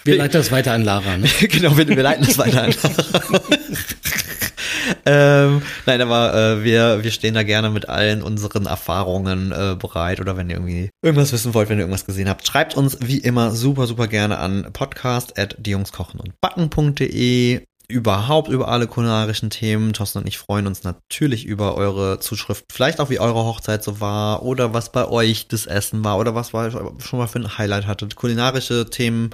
Wir 0.06 0.18
leiten 0.18 0.34
das 0.34 0.52
weiter 0.52 0.74
an 0.74 0.84
Lara. 0.84 1.18
Ne? 1.18 1.28
genau, 1.50 1.76
wir, 1.78 1.88
wir 1.88 2.04
leiten 2.04 2.26
das 2.26 2.38
weiter 2.38 2.62
ein. 2.62 2.76
ähm, 5.06 5.64
nein, 5.88 6.02
aber 6.02 6.34
äh, 6.34 6.64
wir, 6.64 7.04
wir 7.04 7.12
stehen 7.12 7.34
da 7.34 7.42
gerne 7.42 7.72
mit 7.72 7.90
allen 7.90 8.22
unseren 8.22 8.68
Erfahrungen 8.68 9.52
äh, 9.52 9.76
bereit 9.76 10.20
oder 10.20 10.38
wenn 10.38 10.52
ihr 10.52 10.58
irgendwie 10.58 10.92
irgendwas 11.02 11.34
wissen 11.34 11.56
wollt, 11.56 11.70
wenn 11.70 11.80
ihr 11.80 11.86
irgendwas 11.86 12.06
gesehen 12.06 12.30
habt, 12.30 12.46
schreibt 12.46 12.78
uns 12.78 13.00
wie 13.02 13.18
immer 13.18 13.50
super, 13.52 13.88
super 13.88 14.08
gerne 14.08 14.38
an 14.38 14.68
podcast 14.74 15.40
at 15.40 15.56
diejungskochen 15.58 16.20
und 16.20 16.40
backen.de 16.40 17.64
überhaupt 17.88 18.50
über 18.50 18.68
alle 18.68 18.88
kulinarischen 18.88 19.50
Themen. 19.50 19.94
Thorsten 19.94 20.20
und 20.20 20.28
ich 20.28 20.38
freuen 20.38 20.68
uns 20.68 20.84
natürlich 20.84 21.46
über 21.46 21.76
eure 21.76 22.20
Zuschriften. 22.20 22.68
Vielleicht 22.72 23.00
auch, 23.00 23.10
wie 23.10 23.20
eure 23.20 23.46
Hochzeit 23.46 23.84
so 23.84 24.00
war 24.00 24.44
oder 24.44 24.74
was 24.74 24.92
bei 24.92 25.08
euch 25.08 25.48
das 25.48 25.66
Essen 25.66 26.04
war 26.04 26.18
oder 26.18 26.36
was 26.36 26.54
war 26.54 26.72
schon 26.72 27.20
mal 27.20 27.28
für 27.28 27.40
ein 27.40 27.58
Highlight 27.58 27.88
hattet. 27.88 28.16
Kulinarische 28.16 28.90
Themen 28.90 29.32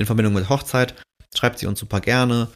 in 0.00 0.06
Verbindung 0.06 0.32
mit 0.34 0.48
Hochzeit. 0.48 0.94
Schreibt 1.36 1.58
sie 1.58 1.66
uns 1.66 1.78
super 1.78 2.00
gerne. 2.00 2.48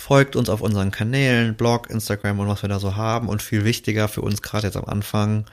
Folgt 0.00 0.36
uns 0.36 0.48
auf 0.48 0.60
unseren 0.60 0.90
Kanälen, 0.90 1.54
Blog, 1.56 1.88
Instagram 1.90 2.40
und 2.40 2.48
was 2.48 2.62
wir 2.62 2.68
da 2.68 2.78
so 2.78 2.96
haben. 2.96 3.28
Und 3.28 3.42
viel 3.42 3.64
wichtiger 3.64 4.08
für 4.08 4.20
uns 4.20 4.42
gerade 4.42 4.66
jetzt 4.66 4.76
am 4.76 4.84
Anfang, 4.84 5.46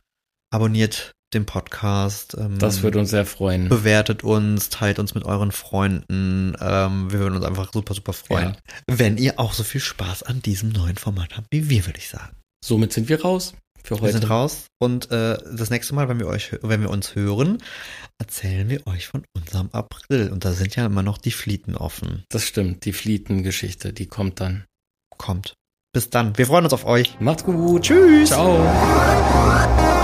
abonniert 0.52 1.14
den 1.34 1.46
Podcast. 1.46 2.36
Ähm, 2.38 2.60
Das 2.60 2.82
würde 2.84 3.00
uns 3.00 3.10
sehr 3.10 3.26
freuen. 3.26 3.70
bewertet 3.70 4.24
uns, 4.24 4.70
teilt 4.70 5.00
uns 5.00 5.16
mit 5.16 5.24
euren 5.24 5.52
Freunden. 5.52 6.56
Ähm, 6.60 7.12
wir 7.12 7.20
würden 7.20 7.36
uns 7.36 7.46
einfach 7.46 7.72
super, 7.74 7.94
super 7.94 8.14
freuen, 8.14 8.58
wenn 8.88 9.18
ihr 9.18 9.40
auch 9.40 9.54
so 9.54 9.64
viel 9.64 9.82
Spaß 9.82 10.24
an 10.24 10.42
diesem 10.42 10.70
neuen 10.70 10.98
Format 10.98 11.38
habt, 11.38 11.48
wie 11.52 11.70
wir, 11.70 11.86
würde 11.86 12.00
ich 12.00 12.10
sagen. 12.10 12.36
Somit 12.64 12.94
sind 12.94 13.10
wir 13.10 13.22
raus 13.22 13.54
für 13.86 13.96
Wir 13.96 14.02
heute. 14.02 14.14
sind 14.14 14.30
raus 14.30 14.68
und 14.80 15.12
äh, 15.12 15.38
das 15.56 15.70
nächste 15.70 15.96
Mal, 15.96 16.10
wenn 16.10 16.20
wir 16.20 16.28
euch, 16.28 16.58
wenn 16.62 16.82
wir 16.82 16.90
uns 16.90 17.16
hören, 17.16 17.60
erzählen 18.20 18.70
wir 18.70 18.86
euch 18.88 19.08
von 19.08 19.24
unserem 19.36 19.70
April. 19.72 20.32
Und 20.32 20.46
da 20.46 20.54
sind 20.54 20.76
ja 20.76 20.86
immer 20.86 21.04
noch 21.04 21.18
die 21.18 21.32
Flieten 21.32 21.76
offen. 21.76 22.24
Das 22.30 22.46
stimmt, 22.46 22.86
die 22.86 22.94
Flietengeschichte, 22.94 23.94
die 23.94 24.08
kommt 24.08 24.40
dann. 24.40 24.66
Kommt. 25.18 25.54
Bis 25.94 26.10
dann. 26.10 26.38
Wir 26.38 26.46
freuen 26.48 26.66
uns 26.66 26.74
auf 26.74 26.86
euch. 26.86 27.18
Macht's 27.22 27.46
gut. 27.46 27.84
Tschüss. 27.84 28.30
Ciao. 28.30 29.95